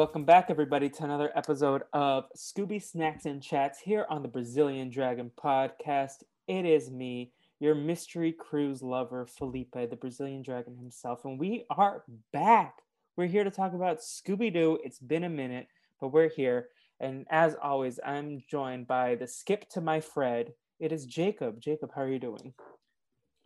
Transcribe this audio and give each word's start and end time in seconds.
Welcome 0.00 0.24
back, 0.24 0.46
everybody, 0.48 0.88
to 0.88 1.04
another 1.04 1.30
episode 1.36 1.82
of 1.92 2.24
Scooby 2.34 2.82
Snacks 2.82 3.26
and 3.26 3.42
Chats 3.42 3.80
here 3.80 4.06
on 4.08 4.22
the 4.22 4.28
Brazilian 4.28 4.88
Dragon 4.88 5.30
podcast. 5.38 6.22
It 6.48 6.64
is 6.64 6.90
me, 6.90 7.32
your 7.58 7.74
mystery 7.74 8.32
cruise 8.32 8.82
lover, 8.82 9.26
Felipe, 9.26 9.74
the 9.74 9.98
Brazilian 10.00 10.40
Dragon 10.40 10.74
himself, 10.74 11.26
and 11.26 11.38
we 11.38 11.66
are 11.68 12.02
back. 12.32 12.76
We're 13.18 13.26
here 13.26 13.44
to 13.44 13.50
talk 13.50 13.74
about 13.74 13.98
Scooby 13.98 14.50
Doo. 14.50 14.78
It's 14.82 15.00
been 15.00 15.24
a 15.24 15.28
minute, 15.28 15.66
but 16.00 16.14
we're 16.14 16.30
here. 16.30 16.68
And 16.98 17.26
as 17.28 17.54
always, 17.62 18.00
I'm 18.02 18.42
joined 18.50 18.86
by 18.86 19.16
the 19.16 19.26
skip 19.26 19.68
to 19.72 19.82
my 19.82 20.00
Fred. 20.00 20.54
It 20.78 20.92
is 20.92 21.04
Jacob. 21.04 21.60
Jacob, 21.60 21.90
how 21.94 22.00
are 22.00 22.08
you 22.08 22.18
doing? 22.18 22.54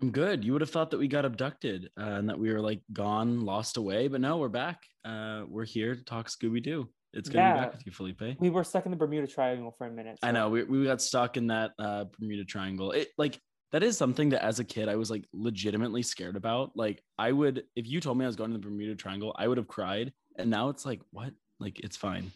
I'm 0.04 0.10
good. 0.10 0.44
You 0.44 0.52
would 0.52 0.60
have 0.60 0.68
thought 0.68 0.90
that 0.90 0.98
we 0.98 1.08
got 1.08 1.24
abducted 1.24 1.88
uh, 1.98 2.04
and 2.04 2.28
that 2.28 2.38
we 2.38 2.52
were 2.52 2.60
like 2.60 2.82
gone, 2.92 3.40
lost 3.40 3.78
away, 3.78 4.06
but 4.06 4.20
no, 4.20 4.36
we're 4.36 4.50
back. 4.50 4.82
Uh, 5.02 5.44
we're 5.48 5.64
here 5.64 5.94
to 5.94 6.04
talk 6.04 6.28
Scooby 6.28 6.62
Doo. 6.62 6.90
It's 7.14 7.30
good 7.30 7.38
yeah. 7.38 7.48
to 7.48 7.54
be 7.54 7.60
back 7.64 7.72
with 7.72 7.86
you, 7.86 7.92
Felipe. 7.92 8.38
We 8.38 8.50
were 8.50 8.64
stuck 8.64 8.84
in 8.84 8.90
the 8.90 8.98
Bermuda 8.98 9.26
Triangle 9.26 9.70
for 9.70 9.86
a 9.86 9.90
minute. 9.90 10.18
So. 10.20 10.28
I 10.28 10.30
know 10.32 10.50
we, 10.50 10.64
we 10.64 10.84
got 10.84 11.00
stuck 11.00 11.38
in 11.38 11.46
that 11.46 11.70
uh, 11.78 12.04
Bermuda 12.20 12.44
Triangle. 12.44 12.92
It 12.92 13.12
like 13.16 13.40
that 13.72 13.82
is 13.82 13.96
something 13.96 14.28
that 14.28 14.44
as 14.44 14.58
a 14.58 14.64
kid 14.64 14.90
I 14.90 14.96
was 14.96 15.10
like 15.10 15.24
legitimately 15.32 16.02
scared 16.02 16.36
about. 16.36 16.72
Like 16.76 17.02
I 17.16 17.32
would, 17.32 17.62
if 17.74 17.88
you 17.88 17.98
told 17.98 18.18
me 18.18 18.26
I 18.26 18.28
was 18.28 18.36
going 18.36 18.50
to 18.50 18.58
the 18.58 18.62
Bermuda 18.62 18.96
Triangle, 18.96 19.34
I 19.38 19.48
would 19.48 19.56
have 19.56 19.68
cried. 19.68 20.12
And 20.36 20.50
now 20.50 20.68
it's 20.68 20.84
like, 20.84 21.00
what? 21.12 21.32
Like 21.60 21.80
it's 21.80 21.96
fine. 21.96 22.30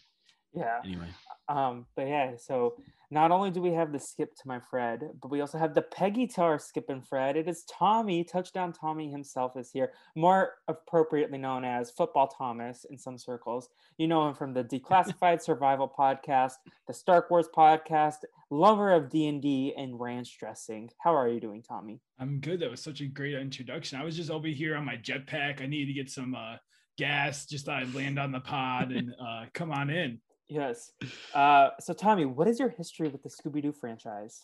Yeah. 0.53 0.79
Anyway. 0.83 1.07
Um, 1.47 1.85
but 1.95 2.07
yeah, 2.07 2.33
so 2.37 2.75
not 3.11 3.31
only 3.31 3.49
do 3.49 3.61
we 3.61 3.71
have 3.73 3.91
the 3.91 3.99
skip 3.99 4.35
to 4.35 4.47
my 4.47 4.59
Fred, 4.59 5.01
but 5.21 5.31
we 5.31 5.41
also 5.41 5.57
have 5.57 5.73
the 5.73 5.81
Peggy 5.81 6.27
to 6.27 6.41
our 6.41 6.59
skip 6.59 6.89
and 6.89 7.05
Fred. 7.05 7.35
It 7.35 7.47
is 7.47 7.63
Tommy, 7.63 8.23
touchdown 8.23 8.71
Tommy 8.71 9.09
himself 9.09 9.57
is 9.57 9.71
here, 9.71 9.93
more 10.15 10.53
appropriately 10.67 11.39
known 11.39 11.65
as 11.65 11.89
Football 11.89 12.27
Thomas 12.27 12.85
in 12.89 12.97
some 12.97 13.17
circles. 13.17 13.69
You 13.97 14.07
know 14.07 14.27
him 14.27 14.35
from 14.35 14.53
the 14.53 14.63
Declassified 14.63 15.41
Survival 15.41 15.91
podcast, 15.97 16.53
the 16.87 16.93
Stark 16.93 17.31
Wars 17.31 17.47
podcast, 17.55 18.17
lover 18.51 18.91
of 18.91 19.09
D&D 19.09 19.73
and 19.75 19.99
ranch 19.99 20.37
dressing. 20.39 20.89
How 20.99 21.15
are 21.15 21.29
you 21.29 21.39
doing, 21.39 21.63
Tommy? 21.63 22.01
I'm 22.19 22.39
good. 22.39 22.59
That 22.59 22.71
was 22.71 22.81
such 22.81 23.01
a 23.01 23.07
great 23.07 23.33
introduction. 23.33 23.99
I 23.99 24.03
was 24.03 24.15
just 24.15 24.29
over 24.29 24.47
here 24.47 24.75
on 24.75 24.85
my 24.85 24.97
jetpack. 24.97 25.61
I 25.61 25.65
needed 25.65 25.87
to 25.87 25.93
get 25.93 26.11
some 26.11 26.35
uh, 26.35 26.57
gas 26.99 27.45
just 27.45 27.65
thought 27.65 27.81
I'd 27.81 27.95
land 27.95 28.19
on 28.19 28.33
the 28.33 28.41
pod 28.41 28.91
and 28.91 29.13
uh, 29.19 29.45
come 29.53 29.71
on 29.71 29.89
in. 29.89 30.19
Yes. 30.49 30.91
Uh, 31.33 31.69
so, 31.79 31.93
Tommy, 31.93 32.25
what 32.25 32.47
is 32.47 32.59
your 32.59 32.69
history 32.69 33.07
with 33.07 33.21
the 33.23 33.29
Scooby 33.29 33.61
Doo 33.61 33.71
franchise? 33.71 34.41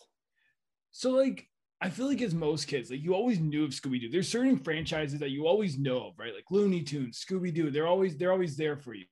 So, 0.92 1.10
like, 1.10 1.48
I 1.80 1.90
feel 1.90 2.06
like 2.06 2.22
as 2.22 2.34
most 2.34 2.68
kids, 2.68 2.90
like 2.90 3.02
you 3.02 3.14
always 3.14 3.38
knew 3.38 3.64
of 3.64 3.70
Scooby 3.70 4.00
Doo. 4.00 4.08
There's 4.08 4.28
certain 4.28 4.56
franchises 4.56 5.20
that 5.20 5.30
you 5.30 5.46
always 5.46 5.78
know 5.78 6.08
of, 6.08 6.18
right? 6.18 6.32
Like 6.32 6.44
Looney 6.50 6.82
Tunes, 6.82 7.22
Scooby 7.22 7.52
Doo. 7.52 7.70
They're 7.70 7.86
always 7.86 8.16
they're 8.16 8.32
always 8.32 8.56
there 8.56 8.76
for 8.76 8.94
you. 8.94 9.04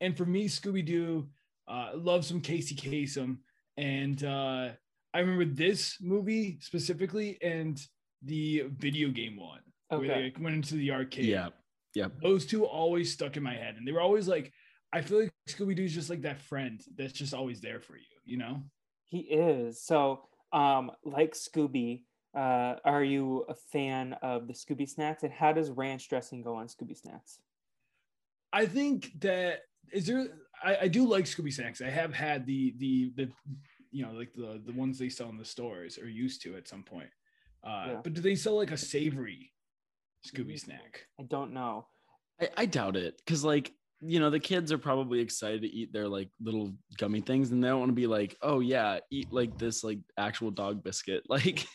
And 0.00 0.16
for 0.16 0.26
me, 0.26 0.46
Scooby 0.46 0.84
Doo, 0.84 1.28
uh, 1.68 1.92
love 1.94 2.24
some 2.26 2.42
Casey 2.42 2.74
Kasem, 2.74 3.38
and 3.78 4.22
uh, 4.24 4.70
I 5.14 5.18
remember 5.18 5.46
this 5.46 5.96
movie 6.02 6.58
specifically 6.60 7.38
and 7.40 7.80
the 8.22 8.64
video 8.76 9.08
game 9.08 9.36
one 9.36 9.60
okay. 9.90 10.06
where 10.06 10.16
they 10.16 10.24
like, 10.24 10.38
went 10.38 10.56
into 10.56 10.74
the 10.74 10.90
arcade. 10.90 11.24
Yeah, 11.24 11.48
yeah. 11.94 12.08
Those 12.20 12.44
two 12.44 12.66
always 12.66 13.10
stuck 13.10 13.38
in 13.38 13.42
my 13.42 13.54
head, 13.54 13.76
and 13.78 13.88
they 13.88 13.92
were 13.92 14.02
always 14.02 14.28
like 14.28 14.52
I 14.96 15.02
feel 15.02 15.20
like 15.20 15.32
Scooby 15.46 15.76
Doo's 15.76 15.92
just 15.92 16.08
like 16.08 16.22
that 16.22 16.40
friend 16.40 16.82
that's 16.96 17.12
just 17.12 17.34
always 17.34 17.60
there 17.60 17.80
for 17.80 17.96
you, 17.96 18.16
you 18.24 18.38
know? 18.38 18.62
He 19.04 19.18
is. 19.18 19.82
So, 19.82 20.22
um, 20.54 20.90
like 21.04 21.34
Scooby, 21.34 22.04
uh, 22.34 22.76
are 22.82 23.04
you 23.04 23.44
a 23.50 23.54
fan 23.54 24.14
of 24.22 24.46
the 24.46 24.54
Scooby 24.54 24.88
snacks? 24.88 25.22
And 25.22 25.30
how 25.30 25.52
does 25.52 25.70
ranch 25.70 26.08
dressing 26.08 26.40
go 26.40 26.54
on 26.54 26.68
Scooby 26.68 26.96
snacks? 26.96 27.40
I 28.54 28.64
think 28.64 29.20
that 29.20 29.64
is 29.92 30.06
there. 30.06 30.28
I, 30.64 30.78
I 30.82 30.88
do 30.88 31.06
like 31.06 31.26
Scooby 31.26 31.52
snacks. 31.52 31.82
I 31.82 31.90
have 31.90 32.14
had 32.14 32.46
the 32.46 32.74
the 32.78 33.12
the 33.16 33.30
you 33.90 34.02
know 34.02 34.12
like 34.12 34.32
the 34.32 34.62
the 34.64 34.72
ones 34.72 34.98
they 34.98 35.10
sell 35.10 35.28
in 35.28 35.36
the 35.36 35.44
stores 35.44 35.98
or 35.98 36.08
used 36.08 36.40
to 36.44 36.56
at 36.56 36.68
some 36.68 36.82
point. 36.82 37.10
Uh, 37.62 37.84
yeah. 37.88 38.00
But 38.02 38.14
do 38.14 38.22
they 38.22 38.34
sell 38.34 38.56
like 38.56 38.70
a 38.70 38.78
savory 38.78 39.52
Scooby 40.26 40.54
mm, 40.54 40.60
snack? 40.60 41.06
I 41.20 41.24
don't 41.24 41.52
know. 41.52 41.86
I, 42.40 42.48
I 42.56 42.66
doubt 42.66 42.96
it 42.96 43.18
because 43.18 43.44
like 43.44 43.72
you 44.00 44.20
know 44.20 44.30
the 44.30 44.40
kids 44.40 44.72
are 44.72 44.78
probably 44.78 45.20
excited 45.20 45.62
to 45.62 45.68
eat 45.68 45.92
their 45.92 46.08
like 46.08 46.28
little 46.40 46.72
gummy 46.98 47.20
things 47.20 47.50
and 47.50 47.62
they 47.62 47.68
don't 47.68 47.80
want 47.80 47.88
to 47.88 47.94
be 47.94 48.06
like 48.06 48.36
oh 48.42 48.60
yeah 48.60 48.98
eat 49.10 49.32
like 49.32 49.56
this 49.58 49.82
like 49.82 49.98
actual 50.18 50.50
dog 50.50 50.82
biscuit. 50.82 51.22
Like 51.28 51.66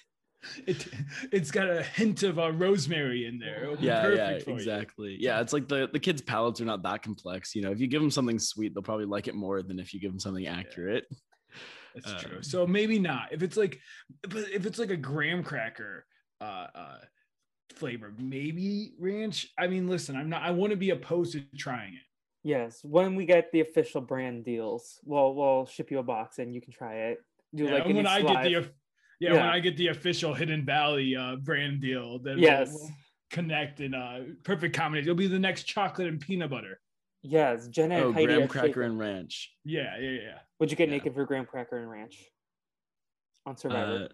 it 0.66 0.88
it's 1.32 1.52
got 1.52 1.70
a 1.70 1.84
hint 1.84 2.24
of 2.24 2.40
uh, 2.40 2.52
rosemary 2.52 3.28
in 3.28 3.38
there. 3.38 3.76
Yeah 3.80 4.08
yeah 4.10 4.30
exactly 4.30 5.12
you. 5.12 5.18
yeah 5.20 5.40
it's 5.40 5.54
like 5.54 5.68
the 5.68 5.90
the 5.92 6.00
kids 6.00 6.22
palates 6.22 6.60
are 6.62 6.66
not 6.66 6.82
that 6.84 7.04
complex 7.04 7.54
you 7.54 7.62
know 7.62 7.72
if 7.72 7.80
you 7.80 7.86
give 7.86 8.02
them 8.02 8.10
something 8.10 8.40
sweet 8.40 8.74
they'll 8.74 8.82
probably 8.82 9.06
like 9.06 9.28
it 9.28 9.36
more 9.36 9.62
than 9.62 9.80
if 9.80 9.94
you 9.94 10.00
give 10.00 10.12
them 10.12 10.20
something 10.20 10.48
accurate. 10.48 11.06
Yeah. 11.10 11.18
that's 11.96 12.12
um, 12.12 12.30
true 12.30 12.44
so 12.44 12.66
maybe 12.66 12.98
not. 13.00 13.30
If 13.32 13.44
it's 13.44 13.58
like 13.58 13.80
but 14.22 14.50
if 14.52 14.66
it's 14.66 14.80
like 14.80 14.90
a 14.90 14.98
graham 14.98 15.44
cracker 15.44 16.06
uh 16.40 16.68
uh 16.74 16.98
flavor 17.76 18.14
maybe 18.18 18.94
ranch? 19.00 19.48
I 19.58 19.68
mean 19.68 19.88
listen 19.88 20.16
i'm 20.16 20.30
not 20.30 20.44
i 20.44 20.52
want 20.52 20.72
to 20.72 20.78
be 20.78 20.90
opposed 20.90 21.34
to 21.34 21.44
trying 21.58 21.94
it 21.94 22.02
Yes, 22.44 22.80
when 22.84 23.16
we 23.16 23.26
get 23.26 23.52
the 23.52 23.60
official 23.60 24.02
brand 24.02 24.46
deals, 24.46 25.00
we'll 25.04 25.36
we'll 25.36 25.66
ship 25.66 25.92
you 25.92 26.00
a 26.00 26.04
box 26.04 26.40
and 26.40 26.54
you 26.56 26.62
can 26.62 26.74
try 26.74 26.96
it. 26.96 27.20
Do 27.54 27.66
yeah, 27.66 27.74
like 27.74 27.86
when 27.86 28.08
I 28.08 28.22
get 28.22 28.44
the 28.44 28.50
yeah, 28.50 28.62
yeah, 29.20 29.34
when 29.34 29.42
I 29.44 29.60
get 29.60 29.78
the 29.78 29.88
official 29.90 30.34
Hidden 30.34 30.66
Valley 30.66 31.16
uh, 31.16 31.36
brand 31.36 31.82
deal, 31.82 32.18
then 32.18 32.40
yes, 32.40 32.70
we'll, 32.72 32.82
we'll 32.82 32.92
connect 33.30 33.80
in 33.80 33.94
a 33.94 34.26
perfect 34.44 34.76
combination. 34.76 35.10
It'll 35.10 35.18
be 35.18 35.28
the 35.28 35.38
next 35.38 35.64
chocolate 35.64 36.08
and 36.08 36.20
peanut 36.20 36.50
butter. 36.50 36.80
Yes, 37.22 37.68
Jenna 37.68 37.98
oh, 37.98 38.08
and 38.08 38.16
Heidi 38.16 38.34
graham 38.34 38.48
cracker 38.48 38.82
and 38.82 38.98
ranch. 38.98 39.52
Yeah, 39.64 39.96
yeah, 40.00 40.10
yeah. 40.10 40.38
Would 40.60 40.72
you 40.72 40.78
get 40.78 40.90
yeah. 40.90 40.96
naked 40.96 41.14
for 41.14 41.26
graham 41.26 41.46
cracker 41.46 41.78
and 41.78 41.90
ranch 41.90 42.18
on 43.46 43.56
Survivor? 43.58 44.10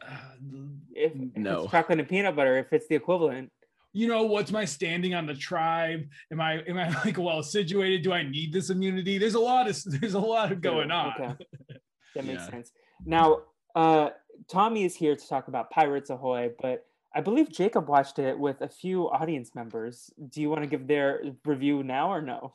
Uh, 0.00 0.04
uh, 0.04 0.16
if, 0.92 1.12
no. 1.34 1.64
If 1.64 1.72
chocolate 1.72 1.98
and 1.98 2.08
peanut 2.08 2.36
butter, 2.36 2.56
if 2.58 2.72
it's 2.72 2.86
the 2.86 2.94
equivalent 2.94 3.50
you 3.92 4.06
know, 4.06 4.24
what's 4.24 4.52
my 4.52 4.64
standing 4.64 5.14
on 5.14 5.26
the 5.26 5.34
tribe? 5.34 6.08
Am 6.30 6.40
I 6.40 6.62
am 6.68 6.78
I 6.78 6.88
like 7.04 7.18
well 7.18 7.42
situated? 7.42 8.02
Do 8.02 8.12
I 8.12 8.22
need 8.22 8.52
this 8.52 8.70
immunity? 8.70 9.18
There's 9.18 9.34
a 9.34 9.40
lot 9.40 9.68
of 9.68 9.82
there's 10.00 10.14
a 10.14 10.20
lot 10.20 10.52
of 10.52 10.60
going 10.60 10.90
on. 10.90 11.14
Okay. 11.20 11.34
That 12.14 12.24
makes 12.24 12.44
yeah. 12.44 12.50
sense. 12.50 12.72
Now, 13.04 13.42
uh, 13.76 14.08
Tommy 14.50 14.84
is 14.84 14.96
here 14.96 15.14
to 15.14 15.28
talk 15.28 15.46
about 15.48 15.70
Pirates 15.70 16.08
Ahoy, 16.08 16.50
but 16.60 16.86
I 17.14 17.20
believe 17.20 17.52
Jacob 17.52 17.86
watched 17.86 18.18
it 18.18 18.36
with 18.36 18.60
a 18.62 18.68
few 18.68 19.10
audience 19.10 19.54
members. 19.54 20.10
Do 20.30 20.40
you 20.40 20.48
want 20.48 20.62
to 20.62 20.66
give 20.66 20.86
their 20.86 21.22
review 21.44 21.82
now 21.82 22.10
or 22.10 22.22
no? 22.22 22.54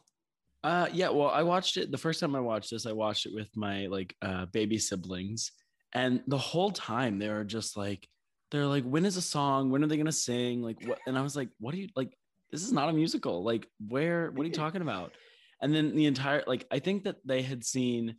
Uh, 0.63 0.87
yeah. 0.91 1.09
Well, 1.09 1.29
I 1.29 1.43
watched 1.43 1.77
it 1.77 1.91
the 1.91 1.97
first 1.97 2.19
time 2.19 2.35
I 2.35 2.39
watched 2.39 2.71
this. 2.71 2.85
I 2.85 2.93
watched 2.93 3.25
it 3.25 3.33
with 3.33 3.55
my 3.55 3.85
like 3.85 4.15
uh, 4.21 4.47
baby 4.47 4.79
siblings, 4.79 5.51
and 5.93 6.21
the 6.27 6.37
whole 6.37 6.71
time 6.71 7.19
they 7.19 7.29
were 7.29 7.43
just 7.43 7.77
like, 7.77 8.07
they're 8.53 8.67
like, 8.67 8.83
when 8.83 9.03
is 9.03 9.17
a 9.17 9.21
song? 9.21 9.71
When 9.71 9.83
are 9.83 9.87
they 9.87 9.97
gonna 9.97 10.11
sing? 10.11 10.61
Like 10.61 10.77
what? 10.85 10.99
And 11.07 11.17
I 11.17 11.23
was 11.23 11.35
like, 11.35 11.49
what 11.59 11.73
are 11.73 11.77
you 11.77 11.89
like? 11.95 12.15
This 12.51 12.61
is 12.61 12.71
not 12.71 12.87
a 12.87 12.93
musical. 12.93 13.43
Like 13.43 13.67
where? 13.89 14.29
What 14.29 14.43
are 14.43 14.47
you 14.47 14.53
talking 14.53 14.83
about? 14.83 15.11
And 15.59 15.73
then 15.73 15.95
the 15.95 16.05
entire 16.05 16.43
like, 16.45 16.67
I 16.71 16.77
think 16.77 17.05
that 17.05 17.15
they 17.25 17.41
had 17.41 17.65
seen. 17.65 18.15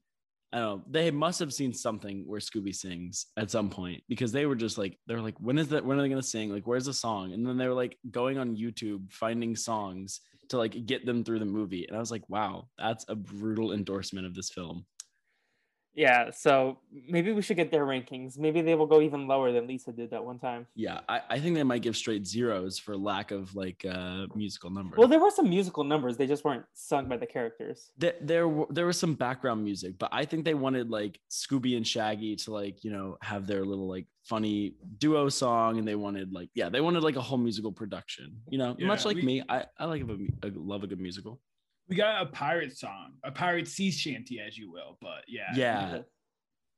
I 0.53 0.59
don't 0.59 0.79
know. 0.79 0.85
They 0.91 1.11
must 1.11 1.39
have 1.39 1.53
seen 1.53 1.73
something 1.73 2.25
where 2.27 2.41
Scooby 2.41 2.75
sings 2.75 3.27
at 3.37 3.51
some 3.51 3.71
point 3.71 4.03
because 4.09 4.31
they 4.31 4.47
were 4.47 4.55
just 4.55 4.79
like, 4.79 4.99
they're 5.07 5.21
like, 5.21 5.37
when 5.39 5.59
is 5.59 5.69
that? 5.69 5.85
When 5.85 5.99
are 5.99 6.03
they 6.03 6.09
gonna 6.09 6.23
sing? 6.23 6.51
Like, 6.51 6.67
where's 6.67 6.87
the 6.87 6.93
song? 6.93 7.33
And 7.33 7.47
then 7.47 7.57
they 7.57 7.69
were 7.69 7.75
like 7.75 7.97
going 8.11 8.39
on 8.39 8.57
YouTube 8.57 9.13
finding 9.13 9.55
songs 9.55 10.21
to 10.49 10.59
like 10.59 10.85
get 10.85 11.07
them 11.07 11.23
through 11.23 11.39
the 11.39 11.45
movie. 11.45 11.87
And 11.87 11.97
I 11.97 12.01
was 12.01 12.11
like, 12.11 12.29
wow, 12.29 12.69
that's 12.77 13.05
a 13.09 13.15
brutal 13.15 13.73
endorsement 13.73 14.27
of 14.27 14.35
this 14.35 14.51
film. 14.51 14.85
Yeah, 15.95 16.31
so 16.31 16.79
maybe 17.09 17.33
we 17.33 17.41
should 17.41 17.57
get 17.57 17.71
their 17.71 17.87
rankings. 17.87 18.37
Maybe 18.37 18.63
they 18.63 18.75
will 18.75 18.87
go 18.87 19.01
even 19.01 19.29
lower 19.29 19.53
than 19.53 19.67
Lisa 19.69 19.93
did 19.93 20.11
that 20.11 20.25
one 20.25 20.39
time. 20.39 20.67
Yeah, 20.75 21.01
I, 21.09 21.21
I 21.31 21.39
think 21.39 21.55
they 21.55 21.63
might 21.63 21.83
give 21.83 21.97
straight 21.97 22.27
zeros 22.27 22.79
for 22.79 22.97
lack 22.97 23.31
of 23.31 23.55
like 23.55 23.85
uh 23.89 24.27
musical 24.35 24.71
numbers. 24.71 24.99
Well, 24.99 25.09
there 25.09 25.21
were 25.21 25.31
some 25.31 25.49
musical 25.49 25.85
numbers, 25.85 26.17
they 26.17 26.27
just 26.27 26.45
weren't 26.45 26.65
sung 26.75 27.09
by 27.09 27.17
the 27.17 27.27
characters. 27.27 27.93
there, 27.97 28.15
there 28.21 28.43
w- 28.43 28.67
there 28.71 28.87
was 28.87 28.99
some 28.99 29.15
background 29.15 29.63
music, 29.63 29.95
but 29.99 30.09
I 30.13 30.25
think 30.25 30.45
they 30.45 30.55
wanted 30.55 30.91
like 30.91 31.21
Scooby 31.31 31.77
and 31.77 31.87
Shaggy 31.87 32.35
to 32.37 32.53
like 32.53 32.83
you 32.83 32.91
know 32.91 33.17
have 33.23 33.47
their 33.47 33.65
little 33.65 33.89
like 33.89 34.07
funny 34.25 34.75
duo 34.99 35.29
song, 35.29 35.79
and 35.79 35.87
they 35.87 35.95
wanted 35.95 36.33
like 36.33 36.49
yeah 36.55 36.69
they 36.69 36.81
wanted 36.81 37.03
like 37.05 37.17
a 37.17 37.23
whole 37.23 37.39
musical 37.39 37.71
production. 37.71 38.37
You 38.49 38.59
know, 38.59 38.77
much 38.81 39.05
like 39.05 39.17
we- 39.17 39.23
me, 39.23 39.43
I 39.49 39.65
I 39.79 39.85
like 39.85 40.03
a, 40.03 40.07
mu- 40.07 40.29
I 40.43 40.51
love 40.55 40.83
a 40.83 40.87
good 40.89 41.01
musical. 41.01 41.41
We 41.89 41.97
got 41.97 42.23
a 42.23 42.27
pirate 42.27 42.77
song, 42.77 43.15
a 43.25 43.31
pirate 43.31 43.69
sea 43.69 43.91
shanty, 43.91 44.41
as 44.41 44.57
you 44.57 44.71
will. 44.73 44.97
But 45.01 45.25
yeah, 45.29 45.53
Yeah, 45.55 45.99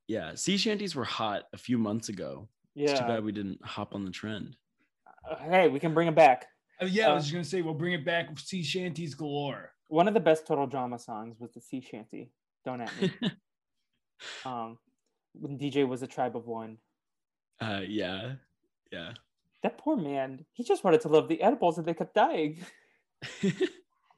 yeah. 0.09 0.35
Sea 0.35 0.57
shanties 0.57 0.95
were 0.97 1.05
hot 1.05 1.45
a 1.53 1.57
few 1.59 1.79
months 1.79 2.09
ago. 2.09 2.49
It's 2.75 2.93
too 2.99 3.07
bad 3.07 3.25
we 3.25 3.33
didn't 3.33 3.65
hop 3.65 3.95
on 3.95 4.05
the 4.05 4.11
trend. 4.11 4.57
Uh, 5.31 5.37
Hey, 5.37 5.69
we 5.69 5.79
can 5.81 5.95
bring 5.95 6.09
it 6.09 6.15
back. 6.15 6.47
Uh, 6.83 6.87
yeah. 6.87 7.09
I 7.09 7.13
Uh, 7.13 7.15
was 7.15 7.25
just 7.25 7.33
gonna 7.33 7.45
say 7.45 7.63
we'll 7.63 7.75
bring 7.75 7.95
it 7.95 8.05
back 8.05 8.29
with 8.29 8.41
sea 8.41 8.63
shanties 8.63 9.15
galore. 9.15 9.73
One 9.89 10.09
of 10.09 10.15
the 10.15 10.21
best 10.21 10.47
total 10.47 10.67
drama 10.67 10.99
songs 10.99 11.39
was 11.39 11.53
the 11.53 11.61
Sea 11.61 11.81
Shanty. 11.81 12.33
Don't 12.65 12.81
at 12.81 12.91
me. 13.01 13.13
um, 14.45 14.79
when 15.33 15.57
DJ 15.57 15.87
was 15.87 16.03
a 16.03 16.09
tribe 16.09 16.37
of 16.37 16.47
one. 16.47 16.79
uh, 17.61 17.83
yeah, 17.87 18.33
yeah. 18.91 19.13
That 19.63 19.79
poor 19.79 19.97
man, 19.97 20.45
he 20.55 20.65
just 20.65 20.83
wanted 20.83 21.01
to 21.03 21.09
love 21.09 21.29
the 21.29 21.41
edibles 21.41 21.79
and 21.79 21.87
they 21.87 21.95
kept 21.95 22.15
dying. 22.15 22.59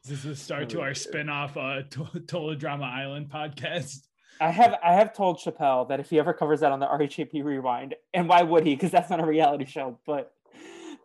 This 0.04 0.18
is 0.18 0.24
the 0.24 0.36
start 0.36 0.68
to 0.70 0.80
our 0.80 0.88
yeah. 0.88 0.94
spin-off 0.94 1.56
uh 1.56 1.82
to- 1.90 2.20
Total 2.26 2.54
Drama 2.54 2.84
Island 2.86 3.28
podcast. 3.28 4.00
I 4.40 4.50
have 4.50 4.76
I 4.82 4.94
have 4.94 5.12
told 5.12 5.38
Chappelle 5.38 5.88
that 5.88 6.00
if 6.00 6.10
he 6.10 6.18
ever 6.18 6.32
covers 6.32 6.60
that 6.60 6.72
on 6.72 6.80
the 6.80 6.86
RHAP 6.86 7.42
Rewind, 7.44 7.94
and 8.14 8.28
why 8.28 8.42
would 8.42 8.64
he? 8.64 8.74
Because 8.74 8.90
that's 8.90 9.10
not 9.10 9.20
a 9.20 9.26
reality 9.26 9.64
show, 9.64 9.98
but 10.06 10.32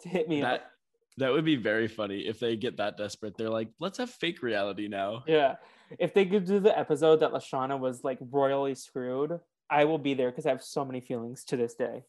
to 0.01 0.09
hit 0.09 0.29
me 0.29 0.41
up. 0.41 0.51
that 0.51 0.71
that 1.17 1.31
would 1.31 1.45
be 1.45 1.55
very 1.55 1.87
funny 1.87 2.21
if 2.21 2.39
they 2.39 2.55
get 2.55 2.77
that 2.77 2.97
desperate. 2.97 3.37
They're 3.37 3.49
like, 3.49 3.69
let's 3.79 3.97
have 3.97 4.09
fake 4.09 4.41
reality 4.41 4.87
now. 4.87 5.23
Yeah. 5.27 5.55
If 5.99 6.13
they 6.13 6.25
could 6.25 6.45
do 6.45 6.59
the 6.59 6.77
episode 6.77 7.17
that 7.17 7.31
LeShawna 7.31 7.79
was 7.79 8.03
like 8.03 8.17
royally 8.19 8.73
screwed, 8.73 9.39
I 9.69 9.85
will 9.85 9.99
be 9.99 10.15
there 10.15 10.31
because 10.31 10.47
I 10.47 10.49
have 10.49 10.63
so 10.63 10.83
many 10.83 11.01
feelings 11.01 11.43
to 11.45 11.57
this 11.57 11.75
day. 11.75 12.03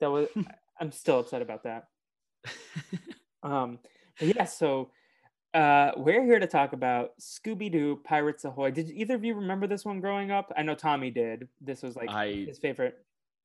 That 0.00 0.10
was 0.10 0.28
I'm 0.80 0.92
still 0.92 1.20
upset 1.20 1.42
about 1.42 1.64
that. 1.64 1.88
Um 3.44 3.80
but 4.20 4.36
yeah, 4.36 4.44
so 4.44 4.92
uh 5.54 5.92
we're 5.96 6.24
here 6.24 6.38
to 6.38 6.46
talk 6.46 6.72
about 6.72 7.10
Scooby-Doo 7.20 8.00
Pirates 8.04 8.44
Ahoy. 8.44 8.70
Did 8.70 8.90
either 8.90 9.14
of 9.14 9.24
you 9.24 9.34
remember 9.34 9.66
this 9.66 9.84
one 9.84 10.00
growing 10.00 10.30
up? 10.30 10.52
I 10.56 10.62
know 10.62 10.74
Tommy 10.74 11.10
did. 11.10 11.48
This 11.60 11.82
was 11.82 11.96
like 11.96 12.10
I 12.10 12.44
his 12.48 12.58
favorite. 12.58 12.96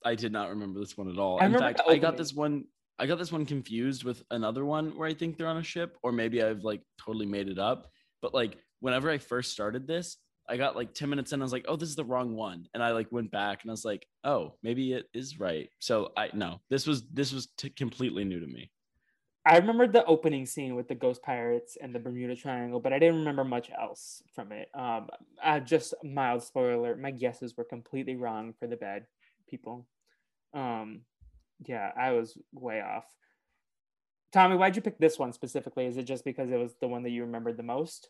I 0.06 0.16
did 0.16 0.32
not 0.32 0.50
remember 0.50 0.80
this 0.80 0.98
one 0.98 1.10
at 1.10 1.18
all. 1.18 1.40
I 1.42 1.46
In 1.46 1.54
fact, 1.58 1.82
I 1.88 1.98
got 1.98 2.18
this 2.18 2.34
one. 2.34 2.66
I 3.00 3.06
got 3.06 3.18
this 3.18 3.32
one 3.32 3.46
confused 3.46 4.04
with 4.04 4.24
another 4.32 4.66
one 4.66 4.98
where 4.98 5.08
I 5.08 5.14
think 5.14 5.38
they're 5.38 5.48
on 5.48 5.58
a 5.58 5.64
ship, 5.64 5.98
or 6.02 6.12
maybe 6.12 6.42
I've 6.42 6.64
like 6.64 6.82
totally 7.00 7.26
made 7.26 7.48
it 7.48 7.60
up. 7.60 7.92
But 8.22 8.34
like 8.34 8.58
whenever 8.80 9.10
I 9.10 9.18
first 9.18 9.52
started 9.52 9.88
this, 9.88 10.18
I 10.50 10.58
got 10.58 10.76
like 10.76 10.94
10 10.94 11.10
minutes 11.10 11.34
in, 11.34 11.42
I 11.42 11.44
was 11.44 11.52
like, 11.52 11.66
oh, 11.68 11.76
this 11.76 11.90
is 11.90 11.96
the 11.96 12.06
wrong 12.06 12.34
one. 12.34 12.68
And 12.74 12.82
I 12.82 12.92
like 12.92 13.12
went 13.12 13.32
back 13.32 13.64
and 13.64 13.70
I 13.70 13.74
was 13.74 13.86
like, 13.86 14.08
oh, 14.24 14.54
maybe 14.64 14.94
it 14.94 15.08
is 15.14 15.40
right. 15.40 15.70
So 15.80 16.12
I 16.16 16.30
no, 16.34 16.62
this 16.70 16.88
was 16.88 17.04
this 17.10 17.34
was 17.34 17.48
t- 17.58 17.70
completely 17.70 18.24
new 18.24 18.40
to 18.40 18.48
me. 18.48 18.72
I 19.48 19.58
remember 19.58 19.88
the 19.88 20.04
opening 20.04 20.46
scene 20.46 20.76
with 20.76 20.90
the 20.90 20.96
ghost 20.96 21.24
pirates 21.24 21.78
and 21.82 21.96
the 21.96 22.00
Bermuda 22.00 22.36
Triangle, 22.36 22.82
but 22.82 22.92
I 22.92 23.00
didn't 23.00 23.20
remember 23.20 23.46
much 23.46 23.72
else 23.72 24.22
from 24.36 24.52
it. 24.52 24.70
Um, 24.74 25.08
uh, 25.42 25.62
just 25.62 25.94
mild 26.04 26.44
spoiler 26.44 26.74
alert: 26.74 27.00
my 27.00 27.12
guesses 27.12 27.56
were 27.56 27.64
completely 27.64 28.18
wrong 28.18 28.54
for 28.60 28.68
the 28.68 28.76
bad 28.76 29.06
people. 29.50 29.88
Um, 30.54 31.04
yeah, 31.66 31.92
I 31.98 32.12
was 32.12 32.38
way 32.54 32.82
off. 32.82 33.06
Tommy, 34.34 34.58
why'd 34.58 34.76
you 34.76 34.82
pick 34.82 35.00
this 35.00 35.18
one 35.18 35.32
specifically? 35.32 35.86
Is 35.86 35.96
it 35.96 36.04
just 36.04 36.26
because 36.26 36.52
it 36.52 36.58
was 36.60 36.76
the 36.82 36.90
one 36.90 37.04
that 37.04 37.12
you 37.12 37.24
remembered 37.24 37.56
the 37.56 37.64
most? 37.64 38.10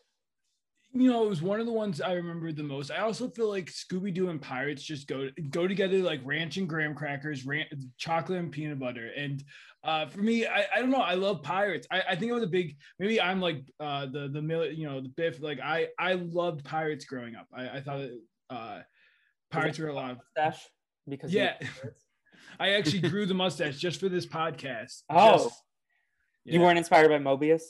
You 0.94 1.10
know, 1.12 1.24
it 1.24 1.28
was 1.28 1.42
one 1.42 1.60
of 1.60 1.66
the 1.66 1.72
ones 1.72 2.00
I 2.00 2.12
remember 2.14 2.50
the 2.50 2.62
most. 2.62 2.90
I 2.90 2.98
also 3.00 3.28
feel 3.28 3.48
like 3.48 3.66
Scooby 3.66 4.12
Doo 4.12 4.30
and 4.30 4.40
pirates 4.40 4.82
just 4.82 5.06
go 5.06 5.28
go 5.50 5.68
together 5.68 5.98
like 5.98 6.20
ranch 6.24 6.56
and 6.56 6.68
graham 6.68 6.94
crackers, 6.94 7.44
ran- 7.44 7.66
chocolate 7.98 8.38
and 8.38 8.50
peanut 8.50 8.78
butter. 8.78 9.10
And 9.14 9.44
uh, 9.84 10.06
for 10.06 10.20
me, 10.20 10.46
I, 10.46 10.64
I 10.74 10.80
don't 10.80 10.90
know. 10.90 11.02
I 11.02 11.14
love 11.14 11.42
pirates. 11.42 11.86
I, 11.90 12.02
I 12.10 12.16
think 12.16 12.30
it 12.30 12.34
was 12.34 12.42
a 12.42 12.48
big. 12.48 12.76
Maybe 12.98 13.20
I'm 13.20 13.40
like 13.40 13.62
uh, 13.78 14.06
the 14.06 14.28
the 14.28 14.72
you 14.74 14.86
know 14.86 15.00
the 15.02 15.10
Biff. 15.10 15.40
Like 15.42 15.60
I 15.60 15.88
I 15.98 16.14
loved 16.14 16.64
pirates 16.64 17.04
growing 17.04 17.36
up. 17.36 17.46
I, 17.54 17.68
I 17.68 17.80
thought 17.82 18.08
uh, 18.48 18.80
pirates 19.50 19.78
were 19.78 19.88
a 19.88 19.94
lot 19.94 20.12
of. 20.12 20.18
Mustache? 20.36 20.66
Because 21.06 21.32
Yeah. 21.32 21.54
I 22.60 22.70
actually 22.70 23.08
grew 23.08 23.26
the 23.26 23.34
mustache 23.34 23.78
just 23.78 24.00
for 24.00 24.08
this 24.08 24.26
podcast. 24.26 25.02
Oh. 25.10 25.44
Just- 25.44 25.62
you 26.44 26.60
weren't 26.60 26.78
inspired 26.78 27.08
by 27.10 27.18
Mobius. 27.18 27.60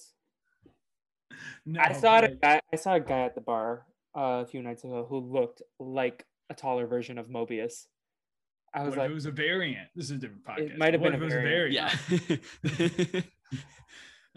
No, 1.66 1.80
I 1.80 1.92
saw 1.92 2.20
but- 2.20 2.30
A 2.32 2.34
guy, 2.34 2.60
I 2.72 2.76
saw 2.76 2.94
a 2.94 3.00
guy 3.00 3.20
at 3.20 3.34
the 3.34 3.40
bar 3.40 3.86
uh, 4.16 4.42
a 4.42 4.46
few 4.46 4.62
nights 4.62 4.84
ago 4.84 5.06
who 5.08 5.18
looked 5.18 5.62
like 5.78 6.24
a 6.50 6.54
taller 6.54 6.86
version 6.86 7.18
of 7.18 7.28
Mobius. 7.28 7.86
I 8.74 8.82
was 8.84 8.90
What 8.90 8.98
like, 8.98 9.04
if 9.06 9.10
it 9.12 9.14
was 9.14 9.26
a 9.26 9.30
variant? 9.30 9.88
This 9.96 10.06
is 10.06 10.10
a 10.12 10.16
different 10.16 10.44
podcast. 10.44 10.76
might 10.78 10.92
have 10.94 11.02
been 11.02 11.14
if 11.14 11.20
a 11.20 11.22
it 11.22 11.26
was 11.26 11.34
variant. 11.34 11.90
Yeah. 13.14 13.20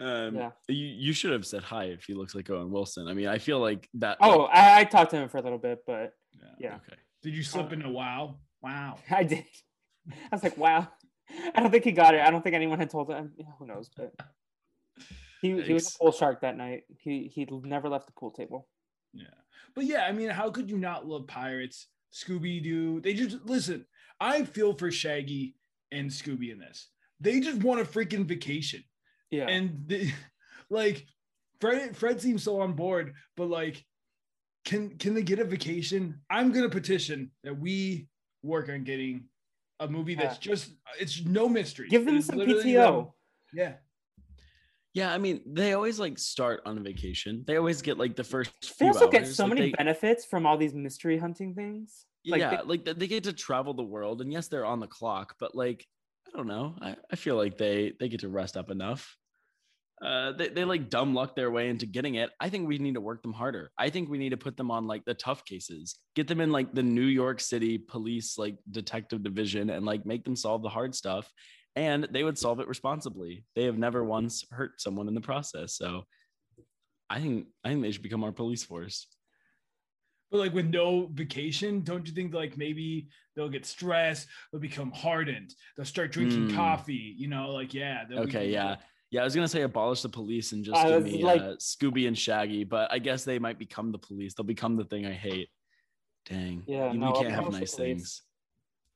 um, 0.00 0.34
Yeah. 0.36 0.50
You 0.68 0.86
you 0.86 1.12
should 1.12 1.32
have 1.32 1.46
said 1.46 1.62
hi 1.62 1.84
if 1.84 2.04
he 2.04 2.14
looks 2.14 2.34
like 2.34 2.48
Owen 2.50 2.70
Wilson. 2.70 3.08
I 3.08 3.14
mean, 3.14 3.28
I 3.28 3.38
feel 3.38 3.58
like 3.60 3.88
that. 3.94 4.18
oh, 4.20 4.44
like- 4.44 4.50
I, 4.56 4.80
I 4.80 4.84
talked 4.84 5.10
to 5.12 5.16
him 5.18 5.28
for 5.28 5.38
a 5.38 5.42
little 5.42 5.58
bit, 5.58 5.80
but 5.86 6.14
Yeah. 6.40 6.48
yeah, 6.58 6.74
okay. 6.76 6.96
Did 7.22 7.34
you 7.36 7.42
slip 7.42 7.70
Uh, 7.70 7.74
into 7.74 7.88
wow? 7.90 8.36
Wow. 8.62 8.96
I 9.10 9.24
did. 9.24 9.44
I 10.10 10.14
was 10.34 10.42
like, 10.42 10.56
wow. 10.56 10.88
I 11.54 11.60
don't 11.60 11.70
think 11.70 11.84
he 11.84 11.92
got 11.92 12.14
it. 12.14 12.20
I 12.20 12.30
don't 12.30 12.42
think 12.42 12.54
anyone 12.54 12.78
had 12.78 12.90
told 12.90 13.08
him. 13.10 13.32
Who 13.58 13.66
knows? 13.66 13.88
But 13.96 14.12
he, 15.42 15.60
he 15.60 15.72
was 15.74 15.94
a 15.94 15.98
pool 15.98 16.12
shark 16.12 16.40
that 16.40 16.56
night. 16.56 16.84
He 16.96 17.30
he 17.34 17.46
never 17.64 17.88
left 17.88 18.06
the 18.06 18.12
pool 18.12 18.30
table. 18.30 18.68
Yeah. 19.12 19.24
But 19.74 19.84
yeah, 19.84 20.04
I 20.04 20.12
mean, 20.12 20.30
how 20.30 20.50
could 20.50 20.70
you 20.70 20.78
not 20.78 21.06
love 21.06 21.26
pirates? 21.26 21.88
Scooby 22.14 22.62
Doo. 22.62 23.00
They 23.00 23.14
just 23.14 23.44
listen. 23.44 23.84
I 24.20 24.44
feel 24.44 24.72
for 24.72 24.90
Shaggy 24.90 25.56
and 25.90 26.08
Scooby 26.08 26.52
in 26.52 26.58
this. 26.58 26.88
They 27.20 27.40
just 27.40 27.62
want 27.62 27.80
a 27.80 27.84
freaking 27.84 28.24
vacation. 28.24 28.84
Yeah. 29.30 29.48
And 29.48 29.82
they, 29.86 30.12
like 30.70 31.06
Fred 31.60 31.96
Fred 31.96 32.20
seems 32.20 32.44
so 32.44 32.60
on 32.60 32.74
board, 32.74 33.14
but 33.36 33.48
like 33.48 33.84
can 34.64 34.96
can 34.98 35.14
they 35.14 35.22
get 35.22 35.40
a 35.40 35.44
vacation? 35.44 36.20
I'm 36.30 36.52
gonna 36.52 36.68
petition 36.68 37.30
that 37.42 37.58
we 37.58 38.06
work 38.42 38.68
on 38.68 38.84
getting 38.84 39.24
a 39.80 39.88
movie 39.88 40.14
that's 40.14 40.38
just 40.38 40.70
it's 41.00 41.24
no 41.24 41.48
mystery. 41.48 41.88
Give 41.88 42.04
them 42.04 42.16
It's 42.18 42.26
some 42.26 42.38
PTO. 42.38 42.96
them- 42.96 43.06
yeah. 43.52 43.72
Yeah, 44.94 45.12
I 45.12 45.18
mean, 45.18 45.40
they 45.46 45.72
always 45.72 45.98
like 45.98 46.18
start 46.18 46.60
on 46.66 46.76
a 46.76 46.80
vacation. 46.80 47.44
They 47.46 47.56
always 47.56 47.80
get 47.80 47.96
like 47.98 48.14
the 48.14 48.24
first. 48.24 48.52
They 48.78 48.88
also 48.88 49.08
get 49.08 49.26
so 49.26 49.44
like, 49.44 49.54
many 49.54 49.70
they- 49.70 49.76
benefits 49.76 50.26
from 50.26 50.46
all 50.46 50.58
these 50.58 50.74
mystery 50.74 51.16
hunting 51.18 51.54
things. 51.54 52.04
Like 52.26 52.40
yeah, 52.40 52.56
they- 52.56 52.62
like 52.62 52.84
they 52.84 53.06
get 53.06 53.24
to 53.24 53.32
travel 53.32 53.74
the 53.74 53.82
world, 53.82 54.20
and 54.20 54.32
yes, 54.32 54.48
they're 54.48 54.66
on 54.66 54.80
the 54.80 54.86
clock, 54.86 55.34
but 55.40 55.54
like 55.54 55.86
I 56.32 56.36
don't 56.36 56.46
know, 56.46 56.76
I, 56.80 56.96
I 57.10 57.16
feel 57.16 57.36
like 57.36 57.56
they 57.58 57.94
they 57.98 58.08
get 58.08 58.20
to 58.20 58.28
rest 58.28 58.56
up 58.56 58.70
enough. 58.70 59.16
Uh, 60.04 60.32
they 60.32 60.48
they 60.48 60.64
like 60.64 60.90
dumb 60.90 61.14
luck 61.14 61.36
their 61.36 61.50
way 61.50 61.68
into 61.68 61.86
getting 61.86 62.16
it. 62.16 62.30
I 62.40 62.48
think 62.50 62.68
we 62.68 62.78
need 62.78 62.94
to 62.94 63.00
work 63.00 63.22
them 63.22 63.32
harder. 63.32 63.70
I 63.78 63.88
think 63.88 64.08
we 64.10 64.18
need 64.18 64.30
to 64.30 64.36
put 64.36 64.56
them 64.56 64.70
on 64.70 64.86
like 64.86 65.04
the 65.04 65.14
tough 65.14 65.44
cases, 65.44 65.96
get 66.14 66.28
them 66.28 66.40
in 66.40 66.50
like 66.50 66.74
the 66.74 66.82
New 66.82 67.06
York 67.06 67.40
City 67.40 67.78
police 67.78 68.36
like 68.36 68.56
detective 68.70 69.22
division, 69.22 69.70
and 69.70 69.86
like 69.86 70.04
make 70.04 70.24
them 70.24 70.36
solve 70.36 70.62
the 70.62 70.68
hard 70.68 70.94
stuff. 70.94 71.30
And 71.74 72.04
they 72.10 72.22
would 72.24 72.36
solve 72.38 72.60
it 72.60 72.68
responsibly. 72.68 73.44
They 73.56 73.64
have 73.64 73.78
never 73.78 74.04
once 74.04 74.44
hurt 74.50 74.80
someone 74.80 75.08
in 75.08 75.14
the 75.14 75.20
process, 75.22 75.74
so 75.74 76.04
I 77.08 77.20
think 77.20 77.46
I 77.64 77.68
think 77.70 77.82
they 77.82 77.90
should 77.92 78.02
become 78.02 78.24
our 78.24 78.32
police 78.32 78.62
force. 78.64 79.06
But 80.30 80.38
like 80.38 80.54
with 80.54 80.66
no 80.66 81.08
vacation, 81.12 81.82
don't 81.82 82.06
you 82.06 82.12
think 82.14 82.32
like 82.34 82.56
maybe 82.56 83.08
they'll 83.36 83.48
get 83.50 83.64
stressed, 83.66 84.28
they'll 84.50 84.60
become 84.60 84.90
hardened, 84.92 85.54
they'll 85.76 85.86
start 85.86 86.12
drinking 86.12 86.48
Mm. 86.48 86.54
coffee, 86.54 87.14
you 87.16 87.28
know, 87.28 87.50
like 87.52 87.72
yeah. 87.74 88.04
Okay, 88.10 88.24
become- 88.26 88.50
yeah. 88.50 88.76
Yeah, 89.10 89.20
I 89.20 89.24
was 89.24 89.34
gonna 89.34 89.46
say 89.48 89.60
abolish 89.62 90.00
the 90.02 90.08
police 90.08 90.52
and 90.52 90.64
just 90.64 90.82
give 90.86 91.02
me 91.04 91.22
like- 91.22 91.40
uh, 91.42 91.56
Scooby 91.56 92.06
and 92.08 92.16
Shaggy, 92.18 92.64
but 92.64 92.90
I 92.90 92.98
guess 92.98 93.24
they 93.24 93.38
might 93.38 93.58
become 93.58 93.92
the 93.92 93.98
police. 93.98 94.32
They'll 94.34 94.44
become 94.44 94.76
the 94.76 94.84
thing 94.84 95.04
I 95.06 95.12
hate. 95.12 95.48
Dang. 96.26 96.64
Yeah, 96.66 96.92
you- 96.92 96.98
no, 96.98 97.12
we 97.12 97.18
can't 97.18 97.30
have 97.30 97.40
abolish 97.46 97.54
the 97.56 97.60
nice 97.60 97.74
police. 97.74 97.98
things. 97.98 98.22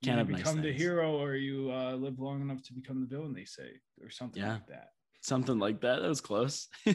You 0.02 0.08
Can't 0.08 0.20
either 0.20 0.26
have 0.26 0.28
nice 0.30 0.40
become 0.52 0.62
the 0.62 0.72
hero 0.72 1.18
or 1.18 1.36
you 1.36 1.70
uh, 1.72 1.94
live 1.94 2.18
long 2.18 2.42
enough 2.42 2.62
to 2.64 2.74
become 2.74 3.00
the 3.00 3.06
villain, 3.06 3.32
they 3.32 3.44
say, 3.46 3.70
or 4.02 4.10
something 4.10 4.42
Yeah. 4.42 4.54
like 4.54 4.66
that. 4.68 4.88
Something 5.22 5.58
like 5.58 5.80
that. 5.80 6.00
That 6.02 6.08
was 6.08 6.20
close. 6.20 6.68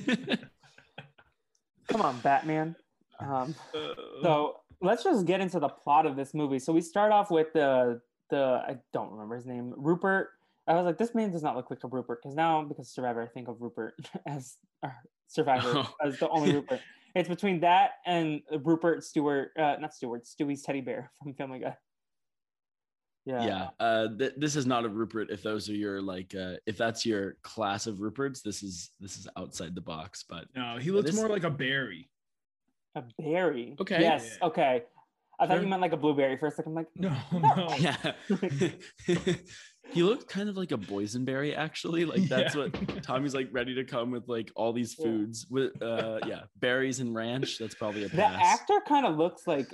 Come 1.88 2.02
on, 2.02 2.20
Batman. 2.20 2.76
Um, 3.20 3.56
Uh, 3.74 3.94
so 4.22 4.58
let's 4.82 5.04
just 5.04 5.26
get 5.26 5.42
into 5.42 5.60
the 5.60 5.68
plot 5.70 6.06
of 6.06 6.16
this 6.16 6.34
movie. 6.34 6.60
So 6.60 6.72
we 6.74 6.82
start 6.82 7.12
off 7.12 7.32
with 7.32 7.52
the 7.54 8.02
the 8.30 8.64
I 8.66 8.78
don't 8.94 9.12
remember 9.12 9.36
his 9.36 9.46
name, 9.46 9.74
Rupert. 9.76 10.30
I 10.68 10.76
was 10.76 10.86
like, 10.86 10.98
this 10.98 11.14
man 11.14 11.32
does 11.32 11.44
not 11.44 11.56
look 11.58 11.70
like 11.70 11.84
a 11.84 11.88
Rupert 11.88 12.20
because 12.22 12.36
now 12.36 12.64
because 12.64 12.88
Survivor, 12.94 13.22
I 13.22 13.28
think 13.28 13.48
of 13.50 13.58
Rupert 13.60 13.96
as 14.26 14.58
our 14.84 14.96
Survivor 15.28 15.74
Oh. 15.76 15.94
as 16.04 16.18
the 16.20 16.30
only 16.30 16.54
Rupert. 16.54 16.80
It's 17.14 17.28
between 17.28 17.60
that 17.60 17.96
and 18.06 18.40
Rupert 18.64 19.04
Stewart, 19.04 19.52
uh, 19.60 19.76
not 19.82 19.94
Stewart, 19.94 20.26
Stewie's 20.26 20.62
teddy 20.62 20.80
bear 20.80 21.12
from 21.22 21.34
Family 21.34 21.60
Guy. 21.60 21.76
Yeah. 23.26 23.46
yeah 23.46 23.70
uh 23.80 24.08
th- 24.18 24.34
this 24.38 24.56
is 24.56 24.66
not 24.66 24.84
a 24.84 24.90
rupert 24.90 25.30
if 25.30 25.44
those 25.44 25.70
are 25.70 25.76
your 25.76 26.02
like 26.02 26.34
uh 26.34 26.56
if 26.66 26.76
that's 26.76 27.06
your 27.06 27.36
class 27.44 27.86
of 27.86 27.98
ruperts 27.98 28.42
this 28.42 28.64
is 28.64 28.90
this 29.00 29.16
is 29.18 29.28
outside 29.38 29.76
the 29.76 29.82
box 29.82 30.24
but 30.28 30.46
No, 30.56 30.78
he 30.80 30.90
looks 30.90 31.12
this- 31.12 31.16
more 31.20 31.30
like 31.30 31.44
a 31.44 31.52
berry. 31.52 32.10
A 32.96 33.04
berry. 33.20 33.76
Okay. 33.80 34.02
Yes. 34.02 34.38
Yeah. 34.42 34.48
Okay. 34.48 34.84
I 35.40 35.48
thought 35.48 35.62
you 35.62 35.68
meant 35.68 35.82
like 35.82 35.94
a 35.94 35.98
blueberry 35.98 36.36
for 36.38 36.48
a 36.48 36.52
second. 36.52 36.72
I'm 36.72 36.76
like, 36.76 36.88
No, 36.96 37.16
no. 37.32 37.76
yeah 37.80 37.96
he 39.92 40.04
looked 40.04 40.28
kind 40.28 40.50
of 40.50 40.58
like 40.58 40.72
a 40.72 40.78
boysenberry 40.78 41.56
actually 41.56 42.06
like 42.06 42.24
that's 42.24 42.56
Yeah. 42.56 42.64
what 42.70 43.04
tommy's 43.04 43.34
like 43.34 43.50
ready 43.52 43.76
to 43.76 43.84
come 43.84 44.12
with 44.12 44.28
like 44.28 44.52
all 44.56 44.74
these 44.74 44.96
Yeah. 44.98 45.06
foods 45.06 45.46
with 45.50 45.82
uh 45.82 46.20
yeah 46.28 46.42
berries 46.60 47.00
and 47.00 47.14
ranch 47.16 47.58
that's 47.60 47.76
probably 47.76 48.04
a 48.04 48.10
the 48.10 48.26
actor 48.26 48.82
kind 48.88 49.06
of 49.06 49.18
looks 49.18 49.46
like 49.48 49.68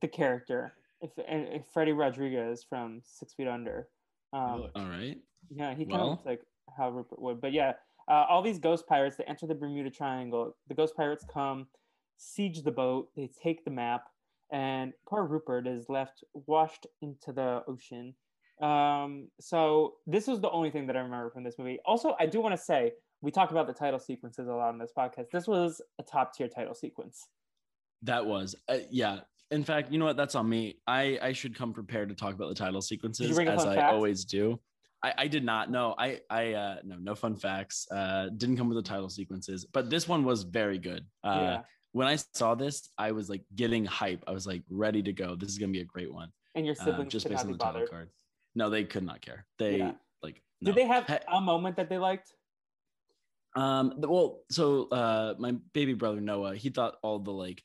the 0.00 0.08
character. 0.08 0.74
If, 1.00 1.10
and 1.28 1.46
if 1.48 1.62
Freddy 1.72 1.92
Rodriguez 1.92 2.64
from 2.68 3.00
Six 3.04 3.34
Feet 3.34 3.48
Under. 3.48 3.88
Um, 4.32 4.70
all 4.74 4.86
right 4.86 5.18
Yeah, 5.50 5.74
he 5.74 5.84
kind 5.84 5.94
of 5.94 6.00
Well- 6.00 6.10
looks 6.10 6.26
like 6.26 6.42
how 6.76 6.90
Rupert 6.90 7.20
would. 7.20 7.40
But 7.40 7.52
yeah, 7.52 7.74
uh, 8.08 8.24
all 8.28 8.42
these 8.42 8.58
ghost 8.58 8.86
pirates, 8.86 9.16
they 9.16 9.24
enter 9.24 9.46
the 9.46 9.54
Bermuda 9.54 9.90
Triangle. 9.90 10.56
The 10.68 10.74
ghost 10.74 10.96
pirates 10.96 11.24
come, 11.32 11.68
siege 12.16 12.62
the 12.62 12.72
boat, 12.72 13.10
they 13.14 13.28
take 13.28 13.64
the 13.64 13.70
map, 13.70 14.08
and 14.50 14.92
poor 15.08 15.24
Rupert 15.24 15.66
is 15.66 15.88
left 15.88 16.24
washed 16.32 16.86
into 17.02 17.32
the 17.32 17.62
ocean. 17.66 18.14
Um, 18.60 19.28
so 19.38 19.96
this 20.06 20.26
was 20.26 20.40
the 20.40 20.50
only 20.50 20.70
thing 20.70 20.86
that 20.86 20.96
I 20.96 21.00
remember 21.00 21.30
from 21.30 21.44
this 21.44 21.58
movie. 21.58 21.78
Also, 21.84 22.16
I 22.18 22.26
do 22.26 22.40
want 22.40 22.54
to 22.54 22.62
say 22.62 22.92
we 23.20 23.30
talk 23.30 23.50
about 23.50 23.66
the 23.66 23.72
title 23.74 23.98
sequences 23.98 24.48
a 24.48 24.52
lot 24.52 24.70
in 24.70 24.78
this 24.78 24.92
podcast. 24.96 25.30
This 25.30 25.46
was 25.46 25.80
a 25.98 26.02
top 26.02 26.32
tier 26.34 26.48
title 26.48 26.74
sequence. 26.74 27.28
That 28.02 28.24
was, 28.26 28.54
uh, 28.68 28.78
yeah. 28.90 29.20
In 29.50 29.62
fact, 29.62 29.92
you 29.92 29.98
know 29.98 30.04
what? 30.06 30.16
That's 30.16 30.34
on 30.34 30.48
me. 30.48 30.78
I 30.86 31.18
I 31.22 31.32
should 31.32 31.54
come 31.54 31.72
prepared 31.72 32.08
to 32.08 32.14
talk 32.14 32.34
about 32.34 32.48
the 32.48 32.54
title 32.54 32.80
sequences 32.82 33.38
as 33.38 33.64
I 33.64 33.76
fact? 33.76 33.92
always 33.92 34.24
do. 34.24 34.58
I, 35.02 35.14
I 35.18 35.28
did 35.28 35.44
not 35.44 35.70
know. 35.70 35.94
I 35.98 36.20
I 36.30 36.52
uh, 36.54 36.76
no 36.84 36.96
no 36.96 37.14
fun 37.14 37.36
facts. 37.36 37.86
Uh, 37.90 38.28
didn't 38.36 38.56
come 38.56 38.68
with 38.68 38.76
the 38.76 38.88
title 38.88 39.08
sequences, 39.08 39.64
but 39.64 39.88
this 39.88 40.08
one 40.08 40.24
was 40.24 40.42
very 40.42 40.78
good. 40.78 41.06
Uh, 41.22 41.30
yeah, 41.40 41.62
When 41.92 42.08
I 42.08 42.16
saw 42.16 42.54
this, 42.56 42.88
I 42.98 43.12
was 43.12 43.30
like 43.30 43.44
getting 43.54 43.84
hype. 43.84 44.24
I 44.26 44.32
was 44.32 44.46
like 44.48 44.62
ready 44.68 45.02
to 45.02 45.12
go. 45.12 45.36
This 45.36 45.50
is 45.50 45.58
gonna 45.58 45.72
be 45.72 45.80
a 45.80 45.84
great 45.84 46.12
one. 46.12 46.30
and 46.56 46.66
your 46.66 46.74
Uh, 46.80 46.84
siblings 46.84 47.12
just 47.12 47.28
based 47.28 47.44
not 47.44 47.46
on 47.46 47.52
the 47.52 47.58
title 47.58 47.72
bothered. 47.74 47.90
card. 47.90 48.10
No, 48.56 48.68
they 48.70 48.84
could 48.84 49.04
not 49.04 49.20
care. 49.20 49.46
They 49.58 49.78
Yeah. 49.78 49.92
like. 50.22 50.42
Did 50.62 50.74
they 50.74 50.86
have 50.86 51.04
a 51.28 51.40
moment 51.40 51.76
that 51.76 51.88
they 51.88 51.98
liked? 51.98 52.32
um, 53.54 53.94
well, 53.98 54.40
so 54.50 54.88
uh, 54.88 55.34
my 55.38 55.52
baby 55.72 55.94
brother 55.94 56.20
Noah, 56.20 56.56
he 56.56 56.68
thought 56.70 56.96
all 57.02 57.18
the 57.20 57.30
like 57.32 57.62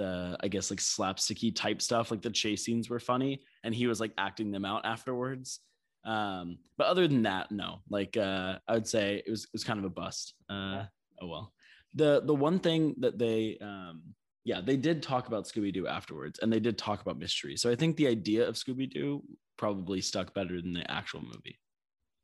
the 0.00 0.36
I 0.40 0.48
guess 0.48 0.70
like 0.70 0.80
slapsticky 0.80 1.54
type 1.54 1.80
stuff, 1.82 2.10
like 2.10 2.22
the 2.22 2.30
chase 2.30 2.64
scenes 2.64 2.88
were 2.88 3.00
funny, 3.00 3.42
and 3.64 3.74
he 3.74 3.86
was 3.86 4.00
like 4.00 4.12
acting 4.16 4.50
them 4.50 4.64
out 4.64 4.84
afterwards. 4.84 5.60
Um, 6.04 6.58
but 6.78 6.86
other 6.86 7.06
than 7.06 7.22
that, 7.22 7.52
no. 7.52 7.80
Like 7.88 8.16
uh, 8.16 8.58
I 8.66 8.72
would 8.74 8.88
say 8.88 9.22
it 9.26 9.30
was 9.30 9.44
it 9.44 9.50
was 9.52 9.64
kind 9.64 9.78
of 9.78 9.84
a 9.84 9.90
bust. 9.90 10.34
Uh, 10.48 10.84
Oh 11.20 11.26
well. 11.26 11.52
The 11.94 12.22
the 12.24 12.34
one 12.34 12.58
thing 12.58 12.94
that 12.98 13.18
they 13.18 13.58
um 13.60 14.02
yeah 14.44 14.60
they 14.60 14.76
did 14.76 15.02
talk 15.02 15.28
about 15.28 15.44
Scooby 15.44 15.72
Doo 15.72 15.86
afterwards, 15.86 16.38
and 16.40 16.52
they 16.52 16.60
did 16.60 16.78
talk 16.78 17.02
about 17.02 17.18
mystery. 17.18 17.56
So 17.56 17.70
I 17.70 17.76
think 17.76 17.96
the 17.96 18.06
idea 18.06 18.46
of 18.48 18.54
Scooby 18.54 18.90
Doo 18.90 19.22
probably 19.56 20.00
stuck 20.00 20.32
better 20.34 20.60
than 20.60 20.72
the 20.72 20.88
actual 20.90 21.22
movie. 21.22 21.58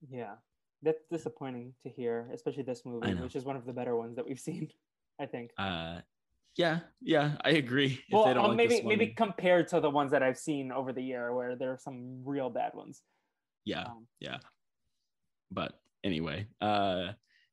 Yeah, 0.09 0.35
that's 0.83 1.03
disappointing 1.11 1.75
to 1.83 1.91
hear, 1.91 2.31
especially 2.33 2.63
this 2.63 2.83
movie, 2.85 3.15
which 3.15 3.37
is 3.37 3.45
one 3.45 3.57
of 3.57 3.67
the 3.67 3.73
better 3.73 3.97
ones 3.97 4.17
that 4.17 4.27
we've 4.27 4.41
seen. 4.41 4.69
I 5.21 5.27
think. 5.27 5.51
Uh, 5.59 6.01
yeah, 6.57 6.81
yeah, 7.01 7.37
I 7.45 7.51
agree. 7.51 8.01
If 8.09 8.13
well, 8.13 8.25
they 8.25 8.35
don't 8.35 8.45
um, 8.45 8.57
like 8.57 8.69
maybe 8.69 8.83
maybe 8.83 9.07
compared 9.09 9.69
to 9.69 9.81
the 9.81 9.91
ones 9.91 10.11
that 10.11 10.23
I've 10.23 10.39
seen 10.39 10.73
over 10.73 10.93
the 10.93 11.03
year, 11.03 11.35
where 11.35 11.57
there 11.57 11.73
are 11.73 11.79
some 11.79 12.23
real 12.25 12.51
bad 12.51 12.73
ones. 12.75 13.03
yeah 13.65 13.85
Um, 13.85 14.07
yeah 14.21 14.39
but 15.51 15.79
anyway 16.05 16.47
uh 16.61 17.09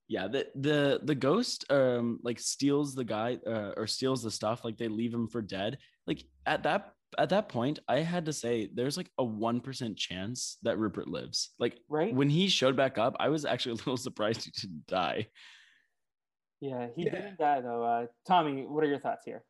yeah 0.08 0.28
the 0.28 0.48
the 0.56 1.00
the 1.04 1.16
ghost 1.16 1.66
um 1.72 2.20
like 2.24 2.40
steals 2.40 2.96
the 2.96 3.04
guy 3.04 3.38
uh, 3.48 3.72
or 3.78 3.88
steals 3.88 4.24
the 4.24 4.32
stuff 4.32 4.64
like 4.64 4.78
they 4.78 4.88
leave 4.88 5.14
him 5.14 5.28
for 5.28 5.42
dead 5.42 5.78
like 6.08 6.24
at 6.46 6.64
that 6.64 6.94
at 7.18 7.30
that 7.30 7.50
point 7.50 7.80
i 7.88 8.00
had 8.00 8.26
to 8.26 8.34
say 8.34 8.70
there's 8.74 8.98
like 8.98 9.10
a 9.20 9.24
1% 9.24 9.98
chance 9.98 10.58
that 10.64 10.78
rupert 10.80 11.08
lives 11.08 11.52
like 11.60 11.78
right? 11.90 12.14
when 12.14 12.30
he 12.30 12.48
showed 12.48 12.76
back 12.76 12.98
up 12.98 13.16
i 13.20 13.30
was 13.30 13.46
actually 13.46 13.72
a 13.74 13.76
little 13.76 13.98
surprised 13.98 14.46
he 14.46 14.52
didn't 14.52 14.86
die 14.88 15.28
yeah, 16.64 16.88
he 16.96 17.04
Yeah. 17.04 17.12
didn't 17.12 17.38
die 17.38 17.60
though. 17.62 17.84
Uh, 17.84 18.06
Tommy, 18.26 18.64
what 18.66 18.84
are 18.84 18.88
your 18.88 19.00
thoughts 19.00 19.26
here? 19.26 19.44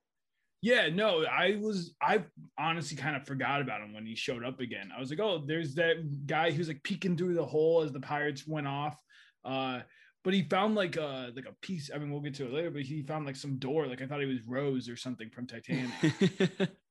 Yeah, 0.62 0.88
no, 0.90 1.26
I 1.26 1.58
was 1.62 1.94
I 2.02 2.24
honestly 2.58 2.98
kind 2.98 3.16
of 3.16 3.26
forgot 3.28 3.62
about 3.62 3.82
him 3.82 3.94
when 3.94 4.06
he 4.06 4.16
showed 4.16 4.44
up 4.46 4.60
again. 4.62 4.92
I 4.96 5.00
was 5.00 5.10
like, 5.10 5.20
oh, 5.20 5.44
there's 5.46 5.76
that 5.76 6.26
guy 6.26 6.52
who's 6.52 6.70
like 6.70 6.82
peeking 6.84 7.18
through 7.18 7.36
the 7.36 7.46
hole 7.46 7.82
as 7.82 7.92
the 7.92 8.00
pirates 8.00 8.48
went 8.48 8.66
off. 8.68 8.98
Uh, 9.44 9.82
but 10.24 10.34
he 10.34 10.44
found 10.44 10.74
like 10.74 10.96
a 10.96 11.32
like 11.36 11.46
a 11.46 11.56
piece. 11.62 11.92
I 11.94 11.98
mean, 11.98 12.12
we'll 12.12 12.22
get 12.22 12.34
to 12.36 12.46
it 12.46 12.54
later, 12.54 12.72
but 12.72 12.84
he 12.84 13.04
found 13.04 13.26
like 13.26 13.36
some 13.36 13.58
door. 13.60 13.88
Like 13.88 14.02
I 14.02 14.08
thought 14.08 14.22
he 14.22 14.26
was 14.26 14.42
Rose 14.48 14.88
or 14.90 14.96
something 14.96 15.30
from 15.30 15.48
Titanic. 15.48 15.92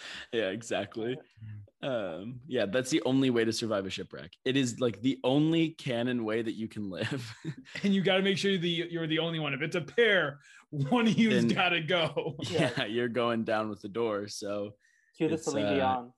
yeah 0.32 0.48
exactly 0.48 1.16
um 1.82 2.40
yeah 2.48 2.66
that's 2.66 2.90
the 2.90 3.00
only 3.06 3.30
way 3.30 3.44
to 3.44 3.52
survive 3.52 3.86
a 3.86 3.90
shipwreck 3.90 4.32
it 4.44 4.56
is 4.56 4.80
like 4.80 5.00
the 5.02 5.16
only 5.22 5.70
canon 5.70 6.24
way 6.24 6.42
that 6.42 6.54
you 6.54 6.66
can 6.66 6.90
live 6.90 7.32
and 7.82 7.94
you 7.94 8.02
got 8.02 8.16
to 8.16 8.22
make 8.22 8.36
sure 8.36 8.58
the 8.58 8.88
you're 8.90 9.06
the 9.06 9.18
only 9.18 9.38
one. 9.38 9.54
If 9.54 9.62
it's 9.62 9.76
a 9.76 9.80
pair, 9.80 10.40
one 10.70 11.06
of 11.06 11.18
you's 11.18 11.52
got 11.52 11.70
to 11.70 11.80
go. 11.80 12.36
Yeah. 12.50 12.70
yeah, 12.76 12.84
you're 12.86 13.08
going 13.08 13.44
down 13.44 13.68
with 13.68 13.80
the 13.80 13.88
door. 13.88 14.28
So, 14.28 14.74
Cue 15.16 15.28
the 15.28 15.34
It's, 15.34 15.44
Celine 15.44 15.66
uh, 15.66 15.74
Dion. 15.74 16.12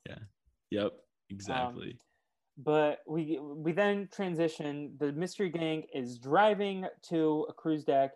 yep, 0.71 0.93
exactly. 1.29 1.99
But 2.59 3.01
we 3.07 3.39
we 3.41 3.73
then 3.73 4.09
transition. 4.13 4.95
The 4.99 5.13
mystery 5.13 5.49
gang 5.49 5.85
is 5.95 6.19
driving 6.19 6.87
to 7.09 7.47
a 7.49 7.53
cruise 7.53 7.85
deck 7.85 8.13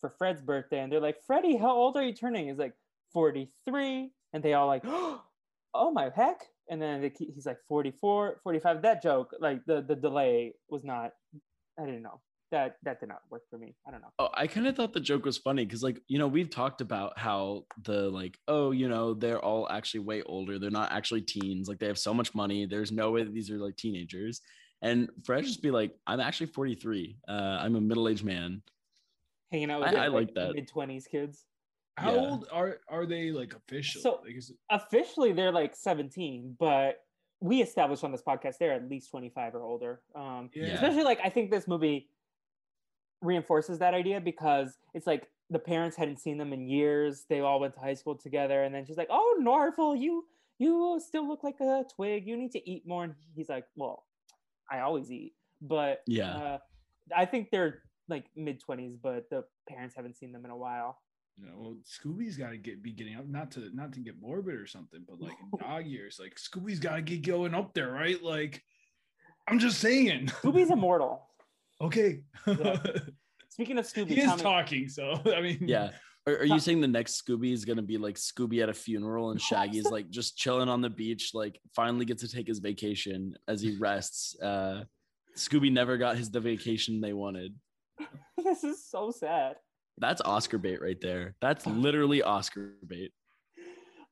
for 0.00 0.10
Fred's 0.10 0.40
birthday, 0.40 0.80
and 0.80 0.92
they're 0.92 1.00
like, 1.00 1.20
"Freddie, 1.26 1.56
how 1.56 1.72
old 1.72 1.96
are 1.96 2.02
you 2.02 2.14
turning?" 2.14 2.48
He's 2.48 2.58
like, 2.58 2.74
"43," 3.12 4.12
and 4.32 4.42
they 4.42 4.54
all 4.54 4.66
like, 4.66 4.82
"Oh 4.86 5.90
my 5.92 6.10
heck!" 6.14 6.42
And 6.68 6.80
then 6.80 7.00
they, 7.00 7.12
he's 7.18 7.46
like, 7.46 7.58
"44, 7.68 8.40
45." 8.42 8.82
That 8.82 9.02
joke, 9.02 9.34
like 9.40 9.64
the 9.66 9.82
the 9.82 9.96
delay 9.96 10.54
was 10.68 10.84
not. 10.84 11.12
I 11.78 11.84
didn't 11.84 12.02
know 12.02 12.20
that 12.50 12.76
that 12.82 12.98
did 13.00 13.08
not 13.08 13.20
work 13.30 13.42
for 13.48 13.58
me. 13.58 13.76
I 13.86 13.90
don't 13.92 14.00
know. 14.00 14.12
oh, 14.18 14.28
I 14.34 14.46
kind 14.48 14.66
of 14.66 14.74
thought 14.76 14.92
the 14.92 14.98
joke 15.00 15.24
was 15.24 15.38
funny 15.38 15.64
because, 15.64 15.82
like, 15.84 16.00
you 16.08 16.18
know, 16.18 16.26
we've 16.26 16.50
talked 16.50 16.80
about 16.80 17.16
how 17.18 17.64
the 17.84 18.10
like, 18.10 18.36
oh, 18.48 18.72
you 18.72 18.88
know, 18.88 19.14
they're 19.14 19.38
all 19.38 19.68
actually 19.70 20.00
way 20.00 20.22
older. 20.22 20.58
They're 20.58 20.70
not 20.70 20.90
actually 20.92 21.22
teens. 21.22 21.68
Like, 21.68 21.78
they 21.78 21.86
have 21.86 21.98
so 21.98 22.12
much 22.12 22.34
money. 22.34 22.66
There's 22.66 22.90
no 22.90 23.12
way 23.12 23.22
that 23.22 23.32
these 23.32 23.50
are 23.50 23.58
like 23.58 23.76
teenagers. 23.76 24.40
And 24.82 25.10
Fred 25.24 25.44
just 25.44 25.62
be 25.62 25.70
like, 25.70 25.94
I'm 26.06 26.20
actually 26.20 26.46
43. 26.46 27.18
Uh, 27.28 27.32
I'm 27.32 27.76
a 27.76 27.80
middle 27.80 28.08
aged 28.08 28.24
man. 28.24 28.62
Hanging 29.52 29.70
out 29.70 29.80
with 29.80 29.90
I- 29.94 30.04
I 30.04 30.08
like 30.08 30.34
that. 30.34 30.54
mid 30.54 30.66
twenties 30.68 31.06
kids. 31.06 31.44
How 32.00 32.14
Yeah. 32.14 32.20
old 32.20 32.46
are 32.50 32.80
are 32.88 33.04
they 33.06 33.30
like 33.30 33.54
official? 33.54 34.00
So- 34.00 34.20
like, 34.24 34.34
is 34.36 34.50
it- 34.50 34.56
officially 34.70 35.32
they're 35.32 35.52
like 35.52 35.74
17 35.76 36.56
but 36.58 37.04
we 37.40 37.62
established 37.62 38.04
on 38.04 38.12
this 38.12 38.22
podcast 38.22 38.58
they're 38.58 38.72
at 38.72 38.88
least 38.88 39.10
25 39.10 39.54
or 39.54 39.62
older 39.62 40.00
um 40.14 40.50
Yeah. 40.54 40.74
especially 40.74 41.04
like 41.04 41.20
i 41.24 41.28
think 41.30 41.50
this 41.50 41.66
movie 41.68 42.08
reinforces 43.22 43.78
that 43.78 43.92
idea 43.94 44.20
because 44.20 44.78
it's 44.94 45.06
like 45.06 45.28
the 45.50 45.58
parents 45.58 45.96
hadn't 45.96 46.18
seen 46.18 46.38
them 46.38 46.52
in 46.52 46.66
years 46.66 47.24
they 47.28 47.40
all 47.40 47.60
went 47.60 47.74
to 47.74 47.80
high 47.80 47.94
school 47.94 48.14
together 48.14 48.62
and 48.64 48.74
then 48.74 48.84
she's 48.86 48.96
like 48.96 49.08
oh 49.10 49.36
norville 49.40 49.94
you 49.94 50.24
you 50.58 51.00
still 51.04 51.26
look 51.28 51.42
like 51.44 51.60
a 51.60 51.84
twig 51.94 52.26
you 52.26 52.36
need 52.36 52.52
to 52.52 52.70
eat 52.70 52.86
more 52.86 53.04
and 53.04 53.14
he's 53.34 53.48
like 53.48 53.66
well 53.76 54.04
i 54.70 54.80
always 54.80 55.10
eat 55.12 55.34
but 55.60 56.02
Yeah. 56.06 56.36
uh, 56.36 56.58
i 57.14 57.26
think 57.26 57.50
they're 57.50 57.82
like 58.08 58.24
mid 58.36 58.60
20s 58.66 58.96
but 59.00 59.28
the 59.30 59.44
parents 59.68 59.94
haven't 59.94 60.16
seen 60.16 60.32
them 60.32 60.44
in 60.44 60.50
a 60.50 60.56
while 60.56 60.98
you 61.36 61.46
know, 61.46 61.52
well, 61.56 61.76
Scooby's 61.84 62.36
got 62.36 62.50
to 62.50 62.56
get 62.56 62.82
be 62.82 62.92
getting 62.92 63.16
up, 63.16 63.26
not 63.26 63.50
to 63.52 63.70
not 63.74 63.92
to 63.94 64.00
get 64.00 64.20
morbid 64.20 64.54
or 64.54 64.66
something, 64.66 65.04
but 65.08 65.20
like 65.20 65.36
in 65.40 65.58
dog 65.58 65.86
years, 65.86 66.18
like 66.20 66.34
Scooby's 66.36 66.78
got 66.78 66.96
to 66.96 67.02
get 67.02 67.24
going 67.26 67.54
up 67.54 67.72
there, 67.74 67.90
right? 67.90 68.22
Like, 68.22 68.62
I'm 69.48 69.58
just 69.58 69.80
saying. 69.80 70.26
scooby's 70.26 70.70
immortal 70.70 71.26
okay. 71.80 72.20
Yeah. 72.46 72.76
speaking 73.48 73.78
of 73.78 73.86
scooby 73.86 74.10
he 74.10 74.20
is 74.20 74.26
Tommy- 74.26 74.42
talking, 74.42 74.88
so 74.88 75.20
I 75.34 75.40
mean, 75.40 75.58
Yeah. 75.62 75.90
Are, 76.26 76.34
are 76.34 76.44
you 76.44 76.58
saying 76.60 76.82
the 76.82 76.86
next 76.86 77.22
Scooby 77.22 77.50
is 77.50 77.64
gonna 77.64 77.80
be 77.80 77.96
like 77.96 78.16
Scooby 78.16 78.62
at 78.62 78.68
a 78.68 78.74
funeral 78.74 79.30
and 79.30 79.40
Shaggy's 79.40 79.90
like 79.90 80.10
just 80.10 80.36
chilling 80.36 80.68
on 80.68 80.82
the 80.82 80.90
beach, 80.90 81.30
like 81.32 81.58
finally 81.74 82.04
gets 82.04 82.22
to 82.22 82.28
take 82.28 82.46
his 82.46 82.58
vacation 82.58 83.34
as 83.48 83.62
he 83.62 83.78
rests? 83.78 84.38
Uh, 84.38 84.84
Scooby 85.34 85.72
never 85.72 85.96
got 85.96 86.18
his 86.18 86.30
the 86.30 86.40
vacation 86.40 87.00
they 87.00 87.14
wanted. 87.14 87.54
this 88.36 88.64
is 88.64 88.84
so 88.84 89.10
sad. 89.10 89.56
That's 90.00 90.20
Oscar 90.22 90.58
bait 90.58 90.80
right 90.82 91.00
there. 91.00 91.36
That's 91.40 91.66
literally 91.86 92.22
Oscar 92.22 92.74
bait. 92.86 93.12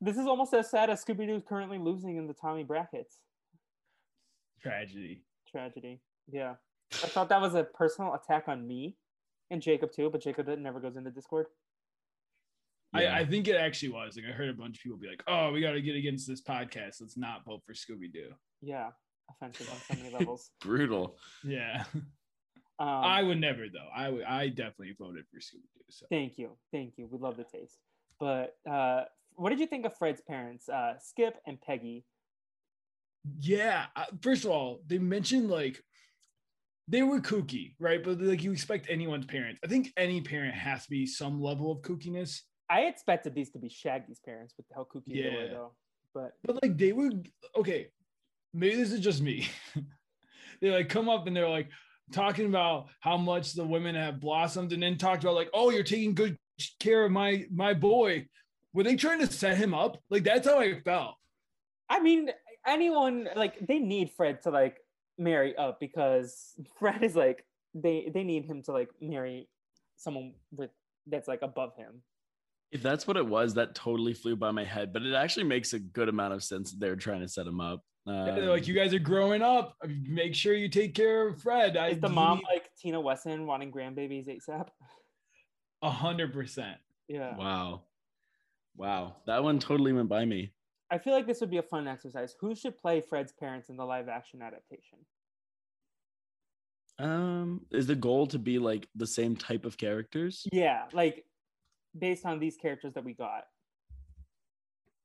This 0.00 0.16
is 0.16 0.26
almost 0.26 0.54
as 0.54 0.70
sad 0.70 0.90
as 0.90 1.04
Scooby 1.04 1.26
Doo 1.26 1.42
currently 1.48 1.78
losing 1.78 2.16
in 2.16 2.26
the 2.28 2.34
Tommy 2.34 2.62
brackets. 2.62 3.18
tragedy. 4.62 5.24
Tragedy. 5.50 6.00
Yeah. 6.30 6.54
I 6.92 7.06
thought 7.08 7.28
that 7.30 7.40
was 7.40 7.54
a 7.54 7.64
personal 7.64 8.14
attack 8.14 8.44
on 8.48 8.66
me. 8.66 8.96
and 9.50 9.60
Jacob 9.62 9.90
too, 9.92 10.08
but 10.10 10.22
Jacob 10.22 10.46
never 10.58 10.78
goes 10.80 10.96
into 10.96 11.10
Discord. 11.10 11.46
Yeah. 12.94 13.14
I, 13.14 13.20
I 13.20 13.26
think 13.26 13.48
it 13.48 13.56
actually 13.56 13.90
was. 13.90 14.16
Like 14.16 14.26
I 14.26 14.32
heard 14.32 14.48
a 14.48 14.54
bunch 14.54 14.78
of 14.78 14.82
people 14.82 14.98
be 14.98 15.08
like, 15.08 15.22
"Oh, 15.26 15.52
we 15.52 15.60
got 15.60 15.72
to 15.72 15.82
get 15.82 15.94
against 15.96 16.26
this 16.26 16.40
podcast. 16.42 17.00
Let's 17.00 17.16
not 17.18 17.44
vote 17.44 17.62
for 17.66 17.74
Scooby 17.74 18.10
Doo." 18.12 18.30
Yeah, 18.62 18.88
offensive 19.30 19.68
on 19.70 19.76
so 19.96 20.02
many 20.02 20.14
levels. 20.16 20.50
brutal. 20.60 21.16
Yeah, 21.44 21.84
Um, 22.80 22.88
I 22.88 23.22
would 23.22 23.40
never 23.40 23.66
though. 23.68 23.88
I 23.94 24.10
would. 24.10 24.24
I 24.24 24.48
definitely 24.48 24.94
voted 24.98 25.24
for 25.30 25.38
Scooby 25.38 25.66
Doo. 25.74 25.84
So 25.90 26.06
Thank 26.10 26.38
you, 26.38 26.50
thank 26.72 26.94
you. 26.96 27.08
We 27.10 27.18
love 27.18 27.36
the 27.36 27.44
taste. 27.44 27.78
But 28.20 28.56
uh, 28.70 29.04
what 29.34 29.50
did 29.50 29.60
you 29.60 29.66
think 29.66 29.84
of 29.84 29.96
Fred's 29.96 30.20
parents, 30.20 30.68
uh, 30.68 30.94
Skip 31.00 31.36
and 31.46 31.60
Peggy? 31.60 32.04
yeah, 33.40 33.86
first 34.22 34.44
of 34.44 34.50
all, 34.50 34.80
they 34.86 34.98
mentioned 34.98 35.50
like 35.50 35.82
they 36.86 37.02
were 37.02 37.20
kooky, 37.20 37.74
right? 37.78 38.02
But 38.02 38.20
like 38.20 38.42
you 38.42 38.52
expect 38.52 38.86
anyone's 38.88 39.26
parents. 39.26 39.60
I 39.64 39.68
think 39.68 39.92
any 39.96 40.20
parent 40.20 40.54
has 40.54 40.84
to 40.84 40.90
be 40.90 41.06
some 41.06 41.40
level 41.40 41.72
of 41.72 41.82
kookiness. 41.82 42.40
I 42.70 42.82
expected 42.82 43.34
these 43.34 43.50
to 43.50 43.58
be 43.58 43.68
Shaggy's 43.68 44.20
parents 44.24 44.54
with 44.56 44.66
how 44.74 44.86
kooky 44.92 45.22
they 45.22 45.30
were, 45.30 45.48
though. 45.48 45.72
But 46.14 46.32
But 46.44 46.62
like 46.62 46.76
they 46.76 46.92
were 46.92 47.10
okay. 47.56 47.88
Maybe 48.54 48.76
this 48.76 48.92
is 48.92 49.00
just 49.00 49.20
me. 49.20 49.48
they 50.60 50.70
like 50.70 50.88
come 50.88 51.08
up 51.08 51.26
and 51.26 51.36
they're 51.36 51.48
like 51.48 51.68
talking 52.12 52.46
about 52.46 52.86
how 53.00 53.16
much 53.16 53.52
the 53.52 53.64
women 53.64 53.94
have 53.94 54.20
blossomed, 54.20 54.72
and 54.72 54.82
then 54.82 54.96
talked 54.96 55.24
about 55.24 55.34
like, 55.34 55.50
oh, 55.54 55.70
you're 55.70 55.82
taking 55.82 56.14
good 56.14 56.36
care 56.80 57.04
of 57.04 57.12
my 57.12 57.44
my 57.52 57.74
boy. 57.74 58.26
Were 58.72 58.82
they 58.84 58.96
trying 58.96 59.20
to 59.20 59.32
set 59.32 59.56
him 59.56 59.74
up? 59.74 59.98
Like 60.10 60.24
that's 60.24 60.46
how 60.46 60.58
I 60.58 60.80
felt. 60.80 61.14
I 61.88 62.00
mean, 62.00 62.30
anyone 62.66 63.28
like 63.34 63.66
they 63.66 63.78
need 63.78 64.10
Fred 64.16 64.42
to 64.42 64.50
like 64.50 64.76
marry 65.16 65.56
up 65.56 65.80
because 65.80 66.54
Fred 66.78 67.02
is 67.02 67.16
like 67.16 67.44
they 67.74 68.10
they 68.12 68.24
need 68.24 68.44
him 68.44 68.62
to 68.64 68.72
like 68.72 68.90
marry 69.00 69.48
someone 69.96 70.34
with 70.52 70.70
that's 71.06 71.28
like 71.28 71.42
above 71.42 71.76
him. 71.76 72.02
If 72.70 72.82
that's 72.82 73.06
what 73.06 73.16
it 73.16 73.26
was, 73.26 73.54
that 73.54 73.74
totally 73.74 74.12
flew 74.12 74.36
by 74.36 74.50
my 74.50 74.64
head. 74.64 74.92
But 74.92 75.02
it 75.02 75.14
actually 75.14 75.44
makes 75.44 75.72
a 75.72 75.78
good 75.78 76.10
amount 76.10 76.34
of 76.34 76.44
sense 76.44 76.70
that 76.70 76.80
they're 76.80 76.96
trying 76.96 77.20
to 77.20 77.28
set 77.28 77.46
him 77.46 77.62
up. 77.62 77.80
Yeah, 78.08 78.24
they're 78.34 78.44
Um, 78.44 78.48
like, 78.48 78.66
you 78.66 78.74
guys 78.74 78.94
are 78.94 78.98
growing 78.98 79.42
up. 79.42 79.76
Make 79.86 80.34
sure 80.34 80.54
you 80.54 80.68
take 80.68 80.94
care 80.94 81.28
of 81.28 81.42
Fred. 81.42 81.76
I 81.76 81.88
Is 81.88 82.00
the 82.00 82.08
mom 82.08 82.38
need- 82.38 82.44
like 82.44 82.74
Tina 82.76 83.00
Wesson 83.00 83.46
wanting 83.46 83.70
grandbabies 83.70 84.28
ASAP? 84.28 84.68
a 85.82 85.90
hundred 85.90 86.32
percent. 86.32 86.78
Yeah. 87.06 87.36
Wow, 87.36 87.82
wow, 88.76 89.16
that 89.26 89.42
one 89.44 89.58
totally 89.58 89.92
went 89.92 90.08
by 90.08 90.24
me. 90.24 90.52
I 90.90 90.98
feel 90.98 91.12
like 91.12 91.26
this 91.26 91.40
would 91.40 91.50
be 91.50 91.58
a 91.58 91.62
fun 91.62 91.86
exercise. 91.86 92.34
Who 92.40 92.54
should 92.54 92.76
play 92.78 93.00
Fred's 93.02 93.32
parents 93.32 93.68
in 93.68 93.76
the 93.76 93.84
live 93.84 94.08
action 94.08 94.40
adaptation? 94.42 94.98
Um, 96.98 97.64
is 97.70 97.86
the 97.86 97.94
goal 97.94 98.26
to 98.28 98.38
be 98.38 98.58
like 98.58 98.88
the 98.96 99.06
same 99.06 99.36
type 99.36 99.64
of 99.64 99.76
characters? 99.78 100.46
Yeah, 100.50 100.86
like 100.92 101.24
based 101.96 102.24
on 102.26 102.38
these 102.40 102.56
characters 102.56 102.94
that 102.94 103.04
we 103.04 103.12
got. 103.14 103.44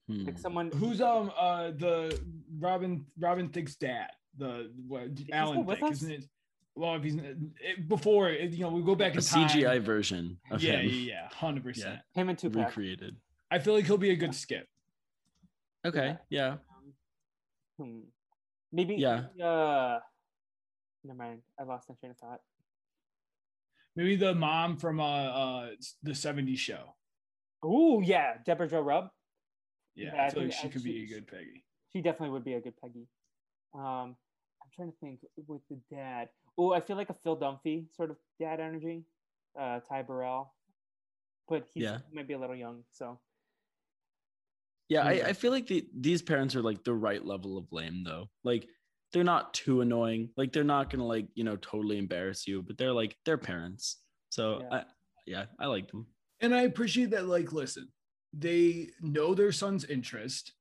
Hmm. 0.10 0.25
Like 0.25 0.38
someone 0.38 0.72
Who's 0.72 1.01
um 1.01 1.31
uh 1.38 1.72
the 1.72 2.19
Robin 2.60 3.05
Robin 3.17 3.50
Thicke's 3.50 3.75
dad? 3.75 4.10
The 4.38 4.72
what 4.88 5.10
Alan 5.31 5.63
still 5.63 5.75
Thicke, 5.75 5.91
isn't 5.91 6.12
it? 6.12 6.25
Well, 6.75 6.95
if 6.95 7.03
he's 7.03 7.15
it, 7.15 7.88
before, 7.88 8.29
it, 8.29 8.51
you 8.51 8.62
know, 8.63 8.69
we 8.69 8.81
go 8.81 8.95
back 8.95 9.13
a 9.13 9.17
in 9.17 9.24
time. 9.24 9.48
CGI 9.48 9.79
version 9.81 10.39
of 10.50 10.62
yeah, 10.63 10.77
him 10.77 10.89
yeah, 10.89 11.13
yeah, 11.13 11.27
hundred 11.31 11.63
percent. 11.63 12.00
him 12.15 12.29
and 12.29 12.38
Tupac. 12.38 12.65
recreated. 12.65 13.15
I 13.51 13.60
feel 13.60 13.75
like 13.75 13.86
he'll 13.86 13.98
be 14.00 14.10
a 14.10 14.15
good 14.15 14.33
skip. 14.33 14.67
Okay, 15.86 16.17
yeah. 16.29 16.55
Hmm. 17.79 18.00
Maybe 18.72 18.95
Yeah. 18.95 19.25
uh 19.41 20.00
never 21.03 21.17
mind. 21.17 21.41
I 21.60 21.63
lost 21.63 21.88
my 21.89 21.95
train 22.00 22.12
of 22.12 22.17
thought. 22.17 22.39
Maybe 23.95 24.15
the 24.15 24.33
mom 24.33 24.77
from 24.77 25.00
uh 25.00 25.03
uh 25.03 25.69
the 26.01 26.12
'70s 26.12 26.57
show. 26.57 26.95
Oh 27.62 28.01
yeah, 28.01 28.38
Debra 28.45 28.67
Jo 28.67 28.81
Rupp. 28.81 29.12
Yeah, 29.95 30.12
Yeah, 30.15 30.23
I 30.23 30.25
I 30.25 30.29
feel 30.29 30.43
like 30.43 30.51
think- 30.51 30.62
she 30.62 30.67
I- 30.67 30.71
could 30.71 30.83
be 30.83 31.03
a 31.03 31.07
good 31.07 31.27
Peggy. 31.27 31.63
She 31.91 32.01
definitely 32.01 32.29
would 32.31 32.43
be 32.43 32.53
a 32.53 32.62
good 32.62 32.75
Peggy. 32.81 33.07
Um, 33.75 34.15
I'm 34.62 34.69
trying 34.75 34.91
to 34.91 34.97
think 35.00 35.19
with 35.47 35.62
the 35.69 35.79
dad. 35.91 36.29
Oh, 36.58 36.73
I 36.73 36.79
feel 36.79 36.95
like 36.95 37.10
a 37.10 37.13
Phil 37.13 37.38
Dunphy 37.38 37.93
sort 37.95 38.10
of 38.12 38.17
dad 38.39 38.60
energy. 38.60 39.03
Uh, 39.60 39.79
Ty 39.82 40.01
Burrell, 40.01 40.51
but 41.47 41.67
he's 41.73 41.84
Yeah. 41.84 41.99
he 42.10 42.15
might 42.15 42.27
be 42.27 42.34
a 42.34 42.39
little 42.39 42.56
young. 42.56 42.84
So 42.91 43.19
Yeah, 44.89 45.03
I, 45.03 45.12
I 45.29 45.34
feel 45.34 45.51
like 45.51 45.67
the, 45.67 45.88
these 45.95 46.21
parents 46.23 46.56
are 46.56 46.62
like 46.63 46.84
the 46.84 46.93
right 46.93 47.23
level 47.23 47.58
of 47.58 47.71
lame 47.71 48.03
though. 48.03 48.29
Like 48.43 48.67
they're 49.12 49.23
not 49.23 49.53
too 49.53 49.82
annoying. 49.82 50.29
Like 50.38 50.51
they're 50.53 50.63
not 50.63 50.89
gonna 50.89 51.06
like 51.06 51.27
you 51.36 51.43
know 51.43 51.56
totally 51.58 51.99
embarrass 51.99 52.47
you, 52.47 52.63
but 52.63 52.77
they're 52.79 52.93
like 52.93 53.15
they're 53.25 53.38
parents. 53.38 54.01
So 54.29 54.62
Yeah. 54.62 54.69
I, 54.71 54.84
yeah, 55.27 55.45
I 55.60 55.67
like 55.67 55.89
them. 55.91 56.08
And 56.41 56.53
I 56.56 56.63
appreciate 56.63 57.12
that. 57.12 57.27
Like, 57.27 57.53
listen, 57.53 57.88
they 58.34 58.89
know 59.02 59.34
their 59.34 59.52
son's 59.52 59.86
interest, 59.86 60.54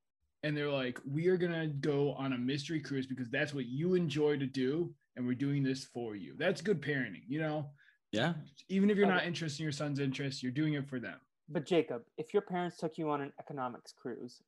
and 0.42 0.56
they're 0.56 0.70
like, 0.70 1.00
"We 1.04 1.28
are 1.28 1.36
gonna 1.36 1.68
go 1.68 2.12
on 2.12 2.34
a 2.34 2.38
mystery 2.38 2.80
cruise 2.80 3.06
because 3.06 3.30
that's 3.30 3.54
what 3.54 3.66
you 3.66 3.94
enjoy 3.94 4.38
to 4.38 4.46
do, 4.46 4.94
and 5.16 5.26
we're 5.26 5.34
doing 5.34 5.62
this 5.62 5.84
for 5.84 6.14
you." 6.14 6.34
That's 6.36 6.60
good 6.60 6.80
parenting, 6.82 7.24
you 7.26 7.40
know. 7.40 7.70
Yeah, 8.12 8.34
Even 8.68 8.90
if 8.90 8.98
you're 8.98 9.06
not 9.06 9.24
interested 9.24 9.60
in 9.60 9.64
your 9.64 9.72
son's 9.72 9.98
interest, 9.98 10.42
you're 10.42 10.52
doing 10.52 10.74
it 10.74 10.86
for 10.86 11.00
them. 11.00 11.18
But 11.48 11.64
Jacob, 11.64 12.02
if 12.18 12.34
your 12.34 12.42
parents 12.42 12.76
took 12.76 12.98
you 12.98 13.08
on 13.10 13.22
an 13.22 13.32
economics 13.40 13.92
cruise 13.92 14.42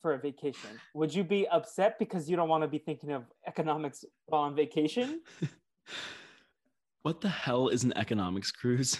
for 0.00 0.14
a 0.14 0.18
vacation, 0.18 0.70
would 0.94 1.14
you 1.14 1.22
be 1.22 1.46
upset 1.48 1.98
because 1.98 2.30
you 2.30 2.36
don't 2.36 2.48
want 2.48 2.62
to 2.62 2.68
be 2.68 2.78
thinking 2.78 3.12
of 3.12 3.24
economics 3.46 4.06
while 4.24 4.42
on 4.42 4.56
vacation? 4.56 5.20
what 7.02 7.20
the 7.20 7.28
hell 7.28 7.68
is 7.68 7.84
an 7.84 7.92
economics 7.96 8.50
cruise? 8.50 8.98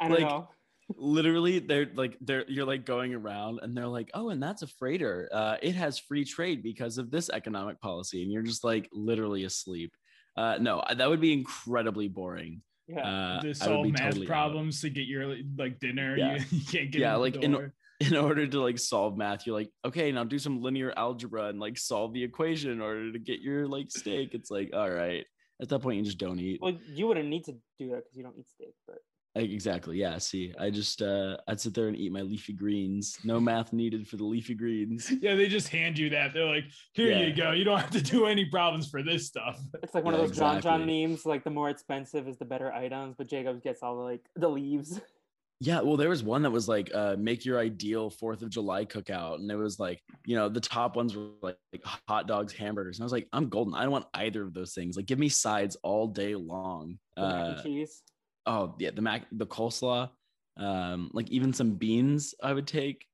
I 0.00 0.08
don't 0.08 0.20
Like, 0.20 0.28
know. 0.28 0.48
Literally, 0.96 1.58
they're 1.58 1.88
like 1.94 2.16
they're 2.20 2.44
you're 2.48 2.64
like 2.64 2.84
going 2.86 3.14
around 3.14 3.60
and 3.62 3.76
they're 3.76 3.86
like, 3.86 4.10
oh, 4.14 4.30
and 4.30 4.42
that's 4.42 4.62
a 4.62 4.66
freighter. 4.66 5.28
Uh, 5.30 5.56
it 5.62 5.74
has 5.74 5.98
free 5.98 6.24
trade 6.24 6.62
because 6.62 6.96
of 6.98 7.10
this 7.10 7.28
economic 7.30 7.80
policy, 7.80 8.22
and 8.22 8.32
you're 8.32 8.42
just 8.42 8.64
like 8.64 8.88
literally 8.92 9.44
asleep. 9.44 9.92
Uh, 10.36 10.56
no, 10.60 10.82
that 10.96 11.08
would 11.08 11.20
be 11.20 11.32
incredibly 11.32 12.08
boring. 12.08 12.62
Yeah. 12.86 13.00
Uh, 13.00 13.40
to 13.42 13.54
solve 13.54 13.86
math 13.88 14.00
totally 14.00 14.22
out. 14.26 14.28
problems 14.28 14.80
to 14.80 14.88
get 14.88 15.06
your 15.06 15.36
like 15.58 15.78
dinner, 15.78 16.16
Yeah. 16.16 16.36
you, 16.36 16.44
you 16.58 16.64
can't 16.64 16.90
get 16.90 17.00
Yeah, 17.00 17.14
in 17.16 17.20
like, 17.20 17.36
in- 17.36 17.72
in 18.00 18.16
order 18.16 18.46
to 18.46 18.60
like 18.60 18.78
solve 18.78 19.16
math 19.18 19.44
you're 19.44 19.56
like 19.56 19.68
okay 19.84 20.12
now 20.12 20.22
do 20.22 20.38
some 20.38 20.62
linear 20.62 20.92
algebra 20.96 21.46
and 21.48 21.58
like 21.58 21.76
solve 21.76 22.14
the 22.14 22.22
equation 22.22 22.70
in 22.70 22.80
order 22.80 23.10
to 23.12 23.18
get 23.18 23.40
your 23.40 23.66
like 23.66 23.90
steak 23.90 24.34
it's 24.34 24.52
like 24.52 24.70
all 24.72 24.88
right 24.88 25.26
at 25.60 25.68
that 25.68 25.80
point 25.80 25.98
you 25.98 26.04
just 26.04 26.16
don't 26.16 26.38
eat 26.38 26.60
well, 26.62 26.78
you 26.94 27.08
wouldn't 27.08 27.28
need 27.28 27.42
to 27.42 27.50
do 27.76 27.88
that 27.90 27.96
because 28.04 28.14
you 28.16 28.22
don't 28.22 28.38
eat 28.38 28.46
steak, 28.48 28.72
but 28.86 28.92
Like, 28.94 29.00
exactly 29.42 29.98
yeah 29.98 30.18
see 30.18 30.52
i 30.58 30.70
just 30.70 31.02
uh 31.02 31.36
i'd 31.48 31.60
sit 31.60 31.74
there 31.74 31.88
and 31.88 31.96
eat 31.96 32.12
my 32.12 32.22
leafy 32.22 32.52
greens 32.52 33.18
no 33.24 33.38
math 33.40 33.72
needed 33.72 34.06
for 34.06 34.16
the 34.16 34.24
leafy 34.24 34.54
greens 34.54 35.10
yeah, 35.20 35.34
they 35.34 35.48
just 35.48 35.68
hand 35.68 35.98
you 35.98 36.10
that. 36.10 36.32
They're 36.32 36.44
like, 36.44 36.64
"Here 36.92 37.10
Yeah. 37.10 37.26
you 37.26 37.34
go. 37.34 37.52
You 37.52 37.64
don't 37.64 37.78
have 37.78 37.90
to 37.90 38.02
do 38.02 38.26
any 38.26 38.44
problems 38.46 38.88
for 38.88 39.02
this 39.02 39.26
stuff." 39.26 39.58
it's 39.82 39.94
like 39.94 40.04
one 40.04 40.14
Yeah, 40.14 40.20
of 40.20 40.28
those 40.28 40.36
John 40.36 40.60
John 40.60 40.86
memes. 40.86 41.24
Like 41.26 41.44
the 41.44 41.50
more 41.50 41.70
expensive 41.70 42.28
is 42.28 42.36
the 42.38 42.44
better 42.44 42.72
items, 42.72 43.14
but 43.16 43.28
Jacob 43.28 43.62
gets 43.62 43.82
all 43.82 43.96
the 43.96 44.02
like 44.02 44.24
the 44.36 44.48
leaves. 44.48 45.00
yeah 45.60 45.80
well 45.80 45.96
there 45.96 46.08
was 46.08 46.22
one 46.22 46.42
that 46.42 46.50
was 46.50 46.68
like 46.68 46.88
uh 46.94 47.16
make 47.18 47.44
your 47.44 47.58
ideal 47.58 48.10
fourth 48.10 48.42
of 48.42 48.48
july 48.48 48.84
cookout 48.84 49.36
and 49.36 49.50
it 49.50 49.56
was 49.56 49.80
like 49.80 50.00
you 50.24 50.36
know 50.36 50.48
the 50.48 50.60
top 50.60 50.94
ones 50.94 51.16
were 51.16 51.30
like, 51.42 51.56
like 51.72 51.82
hot 52.06 52.28
dogs 52.28 52.52
hamburgers 52.52 52.98
and 52.98 53.02
i 53.02 53.06
was 53.06 53.12
like 53.12 53.26
i'm 53.32 53.48
golden 53.48 53.74
i 53.74 53.82
don't 53.82 53.90
want 53.90 54.06
either 54.14 54.42
of 54.44 54.54
those 54.54 54.72
things 54.72 54.96
like 54.96 55.06
give 55.06 55.18
me 55.18 55.28
sides 55.28 55.76
all 55.82 56.06
day 56.06 56.36
long 56.36 56.96
The 57.16 57.26
mac 57.26 57.48
and 57.48 57.58
uh 57.58 57.62
cheese. 57.62 58.02
Oh 58.48 58.74
yeah 58.78 58.90
the 58.90 59.02
mac 59.02 59.26
the 59.32 59.46
coleslaw 59.46 60.08
um 60.56 61.10
like 61.12 61.28
even 61.30 61.52
some 61.52 61.72
beans 61.82 62.34
i 62.42 62.52
would 62.52 62.66
take 62.66 63.04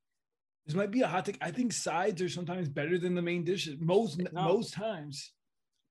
This 0.67 0.75
might 0.75 0.91
be 0.91 1.03
a 1.03 1.07
hot 1.07 1.25
take. 1.27 1.37
I 1.43 1.51
think 1.51 1.73
sides 1.73 2.23
are 2.23 2.29
sometimes 2.39 2.69
better 2.81 2.97
than 3.05 3.15
the 3.15 3.21
main 3.31 3.45
dishes. 3.45 3.75
Most 3.95 4.13
No. 4.33 4.43
most 4.55 4.73
times. 4.73 5.17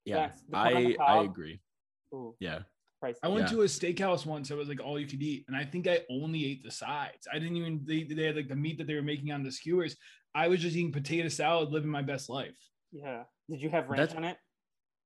yeah 0.05 0.15
Facts. 0.29 0.41
The 0.49 0.55
corn 0.57 0.75
on 0.77 0.83
the 0.83 0.97
i 0.99 1.19
i 1.19 1.23
agree 1.23 1.57
Ooh, 2.13 2.33
yeah 2.39 2.59
pricey. 3.03 3.21
I 3.21 3.27
went 3.27 3.45
Yeah. 3.51 3.55
to 3.57 3.61
a 3.67 3.69
steakhouse 3.77 4.25
once 4.25 4.45
that 4.49 4.57
was 4.57 4.69
like 4.73 4.81
all 4.87 4.97
you 5.01 5.07
could 5.11 5.21
eat, 5.31 5.41
and 5.47 5.55
I 5.61 5.65
think 5.71 5.83
I 5.87 5.97
only 6.09 6.41
ate 6.49 6.61
the 6.63 6.71
sides. 6.71 7.23
I 7.33 7.37
didn't 7.41 7.57
even 7.61 7.73
they, 7.89 8.01
they 8.17 8.25
had 8.29 8.35
like 8.39 8.47
the 8.53 8.61
meat 8.65 8.77
that 8.79 8.87
they 8.87 8.95
were 8.99 9.09
making 9.13 9.29
on 9.35 9.43
the 9.43 9.51
skewers. 9.51 9.93
I 10.33 10.47
was 10.51 10.59
just 10.65 10.75
eating 10.77 10.91
potato 10.99 11.27
salad, 11.41 11.69
living 11.75 11.91
my 11.99 12.01
best 12.01 12.25
life. 12.39 12.57
Yeah. 12.93 13.23
Did 13.49 13.61
you 13.63 13.69
have 13.75 13.89
ranch 13.89 13.99
That's- 14.01 14.17
on 14.17 14.23
it? 14.31 14.37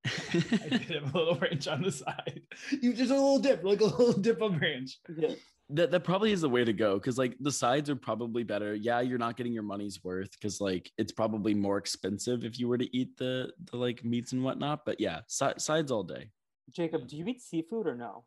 I 0.05 0.67
did 0.69 0.81
have 0.83 1.13
a 1.13 1.17
little 1.17 1.35
ranch 1.41 1.67
on 1.67 1.81
the 1.81 1.91
side. 1.91 2.41
You 2.81 2.93
just 2.93 3.11
a 3.11 3.15
little 3.15 3.39
dip, 3.39 3.63
like 3.63 3.81
a 3.81 3.85
little 3.85 4.13
dip 4.13 4.41
of 4.41 4.59
ranch. 4.61 4.99
Yeah. 5.15 5.33
that, 5.71 5.91
that 5.91 6.03
probably 6.03 6.31
is 6.31 6.41
the 6.41 6.49
way 6.49 6.63
to 6.63 6.71
go 6.73 6.95
because 6.95 7.17
like 7.17 7.35
the 7.41 7.51
sides 7.51 7.89
are 7.89 7.95
probably 7.95 8.43
better 8.43 8.73
yeah 8.73 9.01
you're 9.01 9.17
not 9.17 9.35
getting 9.35 9.51
your 9.51 9.63
money's 9.63 10.01
worth 10.01 10.31
because 10.31 10.61
like 10.61 10.89
it's 10.97 11.11
probably 11.11 11.53
more 11.53 11.77
expensive 11.77 12.45
if 12.45 12.57
you 12.57 12.69
were 12.69 12.77
to 12.77 12.95
eat 12.95 13.17
the 13.17 13.51
the 13.71 13.75
like 13.75 14.01
meats 14.05 14.31
and 14.31 14.41
whatnot 14.41 14.85
but 14.85 14.97
yeah 15.01 15.19
si- 15.27 15.57
sides 15.57 15.91
all 15.91 16.03
day 16.03 16.29
Jacob, 16.71 17.05
do 17.07 17.17
you 17.17 17.25
eat 17.25 17.41
seafood 17.41 17.85
or 17.85 17.95
no? 17.95 18.23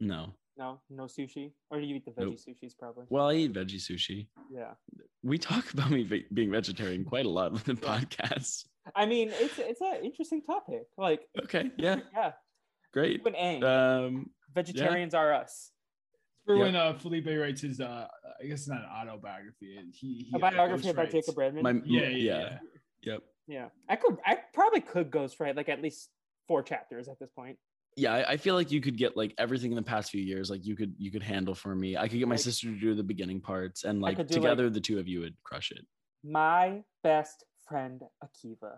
no 0.00 0.34
No, 0.56 0.80
no 0.90 1.04
sushi, 1.04 1.52
or 1.70 1.80
do 1.80 1.86
you 1.86 1.94
eat 1.96 2.04
the 2.04 2.10
veggie 2.10 2.30
Nope. 2.30 2.38
sushis? 2.48 2.72
Probably. 2.76 3.06
well 3.10 3.28
i 3.30 3.34
eat 3.34 3.52
veggie 3.52 3.76
sushi 3.80 4.26
Yeah. 4.50 4.72
we 5.22 5.38
talk 5.38 5.72
about 5.74 5.90
me 5.92 6.02
ve- 6.02 6.26
being 6.34 6.50
vegetarian 6.50 7.04
quite 7.04 7.26
a 7.26 7.30
lot 7.30 7.52
with 7.52 7.62
the 7.64 7.74
podcast 7.74 8.66
I 8.96 9.06
mean, 9.06 9.30
it's 9.34 9.58
it's 9.58 9.80
an 9.80 10.04
interesting 10.04 10.42
topic. 10.42 10.82
Like, 10.98 11.20
okay 11.44 11.70
yeah 11.78 12.00
yeah, 12.14 12.32
great 12.92 13.20
you 13.20 13.26
and 13.26 13.36
Aang, 13.62 14.06
um 14.06 14.30
vegetarians 14.54 15.14
are 15.14 15.32
us. 15.32 15.70
For 16.44 16.56
Yep. 16.56 16.64
when 16.66 16.74
uh, 16.76 16.92
Felipe 16.94 17.28
writes 17.28 17.60
his, 17.60 17.80
uh, 17.80 18.08
I 18.42 18.46
guess 18.46 18.58
it's 18.62 18.68
not 18.68 18.78
an 18.80 18.86
autobiography. 18.90 19.78
He, 19.92 20.26
he 20.28 20.32
A 20.34 20.40
biography 20.40 20.88
about 20.88 21.06
ghostwrites. 21.06 21.12
Jacob 21.12 21.38
Redmond. 21.38 21.62
My, 21.62 21.70
Yeah, 21.86 22.08
yeah, 22.08 22.08
yeah, 22.08 22.40
yeah. 22.40 22.58
Yep. 23.12 23.20
yeah, 23.46 23.68
I 23.88 23.94
could. 23.94 24.16
I 24.26 24.38
probably 24.52 24.80
could 24.80 25.12
ghostwrite 25.12 25.54
like 25.56 25.68
at 25.68 25.80
least 25.80 26.08
four 26.48 26.64
chapters 26.64 27.06
at 27.08 27.20
this 27.20 27.30
point. 27.30 27.58
Yeah, 27.96 28.12
I, 28.14 28.32
I 28.32 28.36
feel 28.38 28.56
like 28.56 28.72
you 28.72 28.80
could 28.80 28.98
get 28.98 29.16
like 29.16 29.34
everything 29.38 29.70
in 29.70 29.76
the 29.76 29.82
past 29.84 30.10
few 30.10 30.20
years. 30.20 30.50
Like 30.50 30.66
you 30.66 30.74
could 30.74 30.94
you 30.98 31.12
could 31.12 31.22
handle 31.22 31.54
for 31.54 31.76
me. 31.76 31.96
I 31.96 32.08
could 32.08 32.18
get 32.18 32.26
my 32.26 32.34
Like- 32.34 32.40
sister 32.40 32.66
to 32.66 32.76
do 32.80 32.92
the 32.96 33.04
beginning 33.04 33.40
parts, 33.40 33.84
and 33.84 34.00
like 34.02 34.16
could 34.16 34.26
do, 34.26 34.34
like- 34.34 34.42
together 34.42 34.68
the 34.68 34.80
two 34.80 34.98
of 34.98 35.06
you 35.06 35.20
would 35.20 35.36
crush 35.44 35.70
it. 35.70 35.86
My 36.24 36.82
best 37.04 37.44
friend 37.72 38.02
Akiva. 38.22 38.74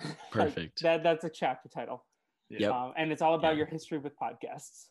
Like, 0.04 0.30
Perfect. 0.32 0.82
that 0.82 1.02
that's 1.04 1.24
a 1.24 1.30
chapter 1.30 1.68
title. 1.68 2.04
Yep. 2.50 2.72
Um, 2.72 2.92
and 2.96 3.12
it's 3.12 3.22
all 3.22 3.34
about 3.34 3.52
Yeah. 3.52 3.58
your 3.58 3.66
history 3.66 3.98
with 3.98 4.12
podcasts. 4.16 4.86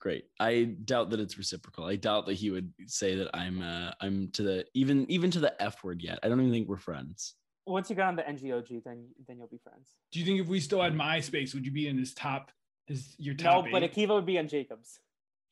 Great. 0.00 0.24
I 0.40 0.64
doubt 0.84 1.10
that 1.10 1.20
it's 1.20 1.38
reciprocal. 1.38 1.84
I 1.86 1.96
doubt 1.96 2.26
that 2.26 2.34
he 2.34 2.50
would 2.50 2.72
say 2.86 3.14
that 3.16 3.30
I'm 3.34 3.62
uh 3.62 3.92
I'm 4.00 4.28
to 4.32 4.42
the 4.42 4.66
even 4.74 5.10
even 5.10 5.30
to 5.30 5.40
the 5.40 5.52
F 5.62 5.82
word 5.84 6.02
yet. 6.02 6.18
I 6.22 6.28
don't 6.28 6.40
even 6.40 6.52
think 6.52 6.68
we're 6.68 6.76
friends. 6.76 7.34
Once 7.66 7.88
you 7.88 7.96
get 7.96 8.04
on 8.06 8.16
the 8.16 8.22
NGOG, 8.22 8.82
then 8.84 9.08
then 9.26 9.38
you'll 9.38 9.48
be 9.48 9.60
friends. 9.62 9.94
Do 10.10 10.18
you 10.20 10.26
think 10.26 10.40
if 10.40 10.48
we 10.48 10.60
still 10.60 10.82
had 10.82 10.92
MySpace, 10.94 11.54
would 11.54 11.64
you 11.64 11.72
be 11.72 11.86
in 11.88 11.96
his 11.96 12.12
top, 12.12 12.50
his 12.86 13.14
your 13.18 13.34
top? 13.34 13.64
No, 13.64 13.70
top? 13.70 13.80
but? 13.80 13.82
Akiva 13.90 14.08
would 14.14 14.26
be 14.26 14.38
on 14.38 14.48
Jacobs. 14.48 14.98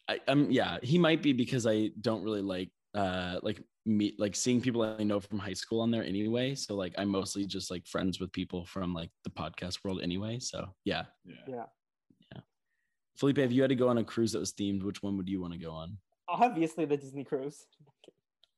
I, 0.09 0.21
um 0.29 0.51
yeah, 0.51 0.79
he 0.83 0.99
might 0.99 1.23
be 1.23 1.33
because 1.33 1.67
I 1.67 1.91
don't 2.01 2.23
really 2.23 2.43
like 2.43 2.71
uh 2.95 3.39
like 3.43 3.63
meet 3.87 4.19
like 4.21 4.37
seeing 4.37 4.61
people 4.61 4.83
I 4.83 5.03
know 5.03 5.21
from 5.21 5.39
high 5.39 5.55
school 5.55 5.81
on 5.81 5.91
there 5.91 6.05
anyway. 6.05 6.55
So 6.55 6.75
like 6.75 6.95
I'm 6.99 7.09
mostly 7.09 7.47
just 7.47 7.71
like 7.71 7.87
friends 7.87 8.21
with 8.21 8.31
people 8.33 8.65
from 8.67 8.93
like 8.93 9.11
the 9.25 9.31
podcast 9.31 9.79
world 9.85 10.01
anyway. 10.03 10.39
So 10.39 10.69
yeah. 10.85 11.05
Yeah. 11.25 11.65
Yeah. 12.35 12.41
Felipe, 13.17 13.39
if 13.39 13.53
you 13.53 13.63
had 13.63 13.69
to 13.71 13.75
go 13.77 13.89
on 13.89 13.99
a 13.99 14.05
cruise 14.05 14.33
that 14.33 14.39
was 14.41 14.53
themed, 14.53 14.83
which 14.83 15.03
one 15.03 15.17
would 15.17 15.29
you 15.29 15.41
want 15.41 15.53
to 15.55 15.59
go 15.59 15.73
on? 15.73 15.99
Obviously, 16.29 16.85
the 16.85 16.97
Disney 16.97 17.25
cruise. 17.25 17.65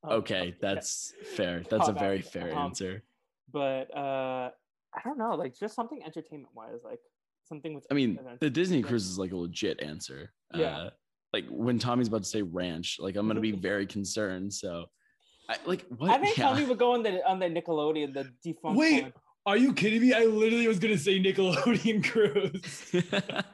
Um, 0.04 0.14
Okay, 0.14 0.46
yeah. 0.48 0.54
that's 0.60 1.12
fair. 1.36 1.62
That's 1.70 1.86
a 1.86 1.92
very 1.92 2.22
fair 2.22 2.50
Um, 2.50 2.58
answer. 2.58 3.04
But 3.52 3.96
uh, 3.96 4.50
I 4.92 5.00
don't 5.04 5.16
know, 5.16 5.36
like 5.36 5.56
just 5.56 5.76
something 5.76 6.02
entertainment 6.04 6.52
wise, 6.56 6.80
like 6.84 6.98
something 7.44 7.72
with. 7.72 7.86
I 7.88 7.94
mean, 7.94 8.18
the 8.40 8.50
Disney 8.50 8.78
Yeah. 8.80 8.88
cruise 8.88 9.06
is 9.06 9.16
like 9.16 9.30
a 9.30 9.36
legit 9.36 9.80
answer. 9.80 10.32
Yeah. 10.56 10.76
Uh, 10.76 10.90
like 11.32 11.44
when 11.48 11.78
Tommy's 11.78 12.08
about 12.08 12.24
to 12.24 12.28
say 12.28 12.42
ranch, 12.42 12.96
like 12.98 13.14
I'm 13.14 13.28
gonna 13.28 13.38
be 13.40 13.52
very 13.52 13.86
concerned. 13.86 14.52
So, 14.52 14.86
I 15.52 15.68
like 15.68 15.84
what? 15.96 16.10
I 16.10 16.18
think 16.18 16.36
yeah. 16.36 16.44
Tommy 16.44 16.64
would 16.64 16.78
go 16.78 16.92
on 16.92 17.02
the 17.02 17.26
on 17.30 17.38
the 17.38 17.46
Nickelodeon, 17.46 18.14
the 18.14 18.30
defunct. 18.42 18.78
Wait. 18.78 19.02
one. 19.04 19.12
Are 19.44 19.56
you 19.56 19.72
kidding 19.74 20.00
me? 20.00 20.12
I 20.14 20.24
literally 20.24 20.68
was 20.68 20.78
gonna 20.78 20.96
say 20.98 21.20
Nickelodeon 21.20 22.04
Cruise. 22.10 22.92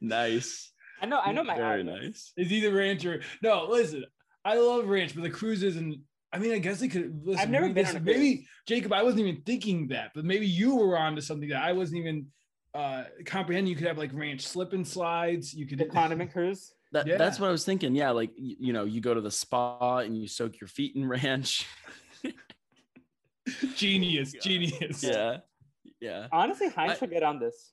nice. 0.00 0.72
I 1.02 1.06
know, 1.06 1.20
I 1.22 1.32
know 1.32 1.44
my 1.44 1.56
Very 1.56 1.80
audience. 1.82 2.00
nice. 2.02 2.32
It's 2.36 2.52
either 2.52 2.72
ranch 2.74 3.04
or 3.04 3.20
no. 3.42 3.66
Listen, 3.68 4.04
I 4.44 4.56
love 4.56 4.86
ranch, 4.88 5.14
but 5.14 5.22
the 5.22 5.30
cruise 5.30 5.62
isn't. 5.62 6.00
I 6.32 6.38
mean, 6.38 6.52
I 6.52 6.58
guess 6.58 6.80
they 6.80 6.88
could. 6.88 7.20
Listen, 7.24 7.40
I've 7.42 7.50
never 7.50 7.66
maybe 7.66 7.74
been 7.74 7.84
this- 7.84 7.94
on 7.94 8.00
a 8.00 8.04
cruise. 8.04 8.16
Maybe 8.16 8.46
Jacob, 8.66 8.92
I 8.92 9.02
wasn't 9.02 9.20
even 9.26 9.42
thinking 9.42 9.88
that, 9.88 10.12
but 10.14 10.24
maybe 10.24 10.46
you 10.46 10.74
were 10.76 10.98
on 10.98 11.14
to 11.16 11.22
something 11.22 11.48
that 11.50 11.62
I 11.62 11.72
wasn't 11.72 11.98
even 12.00 12.26
uh 12.74 13.04
comprehending. 13.24 13.70
You 13.70 13.76
could 13.76 13.86
have 13.86 13.98
like 13.98 14.10
ranch 14.14 14.46
slip 14.46 14.72
and 14.72 14.86
slides. 14.86 15.52
You 15.52 15.66
could 15.66 15.78
The 15.78 15.86
condiment 15.86 16.32
cruise. 16.32 16.72
That, 16.92 17.06
Yeah. 17.06 17.16
That's 17.16 17.38
what 17.40 17.48
I 17.48 17.52
was 17.52 17.64
thinking. 17.64 17.94
Yeah, 17.94 18.10
like 18.10 18.30
you, 18.36 18.56
you 18.60 18.72
know, 18.72 18.84
you 18.84 19.00
go 19.00 19.12
to 19.14 19.20
the 19.20 19.30
spa 19.30 19.98
and 19.98 20.16
you 20.16 20.28
soak 20.28 20.60
your 20.60 20.68
feet 20.68 20.94
in 20.96 21.06
ranch. 21.08 21.66
genius, 23.76 24.32
God. 24.32 24.40
genius. 24.42 25.02
yeah, 25.02 25.38
yeah, 26.00 26.26
Honestly, 26.32 26.68
Heinz 26.68 26.92
I- 26.92 26.96
should 26.96 27.10
get 27.10 27.22
on 27.22 27.38
this. 27.38 27.72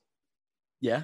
yeah. 0.80 1.02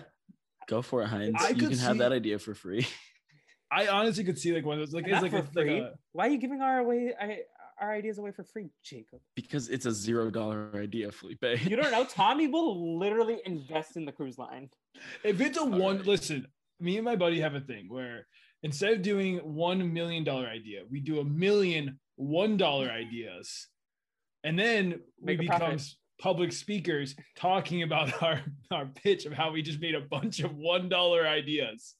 Go 0.68 0.82
for 0.82 1.02
it, 1.02 1.08
Heinz. 1.08 1.34
I 1.40 1.48
you 1.48 1.54
could 1.56 1.70
can 1.70 1.78
have 1.78 1.98
that 1.98 2.12
idea 2.12 2.38
for 2.38 2.54
free. 2.54 2.86
I 3.72 3.88
honestly 3.88 4.22
could 4.22 4.38
see 4.38 4.52
like 4.52 4.64
one 4.64 4.78
of 4.80 4.86
those 4.86 4.94
like 4.94 5.04
Not 5.06 5.14
it's 5.14 5.22
like 5.22 5.30
for 5.32 5.38
a, 5.38 5.40
like 5.64 5.66
free. 5.66 5.78
a 5.80 5.92
Why 6.12 6.26
are 6.26 6.30
you 6.30 6.38
giving 6.38 6.60
our 6.60 6.78
away 6.78 7.12
I, 7.20 7.38
our 7.80 7.92
ideas 7.92 8.18
away 8.18 8.30
for 8.30 8.44
free, 8.44 8.68
Jacob? 8.84 9.18
because 9.34 9.68
it's 9.68 9.86
a 9.86 9.90
zero 9.92 10.30
dollar 10.30 10.70
idea, 10.76 11.10
Felipe. 11.10 11.42
You 11.64 11.74
don't 11.76 11.90
know. 11.90 12.04
Tommy 12.04 12.46
will 12.46 12.98
literally 13.00 13.40
invest 13.46 13.96
in 13.96 14.04
the 14.04 14.12
cruise 14.12 14.38
line. 14.38 14.70
if 15.24 15.40
it's 15.40 15.58
a 15.58 15.64
one 15.64 15.96
right. 15.98 16.06
listen, 16.06 16.46
me 16.80 16.96
and 16.96 17.04
my 17.04 17.16
buddy 17.16 17.40
have 17.40 17.54
a 17.54 17.60
thing 17.60 17.86
where 17.88 18.26
instead 18.62 18.92
of 18.92 19.02
doing 19.02 19.38
one 19.38 19.92
million 19.92 20.24
dollar 20.24 20.46
idea, 20.46 20.82
we 20.90 21.00
do 21.00 21.20
a 21.20 21.24
million 21.24 21.98
one 22.16 22.56
dollar 22.56 22.90
ideas. 22.90 23.68
And 24.44 24.58
then 24.58 25.00
we 25.20 25.36
Make 25.36 25.42
a 25.42 25.46
profit. 25.48 25.66
become 25.66 25.74
s- 25.76 25.96
public 26.20 26.52
speakers 26.52 27.14
talking 27.36 27.82
about 27.82 28.22
our, 28.22 28.40
our 28.70 28.86
pitch 28.86 29.26
of 29.26 29.32
how 29.32 29.50
we 29.52 29.62
just 29.62 29.80
made 29.80 29.94
a 29.94 30.00
bunch 30.00 30.40
of 30.40 30.54
one 30.56 30.88
dollar 30.88 31.26
ideas. 31.26 31.94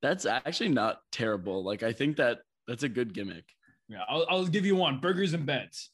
That's 0.00 0.26
actually 0.26 0.70
not 0.70 0.98
terrible. 1.12 1.62
Like 1.64 1.82
I 1.82 1.92
think 1.92 2.16
that 2.16 2.38
that's 2.66 2.82
a 2.82 2.88
good 2.88 3.14
gimmick. 3.14 3.44
Yeah, 3.88 4.02
I'll, 4.08 4.26
I'll 4.28 4.46
give 4.46 4.64
you 4.66 4.74
one 4.76 4.98
burgers 5.00 5.34
and 5.34 5.44
beds. 5.46 5.90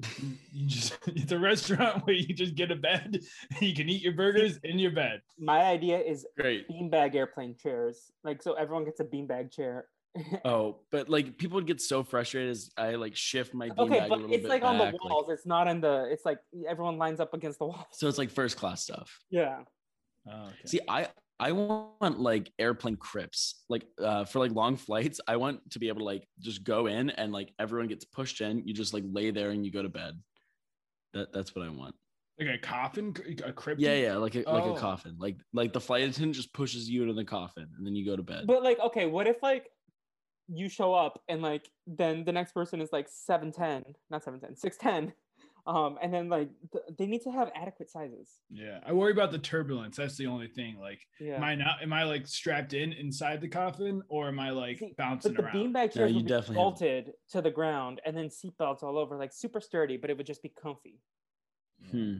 You 0.52 0.66
just 0.68 0.96
it's 1.08 1.32
a 1.32 1.38
restaurant 1.38 2.06
where 2.06 2.14
you 2.14 2.32
just 2.34 2.54
get 2.54 2.70
a 2.70 2.76
bed 2.76 3.20
and 3.50 3.60
you 3.62 3.74
can 3.74 3.88
eat 3.88 4.02
your 4.02 4.12
burgers 4.12 4.58
in 4.62 4.78
your 4.78 4.92
bed. 4.92 5.20
My 5.38 5.62
idea 5.64 5.98
is 5.98 6.26
Great. 6.38 6.68
beanbag 6.68 7.14
airplane 7.14 7.56
chairs. 7.60 8.10
Like 8.22 8.42
so, 8.42 8.54
everyone 8.54 8.84
gets 8.84 9.00
a 9.00 9.04
beanbag 9.04 9.52
chair. 9.52 9.86
Oh, 10.44 10.76
but 10.92 11.08
like 11.08 11.38
people 11.38 11.56
would 11.56 11.66
get 11.66 11.80
so 11.80 12.04
frustrated 12.04 12.50
as 12.52 12.70
I 12.76 12.94
like 12.94 13.16
shift 13.16 13.52
my 13.52 13.68
beanbag 13.70 13.78
okay, 13.80 13.98
a 13.98 14.08
but 14.08 14.18
little 14.20 14.32
it's 14.32 14.42
bit 14.42 14.48
like 14.48 14.62
on 14.62 14.78
the 14.78 14.84
back, 14.84 14.92
like- 14.94 15.04
walls. 15.10 15.28
It's 15.28 15.44
not 15.46 15.66
in 15.66 15.80
the. 15.80 16.06
It's 16.10 16.24
like 16.24 16.38
everyone 16.68 16.98
lines 16.98 17.18
up 17.18 17.34
against 17.34 17.58
the 17.58 17.66
wall. 17.66 17.86
so 17.90 18.06
it's 18.08 18.18
like 18.18 18.30
first 18.30 18.56
class 18.56 18.82
stuff. 18.84 19.18
Yeah. 19.30 19.62
Oh, 20.30 20.44
okay. 20.46 20.54
See, 20.66 20.80
I 20.88 21.08
I 21.40 21.52
want 21.52 22.20
like 22.20 22.52
airplane 22.58 22.96
crips. 22.96 23.64
Like 23.68 23.86
uh 23.98 24.24
for 24.24 24.38
like 24.38 24.52
long 24.52 24.76
flights, 24.86 25.20
I 25.26 25.36
want 25.36 25.68
to 25.70 25.78
be 25.78 25.88
able 25.88 26.00
to 26.00 26.04
like 26.04 26.26
just 26.40 26.64
go 26.64 26.86
in 26.86 27.10
and 27.10 27.32
like 27.32 27.52
everyone 27.58 27.88
gets 27.88 28.04
pushed 28.04 28.40
in. 28.40 28.66
You 28.66 28.74
just 28.74 28.94
like 28.94 29.04
lay 29.10 29.30
there 29.30 29.50
and 29.50 29.64
you 29.64 29.72
go 29.72 29.82
to 29.82 29.88
bed. 29.88 30.20
That 31.12 31.32
that's 31.32 31.54
what 31.54 31.64
I 31.64 31.68
want. 31.70 31.94
like 32.38 32.48
a 32.48 32.58
coffin, 32.58 33.14
a 33.44 33.52
crypt. 33.52 33.80
Yeah, 33.80 33.94
yeah, 33.94 34.16
like 34.16 34.34
a 34.34 34.38
like 34.38 34.64
Oh. 34.64 34.74
a 34.74 34.78
coffin. 34.78 35.16
Like 35.18 35.36
like 35.52 35.72
the 35.72 35.80
flight 35.80 36.02
attendant 36.08 36.34
just 36.36 36.52
pushes 36.52 36.88
you 36.88 37.02
into 37.02 37.14
the 37.14 37.24
coffin 37.24 37.68
and 37.76 37.86
then 37.86 37.94
you 37.94 38.04
go 38.04 38.16
to 38.16 38.22
bed. 38.22 38.44
But 38.46 38.62
like, 38.62 38.78
okay, 38.80 39.06
what 39.06 39.26
if 39.26 39.42
like 39.42 39.68
you 40.48 40.68
show 40.68 40.92
up 40.92 41.20
and 41.28 41.40
like 41.42 41.68
then 41.86 42.24
the 42.24 42.32
next 42.32 42.52
person 42.52 42.80
is 42.80 42.90
like 42.92 43.08
seven 43.10 43.50
ten, 43.52 43.84
not 44.10 44.22
seven 44.22 44.40
ten, 44.40 44.54
six 44.56 44.76
ten, 44.76 45.12
um, 45.66 45.98
and 46.02 46.12
then 46.12 46.28
like 46.28 46.50
th- 46.72 46.84
they 46.98 47.06
need 47.06 47.22
to 47.22 47.30
have 47.30 47.50
adequate 47.54 47.90
sizes. 47.90 48.28
Yeah, 48.50 48.80
I 48.86 48.92
worry 48.92 49.12
about 49.12 49.32
the 49.32 49.38
turbulence. 49.38 49.96
That's 49.96 50.16
the 50.16 50.26
only 50.26 50.46
thing. 50.48 50.76
Like, 50.78 51.00
Yeah. 51.18 51.36
am 51.36 51.44
I 51.44 51.54
not? 51.54 51.82
Am 51.82 51.92
I 51.92 52.04
like 52.04 52.26
strapped 52.26 52.74
in 52.74 52.92
inside 52.92 53.40
the 53.40 53.48
coffin, 53.48 54.02
or 54.08 54.28
am 54.28 54.38
I 54.38 54.50
like 54.50 54.78
See, 54.78 54.94
bouncing 54.98 55.32
But 55.32 55.40
the 55.42 55.46
around? 55.48 55.74
beanbag 55.74 55.92
chairs 55.94 56.10
you 56.10 56.16
would 56.18 56.24
be 56.26 56.28
definitely 56.28 56.56
have- 56.56 56.62
bolted 56.62 57.12
to 57.30 57.40
the 57.42 57.50
ground 57.50 58.00
and 58.04 58.16
then 58.16 58.26
seatbelts 58.28 58.82
all 58.82 58.98
over, 58.98 59.16
like 59.16 59.32
super 59.32 59.60
sturdy, 59.60 59.96
but 59.96 60.10
it 60.10 60.16
would 60.18 60.26
just 60.26 60.42
be 60.42 60.50
comfy. 60.50 61.00
Hmm. 61.90 62.18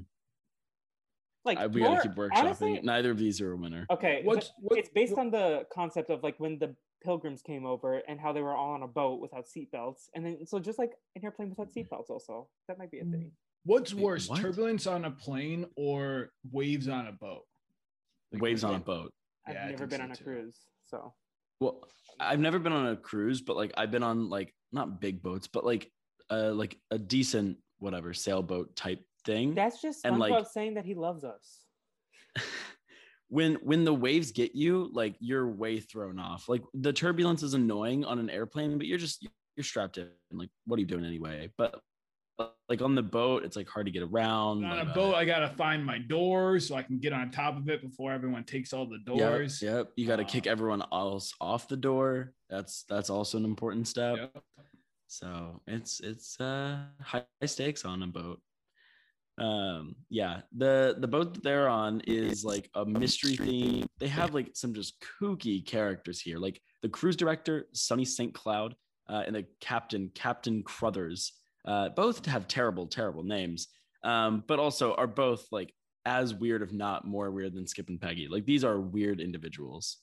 Like 1.44 1.59
I, 1.59 1.66
we 1.66 1.83
gotta 1.83 2.09
keep 2.09 2.16
workshopping. 2.16 2.30
honestly- 2.37 2.80
Neither 2.83 3.11
of 3.11 3.18
these 3.18 3.40
are 3.42 3.52
a 3.52 3.57
winner. 3.57 3.87
Okay, 3.90 4.22
What's- 4.24 4.48
but 4.62 4.70
what- 4.70 4.78
it's 4.78 4.88
based 4.88 5.12
what- 5.12 5.20
on 5.26 5.30
the 5.30 5.66
concept 5.70 6.09
of 6.09 6.22
like 6.22 6.40
when 6.40 6.59
the 6.59 6.74
pilgrims 7.04 7.42
came 7.42 7.66
over 7.66 7.98
and 8.08 8.18
how 8.18 8.32
they 8.32 8.40
were 8.40 8.54
all 8.56 8.72
on 8.72 8.82
a 8.82 8.88
boat 8.88 9.20
without 9.20 9.44
seatbelts, 9.46 10.08
and 10.14 10.24
then 10.24 10.46
so 10.46 10.58
just 10.58 10.78
like 10.78 10.92
an 11.14 11.24
airplane 11.24 11.50
without 11.50 11.70
seatbelts, 11.72 12.10
also 12.10 12.48
that 12.66 12.78
might 12.78 12.90
be 12.90 12.98
a 13.00 13.04
thing. 13.04 13.30
What's 13.64 13.94
Wait, 13.94 14.02
worse, 14.02 14.28
what? 14.28 14.40
turbulence 14.40 14.86
on 14.86 15.04
a 15.04 15.10
plane 15.10 15.66
or 15.76 16.30
waves 16.50 16.88
on 16.88 17.06
a 17.06 17.12
boat? 17.12 17.42
Like, 18.32 18.42
Waves 18.42 18.64
on 18.64 18.74
a 18.74 18.78
boat. 18.80 19.12
I've 19.46 19.54
Yeah, 19.54 19.70
never 19.70 19.86
been 19.86 19.98
so 20.00 20.04
on 20.04 20.10
a 20.12 20.16
too. 20.16 20.24
cruise, 20.24 20.58
so 20.86 21.14
Well, 21.60 21.80
I've 22.18 22.40
never 22.40 22.58
been 22.58 22.72
on 22.72 22.88
a 22.88 22.96
cruise, 22.96 23.40
but 23.42 23.56
like 23.56 23.72
I've 23.76 23.90
been 23.90 24.02
on 24.02 24.28
like 24.28 24.52
not 24.72 25.00
big 25.00 25.22
boats, 25.22 25.46
but 25.46 25.64
like 25.64 25.90
uh 26.30 26.52
like 26.52 26.76
a 26.90 26.98
decent 26.98 27.58
whatever 27.78 28.12
sailboat 28.14 28.74
type 28.76 29.00
thing. 29.24 29.54
that's 29.54 29.80
just 29.80 30.04
And, 30.04 30.18
like- 30.18 30.46
saying 30.48 30.74
that 30.74 30.84
he 30.84 30.94
loves 30.94 31.22
us. 31.24 31.60
when 33.34 33.54
when 33.62 33.82
the 33.84 33.92
waves 33.92 34.30
get 34.30 34.54
you, 34.54 34.88
like 34.92 35.16
you're 35.18 35.48
way 35.48 35.80
thrown 35.80 36.20
off. 36.20 36.48
Like 36.48 36.62
the 36.72 36.92
turbulence 36.92 37.42
is 37.42 37.54
annoying 37.54 38.04
on 38.04 38.20
an 38.20 38.30
airplane, 38.30 38.78
but 38.78 38.86
you're 38.86 38.96
just 38.98 39.26
you're 39.56 39.64
strapped 39.64 39.98
in. 39.98 40.08
Like 40.30 40.50
what 40.66 40.76
are 40.76 40.80
you 40.80 40.86
doing 40.86 41.04
anyway? 41.04 41.50
But 41.58 41.80
like 42.68 42.80
on 42.80 42.94
the 42.94 43.02
boat, 43.02 43.44
it's 43.44 43.56
like 43.56 43.68
hard 43.68 43.86
to 43.86 43.92
get 43.92 44.04
around. 44.04 44.64
On 44.64 44.70
a 44.72 44.76
like, 44.84 44.88
uh, 44.88 44.94
boat, 44.94 45.14
I 45.16 45.24
gotta 45.24 45.48
find 45.48 45.84
my 45.84 45.98
doors 45.98 46.68
so 46.68 46.76
I 46.76 46.82
can 46.84 47.00
get 47.00 47.12
on 47.12 47.32
top 47.32 47.56
of 47.56 47.68
it 47.68 47.82
before 47.82 48.12
everyone 48.12 48.44
takes 48.44 48.72
all 48.72 48.86
the 48.86 48.98
Yep, 48.98 49.06
doors. 49.06 49.60
yep. 49.60 49.90
You 49.96 50.06
got 50.06 50.16
to 50.16 50.24
kick 50.24 50.46
Uh, 50.46 50.50
everyone 50.50 50.82
else 50.92 51.34
off 51.40 51.66
the 51.66 51.76
door. 51.76 52.34
That's 52.48 52.84
that's 52.88 53.10
also 53.10 53.36
an 53.38 53.44
important 53.44 53.88
step. 53.88 54.16
Yep. 54.16 54.42
So 55.08 55.60
it's 55.66 55.98
it's 56.00 56.40
uh 56.40 56.84
high 57.00 57.24
stakes 57.46 57.84
on 57.84 58.00
a 58.04 58.06
boat. 58.06 58.40
Um 59.38 59.96
yeah, 60.10 60.42
the 60.56 60.96
the 60.98 61.08
boat 61.08 61.34
that 61.34 61.42
they're 61.42 61.68
on 61.68 62.00
is 62.06 62.44
like 62.44 62.70
a 62.74 62.84
mystery 62.84 63.36
theme. 63.36 63.86
They 63.98 64.08
have 64.08 64.32
like 64.34 64.50
some 64.54 64.72
just 64.74 65.02
kooky 65.20 65.64
characters 65.66 66.20
here, 66.20 66.38
like 66.38 66.60
the 66.82 66.88
cruise 66.88 67.16
director 67.16 67.66
Sunny 67.72 68.04
St. 68.04 68.32
Cloud 68.32 68.76
uh, 69.08 69.22
and 69.26 69.34
the 69.34 69.44
captain 69.60 70.10
Captain 70.14 70.62
crothers 70.62 71.32
Uh, 71.66 71.88
both 71.88 72.26
have 72.26 72.46
terrible, 72.46 72.86
terrible 72.86 73.22
names, 73.24 73.68
um, 74.04 74.44
but 74.46 74.58
also 74.58 74.94
are 74.94 75.06
both 75.08 75.46
like 75.50 75.72
as 76.04 76.34
weird, 76.34 76.60
if 76.62 76.72
not 76.72 77.06
more 77.06 77.30
weird 77.30 77.54
than 77.54 77.66
Skip 77.66 77.88
and 77.88 77.98
Peggy. 78.00 78.28
Like 78.28 78.44
these 78.44 78.62
are 78.64 78.78
weird 78.78 79.18
individuals. 79.20 79.98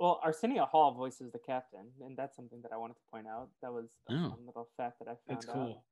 Well, 0.00 0.20
Arsenio 0.24 0.64
Hall 0.66 0.92
voices 0.94 1.30
the 1.32 1.38
captain, 1.38 1.86
and 2.04 2.16
that's 2.16 2.34
something 2.36 2.60
that 2.62 2.72
I 2.72 2.76
wanted 2.76 2.94
to 2.94 3.06
point 3.12 3.26
out. 3.28 3.48
That 3.62 3.72
was 3.72 3.86
a 4.10 4.12
Oh. 4.14 4.30
fun 4.30 4.46
little 4.46 4.68
fact 4.76 4.98
that 4.98 5.08
I 5.08 5.14
found 5.26 5.42
That's 5.42 5.48
out. 5.48 5.82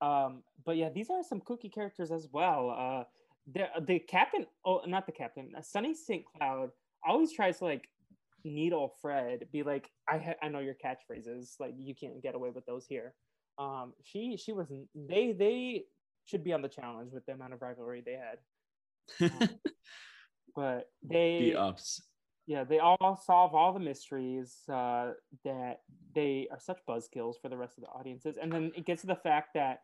Um, 0.00 0.42
but 0.64 0.76
yeah, 0.76 0.88
these 0.88 1.10
are 1.10 1.22
some 1.22 1.40
kooky 1.40 1.72
characters 1.72 2.10
as 2.10 2.28
well. 2.32 2.70
Uh, 2.70 3.04
the 3.52 3.66
the 3.86 3.98
captain, 3.98 4.46
oh, 4.64 4.80
not 4.86 5.06
the 5.06 5.12
captain, 5.12 5.52
uh, 5.56 5.62
Sunny 5.62 5.94
St. 5.94 6.24
Cloud 6.24 6.70
always 7.06 7.32
tries 7.32 7.58
to 7.58 7.64
like 7.64 7.88
needle 8.44 8.94
Fred, 9.02 9.46
be 9.52 9.62
like, 9.62 9.90
I 10.08 10.18
ha- 10.18 10.34
I 10.42 10.48
know 10.48 10.60
your 10.60 10.74
catchphrases, 10.74 11.54
like 11.58 11.74
you 11.76 11.94
can't 11.94 12.22
get 12.22 12.34
away 12.34 12.50
with 12.50 12.64
those 12.66 12.86
here. 12.86 13.14
Um, 13.58 13.92
she 14.02 14.36
she 14.36 14.52
was 14.52 14.68
they 14.94 15.32
they 15.32 15.84
should 16.24 16.44
be 16.44 16.52
on 16.52 16.62
the 16.62 16.68
challenge 16.68 17.12
with 17.12 17.26
the 17.26 17.32
amount 17.32 17.52
of 17.54 17.60
rivalry 17.62 18.02
they 18.04 18.18
had, 19.20 19.38
but 20.56 20.88
they 21.02 21.50
Be 21.50 21.54
ups. 21.56 22.02
yeah, 22.46 22.64
they 22.64 22.78
all 22.78 23.20
solve 23.24 23.54
all 23.54 23.72
the 23.72 23.80
mysteries 23.80 24.56
uh, 24.72 25.12
that 25.44 25.80
they 26.14 26.48
are 26.50 26.58
such 26.60 26.78
buzzkills 26.88 27.34
for 27.40 27.48
the 27.48 27.56
rest 27.56 27.76
of 27.78 27.84
the 27.84 27.90
audiences. 27.90 28.36
And 28.40 28.50
then 28.52 28.72
it 28.76 28.86
gets 28.86 29.02
to 29.02 29.06
the 29.08 29.16
fact 29.16 29.50
that 29.54 29.80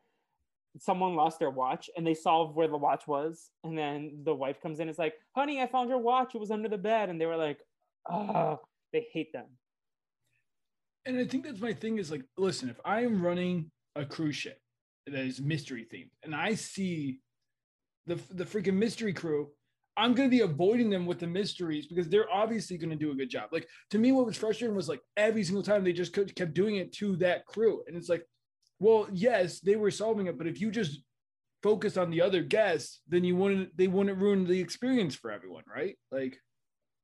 someone 0.78 1.14
lost 1.14 1.38
their 1.38 1.50
watch 1.50 1.90
and 1.96 2.06
they 2.06 2.14
solve 2.14 2.54
where 2.54 2.68
the 2.68 2.76
watch 2.76 3.06
was. 3.06 3.50
And 3.64 3.76
then 3.76 4.22
the 4.24 4.34
wife 4.34 4.60
comes 4.60 4.80
in 4.80 4.88
is 4.88 4.98
like, 4.98 5.14
honey, 5.34 5.60
I 5.60 5.66
found 5.66 5.88
your 5.88 5.98
watch. 5.98 6.34
It 6.34 6.40
was 6.40 6.50
under 6.50 6.68
the 6.68 6.78
bed. 6.78 7.08
And 7.08 7.20
they 7.20 7.26
were 7.26 7.36
like, 7.36 7.58
oh, 8.10 8.60
they 8.92 9.06
hate 9.12 9.32
them. 9.32 9.46
And 11.04 11.18
I 11.18 11.24
think 11.24 11.44
that's 11.44 11.60
my 11.60 11.72
thing 11.72 11.98
is 11.98 12.10
like, 12.10 12.24
listen, 12.36 12.68
if 12.68 12.80
I 12.84 13.02
am 13.02 13.22
running 13.22 13.70
a 13.94 14.04
cruise 14.04 14.36
ship 14.36 14.58
that 15.06 15.24
is 15.24 15.40
mystery 15.40 15.86
themed 15.92 16.10
and 16.24 16.34
I 16.34 16.54
see 16.54 17.20
the 18.06 18.18
the 18.30 18.44
freaking 18.44 18.74
mystery 18.74 19.12
crew, 19.12 19.48
I'm 19.96 20.14
gonna 20.14 20.28
be 20.28 20.40
avoiding 20.40 20.90
them 20.90 21.06
with 21.06 21.20
the 21.20 21.26
mysteries 21.26 21.86
because 21.86 22.08
they're 22.08 22.30
obviously 22.30 22.76
gonna 22.76 22.96
do 22.96 23.12
a 23.12 23.14
good 23.14 23.30
job. 23.30 23.50
Like 23.52 23.68
to 23.90 23.98
me, 23.98 24.12
what 24.12 24.26
was 24.26 24.36
frustrating 24.36 24.76
was 24.76 24.88
like 24.88 25.00
every 25.16 25.44
single 25.44 25.62
time 25.62 25.84
they 25.84 25.92
just 25.92 26.12
kept 26.12 26.54
doing 26.54 26.76
it 26.76 26.92
to 26.94 27.16
that 27.16 27.46
crew, 27.46 27.82
and 27.86 27.96
it's 27.96 28.08
like, 28.08 28.26
well, 28.78 29.08
yes, 29.12 29.60
they 29.60 29.76
were 29.76 29.90
solving 29.90 30.26
it, 30.26 30.38
but 30.38 30.46
if 30.46 30.60
you 30.60 30.70
just 30.70 31.00
focus 31.62 31.96
on 31.96 32.10
the 32.10 32.22
other 32.22 32.42
guests, 32.42 33.00
then 33.08 33.24
you 33.24 33.36
wouldn't 33.36 33.76
they 33.76 33.88
wouldn't 33.88 34.18
ruin 34.18 34.46
the 34.46 34.60
experience 34.60 35.14
for 35.14 35.30
everyone, 35.30 35.64
right? 35.72 35.96
Like, 36.12 36.38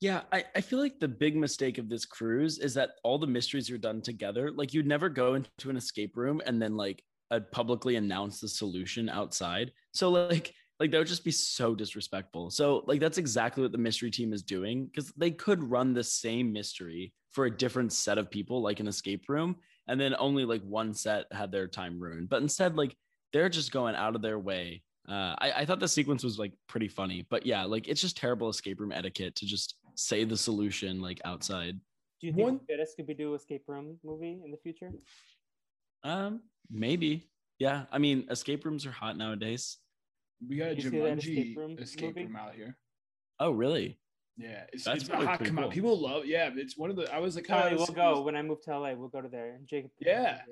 Yeah, 0.01 0.23
I, 0.33 0.45
I 0.57 0.61
feel 0.61 0.81
like 0.81 0.99
the 0.99 1.09
big 1.09 1.37
mistake 1.37 1.79
of 1.79 1.89
this 1.89 2.05
cruise 2.05 2.59
is 2.59 2.75
that 2.75 2.91
all 3.05 3.19
the 3.19 3.27
mysteries 3.27 3.71
are 3.71 3.79
done 3.79 4.03
together. 4.03 4.51
Like 4.51 4.75
you'd 4.75 4.87
never 4.87 5.09
go 5.09 5.35
into 5.35 5.71
an 5.71 5.77
escape 5.77 6.17
room 6.17 6.43
and 6.45 6.61
then 6.61 6.77
like 6.77 7.03
uh, 7.31 7.41
publicly 7.53 7.97
announce 7.97 8.41
the 8.41 8.49
solution 8.49 9.09
outside. 9.09 9.73
So 9.93 10.11
like 10.11 10.55
like 10.81 10.91
that 10.91 10.99
would 10.99 11.07
just 11.07 11.25
be 11.25 11.31
so 11.31 11.75
disrespectful. 11.77 12.51
So 12.51 12.83
like 12.87 13.01
that's 13.01 13.19
exactly 13.19 13.63
what 13.63 13.73
the 13.73 13.79
mystery 13.79 14.11
team 14.11 14.33
is 14.33 14.43
doing 14.43 14.87
because 14.87 15.13
they 15.17 15.31
could 15.31 15.63
run 15.63 15.95
the 15.95 16.03
same 16.05 16.53
mystery 16.53 17.13
for 17.31 17.47
a 17.47 17.57
different 17.57 17.93
set 17.93 18.19
of 18.19 18.31
people, 18.31 18.61
like 18.61 18.81
an 18.81 18.89
escape 18.89 19.29
room, 19.29 19.57
and 19.89 20.01
then 20.01 20.15
only 20.19 20.45
like 20.45 20.63
one 20.63 20.95
set 20.95 21.27
had 21.33 21.51
their 21.53 21.67
time 21.69 21.99
ruined. 22.01 22.29
But 22.29 22.43
instead, 22.43 22.77
like 22.77 22.97
they're 23.33 23.49
just 23.49 23.73
going 23.73 23.95
out 23.95 24.15
of 24.15 24.23
their 24.23 24.39
way. 24.39 24.83
Uh, 25.09 25.35
I, 25.39 25.53
I 25.59 25.65
thought 25.65 25.81
the 25.81 25.89
sequence 25.89 26.23
was 26.23 26.39
like 26.39 26.53
pretty 26.69 26.89
funny, 26.89 27.27
but 27.29 27.45
yeah, 27.45 27.65
like 27.65 27.89
it's 27.89 28.01
just 28.01 28.17
terrible 28.17 28.49
escape 28.49 28.79
room 28.81 28.93
etiquette 28.93 29.35
to 29.37 29.47
just 29.47 29.75
say 29.97 30.25
the 30.25 30.37
solution 30.37 31.01
like 31.01 31.21
outside. 31.25 31.81
Do 32.21 32.27
you 32.29 32.33
think 32.33 32.45
One- 32.45 32.61
we 32.69 32.77
get 32.77 32.79
a 32.81 33.03
Scooby 33.03 33.17
Doo 33.19 33.35
escape 33.35 33.65
room 33.67 33.99
movie 34.05 34.41
in 34.45 34.51
the 34.53 34.57
future? 34.63 34.91
Um, 36.05 36.43
maybe. 36.71 37.29
Yeah, 37.59 37.85
I 37.93 37.99
mean, 37.99 38.27
escape 38.31 38.65
rooms 38.65 38.87
are 38.87 38.91
hot 38.93 39.17
nowadays. 39.17 39.79
we 40.49 40.57
got 40.57 40.69
a 40.69 40.75
Did 40.75 40.85
you 40.85 40.91
Jumanji 40.93 41.19
escape 41.19 41.57
room 41.59 41.77
escape 41.79 42.17
room 42.17 42.37
out 42.37 42.55
here. 42.55 42.77
Oh, 43.41 43.51
really? 43.51 43.99
Yeah, 44.39 44.65
it's, 44.73 44.85
That's 44.85 45.01
it's 45.01 45.09
probably 45.09 45.27
hot 45.27 45.37
pretty 45.39 45.51
come 45.51 45.57
cool. 45.59 45.67
out. 45.67 45.73
People 45.73 46.01
love. 46.01 46.25
Yeah, 46.27 46.51
it's 46.57 46.77
one 46.77 46.89
of 46.91 46.97
the. 46.97 47.13
I 47.15 47.19
was 47.19 47.37
like, 47.37 47.45
Kelly, 47.45 47.73
oh, 47.75 47.77
we'll 47.77 47.87
go 47.89 48.23
when 48.23 48.35
I 48.35 48.43
move 48.43 48.63
to 48.63 48.79
LA. 48.79 48.95
We'll 48.95 49.09
go 49.09 49.21
to 49.21 49.29
there. 49.29 49.51
And 49.55 49.67
Jacob. 49.69 49.91
Yeah. 50.01 50.41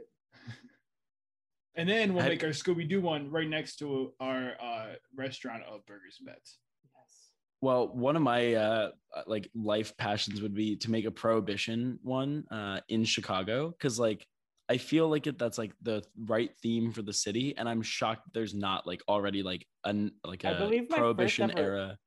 And 1.77 1.89
then 1.89 2.15
we'll 2.15 2.25
I- 2.25 2.29
make 2.29 2.43
our 2.45 2.51
Scooby 2.51 2.89
Doo 2.89 3.01
one 3.01 3.31
right 3.31 3.49
next 3.49 3.77
to 3.77 4.13
our 4.21 4.53
uh, 4.61 4.87
restaurant 5.15 5.63
of 5.71 5.87
Burgers 5.87 6.17
and 6.19 6.27
Bets. 6.27 6.59
Yes. 6.85 7.31
Well, 7.61 7.89
one 7.89 8.17
of 8.17 8.23
my 8.23 8.55
uh 8.55 8.91
like 9.27 9.49
life 9.55 9.97
passions 9.97 10.43
would 10.43 10.55
be 10.55 10.77
to 10.77 10.91
make 10.91 11.05
a 11.05 11.11
prohibition 11.11 11.99
one 12.03 12.45
uh 12.51 12.81
in 12.89 13.05
Chicago 13.05 13.73
cuz 13.79 13.99
like 14.01 14.27
I 14.69 14.79
feel 14.79 15.09
like 15.09 15.27
it 15.27 15.39
that's 15.39 15.59
like 15.59 15.73
the 15.83 16.03
right 16.27 16.51
theme 16.63 16.93
for 16.93 17.03
the 17.03 17.13
city 17.13 17.57
and 17.57 17.69
I'm 17.69 17.83
shocked 17.83 18.33
there's 18.35 18.55
not 18.55 18.87
like 18.87 19.01
already 19.09 19.43
like 19.43 19.67
an 19.85 20.13
like 20.25 20.45
I 20.45 20.51
a 20.51 20.59
believe 20.59 20.83
my 20.83 20.97
first 20.97 20.99
prohibition 20.99 21.51
ever- 21.53 21.61
era. 21.63 21.99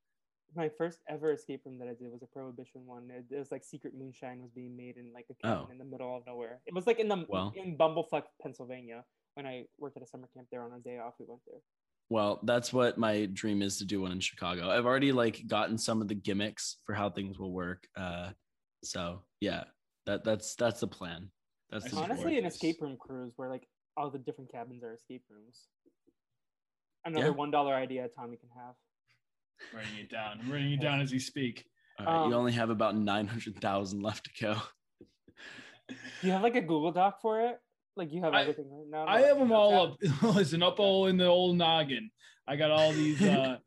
My 0.56 0.70
first 0.78 1.00
ever 1.10 1.32
escape 1.32 1.62
room 1.66 1.80
that 1.80 1.88
I 1.88 1.94
did 1.94 2.12
was 2.12 2.22
a 2.22 2.28
prohibition 2.28 2.86
one. 2.86 3.10
It, 3.10 3.26
it 3.34 3.40
was 3.40 3.52
like 3.52 3.64
secret 3.64 3.94
moonshine 3.98 4.42
was 4.42 4.52
being 4.52 4.76
made 4.76 4.98
in 4.98 5.12
like 5.14 5.26
a 5.32 5.36
cabin 5.36 5.66
Oh. 5.68 5.72
in 5.72 5.78
the 5.78 5.86
middle 5.86 6.16
of 6.16 6.24
nowhere. 6.28 6.62
It 6.66 6.74
was 6.74 6.86
like 6.86 7.00
in 7.00 7.08
the 7.08 7.26
Well. 7.28 7.54
in 7.56 7.78
Bumblefuck, 7.78 8.24
Pennsylvania. 8.42 9.04
When 9.36 9.48
I 9.48 9.66
worked 9.80 9.98
at 9.98 10.04
a 10.04 10.06
summer 10.06 10.28
camp 10.36 10.48
there 10.52 10.62
on 10.64 10.74
a 10.74 10.80
day 10.80 11.00
off, 11.00 11.14
we 11.20 11.26
went 11.28 11.42
there. 11.48 11.60
Well, 12.10 12.40
that's 12.44 12.72
what 12.72 12.98
my 13.00 13.26
dream 13.28 13.62
is 13.64 13.78
to 13.80 13.86
do 13.86 14.02
one 14.02 14.12
in 14.12 14.20
Chicago. 14.20 14.70
I've 14.70 14.86
already 14.86 15.12
like 15.12 15.48
gotten 15.48 15.78
some 15.78 16.02
of 16.02 16.08
the 16.08 16.16
gimmicks 16.16 16.78
for 16.86 16.94
how 16.94 17.10
things 17.10 17.40
will 17.40 17.52
work. 17.52 17.88
Uh 17.96 18.32
so 18.84 19.24
yeah, 19.40 19.64
that 20.06 20.24
that's 20.24 20.56
that's 20.56 20.82
the 20.82 20.88
plan. 20.88 21.32
That's 21.72 21.90
the. 21.90 21.98
Honestly, 21.98 22.38
an 22.38 22.46
escape 22.46 22.76
room 22.82 22.98
cruise 23.00 23.34
where 23.38 23.50
like 23.50 23.68
all 23.98 24.12
the 24.12 24.20
different 24.20 24.52
cabins 24.52 24.84
are 24.84 24.94
escape 24.94 25.24
rooms. 25.30 25.68
Another 27.06 27.28
Yeah. 27.28 27.32
one 27.32 27.50
dollar 27.52 27.74
idea 27.74 28.08
Tommy 28.16 28.38
can 28.38 28.50
have. 28.56 28.76
Writing 29.74 29.98
it 30.00 30.10
down. 30.10 30.40
I'm 30.42 30.52
writing 30.52 30.74
it 30.74 30.82
down 30.82 31.02
as 31.02 31.12
we 31.12 31.20
speak. 31.20 31.66
All 32.00 32.06
right, 32.06 32.14
you 32.28 32.34
Um, 32.34 32.40
only 32.40 32.52
have 32.54 32.70
about 32.70 32.96
900,000 32.96 34.02
left 34.02 34.26
to 34.26 34.44
go. 34.44 34.62
You 36.22 36.32
have 36.32 36.42
like 36.42 36.56
a 36.56 36.62
Google 36.62 36.92
Doc 36.92 37.22
for 37.22 37.42
it? 37.42 37.60
Like 37.96 38.12
you 38.12 38.22
have 38.24 38.34
I- 38.34 38.42
everything 38.42 38.70
right 38.72 38.88
now. 38.90 39.06
I 39.08 39.22
have 39.22 39.38
them 39.38 39.52
all 39.52 39.90
WhatsApp? 39.98 40.24
up. 40.24 40.36
Listen, 40.36 40.64
up 40.64 40.80
all 40.80 41.08
in 41.08 41.18
the 41.18 41.28
old 41.28 41.58
noggin. 41.58 42.10
I 42.48 42.56
got 42.56 42.72
all 42.72 42.92
these 42.92 43.22
uh, 43.24 43.58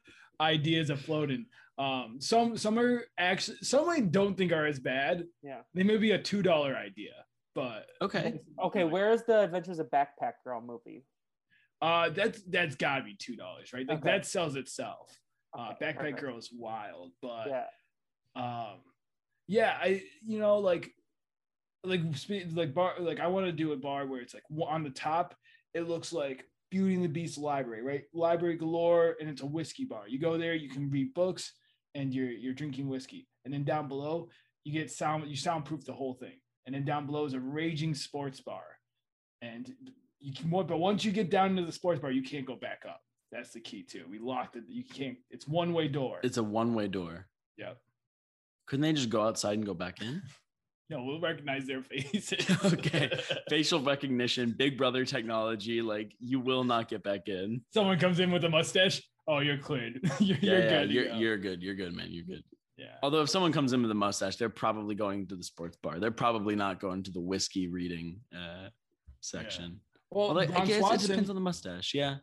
ideas 0.40 0.90
afloating. 0.90 1.46
Um, 1.78 2.16
some 2.20 2.56
some 2.56 2.78
are 2.78 3.04
actually 3.18 3.58
some 3.62 3.88
I 3.88 4.00
don't 4.00 4.36
think 4.36 4.52
are 4.52 4.66
as 4.66 4.78
bad. 4.80 5.24
Yeah. 5.42 5.60
They 5.74 5.82
may 5.82 5.98
be 5.98 6.12
a 6.12 6.18
two 6.18 6.42
dollar 6.42 6.74
idea, 6.74 7.12
but 7.54 7.86
Okay. 8.02 8.40
Okay, 8.64 8.84
where's 8.84 9.22
the 9.24 9.42
Adventures 9.42 9.78
of 9.78 9.88
Backpack 9.90 10.32
Girl 10.44 10.60
movie? 10.60 11.04
uh, 11.82 12.08
that's 12.08 12.42
that's 12.44 12.74
got 12.76 12.98
to 12.98 13.04
be 13.04 13.14
two 13.18 13.36
dollars, 13.36 13.72
right? 13.74 13.86
Like 13.86 13.98
Okay. 13.98 14.08
that 14.10 14.24
sells 14.26 14.56
itself. 14.56 15.12
Uh, 15.56 15.70
Okay, 15.72 15.86
Backpack 15.86 15.96
perfect. 15.96 16.20
Girl 16.20 16.38
is 16.38 16.50
wild, 16.52 17.12
but 17.22 17.48
Yeah. 17.48 17.64
um 18.36 18.78
yeah 19.48 19.78
i 19.80 20.02
you 20.26 20.38
know 20.40 20.58
like 20.58 20.92
like 21.84 22.00
like 22.52 22.74
bar 22.74 22.94
like 22.98 23.20
i 23.20 23.28
want 23.28 23.46
to 23.46 23.52
do 23.52 23.72
a 23.72 23.76
bar 23.76 24.04
where 24.06 24.20
it's 24.20 24.34
like 24.34 24.42
on 24.66 24.82
the 24.82 24.90
top 24.90 25.36
it 25.72 25.82
looks 25.88 26.12
like 26.12 26.44
beauty 26.70 26.94
and 26.96 27.04
the 27.04 27.08
beast 27.08 27.38
library 27.38 27.82
right? 27.82 28.02
Library 28.12 28.56
galore 28.56 29.14
and 29.20 29.28
it's 29.30 29.42
a 29.42 29.46
whiskey 29.46 29.84
bar. 29.84 30.08
You 30.08 30.18
go 30.18 30.36
there 30.36 30.54
you 30.54 30.68
can 30.68 30.90
read 30.90 31.14
books 31.14 31.52
and 31.94 32.12
you're 32.12 32.30
you're 32.30 32.54
drinking 32.54 32.88
whiskey. 32.88 33.28
And 33.44 33.54
then 33.54 33.62
down 33.64 33.86
below 33.88 34.28
you 34.64 34.72
get 34.72 34.90
sound 34.90 35.28
you 35.28 35.36
soundproof 35.36 35.84
the 35.84 35.92
whole 35.92 36.14
thing. 36.14 36.40
And 36.66 36.74
then 36.74 36.84
down 36.84 37.06
below 37.06 37.24
is 37.24 37.34
a 37.34 37.40
raging 37.40 37.94
sports 37.94 38.40
bar. 38.40 38.64
And 39.42 39.72
you 40.18 40.32
can 40.34 40.50
but 40.50 40.78
once 40.78 41.04
you 41.04 41.12
get 41.12 41.30
down 41.30 41.50
into 41.50 41.64
the 41.64 41.72
sports 41.72 42.00
bar 42.00 42.10
you 42.10 42.22
can't 42.22 42.46
go 42.46 42.56
back 42.56 42.80
up 42.88 43.00
that's 43.36 43.50
the 43.52 43.60
key 43.60 43.82
too 43.82 44.04
we 44.10 44.18
locked 44.18 44.56
it 44.56 44.64
you 44.68 44.82
can't 44.84 45.18
it's 45.30 45.46
one 45.46 45.72
way 45.72 45.86
door 45.88 46.18
It's 46.22 46.38
a 46.38 46.42
one-way 46.42 46.88
door. 46.88 47.26
yep 47.58 47.78
Couldn't 48.66 48.82
they 48.82 48.92
just 48.92 49.10
go 49.10 49.22
outside 49.22 49.58
and 49.58 49.66
go 49.66 49.74
back 49.74 50.00
in? 50.02 50.22
No, 50.88 51.02
we'll 51.02 51.20
recognize 51.20 51.66
their 51.66 51.82
faces. 51.82 52.46
Okay. 52.64 53.10
Facial 53.50 53.80
recognition, 53.80 54.54
Big 54.56 54.78
Brother 54.78 55.04
technology, 55.04 55.82
like 55.82 56.12
you 56.20 56.38
will 56.38 56.62
not 56.62 56.88
get 56.88 57.02
back 57.02 57.22
in. 57.26 57.60
Someone 57.74 57.98
comes 57.98 58.20
in 58.20 58.30
with 58.30 58.44
a 58.44 58.48
mustache. 58.48 59.02
Oh, 59.26 59.40
you're 59.40 59.58
cleared. 59.58 59.98
you're, 60.20 60.38
Yeah, 60.40 60.52
you're 60.52 60.58
yeah, 60.60 60.68
good. 60.70 60.90
You're, 60.92 61.04
go. 61.06 61.14
you're 61.16 61.38
good. 61.38 61.60
You're 61.64 61.74
good, 61.74 61.92
man. 61.92 62.06
You're 62.12 62.24
good. 62.24 62.44
yeah. 62.76 62.94
Although 63.02 63.22
if 63.22 63.30
someone 63.30 63.50
comes 63.52 63.72
in 63.72 63.82
with 63.82 63.90
a 63.90 63.94
mustache, 64.06 64.36
they're 64.36 64.48
probably 64.48 64.94
going 64.94 65.26
to 65.26 65.34
the 65.34 65.42
sports 65.42 65.76
bar. 65.82 65.98
They're 65.98 66.12
probably 66.12 66.54
not 66.54 66.78
going 66.78 67.02
to 67.02 67.10
the 67.10 67.20
whiskey 67.20 67.66
reading 67.66 68.20
uh, 68.32 68.68
section. 69.20 69.80
Well, 70.12 70.34
Well, 70.36 70.38
I, 70.38 70.62
I 70.62 70.64
guess 70.66 71.02
it 71.04 71.08
depends 71.08 71.30
on 71.30 71.34
the 71.34 71.42
mustache. 71.42 71.94
Yeah. 71.94 72.18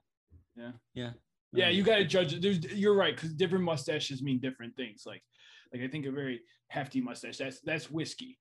Yeah. 0.56 0.72
Yeah. 0.94 1.12
yeah, 1.54 1.68
Um, 1.68 1.74
you 1.74 1.84
got 1.84 1.98
to 1.98 2.06
judge 2.06 2.34
it. 2.34 2.42
There's, 2.42 2.60
you're 2.74 2.96
right 2.96 3.16
because 3.16 3.34
different 3.34 3.64
mustaches 3.64 4.22
mean 4.22 4.40
different 4.40 4.76
things. 4.76 5.04
Like, 5.06 5.24
like 5.74 5.82
I 5.82 5.88
think 5.88 6.06
a 6.06 6.12
very 6.12 6.42
hefty 6.68 7.02
mustache 7.02 7.38
that's 7.38 7.60
that's 7.62 7.90
whiskey, 7.92 8.40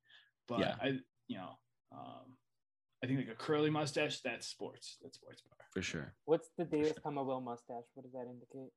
but 0.48 0.61
Yeah. 0.61 0.77
I, 0.83 0.98
you 1.29 1.37
know, 1.38 1.51
um, 1.92 2.37
I 3.03 3.07
think 3.07 3.18
like 3.18 3.29
a 3.29 3.35
curly 3.35 3.70
mustache 3.70 4.20
that's 4.20 4.46
sports. 4.46 4.98
That's 5.03 5.16
sports 5.16 5.42
bar. 5.42 5.66
for 5.72 5.83
sure. 5.83 6.14
What's 6.25 6.51
the 6.59 6.64
Davis 6.64 6.92
Will 7.05 7.40
mustache? 7.40 7.85
What 7.94 8.03
does 8.05 8.12
that 8.12 8.27
indicate? 8.31 8.70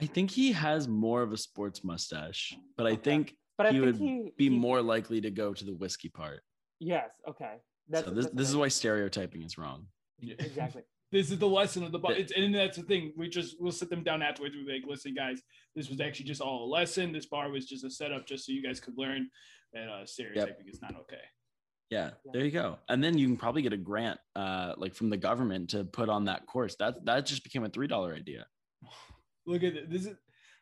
I 0.00 0.06
think 0.06 0.30
he 0.30 0.52
has 0.52 0.86
more 0.86 1.22
of 1.22 1.32
a 1.32 1.36
sports 1.36 1.82
mustache, 1.82 2.56
but 2.76 2.86
I 2.86 2.92
Okay. 2.92 3.02
think 3.02 3.36
But 3.56 3.66
I 3.66 3.70
he 3.72 3.80
think 3.80 3.84
would 3.86 3.96
he 3.96 4.32
be 4.36 4.44
he- 4.48 4.50
more 4.50 4.80
likely 4.80 5.20
to 5.20 5.30
go 5.30 5.52
to 5.52 5.64
the 5.64 5.74
whiskey 5.74 6.08
part. 6.08 6.42
Yes. 6.78 7.10
Okay. 7.28 7.56
That's 7.88 8.06
so 8.06 8.14
this, 8.14 8.26
that's 8.26 8.36
this 8.36 8.48
is 8.48 8.56
why 8.56 8.68
stereotyping 8.68 9.42
is 9.42 9.58
wrong. 9.58 9.86
Yeah. 10.20 10.36
exactly. 10.38 10.82
This 11.10 11.30
is 11.30 11.38
the 11.38 11.48
lesson 11.48 11.84
of 11.84 11.92
the 11.92 11.98
bar. 11.98 12.12
It's, 12.12 12.32
and 12.36 12.54
that's 12.54 12.76
the 12.76 12.82
thing. 12.82 13.12
We 13.16 13.28
just 13.28 13.56
we'll 13.58 13.72
sit 13.72 13.88
them 13.88 14.02
down 14.02 14.20
afterwards. 14.22 14.54
We'll 14.56 14.66
be 14.66 14.74
like, 14.74 14.82
listen, 14.86 15.14
guys, 15.14 15.40
this 15.74 15.88
was 15.88 16.00
actually 16.00 16.26
just 16.26 16.40
all 16.42 16.64
a 16.64 16.68
lesson. 16.68 17.12
This 17.12 17.26
bar 17.26 17.50
was 17.50 17.66
just 17.66 17.84
a 17.84 17.90
setup, 17.90 18.26
just 18.26 18.44
so 18.44 18.52
you 18.52 18.62
guys 18.62 18.78
could 18.80 18.98
learn 18.98 19.28
that 19.72 19.88
uh, 19.88 20.04
stereotyping 20.04 20.66
is 20.68 20.82
not 20.82 20.94
okay. 21.00 21.16
Yeah, 21.90 22.10
Yeah. 22.26 22.30
there 22.34 22.44
you 22.44 22.50
go. 22.50 22.78
And 22.90 23.02
then 23.02 23.16
you 23.16 23.26
can 23.26 23.38
probably 23.38 23.62
get 23.62 23.72
a 23.72 23.78
grant, 23.78 24.20
uh, 24.36 24.74
like 24.76 24.94
from 24.94 25.08
the 25.08 25.16
government 25.16 25.70
to 25.70 25.84
put 25.84 26.10
on 26.10 26.26
that 26.26 26.46
course. 26.46 26.76
That 26.76 27.04
that 27.06 27.24
just 27.24 27.42
became 27.42 27.64
a 27.64 27.70
three 27.70 27.86
dollar 27.86 28.14
idea. 28.14 28.46
Look 29.46 29.62
at 29.62 29.74
it. 29.74 29.90
This 29.90 30.04
is 30.06 30.16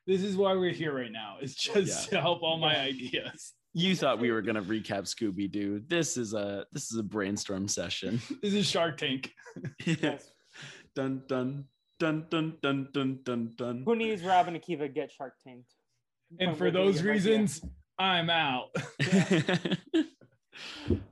this 0.07 0.23
is 0.23 0.37
why 0.37 0.55
we're 0.55 0.71
here 0.73 0.95
right 0.95 1.11
now. 1.11 1.39
It's 1.41 1.55
just 1.57 2.11
to 2.11 2.21
help 2.21 2.43
all 2.45 2.59
my 2.59 2.79
ideas. 2.79 3.53
You 3.79 3.95
thought 3.95 4.21
we 4.21 4.33
were 4.33 4.41
gonna 4.49 4.63
recap 4.63 5.03
Scooby 5.03 5.51
Doo. 5.53 5.83
This 5.87 6.17
is 6.17 6.33
a 6.33 6.65
this 6.73 6.91
is 6.93 6.99
a 6.99 7.03
brainstorm 7.03 7.69
session. 7.69 8.23
This 8.43 8.55
is 8.55 8.65
Shark 8.67 8.97
Tank. 8.97 9.35
Yes. 9.85 10.31
Dun 10.97 11.23
dun 11.29 11.65
dun 12.01 12.27
dun 12.31 12.57
dun 12.63 12.89
dun 12.93 13.21
dun 13.23 13.53
dun. 13.57 13.83
Who 13.85 13.95
needs 13.95 14.23
Robin 14.25 14.55
Akiva 14.59 14.93
get 14.93 15.13
Shark 15.13 15.35
Tanked? 15.47 15.73
And 16.41 16.49
When 16.51 16.57
for 16.57 16.71
those 16.73 17.01
it 17.01 17.05
right 17.05 17.13
reasons, 17.13 17.63
I'm 17.99 18.29
out. 18.31 18.75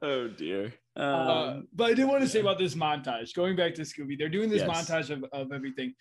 oh 0.02 0.28
dear. 0.28 0.72
Uh, 0.96 1.02
Um, 1.02 1.68
but 1.72 1.90
I 1.90 1.94
did 1.94 2.06
want 2.06 2.22
to 2.22 2.28
say 2.28 2.40
about 2.40 2.58
this 2.58 2.74
montage. 2.74 3.34
Going 3.34 3.56
back 3.56 3.74
to 3.74 3.82
Scooby, 3.82 4.18
they're 4.18 4.28
doing 4.28 4.48
this 4.50 4.62
Yes. 4.66 4.70
montage 4.90 5.10
of, 5.10 5.24
of 5.32 5.52
everything. 5.52 5.94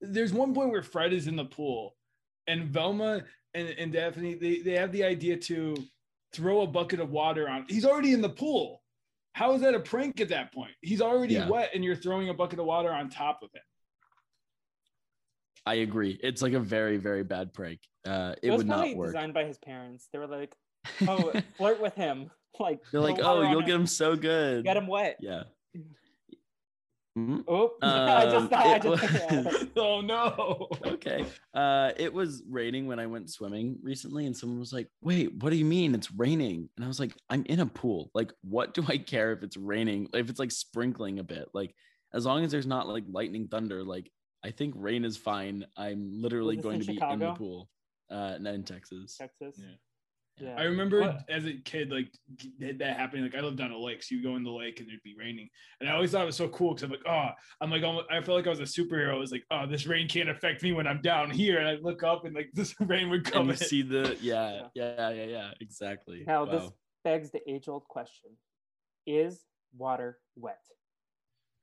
There's 0.00 0.32
one 0.32 0.52
point 0.54 0.70
where 0.70 0.82
Fred 0.82 1.12
is 1.12 1.26
in 1.26 1.36
the 1.36 1.44
pool, 1.44 1.94
and 2.46 2.68
Velma 2.68 3.22
and, 3.54 3.68
and 3.68 3.92
Daphne 3.92 4.34
they, 4.34 4.58
they 4.60 4.72
have 4.72 4.92
the 4.92 5.04
idea 5.04 5.36
to 5.36 5.76
throw 6.32 6.62
a 6.62 6.66
bucket 6.66 7.00
of 7.00 7.10
water 7.10 7.48
on. 7.48 7.64
He's 7.68 7.84
already 7.84 8.12
in 8.12 8.20
the 8.22 8.28
pool. 8.30 8.82
How 9.32 9.52
is 9.54 9.62
that 9.62 9.74
a 9.74 9.80
prank 9.80 10.20
at 10.20 10.28
that 10.30 10.52
point? 10.52 10.72
He's 10.80 11.00
already 11.00 11.34
Yeah. 11.34 11.48
wet, 11.48 11.70
and 11.74 11.84
you're 11.84 11.94
throwing 11.96 12.28
a 12.28 12.34
bucket 12.34 12.58
of 12.58 12.66
water 12.66 12.90
on 12.92 13.08
top 13.08 13.40
of 13.42 13.50
him. 13.54 13.62
I 15.66 15.74
agree. 15.74 16.18
It's 16.22 16.42
like 16.42 16.54
a 16.54 16.60
very 16.60 16.96
very 16.96 17.22
bad 17.22 17.52
prank. 17.52 17.80
Uh, 18.06 18.34
it, 18.42 18.48
It 18.48 18.50
was 18.50 18.58
would 18.58 18.66
not 18.66 18.94
work. 18.96 19.08
designed 19.08 19.34
by 19.34 19.44
his 19.44 19.58
parents. 19.58 20.08
They 20.12 20.18
were 20.18 20.26
like, 20.26 20.54
"Oh, 21.06 21.32
flirt 21.56 21.80
with 21.80 21.94
him." 21.94 22.30
Like 22.58 22.80
They're 22.90 23.00
like, 23.00 23.20
oh, 23.22 23.40
you'll 23.48 23.60
him. 23.60 23.66
get 23.66 23.74
him 23.76 23.86
so 23.86 24.16
good. 24.16 24.64
Get 24.64 24.76
him 24.76 24.86
wet. 24.88 25.16
Yeah. 25.20 25.44
Oh, 27.18 27.72
I 27.82 28.24
Um, 28.26 28.30
just 28.30 28.50
thought. 28.50 28.66
I 28.66 28.78
just, 28.78 29.02
was- 29.32 29.66
oh 29.76 30.00
no! 30.00 30.68
okay. 30.92 31.26
Uh, 31.52 31.90
it 31.96 32.12
was 32.12 32.42
raining 32.48 32.86
when 32.86 32.98
I 33.00 33.06
went 33.06 33.30
swimming 33.30 33.78
recently, 33.82 34.26
and 34.26 34.36
someone 34.36 34.58
was 34.60 34.72
like, 34.72 34.88
"Wait, 35.02 35.32
what 35.42 35.50
do 35.50 35.56
you 35.56 35.64
mean 35.64 35.94
it's 35.94 36.10
raining?" 36.12 36.68
And 36.76 36.84
I 36.84 36.88
was 36.88 37.00
like, 37.00 37.14
"I'm 37.28 37.44
in 37.46 37.60
a 37.60 37.66
pool. 37.66 38.10
Like, 38.14 38.32
what 38.42 38.74
do 38.74 38.84
I 38.88 38.98
care 38.98 39.32
if 39.32 39.42
it's 39.42 39.56
raining? 39.56 40.08
If 40.14 40.30
it's 40.30 40.38
like 40.38 40.52
sprinkling 40.52 41.18
a 41.18 41.24
bit? 41.24 41.48
Like, 41.52 41.74
as 42.14 42.24
long 42.26 42.44
as 42.44 42.50
there's 42.52 42.66
not 42.66 42.88
like 42.88 43.04
lightning, 43.10 43.48
thunder. 43.48 43.82
Like, 43.82 44.10
I 44.44 44.50
think 44.52 44.74
rain 44.76 45.04
is 45.04 45.16
fine. 45.16 45.66
I'm 45.76 46.10
literally 46.12 46.56
going 46.56 46.76
in 46.76 46.80
to 46.86 46.92
be 46.92 46.98
in 47.10 47.18
the 47.18 47.32
pool. 47.34 47.68
Uh, 48.08 48.36
not 48.40 48.54
in 48.54 48.62
Texas. 48.64 49.16
Texas. 49.16 49.56
Yeah. 49.58 49.74
Yeah. 50.40 50.54
I 50.58 50.62
remember 50.64 51.00
What- 51.02 51.24
as 51.28 51.44
a 51.46 51.52
kid, 51.54 51.90
like 51.90 52.10
g- 52.36 52.52
that 52.72 52.96
happening. 52.96 53.24
Like 53.24 53.34
I 53.34 53.40
lived 53.40 53.60
on 53.60 53.70
a 53.70 53.78
lake, 53.78 54.02
so 54.02 54.14
you 54.14 54.22
go 54.22 54.36
in 54.36 54.42
the 54.42 54.50
lake 54.50 54.80
and 54.80 54.88
it'd 54.88 55.02
be 55.02 55.14
raining, 55.18 55.48
and 55.80 55.88
I 55.88 55.92
always 55.92 56.10
thought 56.12 56.22
it 56.22 56.26
was 56.26 56.36
so 56.36 56.48
cool 56.48 56.70
because 56.74 56.84
I'm 56.84 56.90
like, 56.90 57.06
oh, 57.06 57.28
I'm 57.60 57.70
like, 57.70 57.82
almost, 57.82 58.06
I 58.10 58.20
felt 58.22 58.36
like 58.38 58.46
I 58.46 58.50
was 58.50 58.60
a 58.60 58.62
superhero. 58.62 59.14
I 59.14 59.18
was 59.18 59.32
like, 59.32 59.44
oh, 59.50 59.66
this 59.66 59.86
rain 59.86 60.08
can't 60.08 60.28
affect 60.30 60.62
me 60.62 60.72
when 60.72 60.86
I'm 60.86 61.02
down 61.02 61.30
here, 61.30 61.58
and 61.58 61.68
I 61.68 61.74
look 61.74 62.02
up 62.02 62.24
and 62.24 62.34
like 62.34 62.50
this 62.54 62.74
rain 62.80 63.10
would 63.10 63.24
And 63.26 63.32
come. 63.32 63.46
you 63.46 63.52
in. 63.52 63.56
see 63.58 63.82
the 63.82 64.16
yeah, 64.22 64.68
yeah, 64.74 65.10
yeah, 65.10 65.24
yeah, 65.24 65.50
exactly. 65.60 66.24
Now 66.26 66.44
Wow. 66.44 66.50
this 66.58 66.70
begs 67.04 67.30
the 67.30 67.40
age-old 67.50 67.84
question: 67.88 68.30
Is 69.06 69.44
water 69.76 70.18
wet? 70.36 70.58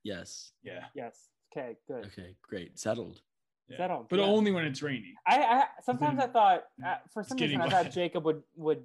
Yes. 0.03 0.51
yeah, 0.63 0.85
Yes. 0.95 1.29
Okay. 1.55 1.75
Good. 1.87 2.05
Okay. 2.07 2.35
Great. 2.41 2.77
Settled. 2.77 3.21
Yeah. 3.69 3.77
Settled, 3.77 4.07
but 4.09 4.19
yeah. 4.19 4.25
only 4.25 4.51
when 4.51 4.65
it's 4.65 4.81
raining. 4.81 5.15
I, 5.25 5.41
I 5.43 5.63
sometimes 5.83 6.19
I 6.19 6.27
thought 6.27 6.63
uh, 6.85 6.95
for 7.13 7.23
some 7.23 7.37
getting 7.37 7.59
reason 7.59 7.73
I 7.73 7.83
thought. 7.83 7.91
Jacob 7.91 8.23
would 8.25 8.43
would 8.55 8.83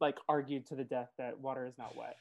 like 0.00 0.16
argue 0.28 0.60
to 0.64 0.74
the 0.74 0.84
death 0.84 1.08
that 1.18 1.38
water 1.40 1.66
is 1.66 1.74
not 1.78 1.96
wet. 1.96 2.16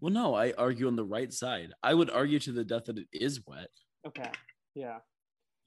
Well, 0.00 0.12
no, 0.12 0.34
I 0.34 0.52
argue 0.56 0.86
on 0.86 0.96
the 0.96 1.04
right 1.04 1.32
side. 1.32 1.72
I 1.82 1.92
would 1.94 2.10
argue 2.10 2.38
to 2.40 2.52
the 2.52 2.64
death 2.64 2.84
that 2.86 2.98
it 2.98 3.08
is 3.12 3.40
wet. 3.46 3.68
Okay. 4.06 4.30
Yeah. 4.74 4.98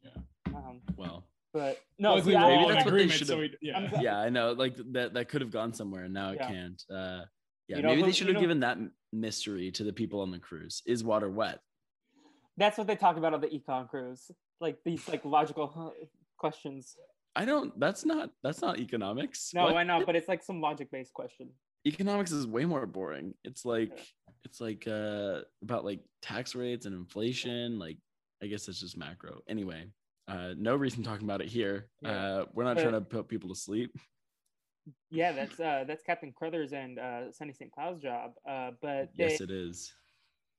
Yeah. 0.04 0.22
Um, 0.48 0.82
Well, 0.96 1.28
but 1.54 1.80
no, 2.00 2.16
Luckily, 2.16 2.34
see, 2.34 2.38
we're 2.40 2.44
I- 2.44 2.50
Maybe 2.58 2.74
that's 2.74 2.76
what 2.76 2.84
they 2.84 2.90
agreement. 2.90 3.12
should've- 3.12 3.28
So 3.28 3.38
we, 3.40 3.58
yeah, 3.62 3.78
I'm 3.78 3.92
yeah, 4.02 4.18
I 4.18 4.30
know. 4.30 4.54
Like 4.54 4.76
that, 4.94 5.14
that 5.14 5.30
could 5.30 5.42
have 5.42 5.52
gone 5.52 5.74
somewhere, 5.74 6.06
and 6.06 6.14
now 6.14 6.32
it 6.32 6.38
Yeah. 6.40 6.48
can't. 6.48 6.84
Uh, 6.90 7.22
yeah, 7.68 7.78
You 7.78 7.84
maybe 7.84 8.02
who- 8.02 8.08
they 8.08 8.12
should 8.14 8.28
have 8.30 8.40
given 8.40 8.62
that 8.62 8.78
mystery 9.12 9.70
to 9.72 9.84
the 9.84 9.94
people 9.94 10.22
on 10.22 10.32
the 10.32 10.40
cruise. 10.40 10.82
Is 10.86 11.04
water 11.04 11.30
wet? 11.30 11.60
that's 12.56 12.78
what 12.78 12.86
they 12.86 12.96
talk 12.96 13.18
about 13.18 13.34
on 13.34 13.42
the 13.42 13.48
econ 13.48 13.88
cruise, 13.90 14.30
like 14.63 14.78
these 14.84 15.08
like 15.08 15.23
logical 15.26 15.93
questions. 16.38 16.95
I 17.36 17.45
don't. 17.45 17.78
That's 17.80 18.06
not. 18.06 18.32
That's 18.43 18.62
not 18.62 18.80
economics. 18.80 19.52
No, 19.54 19.65
What? 19.65 19.76
I 19.78 19.84
know, 19.84 20.04
but 20.06 20.15
it's 20.15 20.28
like 20.28 20.41
some 20.43 20.62
logic 20.62 20.89
based 20.91 21.13
question. 21.13 21.49
economics 21.86 22.32
is 22.32 22.47
way 22.47 22.65
more 22.65 22.86
boring. 22.88 23.34
It's 23.43 23.65
like 23.65 23.99
it's 24.45 24.60
like 24.62 24.88
uh 24.88 25.41
about 25.62 25.84
like 25.86 25.99
tax 26.21 26.56
rates 26.56 26.86
and 26.88 26.95
inflation. 26.95 27.78
Like 27.78 27.97
I 28.41 28.47
guess 28.47 28.67
it's 28.67 28.80
just 28.80 28.97
macro. 28.97 29.41
Anyway, 29.49 29.86
uh, 30.28 30.54
no 30.58 30.76
reason 30.76 31.04
talking 31.04 31.26
about 31.26 31.41
it 31.41 31.47
here. 31.49 31.89
Yeah. 32.02 32.12
Uh, 32.12 32.45
we're 32.54 32.63
not 32.63 32.76
But- 32.76 32.84
trying 32.84 32.93
to 32.93 33.02
put 33.02 33.28
people 33.28 33.49
to 33.49 33.56
sleep. 33.56 33.91
Yeah, 35.12 35.32
that's 35.32 35.60
uh 35.60 35.86
that's 35.88 36.04
Captain 36.04 36.32
Crothers 36.34 36.73
and 36.73 36.99
uh 36.99 37.32
Sunny 37.32 37.54
St. 37.54 37.71
Cloud's 37.71 38.02
job. 38.02 38.32
Uh 38.47 38.71
but 38.82 39.10
they 39.17 39.30
Yes, 39.30 39.41
it 39.41 39.49
is. 39.52 39.93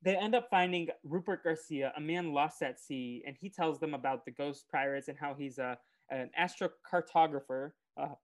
They 0.05 0.17
end 0.17 0.35
up 0.35 0.49
finding 0.51 0.89
Rupert 1.03 1.43
Garcia, 1.45 1.93
a 1.97 2.01
man 2.01 2.33
lost 2.33 2.63
at 2.63 2.79
sea, 2.79 3.23
and 3.27 3.37
he 3.41 3.49
tells 3.49 3.81
them 3.81 3.95
about 3.95 4.25
the 4.25 4.31
ghost 4.31 4.67
pirates 4.71 5.09
and 5.09 5.19
how 5.19 5.35
he's 5.35 5.59
a 5.59 5.79
an 6.11 6.31
astrocartographer. 6.39 7.73
Uh, 7.97 8.15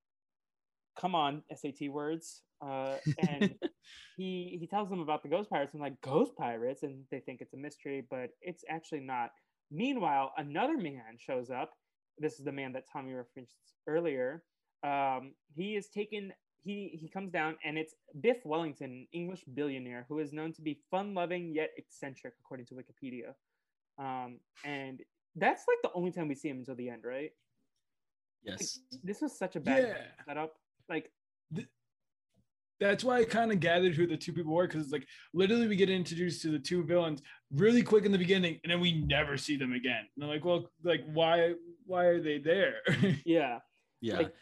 come 0.99 1.15
on, 1.15 1.43
SAT 1.55 1.89
words. 1.91 2.43
Uh, 2.63 2.97
and 3.29 3.55
he 4.17 4.57
he 4.61 4.67
tells 4.67 4.91
them 4.91 5.01
about 5.01 5.23
the 5.23 5.29
ghost 5.29 5.49
pirates 5.49 5.73
and 5.73 5.83
like 5.83 6.01
ghost 6.03 6.33
pirates, 6.37 6.83
and 6.83 7.05
they 7.11 7.21
think 7.21 7.41
it's 7.41 7.55
a 7.55 7.57
mystery, 7.57 8.05
but 8.11 8.31
it's 8.43 8.65
actually 8.69 9.01
not. 9.01 9.31
Meanwhile, 9.71 10.33
another 10.37 10.77
man 10.77 11.17
shows 11.17 11.51
up. 11.51 11.73
This 12.19 12.39
is 12.39 12.45
the 12.45 12.53
man 12.53 12.73
that 12.73 12.85
Tommy 12.93 13.13
referenced 13.13 13.57
earlier. 13.87 14.43
Um, 14.85 15.33
he 15.55 15.77
is 15.77 15.89
taken. 15.89 16.33
He 16.63 16.91
he 17.01 17.09
comes 17.09 17.33
down, 17.33 17.57
and 17.65 17.79
it's 17.79 17.95
Biff 18.21 18.39
Wellington, 18.45 19.07
English 19.13 19.45
billionaire 19.55 20.05
who 20.09 20.19
is 20.19 20.33
known 20.33 20.53
to 20.55 20.63
be 20.63 20.79
fun-loving 20.91 21.55
yet 21.55 21.71
eccentric, 21.77 22.35
according 22.41 22.67
to 22.67 22.75
Wikipedia. 22.75 23.35
Um, 23.99 24.41
and 24.65 25.01
that's 25.37 25.65
like 25.69 25.79
the 25.83 25.91
only 25.95 26.13
time 26.13 26.29
we 26.29 26.35
see 26.35 26.49
him 26.49 26.59
until 26.59 26.75
the 26.75 26.89
end, 26.91 27.05
right? 27.05 27.31
Like, 28.47 28.59
yes. 28.61 28.79
this 29.03 29.21
was 29.21 29.39
such 29.39 29.57
a 29.57 29.61
bad 29.61 29.83
Yeah. 29.83 30.25
setup. 30.27 30.55
Like, 30.89 31.11
that's 32.81 33.05
why 33.05 33.19
I 33.19 33.25
kind 33.25 33.53
of 33.53 33.61
gathered 33.61 33.95
who 33.95 34.07
the 34.07 34.17
two 34.17 34.33
people 34.33 34.55
were 34.55 34.67
because 34.67 34.85
it's 34.85 34.93
like 34.93 35.07
literally 35.35 35.69
we 35.69 35.77
get 35.77 35.91
introduced 35.91 36.41
to 36.43 36.49
the 36.51 36.59
two 36.59 36.83
villains 36.83 37.21
really 37.53 37.83
quick 37.83 38.07
in 38.07 38.13
the 38.13 38.17
beginning 38.19 38.59
and 38.65 38.73
then 38.73 38.81
we 38.81 39.03
never 39.05 39.37
see 39.37 39.57
them 39.59 39.75
again. 39.75 40.07
And 40.17 40.25
I'm 40.25 40.31
like, 40.31 40.45
well, 40.45 40.71
like 40.83 41.03
why 41.13 41.53
why 41.85 42.05
are 42.05 42.21
they 42.23 42.39
there? 42.39 42.77
yeah. 43.27 43.59
Yeah. 44.01 44.17
like- 44.19 44.35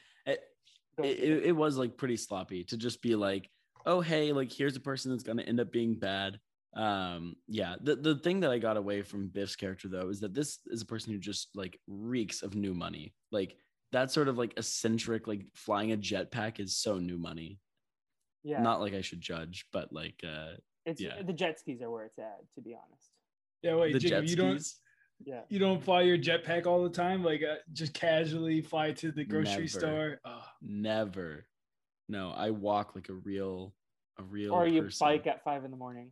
it, 0.99 1.19
it, 1.19 1.19
it, 1.19 1.45
it 1.47 1.53
was 1.53 1.77
like 1.77 1.97
pretty 1.97 2.17
sloppy 2.17 2.65
to 2.65 2.77
just 2.77 3.03
be 3.03 3.15
like, 3.15 3.49
oh 3.87 4.01
hey, 4.01 4.33
like 4.33 4.53
here's 4.53 4.77
a 4.77 4.81
person 4.81 5.11
that's 5.11 5.25
gonna 5.25 5.43
end 5.43 5.61
up 5.61 5.73
being 5.73 5.95
bad. 5.95 6.39
Um, 6.75 7.37
yeah. 7.49 7.77
The 7.81 7.97
the 7.97 8.17
thing 8.17 8.41
that 8.41 8.51
I 8.51 8.59
got 8.59 8.77
away 8.77 9.03
from 9.03 9.29
Biff's 9.29 9.57
character 9.57 9.89
though 9.89 10.09
is 10.09 10.21
that 10.21 10.35
this 10.35 10.59
is 10.67 10.83
a 10.83 10.87
person 10.87 11.13
who 11.13 11.19
just 11.19 11.49
like 11.55 11.81
reeks 11.87 12.43
of 12.43 12.55
new 12.55 12.75
money. 12.75 13.15
Like 13.33 13.57
that 13.93 14.11
sort 14.11 14.29
of 14.29 14.37
like 14.37 14.53
eccentric, 14.57 15.27
like 15.27 15.47
flying 15.55 15.93
a 15.93 15.97
jetpack 15.97 16.61
is 16.61 16.77
so 16.77 16.99
new 16.99 17.19
money. 17.19 17.59
yeah. 18.45 18.61
Not 18.61 18.81
like 18.81 18.95
I 18.95 19.01
should 19.01 19.21
judge, 19.21 19.67
but 19.73 19.93
like 19.93 20.21
uh 20.25 20.57
it's 20.85 21.01
yeah. 21.01 21.23
the 21.23 21.33
jet 21.33 21.59
skis 21.59 21.83
are 21.83 21.91
where 21.91 22.05
it's 22.05 22.19
at, 22.19 22.39
to 22.55 22.61
be 22.61 22.75
honest. 22.75 23.11
yeah, 23.63 23.75
wait, 23.75 23.93
the 23.93 23.99
Jacob, 23.99 24.25
jet 24.25 24.31
you 24.31 24.37
don't 24.37 24.59
skis. 24.59 24.81
Yeah. 25.25 25.41
you 25.49 25.59
don't 25.59 25.83
fly 25.83 26.03
your 26.03 26.17
jetpack 26.17 26.67
all 26.67 26.83
the 26.83 26.91
time, 26.91 27.25
like 27.25 27.43
uh, 27.43 27.57
just 27.73 27.93
casually 27.93 28.63
fly 28.63 28.93
to 28.93 29.11
the 29.11 29.25
grocery 29.25 29.67
Never. 29.67 29.69
store. 29.69 30.21
Oh, 30.25 30.45
Never. 30.63 31.47
No, 32.09 32.31
I 32.31 32.51
walk 32.51 32.95
like 32.95 33.09
a 33.09 33.15
real 33.15 33.75
a 34.19 34.23
real 34.23 34.53
Or 34.53 34.67
you 34.67 34.83
person. 34.83 35.07
bike 35.07 35.27
at 35.27 35.45
five 35.45 35.65
in 35.65 35.71
the 35.71 35.77
morning. 35.77 36.11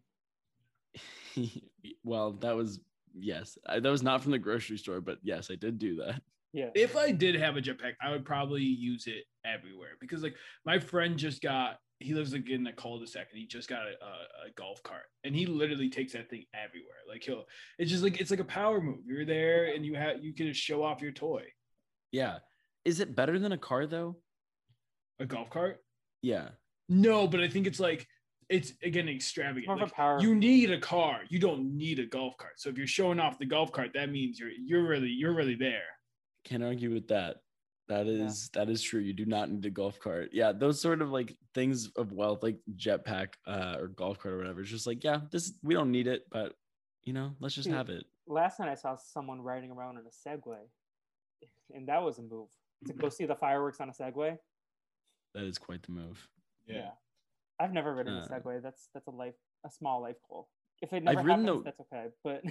well, 2.05 2.33
that 2.33 2.55
was 2.57 2.81
yes. 3.15 3.59
I, 3.67 3.81
that 3.81 3.91
was 3.91 4.03
not 4.03 4.23
from 4.23 4.33
the 4.33 4.39
grocery 4.39 4.79
store, 4.79 5.01
but 5.01 5.19
yes, 5.23 5.51
I 5.51 5.57
did 5.57 5.79
do 5.79 5.97
that. 5.97 6.23
Yeah. 6.53 6.71
if 6.75 6.97
I 6.97 7.11
did 7.13 7.35
have 7.35 7.57
a 7.59 7.61
jetpack, 7.61 7.95
I 8.01 8.11
would 8.11 8.25
probably 8.25 8.63
use 8.63 9.07
it 9.07 9.25
everywhere 9.45 9.91
because 10.01 10.23
like 10.23 10.35
my 10.65 10.79
friend 10.79 11.19
just 11.19 11.43
got 11.43 11.77
he 11.99 12.15
lives 12.15 12.33
like 12.33 12.49
in 12.49 12.67
a 12.67 12.73
cul-de-sac 12.73 13.29
and 13.31 13.39
he 13.39 13.47
just 13.47 13.69
got 13.69 13.83
a, 13.87 13.91
a, 14.05 14.49
a 14.49 14.51
golf 14.55 14.83
cart 14.83 15.05
and 15.25 15.35
he 15.35 15.47
literally 15.47 15.89
takes 15.91 16.13
that 16.15 16.31
thing 16.31 16.45
everywhere. 16.55 16.97
Like 17.09 17.23
he'll 17.25 17.45
it's 17.79 17.91
just 17.91 18.03
like 18.03 18.21
it's 18.21 18.31
like 18.31 18.41
a 18.41 18.45
power 18.45 18.81
move. 18.81 19.01
You're 19.07 19.27
there 19.27 19.67
and 19.75 19.85
you 19.85 19.97
have 19.97 20.23
you 20.25 20.33
can 20.33 20.47
just 20.47 20.61
show 20.61 20.83
off 20.83 21.03
your 21.03 21.13
toy. 21.13 21.45
Yeah. 22.13 22.39
Is 22.87 23.01
it 23.01 23.17
better 23.17 23.39
than 23.39 23.53
a 23.53 23.59
car 23.59 23.87
though? 23.87 24.17
A 25.19 25.27
golf 25.27 25.51
cart? 25.51 25.83
Yeah. 26.23 26.49
No, 26.89 27.27
but 27.27 27.41
I 27.41 27.49
think 27.49 27.67
it's 27.67 27.81
like 27.81 28.07
it's 28.49 28.73
again 28.83 29.09
extravagant. 29.09 29.67
More 29.67 29.77
of 29.77 29.81
a 29.83 29.85
Like, 29.85 29.93
power. 29.95 30.21
you 30.21 30.35
need 30.35 30.71
a 30.71 30.79
car. 30.79 31.21
You 31.29 31.39
don't 31.39 31.77
need 31.77 31.99
a 31.99 32.07
golf 32.07 32.37
cart. 32.37 32.55
So 32.61 32.69
if 32.69 32.79
you're 32.79 32.87
showing 32.87 33.19
off 33.19 33.39
the 33.39 33.47
golf 33.47 33.73
cart, 33.73 33.91
that 33.95 34.11
means 34.11 34.39
you're 34.39 34.51
you're 34.51 34.87
really 34.87 35.09
you're 35.09 35.35
really 35.35 35.57
there. 35.57 35.83
Can't 36.45 36.63
argue 36.63 36.93
with 36.93 37.09
that. 37.09 37.39
That 37.89 38.07
is 38.07 38.51
yeah. 38.55 38.61
that 38.65 38.71
is 38.71 38.83
true. 38.83 39.01
You 39.01 39.13
do 39.13 39.27
not 39.27 39.51
need 39.51 39.65
a 39.65 39.71
golf 39.71 39.99
cart. 39.99 40.31
Yeah, 40.33 40.53
those 40.53 40.81
sort 40.81 41.03
of 41.03 41.11
like 41.11 41.37
things 41.55 41.89
of 41.97 42.13
wealth, 42.13 42.43
like 42.43 42.59
jetpack 42.77 43.35
uh, 43.47 43.77
or 43.79 43.89
golf 43.89 44.19
cart 44.19 44.35
or 44.35 44.39
whatever. 44.39 44.61
It's 44.61 44.71
just 44.71 44.87
like, 44.87 45.03
yeah, 45.05 45.21
this 45.31 45.53
we 45.63 45.75
don't 45.75 45.93
need 45.93 46.07
it, 46.07 46.27
but 46.31 46.53
you 47.05 47.13
know, 47.13 47.33
let's 47.41 47.55
just 47.55 47.69
Dude. 47.69 47.77
have 47.77 47.89
it. 47.89 48.05
Last 48.27 48.59
night 48.59 48.69
I 48.69 48.75
saw 48.75 48.97
someone 48.97 49.41
riding 49.41 49.71
around 49.71 49.99
in 49.99 50.05
a 50.05 50.29
Segway, 50.29 50.59
and 51.73 51.89
that 51.89 52.03
was 52.03 52.19
a 52.19 52.23
move 52.23 52.49
to 52.87 52.93
go 52.93 53.09
see 53.09 53.25
the 53.25 53.37
fireworks 53.37 53.81
on 53.81 53.89
a 53.89 53.93
Segway. 53.93 54.37
That 55.37 55.45
is 55.45 55.59
quite 55.59 55.83
the 55.85 55.93
move. 55.93 56.29
Yeah. 56.67 56.91
I've 57.61 57.73
never 57.73 57.95
ridden 57.95 58.15
a 58.17 58.21
Uh, 58.21 58.29
Segway. 58.29 58.61
That's 58.63 58.89
that's 58.95 59.07
a 59.07 59.11
life 59.11 59.35
a 59.65 59.71
small 59.71 60.01
life 60.03 60.17
goal. 60.29 60.49
If 60.83 60.93
it 60.93 61.05
never 61.05 61.21
I've 61.21 61.25
ridden 61.27 61.45
happens, 61.45 61.65
the- 61.65 61.71
that's 61.71 61.81
okay. 61.81 62.07
But 62.25 62.43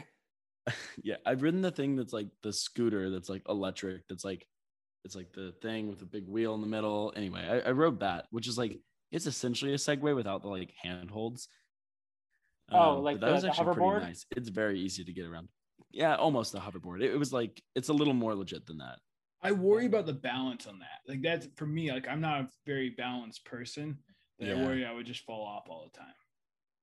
yeah, 1.03 1.15
I've 1.25 1.41
ridden 1.41 1.61
the 1.61 1.71
thing 1.71 1.95
that's 1.95 2.13
like 2.13 2.27
the 2.43 2.53
scooter 2.53 3.09
that's 3.09 3.27
like 3.29 3.43
electric. 3.49 4.07
That's 4.07 4.23
like 4.23 4.47
it's 5.03 5.15
like 5.15 5.33
the 5.33 5.53
thing 5.61 5.89
with 5.89 5.99
the 5.99 6.05
big 6.05 6.27
wheel 6.27 6.55
in 6.55 6.61
the 6.61 6.67
middle. 6.67 7.11
Anyway, 7.15 7.41
I, 7.41 7.69
I 7.69 7.71
rode 7.71 7.99
that, 8.01 8.27
which 8.31 8.47
is 8.47 8.57
like 8.57 8.79
it's 9.11 9.27
essentially 9.27 9.73
a 9.73 9.77
Segway 9.77 10.15
without 10.15 10.41
the 10.41 10.47
like 10.49 10.73
handholds. 10.81 11.47
Oh, 12.71 12.95
but 12.95 13.01
like 13.01 13.19
that 13.19 13.27
the- 13.27 13.31
was 13.33 13.41
the 13.43 13.49
actually 13.49 13.65
hoverboard? 13.65 13.91
pretty 13.97 14.05
nice. 14.07 14.25
It's 14.35 14.49
very 14.49 14.79
easy 14.79 15.03
to 15.03 15.13
get 15.13 15.25
around. 15.25 15.49
Yeah, 15.91 16.15
almost 16.15 16.55
a 16.55 16.59
hoverboard. 16.59 17.01
It, 17.03 17.11
it 17.13 17.17
was 17.17 17.31
like 17.33 17.61
it's 17.75 17.89
a 17.89 17.93
little 17.93 18.13
more 18.13 18.33
legit 18.35 18.65
than 18.65 18.77
that. 18.79 18.99
I 19.45 19.51
worry 19.51 19.85
about 19.85 20.07
the 20.07 20.13
balance 20.13 20.65
on 20.65 20.79
that. 20.79 21.01
Like 21.07 21.21
that's 21.21 21.47
for 21.55 21.67
me, 21.67 21.91
like 21.91 22.07
I'm 22.07 22.19
not 22.19 22.41
a 22.41 22.49
very 22.65 22.89
balanced 22.89 23.45
person. 23.45 23.99
That 24.39 24.49
I 24.51 24.55
worry 24.55 24.85
I 24.85 24.91
would 24.91 25.05
just 25.05 25.23
fall 25.23 25.45
off 25.45 25.69
all 25.69 25.87
the 25.91 25.97
time. 25.99 26.07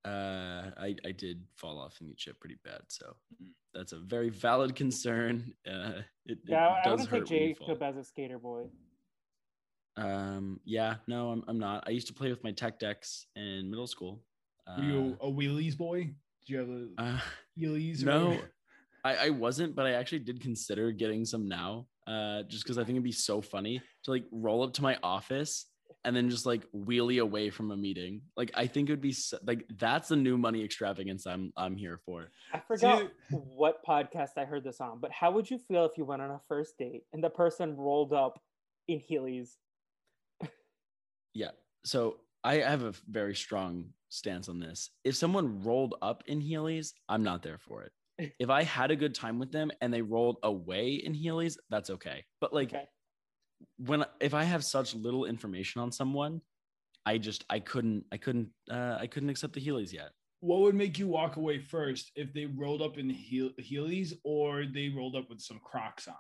Uh, 0.04 0.70
I 0.80 0.94
I 1.04 1.10
did 1.10 1.44
fall 1.56 1.78
off 1.78 1.96
and 2.00 2.08
get 2.08 2.18
chipped 2.18 2.38
pretty 2.40 2.58
bad, 2.64 2.82
so 2.88 3.16
Mhm. 3.34 3.48
that's 3.74 3.92
a 3.92 3.98
very 3.98 4.30
valid 4.30 4.76
concern. 4.76 5.52
Uh, 5.66 6.02
it, 6.24 6.38
yeah, 6.46 6.68
it 6.68 6.76
I 6.84 6.88
does 6.88 6.90
wouldn't 6.92 7.08
hurt 7.08 7.26
take 7.26 7.30
when 7.30 7.48
you 7.48 7.54
fall. 7.56 7.66
Jacob 7.66 7.82
as 7.82 7.96
a 7.96 8.04
skater 8.04 8.38
boy. 8.38 8.66
Um, 9.96 10.60
yeah, 10.64 10.96
no, 11.08 11.30
I'm, 11.32 11.44
I'm 11.48 11.58
not. 11.58 11.84
I 11.86 11.90
used 11.90 12.06
to 12.06 12.14
play 12.14 12.30
with 12.30 12.44
my 12.44 12.52
tech 12.52 12.78
decks 12.78 13.26
in 13.34 13.68
middle 13.70 13.88
school. 13.88 14.22
Were 14.76 14.82
you 14.84 15.18
a 15.20 15.26
wheelies 15.26 15.76
boy? 15.76 16.04
Did 16.40 16.48
you 16.48 16.58
have 16.58 16.68
a 16.68 16.88
Uh, 16.96 17.02
uh, 17.02 17.18
wheelies? 17.58 18.04
no. 18.04 18.44
I, 19.04 19.16
I 19.26 19.30
wasn't, 19.30 19.74
but 19.74 19.84
I 19.84 19.92
actually 19.94 20.20
did 20.20 20.40
consider 20.40 20.92
getting 20.92 21.24
some 21.24 21.48
now. 21.48 21.88
Uh, 22.06 22.42
just 22.44 22.64
because 22.64 22.78
I 22.78 22.82
think 22.82 22.96
it'd 22.96 23.04
be 23.04 23.12
so 23.12 23.40
funny 23.40 23.80
to 24.04 24.10
like 24.10 24.24
roll 24.32 24.62
up 24.62 24.72
to 24.74 24.82
my 24.82 24.98
office 25.02 25.66
and 26.04 26.16
then 26.16 26.28
just 26.30 26.46
like 26.46 26.62
wheelie 26.72 27.20
away 27.22 27.50
from 27.50 27.70
a 27.70 27.76
meeting. 27.76 28.22
Like 28.36 28.50
I 28.54 28.66
think 28.66 28.88
it 28.88 28.92
would 28.92 29.00
be 29.00 29.12
so, 29.12 29.38
like 29.46 29.64
that's 29.78 30.08
the 30.08 30.16
new 30.16 30.36
money 30.36 30.64
extravagance 30.64 31.26
I'm 31.26 31.52
I'm 31.56 31.76
here 31.76 32.00
for. 32.04 32.28
I 32.52 32.60
forgot 32.60 33.10
See- 33.30 33.36
what 33.36 33.84
podcast 33.86 34.30
I 34.36 34.44
heard 34.44 34.64
this 34.64 34.80
on, 34.80 34.98
but 35.00 35.12
how 35.12 35.30
would 35.30 35.50
you 35.50 35.58
feel 35.58 35.84
if 35.84 35.92
you 35.96 36.04
went 36.04 36.22
on 36.22 36.30
a 36.30 36.40
first 36.48 36.76
date 36.78 37.04
and 37.12 37.22
the 37.22 37.30
person 37.30 37.76
rolled 37.76 38.12
up 38.12 38.40
in 38.88 39.00
Heelys? 39.00 39.50
Yeah. 41.34 41.50
So 41.84 42.16
I 42.44 42.56
have 42.56 42.82
a 42.82 42.92
very 43.08 43.34
strong 43.34 43.86
stance 44.08 44.48
on 44.48 44.58
this. 44.58 44.90
If 45.04 45.16
someone 45.16 45.62
rolled 45.62 45.94
up 46.02 46.22
in 46.26 46.42
Heelys, 46.42 46.92
I'm 47.08 47.22
not 47.22 47.42
there 47.42 47.58
for 47.58 47.82
it. 47.84 47.92
If 48.18 48.50
I 48.50 48.62
had 48.62 48.90
a 48.90 48.96
good 48.96 49.14
time 49.14 49.38
with 49.38 49.52
them 49.52 49.70
and 49.80 49.92
they 49.92 50.02
rolled 50.02 50.38
away 50.42 50.94
in 50.94 51.14
Heelys, 51.14 51.56
that's 51.70 51.90
okay. 51.90 52.24
But 52.40 52.52
like 52.52 52.72
Okay. 52.72 52.86
when 53.78 54.04
if 54.20 54.34
I 54.34 54.44
have 54.44 54.64
such 54.64 54.94
little 54.94 55.24
information 55.24 55.80
on 55.80 55.90
someone, 55.92 56.40
I 57.06 57.18
just 57.18 57.44
I 57.50 57.60
couldn't 57.60 58.04
I 58.12 58.18
couldn't 58.18 58.50
uh 58.70 58.96
I 59.00 59.06
couldn't 59.06 59.30
accept 59.30 59.54
the 59.54 59.60
Heelys 59.66 59.92
yet. 59.92 60.10
What 60.40 60.60
would 60.60 60.74
make 60.74 60.98
you 60.98 61.08
walk 61.08 61.36
away 61.36 61.58
first 61.60 62.10
if 62.16 62.32
they 62.32 62.46
rolled 62.46 62.82
up 62.82 62.98
in 62.98 63.08
heel, 63.08 63.50
Heelys 63.60 64.12
or 64.24 64.66
they 64.66 64.88
rolled 64.88 65.16
up 65.16 65.28
with 65.30 65.40
some 65.40 65.60
Crocs 65.60 66.08
on? 66.08 66.16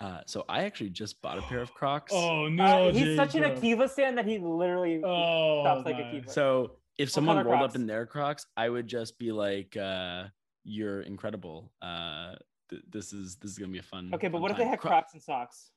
Uh 0.00 0.22
so 0.26 0.44
I 0.48 0.64
actually 0.64 0.90
just 0.90 1.20
bought 1.22 1.38
a 1.38 1.42
pair 1.42 1.60
of 1.62 1.72
Crocs. 1.74 2.12
Oh 2.16 2.48
Uh, 2.48 2.48
no, 2.48 2.88
he's 2.92 3.14
such 3.14 3.34
an 3.34 3.42
Jacob. 3.42 3.62
Akiva 3.62 3.88
stan 3.88 4.14
that 4.16 4.26
he 4.26 4.38
literally 4.38 5.02
Oh, 5.04 5.60
stops 5.60 5.84
like 5.86 5.96
my. 5.96 6.02
Akiva. 6.02 6.30
So 6.30 6.78
if 6.98 7.10
someone 7.10 7.36
rolled 7.36 7.48
Crocs? 7.58 7.70
up 7.70 7.76
in 7.76 7.86
their 7.86 8.06
Crocs, 8.06 8.46
I 8.56 8.68
would 8.68 8.86
just 8.86 9.18
be 9.18 9.32
like, 9.32 9.76
uh, 9.76 10.24
"You're 10.64 11.02
incredible. 11.02 11.72
Uh, 11.82 12.34
th- 12.70 12.82
this 12.90 13.12
is 13.12 13.36
this 13.36 13.50
is 13.52 13.58
gonna 13.58 13.72
be 13.72 13.78
a 13.78 13.82
fun." 13.82 14.10
okay, 14.14 14.28
but 14.28 14.34
fun 14.36 14.42
what 14.42 14.50
if 14.50 14.56
they 14.56 14.64
time." 14.64 14.70
had 14.70 14.78
Cro- 14.80 14.90
Crocs 14.90 15.12
and 15.14 15.22
socks? 15.22 15.70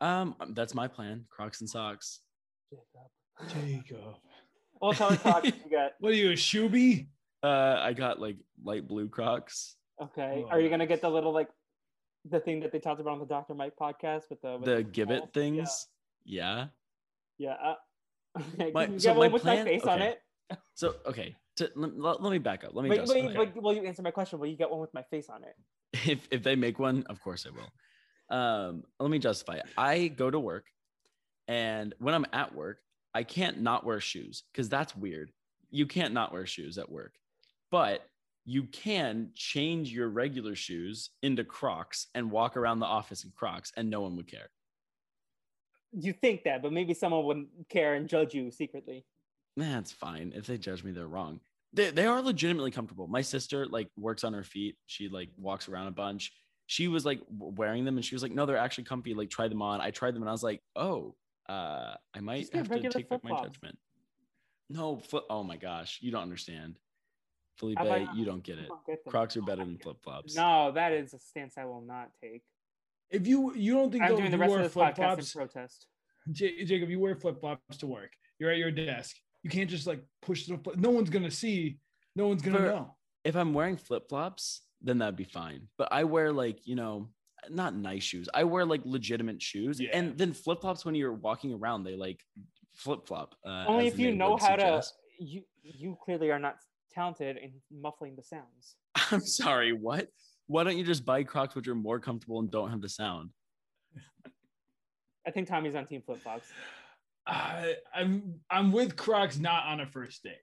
Um, 0.00 0.34
that's 0.50 0.74
my 0.74 0.88
plan. 0.88 1.26
Crocs 1.28 1.60
and 1.60 1.68
socks. 1.68 2.20
Jacob. 3.48 3.86
jacob 3.86 4.14
What 4.78 4.96
color 4.96 5.16
Crocs 5.16 5.42
did 5.44 5.54
you 5.64 5.70
get? 5.70 5.94
What 6.00 6.12
are 6.12 6.16
you, 6.16 6.30
a 6.30 6.34
shoebie? 6.34 7.06
Uh, 7.42 7.76
I 7.80 7.92
got 7.92 8.18
like 8.20 8.36
light 8.64 8.86
blue 8.88 9.08
Crocs. 9.08 9.76
Okay, 10.02 10.44
Oh, 10.46 10.48
are 10.50 10.60
you 10.60 10.68
gonna 10.70 10.86
get 10.86 11.00
the 11.02 11.10
little 11.10 11.32
like 11.32 11.48
the 12.24 12.40
thing 12.40 12.60
that 12.60 12.72
they 12.72 12.78
talked 12.78 13.00
about 13.00 13.12
on 13.14 13.18
the 13.18 13.26
Dr. 13.26 13.54
Mike 13.54 13.74
podcast 13.80 14.30
with 14.30 14.40
the 14.42 14.56
with 14.56 14.64
The 14.64 14.82
balls? 14.82 14.92
Jibbit 14.94 15.34
things. 15.34 15.88
Yeah. 16.24 16.66
Yeah. 17.38 17.56
yeah. 17.62 17.74
Okay, 18.38 18.72
My- 18.72 18.86
you 18.88 18.98
so 18.98 19.12
my 19.14 19.18
one 19.20 19.32
with 19.32 19.44
my 19.44 19.54
plan- 19.54 19.66
face 19.66 19.84
on 19.84 20.00
okay. 20.02 20.08
it? 20.50 20.58
So 20.74 20.94
okay. 21.06 21.36
To, 21.56 21.70
let, 21.74 21.98
let- 21.98 22.22
let 22.22 22.30
me 22.30 22.38
back 22.38 22.64
up. 22.64 22.74
Let 22.74 22.88
me 22.88 22.96
just. 22.96 23.12
wait, 23.12 23.36
okay. 23.36 23.52
will 23.60 23.74
you 23.74 23.82
answer 23.84 24.02
my 24.02 24.10
question? 24.10 24.38
Will 24.38 24.46
you 24.46 24.56
get 24.56 24.70
one 24.70 24.80
with 24.80 24.92
my 24.94 25.02
face 25.02 25.28
on 25.28 25.44
it? 25.44 25.54
if 26.10 26.26
if 26.30 26.42
they 26.42 26.56
make 26.56 26.78
one, 26.78 27.04
of 27.08 27.20
course 27.20 27.46
I 27.46 27.50
will. 27.50 28.38
Um, 28.38 28.84
let 28.98 29.10
me 29.10 29.18
justify 29.18 29.54
it. 29.56 29.66
I 29.76 30.08
go 30.08 30.30
to 30.30 30.40
work, 30.40 30.66
and 31.48 31.94
when 31.98 32.14
I'm 32.14 32.26
at 32.32 32.54
work, 32.54 32.78
I 33.14 33.24
can't 33.24 33.60
not 33.60 33.84
wear 33.84 34.00
shoes 34.00 34.44
because 34.52 34.68
that's 34.68 34.96
weird. 34.96 35.30
You 35.70 35.86
can't 35.86 36.14
not 36.14 36.32
wear 36.32 36.46
shoes 36.46 36.78
at 36.78 36.90
work, 36.90 37.14
but 37.70 38.06
you 38.44 38.64
can 38.64 39.30
change 39.34 39.92
your 39.92 40.08
regular 40.08 40.54
shoes 40.54 41.10
into 41.22 41.44
Crocs 41.44 42.08
and 42.14 42.30
walk 42.30 42.56
around 42.56 42.80
the 42.80 42.86
office 42.86 43.24
in 43.24 43.30
Crocs, 43.36 43.72
and 43.76 43.88
no 43.90 44.00
one 44.00 44.16
would 44.16 44.26
care. 44.26 44.48
You 45.92 46.12
think 46.12 46.44
that, 46.44 46.62
but 46.62 46.72
maybe 46.72 46.94
someone 46.94 47.24
wouldn't 47.24 47.48
care 47.68 47.94
and 47.94 48.08
judge 48.08 48.34
you 48.34 48.50
secretly. 48.50 49.04
That's 49.56 49.92
fine. 49.92 50.32
If 50.34 50.46
they 50.46 50.58
judge 50.58 50.82
me, 50.82 50.92
they're 50.92 51.06
wrong. 51.06 51.40
They, 51.74 51.90
they 51.90 52.06
are 52.06 52.20
legitimately 52.22 52.70
comfortable. 52.70 53.06
My 53.06 53.22
sister 53.22 53.66
like 53.66 53.88
works 53.96 54.24
on 54.24 54.32
her 54.32 54.44
feet. 54.44 54.76
She 54.86 55.08
like 55.08 55.28
walks 55.36 55.68
around 55.68 55.88
a 55.88 55.92
bunch. 55.92 56.32
She 56.66 56.88
was 56.88 57.04
like 57.04 57.20
wearing 57.30 57.84
them 57.84 57.96
and 57.96 58.04
she 58.04 58.14
was 58.14 58.22
like, 58.22 58.32
no, 58.32 58.46
they're 58.46 58.56
actually 58.56 58.84
comfy. 58.84 59.14
Like 59.14 59.30
try 59.30 59.48
them 59.48 59.60
on. 59.62 59.80
I 59.80 59.90
tried 59.90 60.14
them 60.14 60.22
and 60.22 60.28
I 60.28 60.32
was 60.32 60.42
like, 60.42 60.62
oh, 60.76 61.14
uh, 61.48 61.94
I 62.14 62.20
might 62.20 62.40
Just 62.40 62.54
have 62.54 62.70
to 62.70 62.88
take 62.88 63.08
back 63.08 63.24
my 63.24 63.42
judgment. 63.42 63.78
No, 64.70 64.96
flip. 64.98 65.24
Oh 65.28 65.42
my 65.42 65.56
gosh, 65.56 65.98
you 66.00 66.10
don't 66.10 66.22
understand, 66.22 66.78
Felipe. 67.58 67.78
You 68.14 68.24
don't 68.24 68.42
get 68.42 68.58
it. 68.58 68.68
Don't 68.68 68.86
get. 68.86 69.04
Crocs 69.06 69.36
are 69.36 69.42
better 69.42 69.64
than 69.64 69.76
flip 69.76 69.96
flops. 70.02 70.34
No, 70.34 70.72
that 70.72 70.92
is 70.92 71.12
a 71.12 71.18
stance 71.18 71.58
I 71.58 71.66
will 71.66 71.82
not 71.82 72.10
take. 72.22 72.42
If 73.12 73.26
you 73.26 73.54
you 73.54 73.74
don't 73.74 73.90
think 73.92 74.02
I'm 74.04 74.16
doing 74.16 74.30
the 74.30 74.38
rest 74.38 74.50
wear 74.50 74.58
of 74.60 74.64
this 74.64 74.72
flip 74.72 74.94
podcast 74.94 74.98
in 75.18 75.24
flops, 75.24 75.32
protest. 75.34 75.86
J- 76.32 76.64
Jacob, 76.64 76.88
you 76.90 76.98
wear 76.98 77.14
flip 77.14 77.40
flops 77.40 77.76
to 77.78 77.86
work. 77.86 78.10
You're 78.38 78.50
at 78.50 78.58
your 78.58 78.70
desk. 78.70 79.16
You 79.42 79.50
can't 79.50 79.68
just 79.68 79.86
like 79.86 80.02
push 80.22 80.46
the. 80.46 80.58
No 80.76 80.90
one's 80.90 81.10
gonna 81.10 81.30
see. 81.30 81.78
No 82.16 82.26
one's 82.28 82.42
gonna 82.42 82.58
For- 82.58 82.64
know. 82.64 82.96
If 83.24 83.36
I'm 83.36 83.54
wearing 83.54 83.76
flip 83.76 84.08
flops, 84.08 84.62
then 84.80 84.98
that'd 84.98 85.16
be 85.16 85.24
fine. 85.24 85.68
But 85.78 85.88
I 85.92 86.04
wear 86.04 86.32
like 86.32 86.66
you 86.66 86.74
know, 86.74 87.10
not 87.50 87.74
nice 87.74 88.02
shoes. 88.02 88.28
I 88.32 88.44
wear 88.44 88.64
like 88.64 88.80
legitimate 88.84 89.42
shoes, 89.42 89.78
Yeah. 89.80 89.90
and 89.92 90.16
then 90.16 90.32
flip 90.32 90.60
flops 90.62 90.84
when 90.84 90.94
you're 90.94 91.12
walking 91.12 91.52
around, 91.54 91.84
they 91.84 91.96
like 91.96 92.20
flip 92.74 93.06
flop. 93.06 93.34
Uh, 93.46 93.64
Only 93.68 93.86
if 93.88 93.98
you 93.98 94.14
know 94.14 94.32
would 94.32 94.40
how 94.42 94.56
to. 94.56 94.82
You 95.18 95.42
you 95.62 95.96
clearly 96.02 96.30
are 96.30 96.38
not 96.38 96.56
talented 96.92 97.36
in 97.36 97.52
muffling 97.70 98.16
the 98.16 98.22
sounds. 98.22 98.76
I'm 99.10 99.20
sorry. 99.20 99.72
What? 99.72 100.08
Why 100.52 100.64
don't 100.64 100.76
you 100.76 100.84
just 100.84 101.06
buy 101.06 101.22
Crocs 101.22 101.54
which 101.54 101.66
are 101.66 101.74
more 101.74 101.98
comfortable 101.98 102.38
and 102.38 102.50
don't 102.50 102.70
have 102.70 102.82
the 102.82 102.88
sound? 102.88 103.30
I 105.26 105.30
think 105.30 105.48
Tommy's 105.48 105.74
on 105.74 105.86
team 105.86 106.02
flip 106.04 106.18
flops. 106.18 106.46
I, 107.26 107.76
I'm 107.94 108.40
I'm 108.50 108.70
with 108.70 108.94
Crocs 108.96 109.38
not 109.38 109.64
on 109.64 109.80
a 109.80 109.86
first 109.86 110.22
date. 110.22 110.34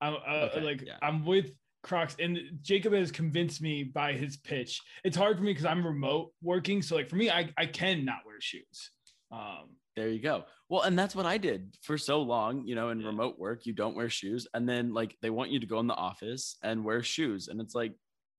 I'm 0.00 0.14
uh, 0.14 0.48
Okay, 0.50 0.60
like 0.60 0.82
yeah. 0.82 0.96
I'm 1.02 1.24
with 1.24 1.52
Crocs, 1.84 2.16
and 2.18 2.38
Jacob 2.62 2.94
has 2.94 3.12
convinced 3.12 3.62
me 3.62 3.84
by 3.84 4.14
his 4.14 4.38
pitch. 4.38 4.80
It's 5.04 5.16
hard 5.16 5.36
for 5.36 5.44
me 5.44 5.52
because 5.52 5.66
I'm 5.66 5.86
remote 5.86 6.32
working, 6.42 6.82
so 6.82 6.96
like 6.96 7.08
for 7.08 7.16
me, 7.16 7.30
I 7.30 7.48
I 7.56 7.66
can 7.66 8.04
not 8.04 8.18
wear 8.26 8.40
shoes. 8.40 8.90
Um, 9.30 9.76
There 9.94 10.08
you 10.08 10.20
go. 10.20 10.46
Well, 10.68 10.82
and 10.82 10.98
that's 10.98 11.14
what 11.14 11.26
I 11.26 11.38
did 11.38 11.76
for 11.82 11.96
so 11.96 12.22
long. 12.22 12.66
You 12.66 12.74
know, 12.74 12.88
in 12.88 13.00
Yeah. 13.00 13.06
remote 13.08 13.38
work, 13.38 13.66
you 13.66 13.72
don't 13.72 13.94
wear 13.94 14.08
shoes, 14.10 14.48
and 14.54 14.68
then 14.68 14.92
like 14.92 15.16
they 15.22 15.30
want 15.30 15.50
you 15.52 15.60
to 15.60 15.66
go 15.66 15.78
in 15.78 15.86
the 15.86 15.94
office 15.94 16.56
and 16.64 16.84
wear 16.84 17.04
shoes, 17.04 17.46
and 17.48 17.60
it's 17.60 17.74
like, 17.76 17.94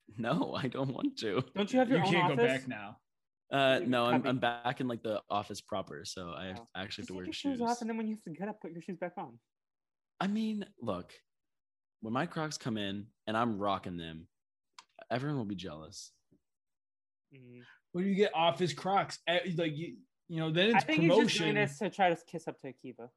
no, 0.18 0.54
I 0.58 0.68
don't 0.68 0.94
want 0.94 1.18
to. 1.20 1.44
Don't 1.56 1.72
you 1.72 1.80
have 1.80 1.90
you 1.90 1.98
your 1.98 2.06
own 2.06 2.12
can't 2.12 2.24
office? 2.34 2.38
go 2.38 2.48
back 2.48 2.68
now. 2.68 2.98
Uh, 3.52 3.80
no, 3.86 4.06
I'm. 4.06 4.26
I'm 4.26 4.40
back 4.40 4.82
in 4.82 4.88
like 4.88 5.04
the 5.04 5.22
office 5.30 5.62
proper, 5.62 6.04
so 6.06 6.34
I 6.36 6.48
have, 6.48 6.60
Oh. 6.60 6.68
I 6.76 6.82
actually 6.84 7.04
have 7.04 7.08
to 7.10 7.14
wear 7.16 7.26
your 7.26 7.34
shoes. 7.34 7.58
shoes 7.58 7.62
off, 7.62 7.82
and 7.82 7.90
then 7.90 7.98
when 7.98 8.08
you 8.08 8.16
have 8.16 8.24
to 8.24 8.32
get 8.32 8.48
up, 8.50 8.60
put 8.62 8.72
your 8.72 8.82
shoes 8.82 8.98
back 9.00 9.14
on. 9.18 9.38
I 10.20 10.28
mean, 10.28 10.66
look, 10.82 11.14
when 12.02 12.14
my 12.14 12.26
Crocs 12.26 12.58
come 12.58 12.78
in 12.78 13.08
and 13.28 13.36
I'm 13.38 13.58
rocking 13.60 13.98
them, 13.98 14.28
everyone 15.12 15.38
will 15.38 15.46
be 15.46 15.56
jealous. 15.56 16.12
Mm. 17.36 17.62
When 17.92 18.06
you 18.08 18.16
get 18.16 18.32
office 18.34 18.74
Crocs, 18.74 19.20
eh, 19.28 19.40
like 19.58 19.76
you, 19.76 19.98
you 20.28 20.40
know, 20.40 20.52
then 20.52 20.68
it's 20.68 20.76
I 20.76 20.78
it's 20.80 20.86
think 20.86 21.02
he's 21.02 21.10
just 21.16 21.38
doing 21.38 21.54
promotion. 21.54 21.56
this 21.56 21.78
to 21.80 21.90
try 21.90 22.10
to 22.10 22.18
kiss 22.26 22.48
up 22.48 22.60
to 22.62 22.68
Akiva. 22.68 23.10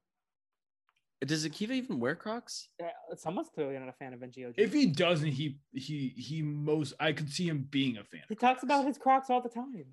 Does 1.25 1.45
Akiva 1.45 1.71
even 1.71 1.99
wear 1.99 2.15
Crocs? 2.15 2.69
Uh, 2.81 2.87
Someone's 3.17 3.49
clearly 3.53 3.77
not 3.77 3.89
a 3.89 3.93
fan 3.93 4.13
of 4.13 4.21
NGOG. 4.21 4.53
If 4.57 4.71
he 4.71 4.85
doesn't, 4.85 5.27
he 5.27 5.59
he 5.73 6.13
he 6.15 6.41
most 6.41 6.93
I 6.99 7.11
could 7.11 7.29
see 7.29 7.47
him 7.47 7.67
being 7.69 7.97
a 7.97 8.03
fan. 8.05 8.21
he 8.29 8.35
talks 8.35 8.63
about 8.63 8.85
his 8.85 8.97
Crocs 8.97 9.29
all 9.29 9.41
the 9.41 9.49
time. 9.49 9.85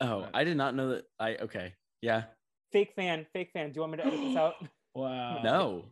Oh, 0.00 0.20
Right. 0.22 0.30
I 0.34 0.44
did 0.44 0.56
not 0.56 0.74
know 0.74 0.90
that. 0.90 1.04
I 1.18 1.36
okay. 1.36 1.74
Yeah. 2.02 2.24
Fake 2.70 2.92
fan, 2.94 3.26
fake 3.32 3.50
fan. 3.52 3.70
Do 3.72 3.76
you 3.76 3.80
want 3.80 3.92
me 3.92 3.98
to 3.98 4.06
edit 4.06 4.20
this 4.20 4.36
out? 4.36 4.54
Wow. 4.94 5.42
No. 5.44 5.84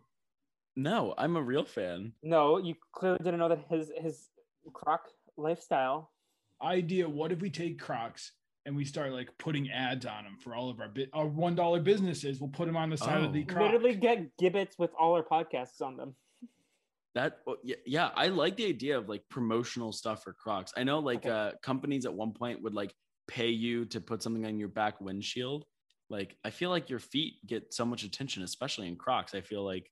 No, 0.74 1.14
I'm 1.16 1.36
a 1.36 1.42
real 1.42 1.64
fan. 1.64 2.12
No, 2.24 2.59
you 2.59 2.74
clearly 2.92 3.18
didn't 3.22 3.38
know 3.38 3.49
that 3.49 3.64
his 3.70 3.90
his 3.97 4.28
Croc 4.72 5.09
lifestyle. 5.36 6.11
idea. 6.62 7.09
What 7.09 7.30
if 7.30 7.40
we 7.40 7.49
take 7.49 7.78
Crocs 7.78 8.32
and 8.66 8.76
we 8.76 8.84
start 8.84 9.12
like 9.12 9.30
putting 9.38 9.70
ads 9.70 10.04
on 10.04 10.24
them 10.24 10.36
for 10.38 10.54
all 10.54 10.68
of 10.68 10.80
our 10.80 10.88
bit 10.88 11.08
our 11.14 11.26
one 11.26 11.54
dollar 11.54 11.80
businesses? 11.80 12.40
We'll 12.40 12.50
put 12.50 12.66
them 12.66 12.76
on 12.76 12.90
the 12.90 12.98
side 12.98 13.22
of 13.22 13.32
the 13.32 13.44
Oh. 13.48 13.52
Croc. 13.54 13.72
Literally 13.72 13.94
get 13.94 14.36
Jibbitz 14.36 14.78
with 14.78 14.90
all 14.98 15.14
our 15.14 15.22
podcasts 15.22 15.80
on 15.80 15.96
them. 15.96 16.14
That 17.14 17.38
oh, 17.46 17.56
yeah, 17.64 17.76
yeah, 17.86 18.10
I 18.14 18.26
like 18.28 18.56
the 18.56 18.66
idea 18.66 18.98
of 18.98 19.08
like 19.08 19.22
promotional 19.30 19.92
stuff 19.92 20.22
for 20.24 20.34
Crocs. 20.34 20.72
I 20.76 20.82
know 20.82 20.98
like 20.98 21.20
Okay. 21.24 21.30
uh 21.30 21.52
companies 21.62 22.04
at 22.04 22.12
one 22.12 22.32
point 22.32 22.62
would 22.62 22.74
like 22.74 22.92
pay 23.28 23.48
you 23.48 23.86
to 23.86 24.00
put 24.00 24.22
something 24.22 24.44
on 24.44 24.58
your 24.58 24.68
back 24.68 25.00
windshield. 25.00 25.64
Like 26.10 26.36
I 26.44 26.50
feel 26.50 26.70
like 26.70 26.90
your 26.90 26.98
feet 26.98 27.34
get 27.46 27.72
so 27.72 27.84
much 27.86 28.02
attention, 28.02 28.42
especially 28.42 28.88
in 28.88 28.96
Crocs. 28.96 29.34
I 29.34 29.40
feel 29.40 29.64
like 29.64 29.90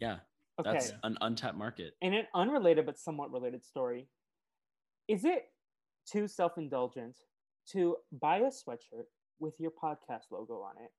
yeah, 0.00 0.18
Okay. 0.58 0.72
that's 0.72 0.92
an 1.04 1.16
untapped 1.20 1.56
market. 1.56 1.94
In 2.00 2.14
an 2.14 2.26
unrelated 2.34 2.84
but 2.86 2.98
somewhat 2.98 3.30
related 3.30 3.64
story, 3.64 4.08
is 5.06 5.24
it 5.24 5.44
too 6.10 6.28
self-indulgent 6.28 7.16
to 7.72 7.96
buy 8.12 8.38
a 8.38 8.50
sweatshirt 8.50 9.06
with 9.38 9.54
your 9.58 9.70
podcast 9.70 10.30
logo 10.30 10.60
on 10.60 10.74
it 10.82 10.90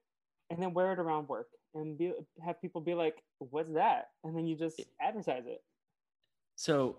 and 0.50 0.62
then 0.62 0.74
wear 0.74 0.94
it 0.94 1.00
around 1.00 1.28
work 1.28 1.48
and 1.74 1.98
be, 1.98 2.14
have 2.44 2.62
people 2.62 2.82
be 2.82 2.94
like, 2.94 3.22
"What's 3.40 3.72
that?" 3.74 4.10
and 4.24 4.36
then 4.36 4.48
you 4.48 4.56
just 4.56 4.82
advertise 5.02 5.46
it? 5.46 5.62
So 6.56 6.98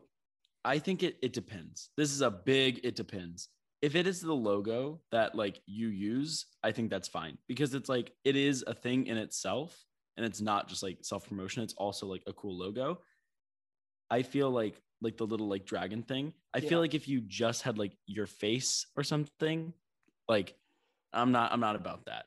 I 0.64 0.78
think 0.78 1.02
it 1.02 1.16
it 1.22 1.32
depends. 1.32 1.90
This 1.96 2.12
is 2.12 2.20
a 2.20 2.30
big 2.30 2.80
it 2.84 2.96
depends. 2.96 3.48
If 3.80 3.94
it 3.94 4.06
is 4.06 4.20
the 4.20 4.34
logo 4.34 5.00
that 5.12 5.34
like 5.34 5.60
you 5.66 5.88
use, 5.88 6.46
I 6.62 6.72
think 6.72 6.90
that's 6.90 7.08
fine 7.08 7.38
because 7.46 7.74
it's 7.74 7.88
like 7.88 8.12
it 8.24 8.36
is 8.36 8.64
a 8.66 8.74
thing 8.74 9.06
in 9.06 9.16
itself 9.16 9.84
and 10.16 10.26
it's 10.26 10.40
not 10.40 10.68
just 10.68 10.82
like 10.82 10.98
self 11.02 11.28
promotion, 11.28 11.62
it's 11.62 11.74
also 11.74 12.06
like 12.06 12.22
a 12.26 12.32
cool 12.32 12.58
logo. 12.58 13.00
I 14.10 14.22
feel 14.22 14.50
like 14.50 14.80
like 15.00 15.16
the 15.16 15.26
little 15.26 15.48
like 15.48 15.64
dragon 15.64 16.02
thing. 16.02 16.32
I 16.54 16.58
Yeah. 16.58 16.68
feel 16.68 16.80
like 16.80 16.94
if 16.94 17.06
you 17.08 17.20
just 17.20 17.62
had 17.62 17.78
like 17.78 17.96
your 18.06 18.26
face 18.26 18.86
or 18.96 19.02
something, 19.04 19.72
like 20.28 20.56
I'm 21.12 21.32
not 21.32 21.52
I'm 21.52 21.60
not 21.60 21.76
about 21.76 22.06
that. 22.06 22.26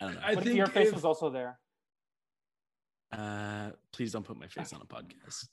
I 0.00 0.04
don't 0.06 0.14
know. 0.14 0.20
I 0.22 0.28
What 0.34 0.38
if 0.38 0.44
think 0.44 0.56
your 0.56 0.66
face 0.66 0.88
if- 0.88 0.94
was 0.94 1.04
also 1.04 1.30
there? 1.30 1.58
uh 3.12 3.70
please 3.92 4.12
don't 4.12 4.24
put 4.24 4.38
my 4.38 4.46
face 4.46 4.72
on 4.72 4.80
a 4.80 4.86
podcast. 4.86 5.48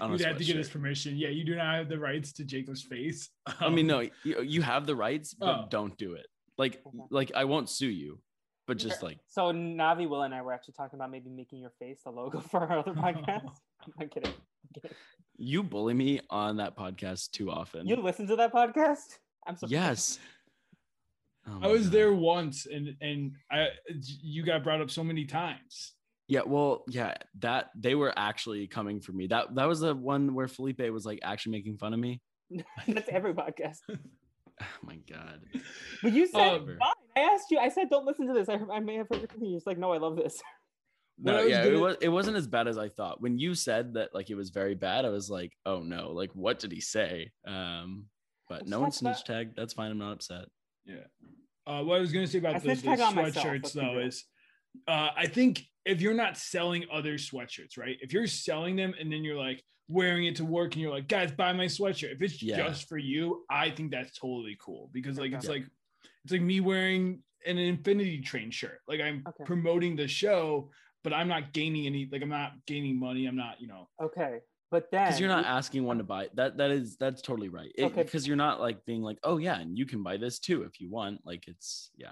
On 0.00 0.10
a 0.10 0.12
You'd 0.16 0.24
have 0.26 0.38
to 0.38 0.44
get 0.44 0.56
his 0.56 0.70
permission. 0.70 1.16
Yeah, 1.16 1.28
you 1.28 1.44
do 1.44 1.56
not 1.56 1.74
have 1.74 1.88
the 1.88 1.98
rights 1.98 2.32
to 2.34 2.44
Jacob's 2.44 2.82
face. 2.82 3.28
I 3.46 3.68
mean, 3.68 3.80
Um, 3.90 4.04
no, 4.04 4.10
you, 4.22 4.40
you 4.40 4.62
have 4.62 4.86
the 4.86 4.96
rights, 4.96 5.34
but 5.34 5.46
Oh. 5.64 5.66
don't 5.68 5.96
do 5.98 6.14
it. 6.14 6.26
Like, 6.56 6.80
Okay. 6.86 6.98
like 7.10 7.32
I 7.34 7.44
won't 7.44 7.68
sue 7.68 7.88
you, 7.90 8.22
but 8.66 8.78
just 8.78 9.02
like, 9.02 9.18
So 9.26 9.52
Navi, 9.52 10.08
Will, 10.08 10.22
and 10.22 10.32
I 10.34 10.40
were 10.40 10.52
actually 10.54 10.74
talking 10.74 10.96
about 10.98 11.10
maybe 11.10 11.28
making 11.28 11.60
your 11.60 11.72
face 11.78 12.00
the 12.04 12.10
logo 12.10 12.40
for 12.52 12.60
our 12.60 12.78
other 12.78 12.94
podcast. 12.94 13.58
I'm 14.00 14.08
kidding. 14.08 14.30
I'm 14.32 14.80
kidding. 14.82 14.96
you 15.36 15.62
bully 15.62 15.94
me 15.94 16.20
on 16.30 16.56
that 16.58 16.76
podcast 16.76 17.30
too 17.32 17.50
often. 17.50 17.86
You 17.86 17.96
listen 17.96 18.26
to 18.28 18.36
that 18.36 18.52
podcast? 18.52 19.18
I'm 19.46 19.56
surprised. 19.56 19.72
yes. 19.72 20.18
Oh 21.46 21.58
I 21.62 21.66
was 21.66 21.82
God. 21.88 21.92
there 21.92 22.14
once, 22.14 22.64
and 22.64 22.96
and 23.02 23.32
I 23.52 23.66
you 24.22 24.42
got 24.46 24.64
brought 24.64 24.80
up 24.80 24.90
so 24.90 25.04
many 25.04 25.26
times. 25.26 25.92
Yeah, 26.26 26.40
well, 26.46 26.84
yeah, 26.88 27.16
that 27.40 27.68
they 27.78 27.94
were 27.94 28.14
actually 28.16 28.66
coming 28.66 28.98
for 29.02 29.12
me. 29.12 29.26
That 29.26 29.54
that 29.54 29.68
was 29.68 29.80
the 29.80 29.94
one 29.94 30.32
where 30.32 30.48
Felipe 30.48 30.80
was 30.90 31.04
like 31.04 31.18
actually 31.22 31.52
making 31.52 31.76
fun 31.76 31.92
of 31.92 32.00
me. 32.00 32.22
That's 32.88 33.10
every 33.10 33.34
podcast. 33.34 33.76
Oh 33.90 34.64
my 34.84 34.96
god. 35.06 35.42
But 36.02 36.12
you 36.14 36.26
said 36.28 36.54
Um, 36.60 36.66
fine. 36.66 36.78
I 37.14 37.20
asked 37.34 37.50
you. 37.50 37.58
I 37.58 37.68
said 37.68 37.90
don't 37.90 38.06
listen 38.06 38.26
to 38.28 38.32
this. 38.32 38.48
I, 38.48 38.58
I 38.72 38.80
may 38.80 38.94
have 38.94 39.08
heard 39.12 39.24
it. 39.24 39.30
You're 39.38 39.58
just 39.58 39.66
like, 39.66 39.76
no, 39.76 39.92
I 39.92 39.98
love 39.98 40.16
this. 40.16 40.40
What 41.16 41.32
No, 41.32 41.38
I 41.38 41.46
yeah, 41.46 41.62
it 41.62 41.70
gonna- 41.70 41.78
was 41.80 41.96
it 42.00 42.08
wasn't 42.08 42.36
as 42.36 42.46
bad 42.46 42.66
as 42.68 42.76
I 42.78 42.88
thought. 42.88 43.20
When 43.20 43.38
you 43.38 43.54
said 43.54 43.94
that 43.94 44.14
like 44.14 44.30
it 44.30 44.34
was 44.34 44.50
very 44.50 44.74
bad, 44.74 45.04
I 45.04 45.10
was 45.10 45.30
like, 45.30 45.52
oh 45.64 45.80
no, 45.80 46.10
like 46.12 46.30
what 46.34 46.58
did 46.58 46.72
he 46.72 46.80
say? 46.80 47.30
Um, 47.46 48.06
but 48.48 48.60
Let's 48.62 48.70
no 48.70 48.80
one 48.80 48.90
talk 48.90 49.00
about- 49.00 49.16
snitch 49.18 49.26
tagged. 49.26 49.56
That's 49.56 49.72
fine. 49.74 49.90
I'm 49.90 49.98
not 49.98 50.12
upset. 50.12 50.46
Yeah. 50.84 51.04
Uh, 51.66 51.82
what 51.82 51.96
I 51.96 52.00
was 52.00 52.12
going 52.12 52.26
to 52.26 52.30
say 52.30 52.38
I 52.38 52.40
about 52.50 52.62
the, 52.62 52.68
the 52.68 52.76
snitch 52.76 52.98
myself, 52.98 53.14
sweatshirts 53.46 53.72
though 53.72 53.98
is, 54.00 54.24
uh, 54.86 55.10
I 55.16 55.26
think 55.26 55.62
if 55.86 56.00
you're 56.02 56.12
not 56.14 56.36
selling 56.36 56.84
other 56.92 57.14
sweatshirts, 57.14 57.78
right? 57.78 57.96
If 58.02 58.12
you're 58.12 58.26
selling 58.26 58.76
them 58.76 58.92
and 59.00 59.10
then 59.10 59.24
you're 59.24 59.38
like 59.38 59.62
wearing 59.88 60.26
it 60.26 60.36
to 60.36 60.44
work 60.44 60.72
and 60.74 60.82
you're 60.82 60.90
like, 60.92 61.08
guys, 61.08 61.30
buy 61.32 61.52
my 61.54 61.66
sweatshirt. 61.66 62.12
If 62.12 62.22
it's 62.22 62.42
Yeah. 62.42 62.56
just 62.56 62.86
for 62.88 62.98
you, 62.98 63.44
I 63.48 63.70
think 63.70 63.92
that's 63.92 64.18
totally 64.18 64.56
cool 64.60 64.90
because 64.92 65.16
like 65.18 65.32
it's 65.32 65.46
Okay. 65.48 65.60
like 65.60 65.68
it's 66.24 66.32
like 66.32 66.42
me 66.42 66.60
wearing 66.60 67.22
an 67.46 67.56
Infinity 67.58 68.20
Train 68.20 68.50
shirt. 68.50 68.80
Like 68.88 69.00
I'm 69.00 69.22
Okay. 69.26 69.44
promoting 69.44 69.96
the 69.96 70.08
show, 70.08 70.70
but 71.04 71.12
I'm 71.12 71.28
not 71.28 71.52
gaining 71.52 71.86
any. 71.86 72.08
Like 72.10 72.22
I'm 72.22 72.28
not 72.30 72.52
gaining 72.66 72.98
money. 72.98 73.26
I'm 73.26 73.36
not, 73.36 73.60
you 73.60 73.68
know. 73.68 73.88
Okay, 74.02 74.38
but 74.70 74.90
then 74.90 75.04
because 75.06 75.20
you're 75.20 75.28
not 75.28 75.44
asking 75.44 75.84
one 75.84 75.98
to 75.98 76.04
buy 76.04 76.28
that 76.34 76.56
that 76.56 76.70
is 76.72 76.96
that's 76.96 77.22
totally 77.22 77.48
right 77.50 77.70
It- 77.76 77.84
Okay. 77.84 78.02
because 78.02 78.26
you're 78.26 78.36
not 78.36 78.60
like 78.60 78.84
being 78.84 79.02
like 79.02 79.18
oh 79.22 79.36
yeah 79.36 79.60
and 79.60 79.78
you 79.78 79.86
can 79.86 80.02
buy 80.02 80.16
this 80.16 80.40
too 80.40 80.62
if 80.62 80.80
you 80.80 80.90
want 80.90 81.20
like 81.24 81.46
it's 81.46 81.90
yeah 81.96 82.10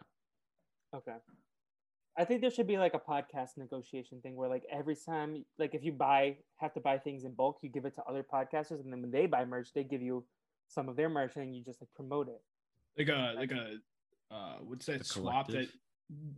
Okay. 0.95 1.17
I 2.19 2.27
think 2.27 2.43
there 2.43 2.51
should 2.51 2.67
be 2.67 2.77
like 2.77 2.93
a 2.93 2.99
podcast 3.01 3.57
negotiation 3.57 4.21
thing 4.21 4.37
where 4.37 4.49
like 4.49 4.65
every 4.71 4.95
time 4.95 5.47
like 5.59 5.75
if 5.75 5.83
you 5.83 5.93
buy 5.93 6.37
have 6.59 6.75
to 6.75 6.81
buy 6.81 6.99
things 6.99 7.25
in 7.25 7.33
bulk, 7.33 7.57
you 7.63 7.71
give 7.71 7.87
it 7.87 7.95
to 7.95 8.03
other 8.05 8.23
podcasters 8.23 8.81
and 8.85 8.93
then 8.93 9.01
when 9.01 9.11
they 9.11 9.25
buy 9.27 9.45
merch, 9.47 9.69
they 9.75 9.83
give 9.85 10.03
you 10.03 10.23
some 10.69 10.89
of 10.91 10.95
their 10.97 11.09
merch 11.09 11.33
and 11.37 11.57
you 11.57 11.65
just 11.65 11.81
like 11.81 11.89
promote 11.97 12.29
it. 12.29 12.43
like 12.99 13.09
a 13.09 13.33
like 13.35 13.51
a 13.53 13.77
uh 14.35 14.57
what's 14.61 14.85
that 14.87 15.01
A 15.01 15.05
swap 15.05 15.47
that 15.47 15.53
collective? 15.53 15.75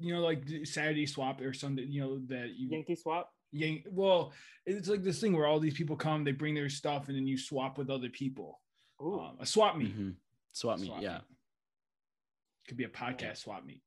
You 0.00 0.14
know 0.14 0.20
like 0.20 0.42
Saturday 0.64 1.06
swap 1.06 1.40
or 1.40 1.52
Sunday, 1.52 1.84
you 1.84 2.00
know 2.00 2.18
that 2.28 2.50
you 2.56 2.68
Yankee 2.70 2.96
swap? 2.96 3.30
yank 3.56 3.86
well 3.88 4.32
it's 4.66 4.88
like 4.88 5.04
this 5.04 5.20
thing 5.20 5.32
where 5.36 5.46
all 5.46 5.60
these 5.60 5.74
people 5.74 5.94
come 5.94 6.24
they 6.24 6.32
bring 6.32 6.56
their 6.56 6.68
stuff 6.68 7.06
and 7.06 7.16
then 7.16 7.24
you 7.24 7.38
swap 7.38 7.78
with 7.78 7.88
other 7.88 8.08
people 8.08 8.60
um, 9.00 9.36
a 9.38 9.46
swap 9.46 9.76
meet 9.76 9.96
Mhm. 9.96 10.16
swap 10.52 10.80
meet 10.80 10.86
Swap 10.88 11.00
yeah 11.00 11.12
meet. 11.12 11.22
could 12.66 12.76
be 12.76 12.82
a 12.82 12.88
podcast 12.88 13.36
swap 13.38 13.64
meet 13.64 13.80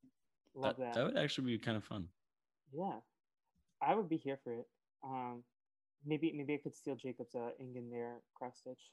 love 0.54 0.76
that, 0.78 0.84
that. 0.86 0.94
that 0.94 1.04
would 1.04 1.16
actually 1.22 1.48
be 1.52 1.58
kind 1.58 1.76
of 1.76 1.84
fun 1.84 2.08
Yeah. 2.72 3.00
I 3.82 3.94
would 3.94 4.08
be 4.08 4.16
here 4.16 4.38
for 4.42 4.54
it. 4.54 4.66
Um 5.04 5.44
maybe 6.06 6.32
maybe 6.34 6.54
I 6.54 6.58
could 6.62 6.74
steal 6.74 6.96
Jacob's 6.96 7.34
uh 7.34 7.50
Aang 7.60 7.76
In 7.76 7.90
There 7.90 8.16
cross 8.34 8.56
stitch. 8.60 8.90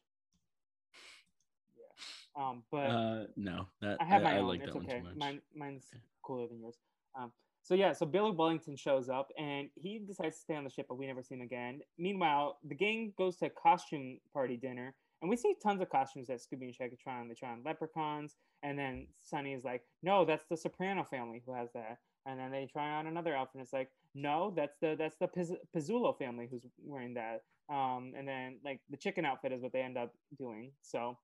Um 2.38 2.64
but 2.72 2.78
uh 2.90 3.26
no 3.36 3.68
that 3.82 3.98
I 4.02 4.06
have 4.06 4.24
my 4.24 4.36
I, 4.36 4.40
own. 4.40 4.48
like 4.48 4.62
it's 4.62 4.74
that 4.74 4.76
one 4.76 4.86
okay. 4.86 4.98
too 5.00 5.04
much 5.06 5.16
Mine, 5.16 5.42
mine's 5.56 5.88
Okay. 5.94 6.02
cooler 6.22 6.48
than 6.48 6.60
yours. 6.62 6.78
Um, 7.18 7.32
so 7.64 7.74
yeah, 7.74 7.94
so 7.94 8.06
Billy 8.06 8.32
Wellington 8.32 8.76
shows 8.76 9.10
up 9.10 9.30
and 9.40 9.70
he 9.76 10.00
decides 10.00 10.36
to 10.36 10.42
stay 10.42 10.56
on 10.56 10.64
the 10.64 10.70
ship, 10.70 10.86
but 10.88 10.98
we 10.98 11.08
never 11.08 11.24
see 11.24 11.34
him 11.36 11.42
again. 11.42 11.82
Meanwhile, 11.98 12.60
the 12.64 12.76
gang 12.76 13.14
goes 13.18 13.38
to 13.38 13.48
a 13.48 13.50
costume 13.50 14.20
party 14.34 14.56
dinner, 14.58 14.94
and 15.22 15.30
we 15.30 15.36
see 15.38 15.56
tons 15.64 15.82
of 15.82 15.90
costumes 15.90 16.28
that 16.28 16.40
Scooby 16.40 16.66
and 16.66 16.76
Shaggy 16.76 16.96
try 17.02 17.20
on. 17.20 17.28
They 17.28 17.34
try 17.34 17.50
on 17.50 17.64
leprechauns, 17.64 18.36
and 18.62 18.78
then 18.78 19.08
Sunny 19.18 19.54
is 19.54 19.64
like, 19.64 19.84
"No, 20.04 20.26
that's 20.26 20.46
the 20.46 20.58
Soprano 20.58 21.04
family 21.04 21.42
who 21.46 21.54
has 21.56 21.72
that." 21.74 22.00
And 22.28 22.40
then 22.40 22.52
they 22.52 22.68
try 22.72 22.92
on 22.92 23.08
another 23.08 23.36
outfit. 23.36 23.56
And 23.56 23.64
it's 23.64 23.74
like, 23.74 23.90
"No, 24.14 24.52
that's 24.56 24.76
the 24.82 24.96
that's 24.98 25.18
the 25.18 25.28
Piz- 25.28 25.54
Pizzulo 25.76 26.16
family 26.18 26.48
who's 26.52 26.66
wearing 26.84 27.14
that." 27.16 27.46
Um, 27.70 28.14
and 28.16 28.28
then 28.28 28.60
like 28.64 28.82
the 28.90 28.98
chicken 28.98 29.26
outfit 29.26 29.52
is 29.54 29.62
what 29.64 29.72
they 29.74 29.82
end 29.82 29.98
up 29.98 30.14
doing. 30.38 30.72
So, 30.82 31.18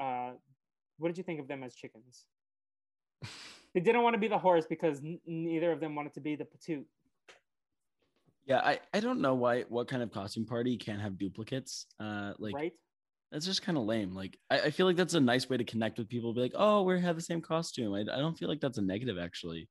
uh, 0.00 0.32
what 0.98 1.08
did 1.08 1.18
you 1.18 1.24
think 1.24 1.40
of 1.40 1.48
them 1.48 1.62
as 1.62 1.74
chickens? 1.74 2.26
They 3.74 3.80
didn't 3.80 4.02
want 4.02 4.14
to 4.14 4.18
be 4.18 4.28
the 4.28 4.38
horse 4.38 4.66
because 4.68 4.98
n- 4.98 5.20
neither 5.26 5.72
of 5.72 5.80
them 5.80 5.94
wanted 5.94 6.14
to 6.14 6.20
be 6.20 6.36
the 6.36 6.44
patoot. 6.44 6.84
yeah 8.44 8.58
I, 8.58 8.80
I 8.92 9.00
don't 9.00 9.20
know 9.20 9.34
why 9.34 9.62
what 9.62 9.88
kind 9.88 10.02
of 10.02 10.12
costume 10.12 10.44
party 10.44 10.76
can't 10.76 11.00
have 11.00 11.16
duplicates 11.16 11.86
uh 12.00 12.32
like 12.38 12.54
right? 12.54 12.72
that's 13.30 13.46
just 13.46 13.62
kind 13.62 13.78
of 13.78 13.84
lame 13.84 14.14
like 14.14 14.38
I, 14.50 14.60
I 14.60 14.70
feel 14.70 14.86
like 14.86 14.96
that's 14.96 15.14
a 15.14 15.20
nice 15.20 15.48
way 15.48 15.56
to 15.56 15.64
connect 15.64 15.98
with 15.98 16.08
people 16.08 16.34
be 16.34 16.40
like 16.40 16.52
oh 16.54 16.82
we 16.82 17.00
have 17.00 17.16
the 17.16 17.22
same 17.22 17.40
costume 17.40 17.94
I, 17.94 18.00
I 18.00 18.18
don't 18.18 18.36
feel 18.36 18.48
like 18.48 18.60
that's 18.60 18.78
a 18.78 18.82
negative 18.82 19.16
actually 19.18 19.68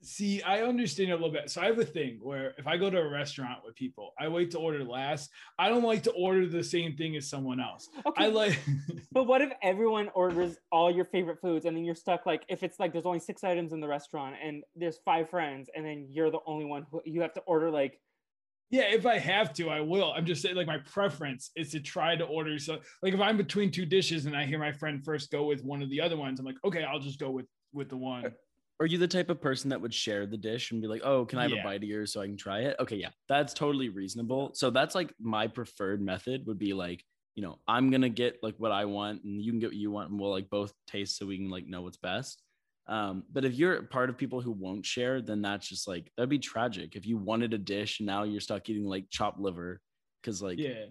See, 0.00 0.40
I 0.42 0.62
understand 0.62 1.10
a 1.10 1.14
little 1.14 1.32
bit. 1.32 1.50
So 1.50 1.60
I 1.60 1.66
have 1.66 1.78
a 1.78 1.84
thing 1.84 2.20
where 2.22 2.54
if 2.56 2.68
I 2.68 2.76
go 2.76 2.88
to 2.88 2.98
a 2.98 3.08
restaurant 3.08 3.58
with 3.64 3.74
people, 3.74 4.12
I 4.18 4.28
wait 4.28 4.52
to 4.52 4.58
order 4.58 4.84
last. 4.84 5.28
I 5.58 5.68
don't 5.68 5.82
like 5.82 6.04
to 6.04 6.12
order 6.12 6.46
the 6.46 6.62
same 6.62 6.96
thing 6.96 7.16
as 7.16 7.28
someone 7.28 7.60
else. 7.60 7.88
Okay, 8.06 8.24
I 8.24 8.28
like 8.28 8.58
but 9.12 9.24
what 9.24 9.42
if 9.42 9.50
everyone 9.60 10.08
orders 10.14 10.56
all 10.70 10.90
your 10.90 11.04
favorite 11.04 11.40
foods 11.40 11.64
and 11.64 11.76
then 11.76 11.84
you're 11.84 11.96
stuck 11.96 12.26
like 12.26 12.44
if 12.48 12.62
it's 12.62 12.78
like 12.78 12.92
there's 12.92 13.06
only 13.06 13.18
six 13.18 13.42
items 13.42 13.72
in 13.72 13.80
the 13.80 13.88
restaurant 13.88 14.36
and 14.42 14.62
there's 14.76 14.98
five 15.04 15.28
friends 15.30 15.68
and 15.74 15.84
then 15.84 16.06
you're 16.10 16.30
the 16.30 16.40
only 16.46 16.64
one 16.64 16.86
who 16.90 17.02
you 17.04 17.20
have 17.20 17.34
to 17.34 17.40
order 17.40 17.70
like 17.70 18.00
Yeah, 18.70 18.82
if 18.82 19.04
I 19.04 19.18
have 19.18 19.52
to, 19.54 19.68
I 19.70 19.80
will. 19.80 20.12
I'm 20.12 20.26
just 20.26 20.42
saying, 20.42 20.54
like, 20.54 20.66
my 20.66 20.78
preference 20.78 21.50
is 21.56 21.70
to 21.70 21.80
try 21.80 22.14
to 22.16 22.24
order. 22.24 22.58
So, 22.58 22.78
like, 23.02 23.14
if 23.14 23.20
I'm 23.20 23.38
between 23.38 23.70
two 23.70 23.86
dishes 23.86 24.26
and 24.26 24.36
I 24.36 24.44
hear 24.44 24.58
my 24.58 24.72
friend 24.72 25.02
first 25.02 25.30
go 25.32 25.44
with 25.44 25.64
one 25.64 25.80
of 25.82 25.88
the 25.88 26.02
other 26.02 26.18
ones, 26.18 26.38
I'm 26.38 26.44
like, 26.44 26.62
okay, 26.64 26.84
I'll 26.84 27.00
just 27.00 27.18
go 27.18 27.30
with 27.30 27.46
with 27.72 27.88
the 27.88 27.96
one. 27.96 28.26
Uh, 28.26 28.30
Are 28.80 28.86
you 28.86 28.98
the 28.98 29.08
type 29.08 29.28
of 29.28 29.40
person 29.40 29.70
that 29.70 29.80
would 29.80 29.92
share 29.92 30.24
the 30.26 30.36
dish 30.36 30.70
and 30.70 30.80
be 30.80 30.86
like, 30.86 31.02
"Oh, 31.04 31.24
can 31.26 31.38
I 31.38 31.42
have 31.42 31.50
Yeah. 31.52 31.60
a 31.60 31.64
bite 31.64 31.82
of 31.82 31.88
yours 31.88 32.12
so 32.12 32.20
I 32.20 32.26
can 32.26 32.36
try 32.36 32.60
it?" 32.60 32.76
Okay, 32.78 32.96
yeah, 32.96 33.10
that's 33.28 33.52
totally 33.52 33.88
reasonable. 33.88 34.52
So 34.54 34.70
that's 34.70 34.94
like 34.94 35.12
my 35.18 35.48
preferred 35.48 36.00
method 36.00 36.46
would 36.46 36.58
be 36.58 36.74
like, 36.74 37.04
you 37.34 37.42
know, 37.42 37.58
I'm 37.66 37.90
gonna 37.90 38.08
get 38.08 38.38
like 38.42 38.54
what 38.58 38.70
I 38.72 38.84
want, 38.84 39.24
and 39.24 39.42
you 39.42 39.50
can 39.50 39.58
get 39.58 39.70
what 39.70 39.76
you 39.76 39.90
want, 39.90 40.10
and 40.10 40.20
we'll 40.20 40.30
like 40.30 40.48
both 40.48 40.72
taste 40.86 41.16
so 41.16 41.26
we 41.26 41.38
can 41.38 41.50
like 41.50 41.66
know 41.66 41.82
what's 41.82 41.96
best. 41.96 42.42
Um, 42.86 43.24
but 43.32 43.44
if 43.44 43.54
you're 43.54 43.82
part 43.82 44.10
of 44.10 44.16
people 44.16 44.40
who 44.40 44.52
won't 44.52 44.86
share, 44.86 45.20
then 45.20 45.42
that's 45.42 45.68
just 45.68 45.86
like 45.88 46.10
that'd 46.16 46.30
be 46.30 46.38
tragic. 46.38 46.94
If 46.96 47.04
you 47.04 47.18
wanted 47.18 47.52
a 47.54 47.58
dish 47.58 48.00
and 48.00 48.06
now 48.06 48.22
you're 48.22 48.40
stuck 48.40 48.68
eating 48.68 48.86
like 48.86 49.10
chopped 49.10 49.40
liver 49.40 49.80
because 50.22 50.40
like 50.40 50.58
yeah. 50.58 50.86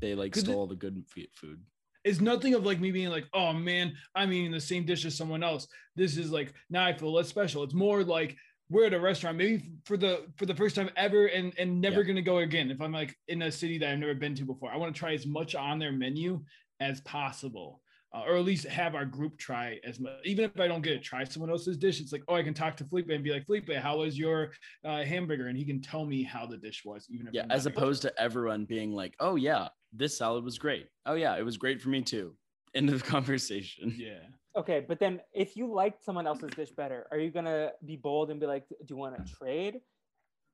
they 0.00 0.14
like 0.14 0.36
it- 0.36 0.40
stole 0.40 0.66
the 0.66 0.74
good 0.76 1.04
food. 1.34 1.64
It's 2.04 2.20
nothing 2.20 2.54
of 2.54 2.64
like 2.64 2.80
me 2.80 2.90
being 2.90 3.10
like, 3.10 3.26
oh 3.34 3.52
man, 3.52 3.94
I'm 4.14 4.32
eating 4.32 4.50
the 4.52 4.60
same 4.60 4.84
dish 4.86 5.04
as 5.04 5.16
someone 5.16 5.42
else. 5.42 5.66
This 5.96 6.16
is 6.16 6.30
like 6.30 6.52
now 6.70 6.84
I 6.86 6.92
feel 6.92 7.12
less 7.12 7.28
special. 7.28 7.62
It's 7.62 7.74
more 7.74 8.02
like 8.04 8.36
we're 8.70 8.86
at 8.86 8.94
a 8.94 9.00
restaurant, 9.00 9.36
maybe 9.36 9.72
for 9.84 9.96
the 9.96 10.26
for 10.36 10.46
the 10.46 10.54
first 10.54 10.76
time 10.76 10.90
ever, 10.96 11.26
and 11.26 11.52
and 11.58 11.80
never 11.80 12.00
Yeah. 12.00 12.06
gonna 12.08 12.22
go 12.22 12.38
again. 12.38 12.70
If 12.70 12.80
I'm 12.80 12.92
like 12.92 13.16
in 13.28 13.42
a 13.42 13.50
city 13.52 13.78
that 13.78 13.90
I've 13.90 13.98
never 13.98 14.14
been 14.14 14.34
to 14.36 14.44
before, 14.44 14.72
I 14.72 14.76
want 14.76 14.94
to 14.94 14.98
try 14.98 15.12
as 15.12 15.26
much 15.26 15.54
on 15.54 15.78
their 15.78 15.92
menu 15.92 16.42
as 16.78 17.00
possible, 17.02 17.82
uh, 18.14 18.22
or 18.26 18.36
at 18.36 18.44
least 18.44 18.66
have 18.66 18.94
our 18.94 19.04
group 19.04 19.36
try 19.38 19.78
as 19.84 20.00
much. 20.00 20.12
Even 20.24 20.44
if 20.46 20.58
I 20.58 20.68
don't 20.68 20.82
get 20.82 20.92
to 20.92 21.00
try 21.00 21.24
someone 21.24 21.50
else's 21.50 21.76
dish, 21.76 22.00
it's 22.00 22.12
like, 22.12 22.22
oh, 22.28 22.34
I 22.36 22.42
can 22.44 22.54
talk 22.54 22.76
to 22.78 22.84
Felipe 22.84 23.10
and 23.10 23.22
be 23.24 23.32
like, 23.32 23.44
Felipe, 23.44 23.70
how 23.74 23.98
was 23.98 24.16
your 24.18 24.52
uh, 24.84 25.02
hamburger? 25.02 25.48
And 25.48 25.58
he 25.58 25.64
can 25.64 25.82
tell 25.82 26.06
me 26.06 26.22
how 26.22 26.46
the 26.46 26.56
dish 26.56 26.82
was, 26.84 27.06
even 27.10 27.26
if 27.26 27.34
Yeah, 27.34 27.42
I'm 27.42 27.50
as 27.50 27.66
opposed 27.66 28.02
to 28.02 28.20
everyone 28.20 28.64
being 28.64 28.92
like, 28.92 29.14
"Oh 29.20 29.34
yeah, 29.34 29.68
this 29.92 30.16
salad 30.16 30.44
was 30.44 30.58
great. 30.58 30.86
Oh 31.06 31.14
yeah, 31.14 31.36
it 31.36 31.44
was 31.44 31.56
great 31.56 31.80
for 31.80 31.88
me 31.88 32.02
too." 32.02 32.34
End 32.74 32.88
of 32.90 33.02
the 33.02 33.06
conversation. 33.16 33.94
yeah. 33.96 34.20
Okay, 34.56 34.84
but 34.86 34.98
then 34.98 35.20
if 35.32 35.56
you 35.56 35.72
liked 35.72 36.02
someone 36.04 36.26
else's 36.26 36.50
dish 36.50 36.70
better, 36.70 37.06
are 37.10 37.18
you 37.18 37.30
gonna 37.30 37.70
be 37.84 37.96
bold 37.96 38.30
and 38.30 38.40
be 38.40 38.46
like, 38.46 38.68
"Do 38.68 38.76
you 38.88 38.96
want 38.96 39.16
to 39.16 39.32
trade?" 39.32 39.80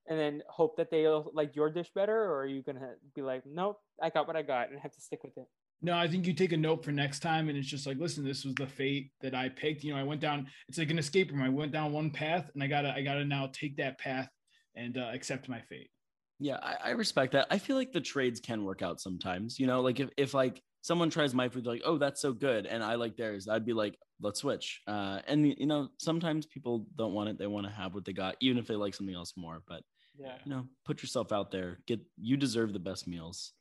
And 0.09 0.19
then 0.19 0.43
hope 0.49 0.77
that 0.77 0.91
they'll 0.91 1.31
like 1.35 1.57
your 1.57 1.71
dish 1.71 1.91
better, 1.95 2.17
or 2.17 2.41
are 2.43 2.47
you 2.47 2.63
gonna 2.63 2.95
be 3.15 3.23
like, 3.23 3.43
"Nope, 3.47 3.81
I 4.03 4.11
got 4.11 4.27
what 4.27 4.37
I 4.37 4.43
got 4.43 4.69
and 4.69 4.79
I 4.79 4.81
have 4.83 4.93
to 4.93 5.01
stick 5.01 5.25
with 5.25 5.37
it"? 5.37 5.47
No, 5.83 5.97
I 5.97 6.09
think 6.09 6.27
you 6.27 6.33
take 6.33 6.53
a 6.53 6.57
note 6.57 6.85
for 6.85 6.91
next 6.93 7.21
time, 7.21 7.49
and 7.49 7.59
it's 7.59 7.69
just 7.69 7.87
like, 7.87 7.99
listen, 7.99 8.25
this 8.25 8.45
was 8.45 8.55
the 8.55 8.67
fate 8.67 9.11
that 9.21 9.35
I 9.35 9.51
picked. 9.51 9.85
You 9.85 9.93
know, 9.93 10.01
I 10.01 10.05
went 10.05 10.21
down. 10.23 10.47
It's 10.69 10.79
like 10.79 10.91
an 10.91 10.99
escape 10.99 11.31
room. 11.31 11.43
I 11.43 11.51
went 11.51 11.71
down 11.73 11.93
one 11.93 12.11
path, 12.11 12.51
and 12.55 12.63
I 12.63 12.67
gotta, 12.67 12.95
I 12.95 13.03
gotta 13.03 13.25
now 13.25 13.51
take 13.53 13.77
that 13.77 13.99
path 13.99 14.29
and 14.75 14.97
uh, 14.97 15.11
accept 15.13 15.49
my 15.51 15.61
fate. 15.61 15.91
Yeah, 16.39 16.59
I, 16.63 16.77
I 16.85 16.91
respect 16.91 17.33
that. 17.33 17.47
I 17.51 17.59
feel 17.59 17.77
like 17.77 17.93
the 17.93 18.01
trades 18.01 18.41
can 18.41 18.65
work 18.65 18.83
out 18.83 19.01
sometimes. 19.01 19.59
You 19.59 19.67
know, 19.67 19.81
like 19.81 20.01
if, 20.01 20.11
if 20.17 20.35
like 20.35 20.63
someone 20.83 21.09
tries 21.11 21.35
my 21.35 21.49
food, 21.49 21.67
like, 21.67 21.83
oh, 21.85 21.97
that's 21.99 22.21
so 22.21 22.33
good, 22.33 22.67
and 22.67 22.83
I 22.85 22.95
like 22.97 23.17
theirs, 23.17 23.49
I'd 23.49 23.65
be 23.65 23.73
like, 23.73 23.99
let's 24.21 24.41
switch. 24.41 24.83
Uh, 24.87 25.21
and 25.27 25.47
you 25.47 25.67
know, 25.67 25.89
sometimes 25.99 26.45
people 26.47 26.87
don't 26.97 27.15
want 27.15 27.31
it; 27.31 27.39
they 27.39 27.47
want 27.47 27.67
to 27.67 27.73
have 27.73 27.95
what 27.95 28.05
they 28.05 28.13
got, 28.13 28.37
even 28.41 28.59
if 28.59 28.67
they 28.67 28.77
like 28.77 28.95
something 28.95 29.15
else 29.15 29.33
more. 29.37 29.63
But 29.67 29.83
Yeah. 30.19 30.37
you 30.45 30.51
know, 30.51 30.67
put 30.85 31.03
yourself 31.03 31.33
out 31.33 31.51
there. 31.51 31.79
Get 31.87 32.01
you 32.21 32.37
deserve 32.37 32.73
the 32.75 32.79
best 32.81 33.07
meals. 33.09 33.53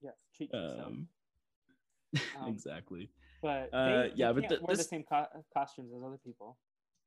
Yes. 0.00 0.14
Treat 0.36 0.52
yourself. 0.52 0.86
Um, 0.86 1.08
Um, 2.40 2.48
exactly. 2.48 3.10
but 3.42 3.68
uh, 3.72 4.02
they, 4.02 4.12
yeah, 4.16 4.32
but 4.32 4.48
the- 4.48 4.58
wear 4.62 4.76
this- 4.76 4.86
the 4.86 4.88
same 4.90 5.04
co- 5.04 5.26
costumes 5.54 5.92
as 5.96 6.02
other 6.04 6.18
people. 6.24 6.56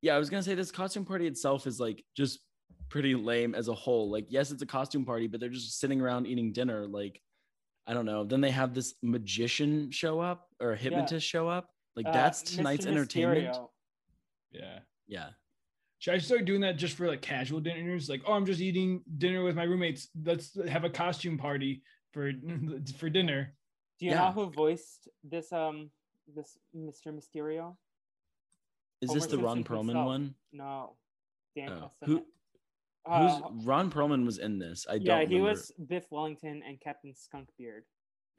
yeah, 0.02 0.16
I 0.16 0.20
was 0.20 0.30
gonna 0.30 0.44
say 0.44 0.56
this 0.56 0.72
costume 0.72 1.06
party 1.06 1.28
itself 1.28 1.68
is 1.68 1.80
like 1.80 2.04
just 2.16 2.40
pretty 2.90 3.16
lame 3.16 3.56
as 3.56 3.68
a 3.68 3.74
whole. 3.74 4.10
Like, 4.12 4.28
yes, 4.30 4.52
it's 4.52 4.62
a 4.62 4.66
costume 4.66 5.06
party, 5.06 5.28
but 5.28 5.40
they're 5.40 5.50
just 5.50 5.80
sitting 5.80 6.02
around 6.02 6.28
eating 6.28 6.52
dinner. 6.54 6.88
Like, 6.88 7.22
I 7.88 7.94
don't 7.94 8.06
know. 8.06 8.24
Then 8.24 8.40
they 8.42 8.52
have 8.52 8.74
this 8.74 8.96
magician 9.02 9.92
show 9.92 10.20
up 10.20 10.48
or 10.60 10.72
a 10.74 10.78
hypnotist 10.78 11.28
show 11.28 11.48
up. 11.48 11.70
Like, 11.96 12.08
Uh, 12.08 12.12
that's 12.12 12.44
Mr. 12.44 12.56
tonight's 12.58 12.86
entertainment. 12.86 13.58
Yeah. 14.52 14.80
Yeah, 15.08 15.30
Should 16.00 16.14
I 16.14 16.18
start 16.20 16.46
doing 16.46 16.62
that 16.62 16.78
just 16.78 16.96
for 16.96 17.08
like 17.08 17.22
casual 17.22 17.60
dinners? 17.60 18.08
Like, 18.10 18.22
oh, 18.26 18.34
I'm 18.34 18.46
just 18.46 18.62
eating 18.62 19.04
dinner 19.18 19.44
with 19.44 19.56
my 19.56 19.64
roommates. 19.64 20.10
Let's 20.24 20.58
have 20.68 20.84
a 20.86 20.90
costume 20.90 21.38
party 21.38 21.84
for 22.14 22.32
for 22.98 23.10
dinner. 23.10 23.54
Do 24.00 24.06
you 24.06 24.12
Yeah. 24.12 24.26
know 24.26 24.32
who 24.32 24.50
voiced 24.50 25.08
this 25.24 25.52
um 25.52 25.92
this 26.34 26.58
Mr. 26.76 27.08
Mysterio? 27.08 27.76
is 29.02 29.10
Homer 29.10 29.20
this 29.20 29.30
the 29.30 29.38
Ron 29.38 29.58
Simpson 29.58 29.76
Perlman 29.76 29.86
himself. 29.88 30.06
one? 30.08 30.36
No. 30.54 30.96
Dan 31.56 31.70
Oh, 31.72 31.92
Castellaneta. 32.02 32.06
who? 32.08 32.26
Uh, 33.06 33.28
Who's 33.28 33.66
Ron 33.66 33.92
Perlman 33.92 34.26
was 34.26 34.38
in 34.38 34.60
this? 34.60 34.86
I 34.90 34.94
don't. 34.94 35.06
Know. 35.06 35.14
Yeah, 35.14 35.20
he 35.26 35.36
remember. 35.36 35.50
was 35.50 35.72
Biff 35.88 36.06
Wellington 36.10 36.64
and 36.66 36.80
Captain 36.80 37.14
Skunkbeard. 37.14 37.84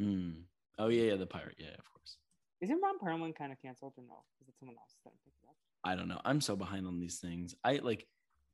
Mm. 0.00 0.42
Oh 0.78 0.88
yeah, 0.88 1.10
yeah, 1.10 1.16
the 1.16 1.26
pirate. 1.26 1.56
Yeah, 1.58 1.74
of 1.78 1.84
course. 1.92 2.16
Isn't 2.60 2.80
Ron 2.82 2.98
Perlman 2.98 3.36
kind 3.36 3.52
of 3.52 3.60
canceled 3.60 3.92
or 3.96 4.04
no? 4.06 4.24
Is 4.40 4.48
it 4.48 4.54
someone 4.58 4.76
else 4.78 4.96
that 5.04 5.12
picked 5.24 5.36
it 5.42 5.48
up? 5.48 5.56
I 5.84 5.94
don't 5.94 6.08
know. 6.08 6.20
I'm 6.24 6.40
so 6.40 6.56
behind 6.56 6.86
on 6.86 6.98
these 6.98 7.18
things. 7.18 7.54
I 7.62 7.80
like 7.82 8.06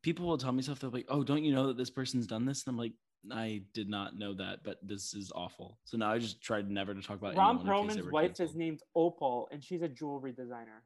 people 0.02 0.26
will 0.26 0.38
tell 0.38 0.52
me 0.52 0.62
stuff. 0.62 0.80
They're 0.80 0.90
like, 0.90 1.06
"Oh, 1.08 1.22
don't 1.22 1.44
you 1.44 1.54
know 1.54 1.68
that 1.68 1.76
this 1.76 1.90
person's 1.90 2.26
done 2.26 2.44
this?" 2.44 2.66
And 2.66 2.72
I'm 2.72 2.78
like, 2.78 2.92
"I 3.30 3.62
did 3.72 3.88
not 3.88 4.16
know 4.18 4.34
that, 4.34 4.64
but 4.64 4.78
this 4.82 5.14
is 5.14 5.30
awful." 5.34 5.78
So 5.84 5.96
now 5.96 6.10
I 6.10 6.18
just 6.18 6.40
tried 6.42 6.68
never 6.70 6.92
to 6.92 7.02
talk 7.02 7.18
about 7.18 7.36
Ron 7.36 7.60
anyone 7.60 7.82
in 7.82 7.88
case 7.88 7.94
they 7.94 8.02
Perlman's 8.02 8.12
wife 8.12 8.40
is 8.40 8.56
named 8.56 8.80
Opal, 8.96 9.48
and 9.52 9.62
she's 9.62 9.82
a 9.82 9.88
jewelry 9.88 10.32
designer. 10.32 10.82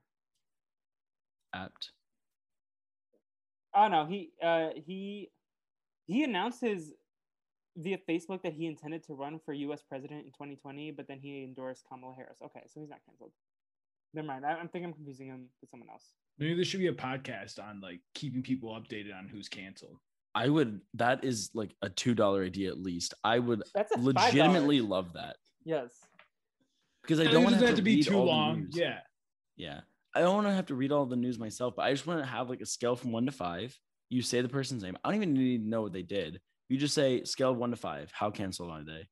apt. 1.54 1.92
Oh 3.74 3.88
no, 3.88 4.06
he 4.06 4.30
uh 4.42 4.68
he 4.86 5.30
he 6.06 6.22
announced 6.24 6.60
his 6.60 6.92
via 7.76 7.98
Facebook 8.08 8.42
that 8.42 8.52
he 8.52 8.66
intended 8.66 9.02
to 9.04 9.14
run 9.14 9.40
for 9.44 9.52
U.S. 9.52 9.82
president 9.82 10.20
in 10.24 10.30
2020, 10.32 10.92
but 10.92 11.08
then 11.08 11.18
he 11.20 11.42
endorsed 11.42 11.84
Kamala 11.88 12.14
Harris. 12.14 12.38
Okay, 12.44 12.60
so 12.72 12.80
he's 12.80 12.88
not 12.88 13.00
canceled. 13.06 13.32
Never 14.12 14.28
mind. 14.28 14.46
I, 14.46 14.50
I'm 14.52 14.68
thinking 14.68 14.84
I'm 14.90 14.92
confusing 14.92 15.26
him 15.26 15.46
with 15.60 15.70
someone 15.70 15.88
else. 15.90 16.12
Maybe 16.38 16.54
there 16.54 16.64
should 16.64 16.78
be 16.80 16.86
a 16.86 16.92
podcast 16.92 17.58
on 17.62 17.80
like 17.80 18.00
keeping 18.14 18.42
people 18.42 18.70
updated 18.70 19.16
on 19.16 19.28
who's 19.28 19.48
canceled. 19.48 19.98
I 20.36 20.48
would. 20.48 20.80
That 20.94 21.24
is 21.24 21.50
like 21.54 21.74
a 21.82 21.88
two 21.88 22.14
dollar 22.14 22.44
idea 22.44 22.70
at 22.70 22.78
least. 22.78 23.14
I 23.24 23.38
would 23.40 23.62
That's 23.74 23.92
a 23.92 23.98
$5. 23.98 24.04
legitimately 24.04 24.80
love 24.80 25.12
that 25.14 25.36
Yes. 25.64 25.90
because 27.02 27.18
I 27.20 27.24
don't 27.24 27.42
want 27.44 27.54
doesn't 27.54 27.60
to 27.60 27.66
have 27.68 27.76
to 27.76 27.82
be 27.82 28.02
too 28.02 28.18
long. 28.18 28.68
Yeah. 28.70 28.98
Yeah. 29.56 29.80
I 30.14 30.20
don't 30.20 30.34
want 30.34 30.46
to 30.46 30.52
have 30.54 30.66
to 30.66 30.74
read 30.74 30.92
all 30.92 31.06
the 31.06 31.16
news 31.16 31.38
myself, 31.38 31.74
but 31.76 31.82
I 31.82 31.92
just 31.92 32.06
want 32.06 32.20
to 32.20 32.26
have 32.26 32.48
like 32.48 32.60
a 32.60 32.66
scale 32.66 32.96
from 32.96 33.12
one 33.12 33.26
to 33.26 33.32
five. 33.32 33.76
You 34.10 34.22
say 34.22 34.40
the 34.42 34.48
person's 34.48 34.82
name. 34.82 34.96
I 35.04 35.08
don't 35.08 35.16
even 35.16 35.34
need 35.34 35.62
to 35.64 35.68
know 35.68 35.82
what 35.82 35.92
they 35.92 36.02
did. 36.02 36.40
You 36.68 36.78
just 36.78 36.94
say 36.94 37.24
scale 37.24 37.50
of 37.50 37.56
one 37.58 37.70
to 37.70 37.76
five. 37.76 38.10
How 38.12 38.30
canceled 38.30 38.70
are 38.70 38.84
they? 38.84 39.08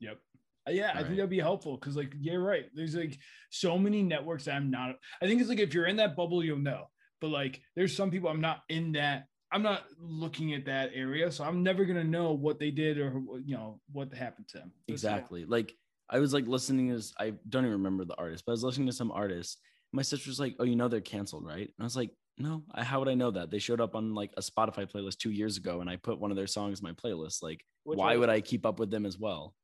Yep. 0.00 0.18
Uh, 0.66 0.70
Yeah, 0.70 0.92
I 0.94 1.02
think 1.02 1.16
that'd 1.16 1.30
be 1.30 1.40
helpful 1.40 1.76
because, 1.76 1.96
like, 1.96 2.14
you're 2.18 2.42
right. 2.42 2.66
There's 2.74 2.94
like 2.94 3.18
so 3.50 3.78
many 3.78 4.02
networks 4.02 4.44
that 4.44 4.54
I'm 4.54 4.70
not. 4.70 4.96
I 5.22 5.26
think 5.26 5.40
it's 5.40 5.50
like 5.50 5.58
if 5.60 5.74
you're 5.74 5.86
in 5.86 5.96
that 5.96 6.16
bubble, 6.16 6.42
you'll 6.44 6.58
know. 6.58 6.88
But 7.20 7.28
like, 7.28 7.60
there's 7.76 7.94
some 7.96 8.10
people 8.10 8.28
I'm 8.30 8.40
not 8.40 8.62
in 8.68 8.92
that. 8.92 9.26
I'm 9.50 9.62
not 9.62 9.84
looking 9.98 10.52
at 10.54 10.66
that 10.66 10.90
area, 10.94 11.32
so 11.32 11.42
I'm 11.42 11.62
never 11.62 11.84
gonna 11.86 12.04
know 12.04 12.32
what 12.32 12.58
they 12.58 12.70
did 12.70 12.98
or 12.98 13.22
you 13.44 13.56
know 13.56 13.80
what 13.92 14.12
happened 14.14 14.46
to 14.48 14.58
them. 14.58 14.72
That's- 14.86 14.94
Exactly. 15.02 15.44
Like 15.46 15.72
I 16.10 16.18
was 16.18 16.32
like 16.34 16.46
listening 16.46 16.88
to 16.90 16.96
this. 16.96 17.14
I 17.18 17.32
don't 17.48 17.64
even 17.64 17.72
remember 17.78 18.04
the 18.04 18.14
artist, 18.16 18.44
but 18.46 18.52
I 18.52 18.54
was 18.54 18.62
listening 18.64 18.86
to 18.88 18.92
some 18.92 19.10
artist. 19.10 19.58
My 19.92 20.02
sister 20.02 20.28
was 20.30 20.38
like, 20.40 20.56
"Oh, 20.58 20.64
you 20.64 20.76
know 20.76 20.88
they're 20.88 21.00
canceled, 21.00 21.44
right?" 21.46 21.66
And 21.66 21.74
I 21.80 21.84
was 21.84 21.96
like, 21.96 22.10
"No, 22.38 22.62
I, 22.72 22.84
how 22.84 22.98
would 22.98 23.08
I 23.08 23.14
know 23.14 23.30
that? 23.30 23.50
They 23.50 23.58
showed 23.58 23.80
up 23.80 23.94
on 23.94 24.14
like 24.14 24.32
a 24.36 24.40
Spotify 24.42 24.90
playlist 24.90 25.18
two 25.18 25.30
years 25.30 25.56
ago, 25.56 25.80
and 25.80 25.88
I 25.88 25.96
put 25.96 26.18
one 26.20 26.30
of 26.30 26.36
their 26.36 26.46
songs 26.46 26.80
in 26.80 26.84
my 26.84 26.92
playlist. 26.92 27.42
Like, 27.42 27.64
Which 27.84 27.96
why 27.98 28.16
would 28.16 28.28
I 28.28 28.40
keep 28.40 28.66
up 28.66 28.78
with 28.78 28.90
them 28.90 29.06
as 29.06 29.18
well?" 29.18 29.54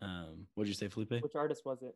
Um, 0.00 0.46
what'd 0.54 0.68
you 0.68 0.74
say, 0.74 0.88
Felipe? 0.88 1.22
Which 1.22 1.34
artist 1.36 1.62
was 1.64 1.82
it? 1.82 1.94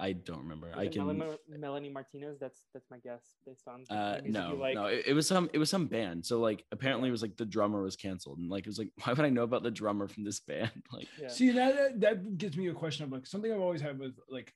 I 0.00 0.12
don't 0.12 0.38
remember. 0.38 0.68
Was 0.68 0.76
I 0.78 0.86
can. 0.86 1.06
Melanie, 1.06 1.36
Melanie 1.48 1.88
Martinez. 1.90 2.38
That's 2.38 2.66
that's 2.72 2.86
my 2.88 2.98
guess 2.98 3.34
based 3.44 3.66
on 3.66 3.84
Uh, 3.90 4.20
no, 4.24 4.54
like. 4.54 4.74
no, 4.76 4.86
it, 4.86 5.04
it 5.08 5.12
was 5.12 5.26
some, 5.26 5.50
it 5.52 5.58
was 5.58 5.68
some 5.70 5.86
band. 5.86 6.24
So 6.24 6.38
like, 6.40 6.64
apparently, 6.70 7.08
it 7.08 7.12
was 7.12 7.22
like 7.22 7.36
the 7.36 7.44
drummer 7.44 7.82
was 7.82 7.96
canceled, 7.96 8.38
and 8.38 8.48
like, 8.48 8.64
it 8.64 8.68
was 8.68 8.78
like, 8.78 8.90
why 9.02 9.12
would 9.12 9.24
I 9.24 9.30
know 9.30 9.42
about 9.42 9.64
the 9.64 9.70
drummer 9.72 10.06
from 10.06 10.24
this 10.24 10.40
band? 10.40 10.70
Like, 10.92 11.08
Yeah. 11.20 11.28
See 11.28 11.50
that 11.50 11.74
that- 11.74 12.00
that 12.00 12.38
gives 12.38 12.56
me 12.56 12.68
a 12.68 12.74
question 12.74 13.04
of 13.04 13.12
like 13.12 13.26
something 13.26 13.52
I've 13.52 13.60
always 13.60 13.80
had 13.80 13.98
with 13.98 14.14
like 14.30 14.54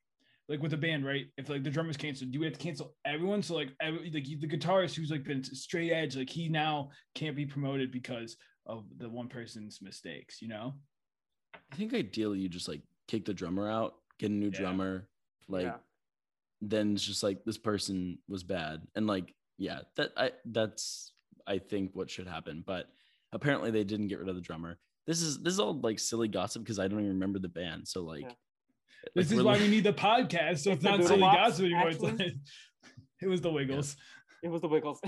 like 0.53 0.63
with 0.63 0.75
a 0.75 0.77
band, 0.77 1.05
right? 1.07 1.25
If 1.39 1.49
like 1.49 1.65
the 1.65 1.71
drummer's 1.71 1.97
canceled, 1.97 2.31
do 2.31 2.39
we 2.39 2.45
have 2.45 2.53
to 2.53 2.59
cancel 2.63 2.95
everyone? 3.07 3.43
So 3.43 3.55
like 3.55 3.71
every, 3.81 4.11
like 4.11 4.25
the 4.25 4.47
guitarist 4.47 4.95
who's 4.95 5.11
like 5.11 5.25
been 5.25 5.43
straight 5.43 5.91
edge, 5.91 6.15
like 6.15 6.29
he 6.29 6.51
now 6.51 6.91
can't 7.15 7.35
be 7.35 7.47
promoted 7.47 7.91
because 7.91 8.37
of 8.67 8.85
the 8.99 9.09
one 9.09 9.29
person's 9.29 9.81
mistakes, 9.81 10.43
you 10.43 10.49
know? 10.49 10.75
I 11.73 11.77
think 11.77 11.95
ideally 11.95 12.39
you 12.39 12.51
just 12.51 12.69
like 12.69 12.83
kick 13.09 13.25
the 13.25 13.33
drummer 13.33 13.69
out, 13.69 13.95
get 14.19 14.31
a 14.31 14.35
new 14.35 14.51
Yeah. 14.53 14.59
drummer, 14.61 15.09
like 15.49 15.65
Yeah. 15.65 15.79
then 16.61 16.93
it's 16.93 17.05
just 17.05 17.23
like 17.23 17.45
this 17.45 17.59
person 17.59 18.19
was 18.29 18.45
bad. 18.45 18.83
And 18.95 19.07
like, 19.07 19.35
yeah, 19.57 19.81
that 19.97 20.13
I 20.19 20.33
that's 20.45 21.15
I 21.47 21.59
think 21.59 21.93
what 21.95 22.11
should 22.11 22.27
happen. 22.27 22.63
But 22.67 22.91
apparently 23.33 23.71
they 23.71 23.85
didn't 23.85 24.09
get 24.09 24.19
rid 24.19 24.29
of 24.29 24.35
the 24.35 24.43
drummer. 24.43 24.79
This 25.07 25.23
is 25.23 25.43
this 25.43 25.55
is 25.55 25.61
all 25.61 25.81
like 25.81 25.99
silly 25.99 26.29
gossip 26.29 26.63
because 26.63 26.79
I 26.79 26.89
don't 26.89 27.01
even 27.01 27.15
remember 27.15 27.39
the 27.39 27.49
band. 27.49 27.89
So 27.89 28.03
like, 28.05 28.23
Yeah. 28.23 28.33
Like, 29.03 29.13
This 29.15 29.33
is 29.33 29.39
we're 29.39 29.45
why 29.45 29.59
we 29.59 29.69
need 29.69 29.85
the 29.85 29.93
podcast, 29.93 30.59
so 30.59 30.71
It's 30.73 30.77
it's 30.77 30.85
not 30.85 31.05
silly 31.05 31.21
Mops, 31.21 31.37
gossip 31.37 31.65
anymore. 31.67 31.89
It's 31.89 32.03
like- 32.03 32.35
it 33.23 33.29
was 33.29 33.41
the 33.41 33.51
Wiggles. 33.51 33.97
It 34.43 34.49
was 34.49 34.61
the 34.61 34.69
Wiggles. 34.69 35.01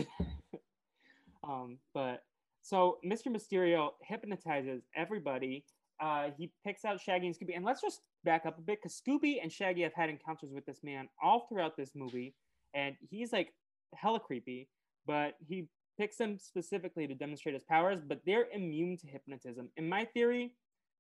um, 1.48 1.78
but 1.92 2.22
so 2.62 2.98
Mr. 3.04 3.26
Mysterio 3.26 3.90
hypnotizes 4.02 4.84
everybody. 4.96 5.64
Uh, 6.00 6.30
he 6.36 6.52
picks 6.64 6.84
out 6.84 7.00
Shaggy 7.00 7.26
and 7.26 7.36
Scooby, 7.36 7.56
and 7.56 7.64
let's 7.64 7.80
just 7.80 8.00
back 8.24 8.46
up 8.46 8.58
a 8.58 8.62
bit 8.62 8.78
because 8.82 9.00
Scooby 9.00 9.36
and 9.42 9.50
Shaggy 9.50 9.82
have 9.82 9.94
had 9.94 10.10
encounters 10.10 10.50
with 10.52 10.64
this 10.66 10.80
man 10.82 11.08
all 11.22 11.46
throughout 11.48 11.76
this 11.76 11.90
movie, 11.94 12.34
and 12.74 12.96
he's 13.10 13.32
like 13.32 13.52
hella 13.94 14.18
creepy, 14.20 14.68
but 15.06 15.34
he 15.46 15.68
picks 15.98 16.16
them 16.16 16.38
specifically 16.38 17.06
to 17.06 17.14
demonstrate 17.14 17.54
his 17.54 17.64
powers, 17.64 18.00
but 18.06 18.20
they're 18.26 18.46
immune 18.52 18.96
to 18.98 19.06
hypnotism. 19.06 19.68
In 19.76 19.88
my 19.88 20.04
theory, 20.04 20.54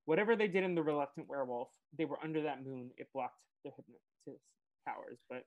whatever 0.06 0.36
they 0.36 0.48
did 0.48 0.64
in 0.64 0.74
the 0.74 0.82
Reluctant 0.82 1.28
Werewolf, 1.28 1.68
they 1.96 2.04
were 2.04 2.18
under 2.22 2.42
that 2.42 2.64
moon. 2.64 2.90
It 2.96 3.08
blocked 3.14 3.40
their 3.64 3.72
hypnotist 3.76 4.44
powers. 4.86 5.18
But 5.28 5.44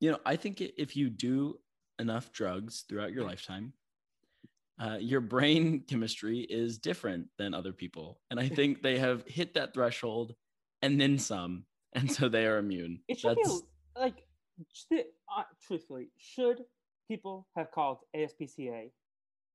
You 0.00 0.12
know, 0.12 0.18
I 0.24 0.36
think 0.36 0.60
if 0.60 0.96
you 0.96 1.10
do 1.10 1.58
enough 1.98 2.32
drugs 2.32 2.84
throughout 2.88 3.12
your 3.12 3.24
lifetime, 3.24 3.72
uh, 4.80 4.98
your 5.00 5.20
brain 5.20 5.80
chemistry 5.88 6.40
is 6.40 6.78
different 6.78 7.26
than 7.36 7.54
other 7.54 7.72
people. 7.72 8.20
And 8.30 8.38
I 8.38 8.48
think 8.58 8.82
they 8.82 8.98
have 8.98 9.24
hit 9.26 9.54
that 9.54 9.74
threshold 9.74 10.34
and 10.82 11.00
then 11.00 11.18
some. 11.18 11.64
And 11.94 12.10
so 12.10 12.28
they 12.28 12.46
are 12.46 12.58
immune. 12.58 13.00
it 13.08 13.18
should 13.18 13.36
That's, 13.36 13.62
be 13.62 13.66
like, 13.98 14.26
uh, 14.92 15.42
truthfully, 15.66 16.10
should 16.18 16.62
people 17.08 17.46
have 17.56 17.70
called 17.72 17.98
ASPCA 18.14 18.90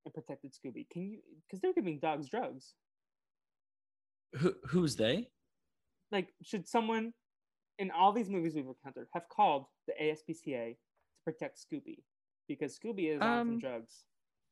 and 0.05 0.13
protected 0.13 0.51
Scooby? 0.51 0.89
Can 0.89 1.03
you? 1.03 1.19
Because 1.45 1.61
they're 1.61 1.73
giving 1.73 1.99
dogs 1.99 2.27
drugs. 2.29 2.73
Who, 4.37 4.53
who's 4.67 4.95
they? 4.95 5.29
like 6.11 6.29
should 6.43 6.67
someone 6.67 7.11
in 7.79 7.89
all 7.89 8.11
these 8.13 8.29
movies 8.29 8.53
we've 8.53 8.67
encountered 8.67 9.07
have 9.13 9.27
called 9.29 9.65
the 9.87 9.93
ASPCA 9.99 10.73
to 10.73 10.77
protect 11.25 11.57
Scooby 11.59 12.03
because 12.47 12.77
Scooby 12.77 13.09
is 13.15 13.19
on 13.21 13.39
some 13.39 13.49
Um, 13.53 13.59
drugs, 13.59 14.03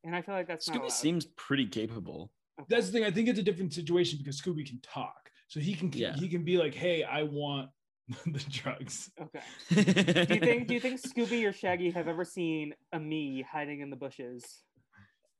and 0.03 0.15
I 0.15 0.21
feel 0.23 0.33
like 0.33 0.47
that's 0.47 0.67
not 0.67 0.77
Scooby 0.77 0.79
allowed. 0.81 0.91
seems 0.91 1.25
pretty 1.37 1.67
capable. 1.67 2.31
Okay. 2.59 2.65
That's 2.69 2.87
the 2.87 2.93
thing. 2.93 3.03
I 3.03 3.11
think 3.11 3.27
it's 3.29 3.37
a 3.39 3.43
different 3.43 3.73
situation 3.73 4.17
because 4.17 4.41
Scooby 4.41 4.65
can 4.67 4.79
talk, 4.81 5.29
so 5.47 5.59
he 5.59 5.73
can 5.75 5.91
Yeah. 5.93 6.15
he 6.15 6.27
can 6.29 6.43
be 6.43 6.57
like, 6.57 6.73
"Hey, 6.73 7.03
I 7.03 7.23
want 7.23 7.69
the 8.25 8.43
drugs." 8.49 9.11
okay. 9.21 9.41
do 9.69 9.83
Do 10.25 10.33
you 10.35 10.39
think 10.41 10.67
do 10.67 10.73
you 10.73 10.79
think 10.79 10.99
Scooby 11.01 11.47
or 11.47 11.53
Shaggy 11.53 11.91
have 11.91 12.07
ever 12.07 12.25
seen 12.25 12.73
a 12.91 12.99
me 12.99 13.43
hiding 13.43 13.81
in 13.81 13.89
the 13.91 13.95
bushes 13.97 14.63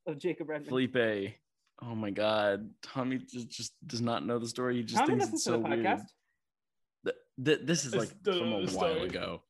of 0.06 0.18
Jacob 0.18 0.48
Redmond? 0.50 0.68
Felipe? 0.68 1.34
Oh 1.84 1.94
my 1.94 2.10
God, 2.10 2.70
Tommy 2.82 3.18
just, 3.18 3.48
just 3.50 3.72
does 3.86 4.00
not 4.00 4.24
know 4.24 4.38
the 4.38 4.46
story. 4.48 4.76
He 4.76 4.82
just 4.84 4.96
Tommy 4.98 5.18
thinks 5.18 5.32
it's 5.34 5.44
so 5.44 5.52
the 5.52 5.58
weird. 5.58 5.98
Th- 7.04 7.16
th- 7.44 7.60
this 7.64 7.84
is 7.84 7.94
like 7.94 8.08
from 8.22 8.52
a 8.52 8.66
the 8.66 8.72
while 8.76 8.94
story. 8.94 9.02
ago. 9.08 9.42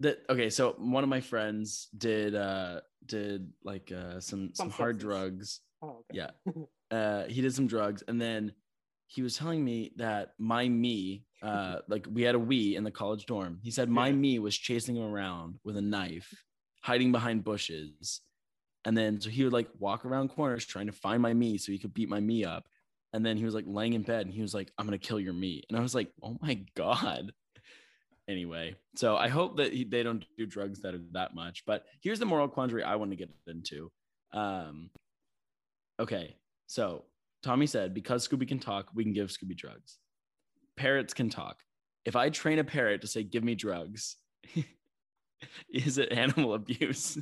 That 0.00 0.18
okay, 0.28 0.50
so 0.50 0.72
one 0.78 1.02
of 1.04 1.08
my 1.08 1.20
friends 1.20 1.88
did 1.96 2.34
uh 2.34 2.80
did 3.06 3.52
like 3.64 3.90
uh 3.92 4.20
some 4.20 4.50
some 4.54 4.68
Some 4.68 4.70
hard 4.70 4.98
drugs. 4.98 5.60
Oh, 5.80 6.04
okay. 6.10 6.18
Yeah. 6.18 6.30
Uh 6.90 7.24
he 7.24 7.40
did 7.40 7.54
some 7.54 7.66
drugs 7.66 8.02
and 8.06 8.20
then 8.20 8.52
he 9.06 9.22
was 9.22 9.34
telling 9.34 9.64
me 9.64 9.92
that 9.96 10.34
my 10.38 10.68
me 10.68 11.24
uh 11.40 11.76
like 11.88 12.06
we 12.12 12.20
had 12.20 12.34
a 12.34 12.38
we 12.38 12.76
in 12.76 12.84
the 12.84 12.90
college 12.90 13.24
dorm. 13.24 13.60
He 13.62 13.70
said 13.70 13.88
my 13.88 14.08
Yeah. 14.08 14.12
me 14.24 14.38
was 14.40 14.54
chasing 14.54 14.96
him 14.96 15.04
around 15.04 15.58
with 15.64 15.78
a 15.78 15.80
knife, 15.80 16.28
hiding 16.82 17.10
behind 17.10 17.44
bushes. 17.44 18.20
And 18.84 18.96
then 18.96 19.20
so 19.20 19.30
he 19.30 19.44
would 19.44 19.52
like 19.52 19.68
walk 19.78 20.04
around 20.04 20.30
corners 20.30 20.66
trying 20.66 20.86
to 20.86 20.92
find 20.92 21.22
my 21.22 21.32
me 21.32 21.58
so 21.58 21.72
he 21.72 21.78
could 21.78 21.94
beat 21.94 22.08
my 22.08 22.20
me 22.20 22.44
up. 22.44 22.66
And 23.12 23.24
then 23.24 23.36
he 23.36 23.44
was 23.44 23.54
like 23.54 23.64
laying 23.66 23.92
in 23.92 24.02
bed 24.02 24.26
and 24.26 24.34
he 24.34 24.42
was 24.42 24.54
like, 24.54 24.72
I'm 24.78 24.86
gonna 24.86 24.98
kill 24.98 25.20
your 25.20 25.34
me. 25.34 25.62
And 25.68 25.78
I 25.78 25.82
was 25.82 25.94
like, 25.94 26.10
oh 26.22 26.36
my 26.40 26.64
God. 26.74 27.32
Anyway, 28.28 28.76
so 28.94 29.16
I 29.16 29.26
hope 29.26 29.56
that 29.56 29.72
he, 29.72 29.82
they 29.82 30.04
don't 30.04 30.24
do 30.38 30.46
drugs 30.46 30.80
that 30.82 30.94
are 30.94 31.00
that 31.10 31.34
much. 31.34 31.64
But 31.66 31.84
here's 32.02 32.20
the 32.20 32.24
moral 32.24 32.46
quandary 32.46 32.84
I 32.84 32.94
want 32.94 33.10
to 33.10 33.16
get 33.16 33.30
into. 33.48 33.90
Um, 34.32 34.90
okay, 35.98 36.36
so 36.68 37.04
Tommy 37.42 37.66
said 37.66 37.94
because 37.94 38.26
Scooby 38.26 38.46
can 38.46 38.60
talk, 38.60 38.88
we 38.94 39.02
can 39.02 39.12
give 39.12 39.28
Scooby 39.28 39.56
drugs. 39.56 39.98
Parrots 40.76 41.12
can 41.12 41.30
talk. 41.30 41.58
If 42.04 42.16
I 42.16 42.30
train 42.30 42.58
a 42.58 42.64
parrot 42.64 43.00
to 43.02 43.06
say, 43.06 43.24
give 43.24 43.44
me 43.44 43.54
drugs, 43.54 44.16
is 45.72 45.98
it 45.98 46.12
animal 46.12 46.54
abuse? 46.54 47.18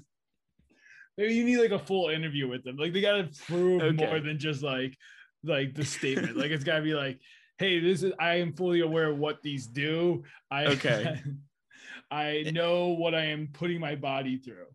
Maybe 1.17 1.35
you 1.35 1.45
need 1.45 1.59
like 1.59 1.71
a 1.73 1.79
full 1.85 2.09
interview 2.09 2.49
with 2.49 2.65
them. 2.65 2.77
Like 2.77 2.93
they 2.93 3.01
gotta 3.01 3.29
prove 3.47 3.83
Okay. 3.83 4.07
more 4.07 4.21
than 4.21 4.39
just 4.39 4.63
like 4.63 4.97
like 5.43 5.75
the 5.75 5.85
statement. 5.85 6.37
like 6.37 6.51
it's 6.51 6.65
gotta 6.65 6.83
be 6.83 6.95
like, 6.95 7.21
"Hey, 7.59 7.81
this 7.81 8.03
is 8.03 8.13
I 8.19 8.37
am 8.37 8.53
fully 8.53 8.81
aware 8.81 9.11
of 9.11 9.19
what 9.19 9.43
these 9.43 9.67
do. 9.67 10.25
I 10.51 10.67
Okay. 10.67 11.21
I 12.11 12.39
eh 12.47 12.51
know 12.51 12.89
what 12.89 13.15
I 13.15 13.27
am 13.27 13.49
putting 13.53 13.81
my 13.81 13.97
body 13.97 14.39
through." 14.39 14.67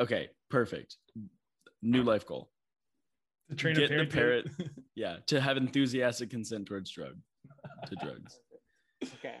Okay, 0.00 0.30
perfect. 0.48 0.96
New 1.82 2.02
life 2.02 2.26
goal. 2.26 2.50
To 3.48 3.56
train 3.56 3.74
Get 3.74 3.90
a 3.90 3.96
the 4.04 4.06
parrot. 4.06 4.48
Yeah, 4.94 5.16
to 5.28 5.40
have 5.40 5.56
enthusiastic 5.56 6.30
consent 6.30 6.66
towards 6.66 6.90
drug 6.90 7.18
to 7.86 7.96
drugs. 7.96 8.38
Okay. 9.14 9.36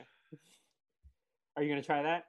Are 1.56 1.62
you 1.62 1.68
gonna 1.68 1.82
try 1.82 2.02
that? 2.02 2.24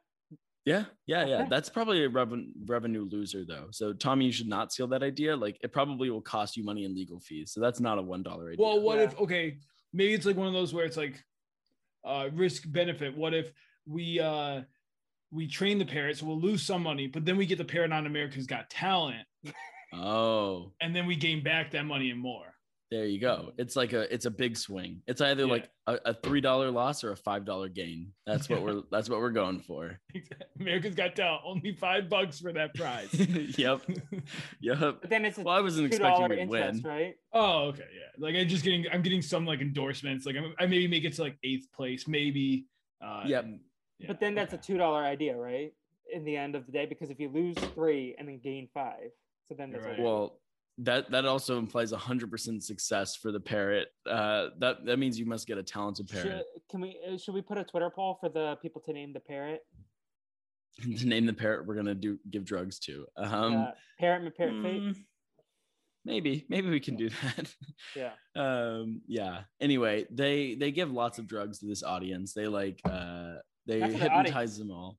Yeah, 0.66 0.86
yeah, 1.08 1.26
yeah. 1.26 1.36
Okay. 1.40 1.48
That's 1.50 1.70
probably 1.70 2.04
a 2.06 2.10
reven- 2.10 2.52
revenue 2.66 3.08
loser 3.10 3.44
though. 3.46 3.68
So 3.72 3.94
Tommy, 3.94 4.26
you 4.26 4.32
should 4.32 4.48
not 4.48 4.72
steal 4.72 4.88
that 4.90 5.02
idea. 5.02 5.36
Like 5.36 5.58
it 5.64 5.72
probably 5.72 6.10
will 6.12 6.22
cost 6.22 6.56
you 6.56 6.64
money 6.64 6.86
in 6.86 6.94
legal 6.94 7.20
fees. 7.20 7.52
So 7.52 7.60
that's 7.62 7.80
not 7.80 7.98
a 7.98 8.02
one 8.02 8.22
dollar 8.22 8.52
idea. 8.52 8.58
Well, 8.64 8.80
what 8.80 8.98
Yeah. 9.00 9.06
if 9.06 9.20
okay, 9.20 9.58
maybe 9.92 10.14
it's 10.14 10.26
like 10.26 10.36
one 10.38 10.48
of 10.48 10.54
those 10.54 10.74
where 10.74 10.86
it's 10.86 10.98
like 10.98 11.24
uh 12.06 12.30
risk 12.34 12.64
benefit. 12.72 13.18
What 13.18 13.34
if 13.34 13.52
we 13.88 14.20
uh 14.20 14.62
we 15.32 15.48
train 15.48 15.80
the 15.80 15.86
parrot, 15.86 16.18
so 16.18 16.26
we'll 16.28 16.40
lose 16.42 16.62
some 16.62 16.84
money, 16.84 17.08
but 17.08 17.26
then 17.26 17.38
we 17.38 17.46
get 17.46 17.58
the 17.58 17.66
parrot 17.66 17.92
on 17.92 18.06
America's 18.06 18.46
Got 18.46 18.70
Talent, 18.70 19.26
oh, 19.94 20.74
and 20.82 20.96
then 20.96 21.06
we 21.06 21.16
gain 21.16 21.42
back 21.42 21.72
that 21.72 21.86
money 21.86 22.12
and 22.12 22.20
more. 22.20 22.51
There 22.92 23.06
you 23.06 23.20
go. 23.20 23.54
It's 23.58 23.76
like 23.78 23.94
a 23.94 24.14
it's 24.14 24.26
a 24.26 24.32
big 24.32 24.58
swing. 24.58 25.02
It's 25.08 25.22
either 25.22 25.46
Yeah. 25.46 25.52
like 25.52 25.70
a, 25.88 25.98
a 26.06 26.14
three 26.14 26.42
dollar 26.42 26.70
loss 26.70 27.04
or 27.06 27.12
a 27.14 27.18
five 27.18 27.46
dollar 27.46 27.70
gain. 27.70 28.12
That's 28.28 28.50
what 28.50 28.62
we're 28.62 28.82
that's 28.92 29.10
what 29.10 29.20
we're 29.20 29.32
going 29.32 29.62
for. 29.62 29.98
America's 30.60 30.94
Got 30.94 31.16
Talent, 31.16 31.42
only 31.46 31.74
five 31.74 32.10
bucks 32.10 32.40
for 32.40 32.52
that 32.54 32.76
prize. 32.76 33.10
yep, 33.58 33.82
yep. 34.62 34.80
But 34.80 35.10
then 35.10 35.26
it's 35.26 35.38
a 35.38 35.42
Well, 35.42 35.56
I 35.56 35.62
wasn't 35.62 35.88
expecting 35.88 36.20
dollar 36.22 36.36
we'd 36.36 36.50
win. 36.50 36.82
right? 36.84 37.16
oh, 37.34 37.68
okay, 37.70 37.88
yeah. 37.94 38.10
Like 38.18 38.36
I'm 38.36 38.48
just 38.48 38.64
getting, 38.64 38.86
I'm 38.92 39.02
getting 39.02 39.22
some 39.22 39.46
like 39.46 39.62
endorsements. 39.62 40.26
Like 40.26 40.36
I'm, 40.36 40.54
I 40.60 40.66
maybe 40.66 40.88
make 40.88 41.06
it 41.06 41.14
to 41.14 41.22
like 41.24 41.38
eighth 41.44 41.72
place, 41.74 42.08
maybe. 42.08 42.66
Uh, 43.04 43.24
Yep. 43.26 43.44
and- 43.46 43.60
yeah, 44.00 44.08
but 44.08 44.20
then 44.20 44.34
that's 44.36 44.54
a 44.54 44.58
two 44.58 44.78
dollar 44.78 45.04
idea, 45.04 45.36
right? 45.38 45.74
In 46.12 46.26
the 46.26 46.36
end 46.36 46.56
of 46.56 46.66
the 46.66 46.72
day, 46.72 46.86
because 46.88 47.10
if 47.12 47.20
you 47.20 47.30
lose 47.30 47.56
three 47.76 48.16
and 48.18 48.28
then 48.28 48.40
gain 48.44 48.68
five, 48.74 49.12
so 49.48 49.56
then 49.58 49.72
that's 49.72 49.86
right. 49.86 50.00
Well, 50.00 50.41
that 50.80 51.12
that 51.12 51.26
also 51.26 51.58
implies 51.60 51.92
a 51.92 51.98
hundred 51.98 52.32
percent 52.32 52.64
success 52.64 53.16
for 53.16 53.32
the 53.32 53.40
parrot. 53.40 53.90
Uh, 54.06 54.50
that 54.60 54.86
that 54.86 54.98
means 54.98 55.20
you 55.20 55.26
must 55.26 55.48
get 55.48 55.58
a 55.58 55.64
talented 55.64 56.10
Should, 56.10 56.24
parrot 56.24 56.46
can 56.70 56.82
we? 56.82 56.98
uh, 57.08 57.18
Should 57.18 57.34
we 57.34 57.42
put 57.42 57.58
a 57.58 57.64
Twitter 57.64 57.90
poll 57.90 58.18
for 58.20 58.30
the 58.30 58.58
people 58.62 58.82
to 58.82 58.94
name 58.94 59.14
the 59.14 59.20
parrot? 59.20 59.62
to 60.98 61.08
name 61.08 61.26
the 61.26 61.34
parrot 61.34 61.66
we're 61.68 61.76
gonna 61.76 61.94
do 61.96 62.18
give 62.30 62.46
drugs 62.46 62.80
to. 62.80 63.06
Um, 63.18 63.58
uh, 63.58 63.72
parrot, 64.00 64.24
my 64.24 64.30
parrot 64.30 64.64
fate. 64.64 64.82
mm, 64.82 64.96
maybe 66.06 66.46
maybe 66.50 66.70
we 66.70 66.80
can 66.80 66.96
do 66.96 67.10
that. 67.10 67.54
Yeah. 67.96 68.12
um 68.36 69.02
yeah 69.08 69.42
anyway 69.60 70.06
they 70.10 70.56
they 70.56 70.72
give 70.72 70.92
lots 70.92 71.20
of 71.20 71.28
drugs 71.28 71.60
to 71.60 71.66
this 71.66 71.84
audience 71.84 72.34
they 72.34 72.48
like 72.48 72.80
uh 72.86 73.34
they 73.66 73.80
Not 73.80 73.88
to 73.88 73.92
the 73.94 74.00
hypnotize 74.00 74.58
them 74.58 74.72
all 74.72 74.98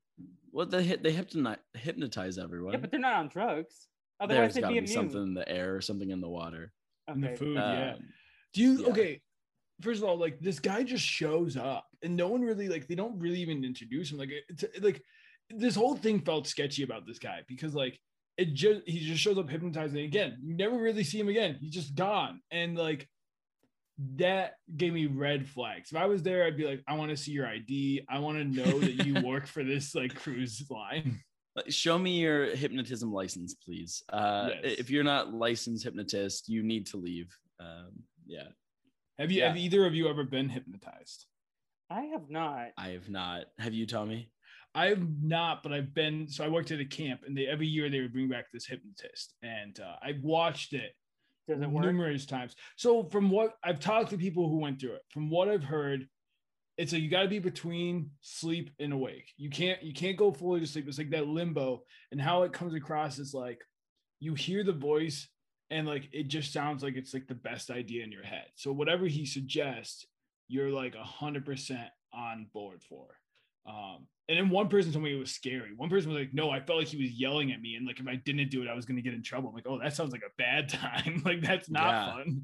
well 0.52 0.66
they 0.66 0.82
hit 0.82 1.02
they 1.02 1.12
hypnotize 1.12 1.58
hypnotize 1.74 2.36
everyone 2.38 2.74
Yeah, 2.74 2.80
but 2.80 2.90
they're 2.90 3.00
not 3.00 3.14
on 3.14 3.28
drugs. 3.28 3.88
Otherwise, 4.22 4.54
there's 4.54 4.54
they'd 4.54 4.60
got 4.62 4.68
be 4.68 4.74
to 4.76 4.80
be 4.82 4.92
immune. 4.92 5.10
something 5.10 5.22
in 5.22 5.34
the 5.34 5.48
air 5.48 5.74
or 5.74 5.80
something 5.80 6.10
in 6.10 6.20
the 6.20 6.28
water 6.28 6.72
And 7.08 7.22
the 7.22 7.28
Okay. 7.28 7.36
food, 7.36 7.56
yeah. 7.56 7.94
Um, 7.94 8.08
Do 8.54 8.60
you 8.62 8.82
yeah. 8.82 8.88
okay? 8.90 9.20
First 9.80 10.02
of 10.02 10.08
all, 10.08 10.16
like 10.16 10.38
this 10.40 10.60
guy 10.60 10.82
just 10.84 11.04
shows 11.04 11.56
up, 11.56 11.86
and 12.02 12.16
no 12.16 12.28
one 12.28 12.42
really 12.42 12.68
like 12.68 12.86
they 12.86 12.94
don't 12.94 13.18
really 13.18 13.40
even 13.40 13.64
introduce 13.64 14.12
him. 14.12 14.18
Like 14.18 14.30
it's 14.48 14.64
like 14.80 15.02
this 15.50 15.74
whole 15.74 15.96
thing 15.96 16.20
felt 16.20 16.46
sketchy 16.46 16.82
about 16.84 17.06
this 17.06 17.18
guy 17.18 17.40
because 17.48 17.74
like 17.74 17.98
it 18.38 18.54
just 18.54 18.82
he 18.86 19.00
just 19.00 19.20
shows 19.20 19.38
up 19.38 19.50
hypnotizing 19.50 20.04
again. 20.04 20.38
You 20.42 20.54
never 20.56 20.76
really 20.76 21.02
see 21.04 21.18
him 21.18 21.28
again. 21.28 21.56
He's 21.60 21.72
just 21.74 21.94
gone, 21.96 22.40
and 22.50 22.76
like 22.78 23.08
that 24.16 24.54
gave 24.76 24.92
me 24.92 25.06
red 25.06 25.48
flags. 25.48 25.90
If 25.90 25.96
I 25.98 26.06
was 26.06 26.22
there, 26.22 26.44
I'd 26.44 26.56
be 26.56 26.66
like, 26.66 26.82
I 26.88 26.94
want 26.94 27.10
to 27.10 27.16
see 27.16 27.32
your 27.32 27.46
ID. 27.46 28.06
I 28.08 28.18
want 28.20 28.38
to 28.38 28.44
know 28.44 28.78
that 28.80 29.04
you 29.06 29.20
work 29.26 29.46
for 29.46 29.62
this 29.64 29.94
like 29.94 30.14
cruise 30.14 30.62
line. 30.70 31.20
Like, 31.56 31.70
Show 31.70 31.98
me 31.98 32.18
your 32.20 32.54
hypnotism 32.56 33.12
license, 33.12 33.54
please. 33.54 34.02
Uh, 34.08 34.50
Yes. 34.62 34.76
If 34.78 34.90
you're 34.90 35.04
not 35.04 35.32
licensed 35.34 35.84
hypnotist, 35.84 36.48
you 36.48 36.62
need 36.62 36.86
to 36.86 36.96
leave. 36.96 37.36
Um, 37.60 37.90
yeah, 38.26 38.48
Have 39.18 39.30
you? 39.30 39.40
Yeah. 39.40 39.48
Have 39.48 39.56
either 39.56 39.86
of 39.86 39.94
you 39.94 40.08
ever 40.08 40.24
been 40.24 40.48
hypnotized? 40.48 41.26
I 41.90 42.02
have 42.04 42.30
not. 42.30 42.68
I 42.78 42.88
have 42.90 43.10
not. 43.10 43.44
Have 43.58 43.74
you, 43.74 43.86
Tommy? 43.86 44.30
I've 44.74 45.06
not, 45.22 45.62
but 45.62 45.72
I've 45.72 45.92
been. 45.92 46.26
So 46.28 46.44
I 46.44 46.48
worked 46.48 46.70
at 46.70 46.80
a 46.80 46.84
camp, 46.86 47.20
and 47.26 47.36
they 47.36 47.46
every 47.46 47.66
year 47.66 47.90
they 47.90 48.00
would 48.00 48.12
bring 48.14 48.28
back 48.30 48.46
this 48.52 48.66
hypnotist, 48.66 49.34
and 49.42 49.78
uh, 49.78 49.96
I 50.02 50.14
watched 50.22 50.72
it 50.72 50.92
Does 51.46 51.60
it 51.60 51.68
work? 51.68 51.84
numerous 51.84 52.24
times. 52.24 52.56
So 52.76 53.04
from 53.04 53.28
what 53.30 53.54
I've 53.62 53.80
talked 53.80 54.10
to 54.10 54.16
people 54.16 54.48
who 54.48 54.58
went 54.58 54.80
through 54.80 54.94
it, 54.94 55.02
from 55.10 55.28
what 55.28 55.48
I've 55.50 55.64
heard, 55.64 56.08
it's 56.78 56.92
like 56.92 57.02
you 57.02 57.10
got 57.10 57.22
to 57.22 57.28
be 57.28 57.38
between 57.38 58.10
sleep 58.22 58.70
and 58.78 58.92
awake. 58.92 59.32
You 59.36 59.50
can't 59.50 59.82
you 59.82 59.92
can't 59.92 60.16
go 60.16 60.32
fully 60.32 60.60
to 60.60 60.66
sleep. 60.66 60.86
It's 60.88 60.98
like 60.98 61.10
that 61.10 61.26
limbo, 61.28 61.82
and 62.10 62.20
how 62.20 62.42
it 62.44 62.52
comes 62.52 62.74
across 62.74 63.18
is 63.18 63.34
like 63.34 63.60
you 64.20 64.34
hear 64.34 64.64
the 64.64 64.72
voice, 64.72 65.28
and 65.70 65.86
like 65.86 66.08
it 66.12 66.28
just 66.28 66.52
sounds 66.52 66.82
like 66.82 66.96
it's 66.96 67.12
like 67.14 67.26
the 67.28 67.34
best 67.34 67.70
idea 67.70 68.04
in 68.04 68.12
your 68.12 68.24
head. 68.24 68.46
So 68.56 68.72
whatever 68.72 69.06
he 69.06 69.26
suggests, 69.26 70.06
you're 70.48 70.70
like 70.70 70.94
a 70.94 71.04
hundred 71.04 71.44
percent 71.44 71.88
on 72.12 72.46
board 72.52 72.82
for. 72.82 73.06
Um, 73.66 74.06
and 74.28 74.38
then 74.38 74.50
one 74.50 74.68
person 74.68 74.92
told 74.92 75.04
me 75.04 75.14
it 75.14 75.18
was 75.18 75.30
scary. 75.32 75.70
One 75.76 75.90
person 75.90 76.10
was 76.10 76.18
like, 76.18 76.32
"No, 76.34 76.50
I 76.50 76.60
felt 76.60 76.78
like 76.78 76.88
he 76.88 76.96
was 77.02 77.12
yelling 77.12 77.52
at 77.52 77.60
me, 77.60 77.74
and 77.76 77.86
like 77.86 78.00
if 78.00 78.08
I 78.08 78.16
didn't 78.16 78.50
do 78.50 78.62
it, 78.62 78.68
I 78.68 78.74
was 78.74 78.86
going 78.86 78.96
to 78.96 79.02
get 79.02 79.14
in 79.14 79.22
trouble." 79.22 79.50
I'm 79.50 79.54
like, 79.54 79.66
"Oh, 79.68 79.78
that 79.78 79.94
sounds 79.94 80.12
like 80.12 80.22
a 80.26 80.32
bad 80.38 80.68
time. 80.70 81.22
like 81.24 81.42
that's 81.42 81.68
not 81.68 81.90
Yeah. 81.92 82.12
fun." 82.12 82.42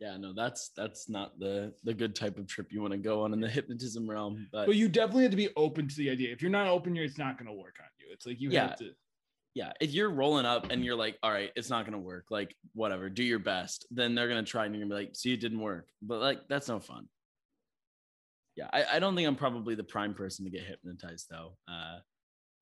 Yeah, 0.00 0.16
no, 0.16 0.32
that's 0.32 0.70
that's 0.76 1.08
not 1.10 1.38
the 1.38 1.74
the 1.84 1.92
good 1.92 2.14
type 2.16 2.38
of 2.38 2.46
trip 2.46 2.72
you 2.72 2.80
want 2.80 2.92
to 2.92 2.98
go 2.98 3.22
on 3.22 3.34
in 3.34 3.40
the 3.40 3.48
hypnotism 3.48 4.08
realm. 4.08 4.48
But, 4.50 4.66
But 4.66 4.76
you 4.76 4.88
definitely 4.88 5.24
have 5.24 5.30
to 5.32 5.36
be 5.36 5.50
open 5.56 5.88
to 5.88 5.96
the 5.96 6.08
idea. 6.08 6.32
If 6.32 6.40
you're 6.40 6.50
not 6.50 6.68
open, 6.68 6.94
you're 6.94 7.04
it's 7.04 7.18
not 7.18 7.36
going 7.36 7.48
to 7.48 7.52
work 7.52 7.76
on 7.80 7.86
you. 7.98 8.06
It's 8.10 8.24
like 8.24 8.40
you 8.40 8.50
Yeah. 8.50 8.68
have 8.68 8.76
to. 8.78 8.92
yeah, 9.54 9.72
if 9.80 9.92
you're 9.92 10.08
rolling 10.10 10.46
up 10.46 10.70
and 10.70 10.82
you're 10.84 10.96
like, 10.96 11.18
all 11.22 11.30
right, 11.30 11.50
it's 11.54 11.68
not 11.68 11.84
gonna 11.84 11.98
work, 11.98 12.26
like 12.30 12.54
whatever, 12.72 13.10
do 13.10 13.22
your 13.24 13.40
best, 13.40 13.84
then 13.90 14.14
they're 14.14 14.28
gonna 14.28 14.42
try 14.44 14.64
and 14.64 14.74
you're 14.74 14.84
gonna 14.86 14.94
be 14.98 15.06
like, 15.06 15.14
see, 15.16 15.32
it 15.34 15.40
didn't 15.40 15.60
work. 15.60 15.88
But 16.00 16.20
like 16.20 16.48
that's 16.48 16.68
no 16.68 16.78
fun. 16.80 17.08
Yeah, 18.56 18.68
I, 18.72 18.84
I 18.96 18.98
don't 19.00 19.14
think 19.16 19.26
I'm 19.28 19.36
probably 19.36 19.74
the 19.74 19.84
prime 19.84 20.14
person 20.14 20.44
to 20.44 20.50
get 20.50 20.62
hypnotized 20.64 21.26
though. 21.30 21.56
Uh 21.68 21.98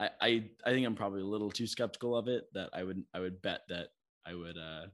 I, 0.01 0.11
I 0.21 0.45
I 0.65 0.71
think 0.71 0.87
I'm 0.87 0.95
probably 0.97 1.21
a 1.23 1.27
little 1.27 1.51
too 1.51 1.67
skeptical 1.67 2.17
of 2.17 2.27
it 2.29 2.45
that 2.55 2.71
I 2.73 2.83
would 2.85 3.05
I 3.15 3.21
would 3.21 3.41
bet 3.43 3.61
that 3.69 3.89
I 4.27 4.35
would 4.35 4.57
uh 4.57 4.87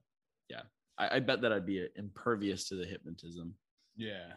yeah. 0.51 0.63
I, 0.99 1.17
I 1.17 1.21
bet 1.21 1.41
that 1.43 1.53
I'd 1.53 1.67
be 1.67 1.87
impervious 1.97 2.69
to 2.69 2.77
the 2.77 2.87
hypnotism. 2.87 3.55
Yeah. 3.97 4.33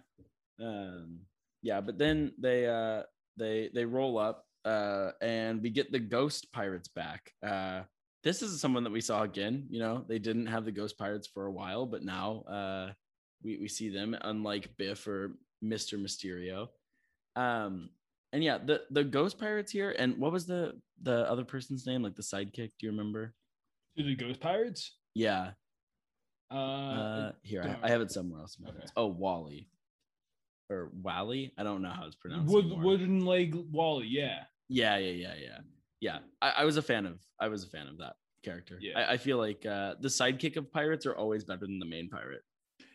um 0.62 1.20
yeah 1.64 1.82
but 1.82 1.98
then 1.98 2.32
they 2.40 2.68
uh 2.68 3.04
they 3.38 3.70
they 3.74 3.86
roll 3.86 4.18
up 4.18 4.46
uh 4.66 5.12
and 5.22 5.62
we 5.62 5.70
get 5.70 5.92
the 5.92 6.00
ghost 6.00 6.52
pirates 6.52 6.88
back 6.88 7.32
uh 7.46 7.82
this 8.24 8.42
is 8.42 8.60
someone 8.60 8.84
that 8.84 8.92
we 8.92 9.02
saw 9.02 9.24
again 9.24 9.66
you 9.70 9.80
know 9.80 10.04
they 10.08 10.20
didn't 10.20 10.48
have 10.48 10.66
the 10.66 10.72
ghost 10.72 10.98
pirates 10.98 11.28
for 11.28 11.46
a 11.46 11.52
while 11.52 11.86
but 11.86 12.04
now 12.04 12.42
uh 12.42 12.92
we, 13.44 13.58
we 13.58 13.68
see 13.68 13.90
them 13.90 14.16
unlike 14.22 14.76
biff 14.78 15.08
or 15.08 15.38
mr 15.64 16.00
mysterio 16.00 16.68
um 17.36 17.90
and 18.34 18.44
yeah 18.44 18.58
the 18.58 18.82
the 18.92 19.04
ghost 19.04 19.40
pirates 19.40 19.72
here 19.72 19.96
and 19.98 20.18
what 20.18 20.32
was 20.32 20.46
the 20.46 20.74
the 21.04 21.30
other 21.30 21.46
person's 21.46 21.86
name 21.86 22.02
like 22.04 22.16
the 22.16 22.22
sidekick 22.22 22.72
do 22.80 22.86
you 22.86 22.90
remember 22.90 23.34
the 23.96 24.16
Ghost 24.16 24.40
Pirates. 24.40 24.98
yeah 25.16 25.52
Uh, 26.50 26.54
uh, 26.54 27.32
here 27.44 27.62
I, 27.64 27.88
I 27.88 27.90
have 27.90 28.02
it 28.02 28.12
somewhere 28.12 28.40
else. 28.42 28.58
Okay. 28.68 28.86
Oh, 28.96 29.08
Wally 29.08 29.70
or 30.70 30.92
Wally. 31.02 31.54
I 31.58 31.64
don't 31.64 31.82
know 31.82 31.90
how 31.90 32.06
it's 32.06 32.16
pronounced. 32.16 32.54
Wood, 32.54 32.66
anymore. 32.66 32.84
wooden 32.84 33.26
leg 33.26 33.56
Wally. 33.72 34.08
Yeah. 34.08 34.44
Yeah, 34.70 34.98
yeah, 34.98 35.12
yeah, 35.12 35.34
yeah, 35.42 35.58
yeah. 36.02 36.20
I, 36.42 36.50
I 36.62 36.66
was 36.66 36.78
a 36.78 36.82
fan 36.82 37.06
of. 37.06 37.20
I 37.40 37.48
was 37.48 37.64
a 37.64 37.68
fan 37.68 37.88
of 37.88 37.98
that 38.00 38.16
character. 38.44 38.78
Yeah. 38.82 39.00
I, 39.00 39.14
I 39.14 39.18
feel 39.18 39.38
like 39.38 39.66
uh, 39.66 39.96
the 40.02 40.10
sidekick 40.10 40.58
of 40.58 40.72
pirates 40.72 41.06
are 41.06 41.16
always 41.16 41.44
better 41.44 41.66
than 41.66 41.80
the 41.80 41.86
main 41.86 42.10
pirate. 42.10 42.42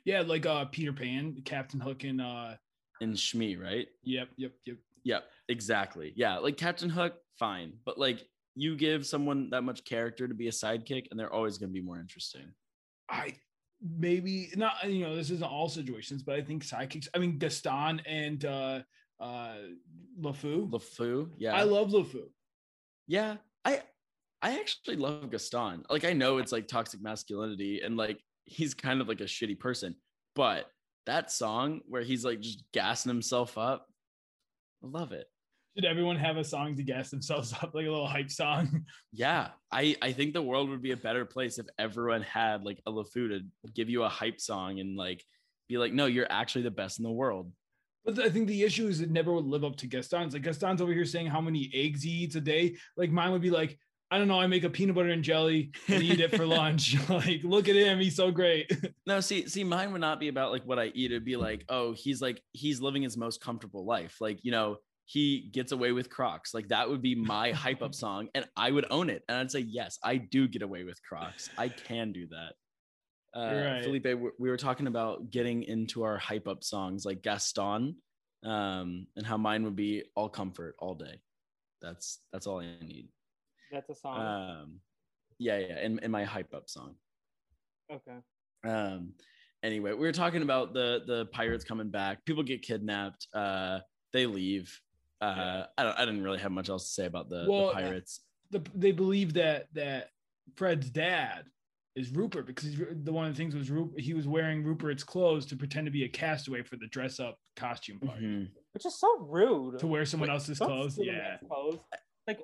Yeah, 0.04 0.22
like 0.22 0.46
uh 0.46 0.64
Peter 0.66 0.92
Pan, 0.92 1.36
Captain 1.44 1.80
Hook, 1.80 2.04
and 2.04 2.20
uh, 2.20 2.54
In 3.00 3.16
Smee, 3.16 3.56
right? 3.56 3.86
yep, 4.02 4.28
yep, 4.36 4.52
yep. 4.64 4.76
Yep, 5.04 5.24
exactly. 5.48 6.12
Yeah, 6.16 6.38
like 6.38 6.56
Captain 6.56 6.88
Hook, 6.90 7.14
fine, 7.38 7.72
but 7.84 7.98
like 7.98 8.26
you 8.54 8.76
give 8.76 9.06
someone 9.06 9.50
that 9.50 9.62
much 9.62 9.84
character 9.84 10.28
to 10.28 10.34
be 10.34 10.48
a 10.48 10.52
sidekick, 10.52 11.06
and 11.10 11.18
they're 11.18 11.32
always 11.32 11.56
going 11.58 11.70
to 11.70 11.74
be 11.74 11.80
more 11.84 11.98
interesting. 11.98 12.52
I 13.12 13.34
maybe 13.98 14.50
not. 14.56 14.72
You 14.84 15.04
know, 15.04 15.14
this 15.14 15.30
isn't 15.30 15.48
all 15.48 15.68
situations, 15.68 16.22
but 16.22 16.34
I 16.36 16.42
think 16.42 16.64
sidekicks. 16.64 17.08
I 17.14 17.18
mean, 17.18 17.38
Gaston 17.38 18.00
and 18.06 18.44
uh 18.44 18.80
uh 19.20 19.54
LeFou. 20.20 20.70
LeFou, 20.70 21.28
yeah, 21.38 21.54
I 21.54 21.62
love 21.62 21.90
LeFou. 21.90 22.24
Yeah, 23.06 23.36
I 23.64 23.82
I 24.40 24.58
actually 24.58 24.96
love 24.96 25.30
Gaston. 25.30 25.84
Like 25.90 26.04
I 26.04 26.14
know 26.14 26.38
it's 26.38 26.52
like 26.52 26.66
toxic 26.66 27.02
masculinity 27.02 27.82
and 27.84 27.96
like 27.96 28.18
he's 28.44 28.74
kind 28.74 29.00
of 29.00 29.08
like 29.08 29.20
a 29.20 29.24
shitty 29.24 29.58
person, 29.60 29.94
but 30.34 30.66
that 31.06 31.30
song 31.30 31.80
where 31.86 32.02
he's 32.02 32.24
like 32.24 32.40
just 32.40 32.64
gassing 32.72 33.10
himself 33.10 33.58
up, 33.58 33.86
I 34.82 34.88
love 34.88 35.12
it. 35.12 35.26
Should 35.74 35.86
everyone 35.86 36.16
have 36.16 36.36
a 36.36 36.44
song 36.44 36.76
to 36.76 36.82
gas 36.82 37.10
themselves 37.10 37.52
up, 37.62 37.74
like 37.74 37.86
a 37.86 37.90
little 37.90 38.06
hype 38.06 38.30
song? 38.30 38.84
Yeah, 39.12 39.48
I 39.70 39.96
I 40.02 40.12
think 40.12 40.34
the 40.34 40.42
world 40.42 40.68
would 40.70 40.82
be 40.82 40.92
a 40.92 40.96
better 40.96 41.24
place 41.24 41.58
if 41.58 41.66
everyone 41.78 42.22
had 42.22 42.64
like 42.64 42.80
a 42.86 42.92
LeFou 42.92 43.28
to 43.28 43.40
give 43.74 43.88
you 43.88 44.02
a 44.02 44.08
hype 44.08 44.40
song 44.40 44.80
and 44.80 44.96
like 44.96 45.24
be 45.68 45.78
like, 45.78 45.92
no, 45.92 46.06
you're 46.06 46.30
actually 46.30 46.62
the 46.62 46.70
best 46.70 46.98
in 46.98 47.04
the 47.04 47.10
world. 47.10 47.50
But 48.04 48.18
I 48.18 48.28
think 48.28 48.48
the 48.48 48.62
issue 48.62 48.88
is 48.88 49.00
it 49.00 49.10
never 49.10 49.32
would 49.32 49.46
live 49.46 49.64
up 49.64 49.76
to 49.76 49.86
Gaston's. 49.86 50.34
Like 50.34 50.42
Gaston's 50.42 50.82
over 50.82 50.92
here 50.92 51.04
saying 51.04 51.28
how 51.28 51.40
many 51.40 51.70
eggs 51.72 52.02
he 52.02 52.10
eats 52.10 52.34
a 52.34 52.40
day. 52.40 52.76
Like 52.96 53.10
mine 53.10 53.30
would 53.32 53.42
be 53.42 53.50
like, 53.50 53.78
I 54.10 54.18
don't 54.18 54.28
know, 54.28 54.40
I 54.40 54.46
make 54.46 54.64
a 54.64 54.68
peanut 54.68 54.94
butter 54.94 55.08
and 55.08 55.24
jelly 55.24 55.70
and 55.88 56.02
eat 56.02 56.20
it 56.20 56.36
for 56.36 56.44
lunch. 56.60 56.96
like, 57.08 57.42
look 57.44 57.68
at 57.68 57.76
him, 57.76 57.98
he's 57.98 58.16
so 58.16 58.30
great. 58.30 58.70
No, 59.06 59.20
see, 59.20 59.48
see, 59.48 59.64
mine 59.64 59.92
would 59.92 60.00
not 60.00 60.20
be 60.20 60.28
about 60.28 60.52
like 60.52 60.64
what 60.64 60.78
I 60.78 60.86
eat. 60.94 61.12
It'd 61.12 61.24
be 61.24 61.36
like, 61.36 61.64
oh, 61.68 61.92
he's 61.92 62.20
like 62.20 62.42
he's 62.52 62.80
living 62.80 63.02
his 63.02 63.16
most 63.16 63.40
comfortable 63.40 63.86
life. 63.86 64.16
Like, 64.20 64.40
you 64.42 64.50
know, 64.50 64.76
he 65.12 65.50
gets 65.52 65.72
away 65.72 65.92
with 65.92 66.08
Crocs. 66.08 66.54
Like 66.54 66.68
that 66.68 66.88
would 66.88 67.02
be 67.02 67.14
my 67.34 67.50
hype 67.52 67.82
up 67.82 67.94
song, 67.94 68.28
and 68.34 68.46
I 68.56 68.70
would 68.70 68.86
own 68.90 69.10
it. 69.10 69.22
And 69.28 69.36
I'd 69.36 69.50
say, 69.50 69.60
yes, 69.60 69.98
I 70.02 70.16
do 70.16 70.48
get 70.48 70.62
away 70.62 70.84
with 70.84 70.98
Crocs. 71.06 71.50
I 71.58 71.68
can 71.68 72.12
do 72.12 72.26
that. 72.28 72.54
Uh, 73.38 73.54
Right. 73.54 73.82
Felipe, 73.84 74.04
we- 74.04 74.30
we 74.38 74.48
were 74.50 74.56
talking 74.56 74.86
about 74.86 75.30
getting 75.30 75.62
into 75.64 76.02
our 76.02 76.16
hype 76.18 76.46
up 76.48 76.64
songs 76.64 77.04
like 77.04 77.22
Gaston, 77.22 77.96
um, 78.44 79.06
and 79.16 79.24
how 79.26 79.36
mine 79.36 79.64
would 79.64 79.76
be 79.76 80.04
all 80.16 80.28
comfort 80.28 80.74
all 80.78 80.94
day. 80.94 81.20
That's 81.82 82.20
that's 82.32 82.46
all 82.46 82.60
I 82.60 82.66
need. 82.80 83.08
That's 83.70 83.88
a 83.90 83.94
song. 83.94 84.18
Um, 84.20 84.80
yeah, 85.38 85.58
yeah, 85.58 85.80
in, 85.80 85.98
in 85.98 86.10
my 86.10 86.24
hype 86.24 86.54
up 86.54 86.68
song. 86.70 86.94
okay. 87.92 88.18
Um, 88.64 89.14
anyway, 89.62 89.90
we 89.92 90.06
were 90.06 90.12
talking 90.12 90.42
about 90.42 90.72
the 90.74 91.02
the 91.06 91.26
pirates 91.32 91.64
coming 91.64 91.90
back. 91.90 92.24
People 92.24 92.42
get 92.44 92.62
kidnapped. 92.62 93.26
Uh, 93.34 93.80
they 94.12 94.26
leave. 94.26 94.78
Uh, 95.22 95.34
Yeah. 95.36 95.66
I 95.78 95.82
don't. 95.84 95.98
I 95.98 96.04
didn't 96.04 96.22
really 96.24 96.38
have 96.40 96.52
much 96.52 96.68
else 96.68 96.84
to 96.84 96.90
say 96.90 97.06
about 97.06 97.28
the, 97.28 97.46
Well, 97.48 97.68
the 97.68 97.72
pirates. 97.74 98.20
the, 98.50 98.62
they 98.74 98.92
believe 98.92 99.34
that 99.34 99.68
that 99.74 100.08
Fred's 100.56 100.90
dad 100.90 101.44
is 101.94 102.10
Rupert 102.10 102.46
because 102.46 102.70
he's, 102.70 102.78
the 103.04 103.12
one 103.12 103.26
of 103.26 103.32
the 103.34 103.36
things 103.36 103.54
was 103.54 103.70
Rupert, 103.70 104.00
he 104.00 104.14
was 104.14 104.26
wearing 104.26 104.64
Rupert's 104.64 105.04
clothes 105.04 105.46
to 105.46 105.56
pretend 105.56 105.86
to 105.86 105.90
be 105.90 106.04
a 106.04 106.08
castaway 106.08 106.62
for 106.62 106.76
the 106.76 106.86
dress 106.88 107.20
up 107.20 107.38
costume 107.54 108.00
party 108.00 108.24
Mhm. 108.24 108.48
Which 108.72 108.86
is 108.86 108.98
so 108.98 109.18
rude. 109.20 109.78
to 109.78 109.86
wear 109.86 110.04
someone 110.06 110.28
Wait, 110.30 110.34
else's 110.34 110.58
clothes. 110.58 110.98
Yeah, 110.98 111.36
Clothes. 111.46 111.78
Like, 112.26 112.40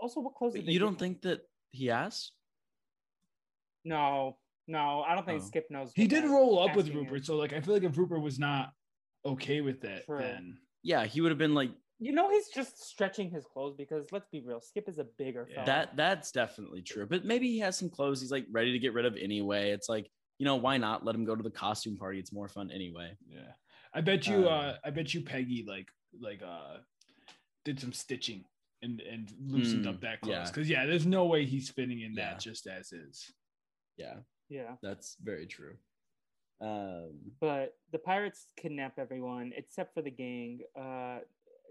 also, 0.00 0.20
what 0.20 0.34
clothes? 0.34 0.54
Did 0.54 0.66
You 0.68 0.78
don't 0.78 0.98
think 0.98 1.22
that 1.22 1.40
he 1.72 1.90
asked? 1.90 2.32
No, 3.84 4.38
no, 4.66 5.02
I 5.02 5.14
don't 5.14 5.24
think 5.26 5.42
Oh. 5.42 5.46
Skip 5.46 5.66
knows. 5.70 5.92
he 5.94 6.06
did 6.06 6.24
roll 6.24 6.58
up 6.66 6.76
with 6.76 6.88
Rupert, 6.90 7.20
is. 7.20 7.26
so 7.26 7.36
like 7.36 7.52
I 7.52 7.60
feel 7.60 7.74
like 7.74 7.82
if 7.84 7.96
Rupert 7.96 8.20
was 8.20 8.38
not 8.38 8.72
okay 9.24 9.60
with 9.60 9.84
it, 9.84 10.04
True. 10.06 10.18
then 10.18 10.58
Yeah, 10.86 11.04
he 11.04 11.20
would 11.20 11.30
have 11.32 11.38
been 11.38 11.54
like 11.54 11.70
You 11.98 12.12
know, 12.12 12.30
he's 12.30 12.48
just 12.48 12.84
stretching 12.84 13.30
his 13.30 13.44
clothes 13.44 13.74
because 13.76 14.06
let's 14.12 14.28
be 14.30 14.40
real, 14.40 14.60
Skip 14.60 14.88
is 14.88 14.98
a 14.98 15.04
bigger 15.18 15.46
Yeah. 15.50 15.54
fella. 15.56 15.66
that. 15.66 15.96
That's 15.96 16.30
definitely 16.30 16.82
true. 16.82 17.06
But 17.06 17.24
maybe 17.24 17.48
he 17.50 17.58
has 17.58 17.76
some 17.76 17.90
clothes 17.90 18.20
he's 18.20 18.30
like 18.30 18.46
ready 18.52 18.72
to 18.72 18.78
get 18.78 18.92
rid 18.94 19.04
of 19.04 19.16
anyway. 19.16 19.70
It's 19.72 19.88
like 19.88 20.08
you 20.38 20.44
know 20.44 20.56
why 20.56 20.76
not 20.76 21.04
let 21.04 21.14
him 21.14 21.24
go 21.24 21.34
to 21.34 21.42
the 21.42 21.50
costume 21.50 21.96
party? 21.96 22.18
It's 22.20 22.32
more 22.32 22.48
fun 22.48 22.70
anyway. 22.70 23.16
yeah, 23.28 23.52
I 23.94 24.00
bet 24.00 24.26
you, 24.26 24.46
Uh, 24.46 24.50
uh, 24.50 24.76
I 24.84 24.90
bet 24.90 25.12
you 25.14 25.22
Peggy 25.22 25.64
like 25.66 25.88
like 26.20 26.42
uh 26.42 26.76
did 27.64 27.80
some 27.80 27.92
stitching 27.92 28.44
and 28.82 29.00
and 29.00 29.32
loosened 29.40 29.86
Mm, 29.86 29.88
up 29.88 30.00
that 30.02 30.20
clothes 30.20 30.36
yeah. 30.36 30.50
because 30.52 30.68
yeah. 30.70 30.86
there's 30.86 31.06
no 31.06 31.24
way 31.24 31.44
he's 31.46 31.68
fitting 31.70 32.00
in 32.02 32.12
Yeah. 32.14 32.34
that 32.34 32.40
just 32.40 32.66
as 32.68 32.92
is. 32.92 33.32
Yeah, 33.96 34.18
yeah, 34.48 34.76
that's 34.82 35.16
very 35.22 35.46
true. 35.46 35.76
Um, 36.60 37.10
but 37.40 37.74
the 37.92 37.98
pirates 37.98 38.46
kidnap 38.56 38.98
everyone 38.98 39.52
except 39.56 39.92
for 39.94 40.02
the 40.02 40.10
gang. 40.10 40.60
Uh, 40.78 41.18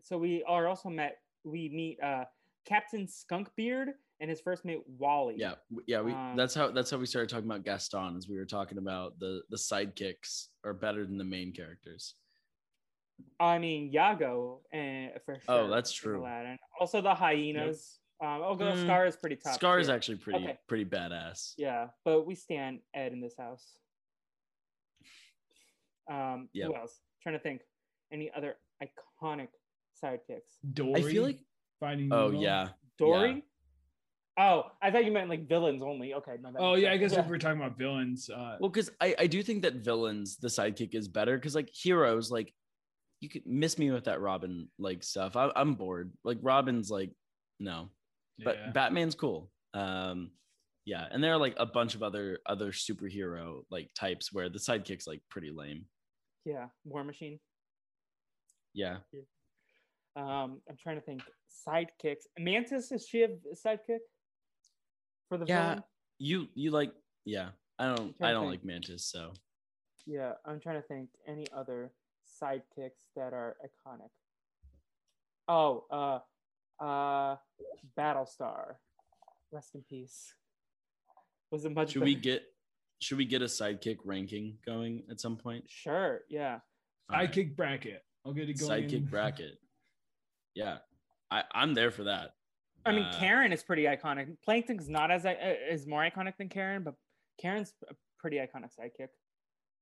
so 0.04 0.18
we 0.18 0.44
are 0.48 0.68
also 0.68 0.90
met. 0.90 1.18
We 1.44 1.70
meet 1.70 2.02
uh, 2.02 2.26
Captain 2.66 3.08
Skunkbeard 3.08 3.88
and 4.22 4.30
his 4.30 4.40
first 4.42 4.64
mate 4.64 4.82
Wally. 4.98 5.36
yeah 5.38 5.56
yeah 5.88 6.02
we 6.02 6.14
Um, 6.14 6.36
that's 6.38 6.56
how 6.56 6.72
that's 6.72 6.90
how 6.90 6.98
we 6.98 7.06
started 7.06 7.30
talking 7.30 7.46
about 7.46 7.66
gaston 7.66 8.16
as 8.16 8.30
we 8.30 8.38
were 8.38 8.46
talking 8.46 8.78
about 8.78 9.20
the 9.20 9.42
the 9.50 9.58
sidekicks 9.58 10.48
are 10.64 10.74
better 10.74 11.06
than 11.06 11.18
the 11.18 11.24
main 11.26 11.52
characters 11.52 12.16
I 13.40 13.60
mean 13.60 13.92
Iago, 13.94 14.62
and 14.74 15.12
for 15.26 15.36
sure. 15.36 15.42
Oh, 15.48 15.70
that's 15.70 15.92
true. 15.92 16.22
Aladdin. 16.22 16.58
Also 16.80 17.02
the 17.02 17.14
hyenas. 17.14 18.00
Um, 18.22 18.42
oh, 18.44 18.56
Mm, 18.58 18.84
Scar 18.84 19.06
is 19.06 19.16
pretty 19.18 19.36
tough. 19.38 19.56
scar 19.56 19.80
is 19.80 19.90
actually 19.90 20.18
pretty 20.18 20.40
Okay. 20.44 20.58
pretty 20.68 20.86
badass 20.86 21.54
Yeah, 21.58 21.88
but 22.06 22.26
we 22.26 22.36
stand 22.36 22.80
Ed 22.94 23.12
in 23.14 23.20
this 23.22 23.36
house. 23.38 23.78
Um, 26.10 26.50
Yep. 26.54 26.68
who 26.68 26.76
else? 26.76 27.00
trying 27.22 27.36
to 27.36 27.40
think. 27.42 27.62
Any 28.12 28.32
other 28.38 28.56
iconic 28.84 29.48
sidekicks? 30.04 30.60
Dory, 30.74 30.94
i 30.96 31.02
feel 31.02 31.24
like 31.24 31.40
finding. 31.80 32.14
oh 32.14 32.28
Nemo. 32.28 32.42
yeah 32.42 32.70
Dory. 33.00 33.44
Oh, 34.38 34.64
I 34.82 34.92
thought 34.92 35.06
you 35.06 35.12
meant 35.14 35.30
like 35.30 35.48
villains 35.48 35.82
only. 35.82 36.14
Okay, 36.14 36.34
no. 36.42 36.52
Oh 36.58 36.72
makes 36.74 36.84
yeah, 36.84 36.90
I 36.92 37.00
sense. 37.00 37.14
guess 37.14 37.20
if 37.24 37.30
we're 37.30 37.38
talking 37.38 37.62
about 37.62 37.78
villains, 37.78 38.30
uh, 38.30 38.58
well 38.60 38.70
because 38.70 38.90
I, 39.02 39.16
I 39.18 39.28
do 39.28 39.42
think 39.42 39.64
that 39.64 39.76
villains 39.76 40.38
the 40.38 40.50
sidekick 40.50 40.94
is 40.94 41.08
better 41.08 41.38
because 41.38 41.56
like 41.56 41.70
heroes 41.74 42.30
like 42.30 42.54
you 43.22 43.30
could 43.30 43.46
miss 43.48 43.78
me 43.80 43.90
with 43.92 44.04
that 44.04 44.20
robin 44.20 44.68
like 44.78 45.02
stuff 45.02 45.36
I, 45.38 45.50
i'm 45.56 45.76
bored 45.76 46.12
like 46.26 46.38
robin's 46.42 46.92
like 46.92 47.12
no 47.62 47.90
but 48.44 48.58
yeah. 48.58 48.72
batman's 48.72 49.16
cool 49.16 49.50
um 49.74 50.32
yeah 50.84 51.08
and 51.10 51.24
there 51.24 51.32
are 51.34 51.38
like 51.38 51.56
a 51.58 51.66
bunch 51.66 51.96
of 51.96 52.04
other 52.04 52.40
other 52.46 52.72
superhero 52.74 53.62
like 53.72 53.90
types 53.96 54.34
where 54.34 54.50
the 54.50 54.60
sidekick's 54.60 55.08
like 55.08 55.22
pretty 55.30 55.50
lame 55.50 55.86
yeah, 56.46 56.68
War 56.86 57.04
Machine. 57.04 57.40
yeah 58.74 58.98
Um, 60.16 60.62
I'm 60.70 60.78
trying 60.82 60.96
to 60.96 61.02
think. 61.02 61.22
Sidekicks. 61.68 62.24
Mantis 62.40 62.92
is 62.92 63.06
she 63.08 63.24
a 63.24 63.30
sidekick 63.54 64.00
for 65.28 65.38
the 65.38 65.46
Yeah. 65.48 65.62
villain? 65.70 65.84
You 66.20 66.48
you 66.54 66.72
like 66.72 66.94
yeah. 67.26 67.50
I 67.80 67.88
don't 67.94 68.16
I 68.22 68.32
don't 68.32 68.44
think. 68.44 68.52
like 68.52 68.66
Mantis, 68.66 69.04
so 69.06 69.34
Yeah, 70.06 70.34
I'm 70.46 70.60
trying 70.60 70.82
to 70.82 70.88
think 70.88 71.10
any 71.28 71.48
other 71.52 71.92
sidekicks 72.40 73.10
that 73.16 73.34
are 73.34 73.58
iconic. 73.66 74.12
Oh, 75.48 75.86
uh, 75.92 76.84
uh, 76.84 77.38
Battlestar. 77.98 78.76
Rest 79.52 79.76
in 79.76 79.84
peace. 79.84 80.34
Was 81.52 81.66
it 81.66 81.74
much? 81.74 81.92
should 81.92 82.04
we 82.04 82.16
get 82.16 82.44
should 83.00 83.18
we 83.18 83.26
get 83.26 83.42
a 83.42 83.46
sidekick 83.46 83.98
ranking 84.06 84.58
going 84.66 85.04
at 85.10 85.20
some 85.20 85.38
point? 85.38 85.66
Sure. 85.68 86.22
Yeah. 86.30 86.60
All 87.10 87.18
right. 87.18 87.32
Sidekick 87.32 87.56
bracket. 87.56 88.04
I'll 88.26 88.34
get 88.34 88.50
it 88.50 88.60
going. 88.60 88.84
Sidekick 88.90 89.10
bracket. 89.10 89.58
Yeah. 90.54 90.78
I, 91.32 91.44
I'm 91.54 91.74
there 91.74 91.92
for 91.92 92.06
that. 92.06 92.32
I 92.86 92.92
mean, 92.92 93.04
Uh, 93.06 93.20
Karen 93.20 93.52
is 93.52 93.64
pretty 93.64 93.84
iconic. 93.84 94.36
Plankton's 94.44 94.90
not 94.90 95.12
as 95.12 95.26
i- 95.26 95.34
uh, 95.34 95.56
is 95.74 95.88
more 95.88 96.02
iconic 96.02 96.38
than 96.38 96.50
Karen, 96.50 96.84
but 96.84 96.96
Karen's 97.42 97.74
a 97.90 97.96
pretty 98.20 98.38
iconic 98.38 98.70
sidekick. 98.80 99.10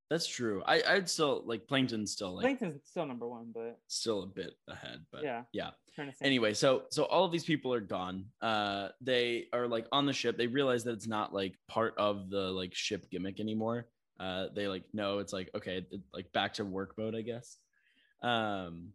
That's 0.09 0.27
true. 0.27 0.61
I, 0.65 0.83
I'd 0.87 1.09
still 1.09 1.43
like 1.45 1.67
Plankton's 1.67 2.11
still 2.11 2.35
like 2.35 2.43
Plankton's 2.43 2.79
still 2.85 3.05
number 3.05 3.27
one, 3.27 3.51
but 3.53 3.79
still 3.87 4.23
a 4.23 4.27
bit 4.27 4.53
ahead, 4.67 5.05
but 5.11 5.23
yeah. 5.23 5.43
yeah. 5.53 5.71
Trying 5.95 6.07
to 6.07 6.13
think. 6.13 6.25
anyway 6.25 6.55
so 6.55 6.85
so 6.89 7.03
all 7.03 7.23
of 7.23 7.31
these 7.31 7.43
people 7.43 7.71
are 7.71 7.79
gone 7.79 8.25
uh 8.41 8.87
they 8.99 9.45
are 9.53 9.67
like 9.67 9.85
on 9.91 10.07
the 10.07 10.13
ship 10.13 10.37
they 10.39 10.47
realize 10.47 10.83
that 10.85 10.93
it's 10.93 11.05
not 11.05 11.35
like 11.35 11.53
part 11.67 11.93
of 11.99 12.31
the 12.31 12.49
like 12.49 12.73
ship 12.73 13.11
gimmick 13.11 13.39
anymore 13.39 13.85
uh 14.19 14.47
they 14.55 14.67
like 14.67 14.85
know 14.91 15.19
it's 15.19 15.33
like 15.33 15.51
okay 15.53 15.85
like 16.11 16.31
back 16.33 16.55
to 16.55 16.65
work 16.65 16.95
mode 16.97 17.13
i 17.13 17.21
guess 17.21 17.57
um 18.23 18.89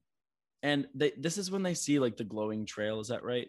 and 0.65 0.89
they 0.93 1.13
this 1.17 1.39
is 1.39 1.53
when 1.53 1.63
they 1.63 1.75
see 1.75 2.01
like 2.01 2.17
the 2.17 2.25
glowing 2.25 2.67
trail 2.67 2.99
is 2.99 3.09
that 3.09 3.23
right 3.23 3.49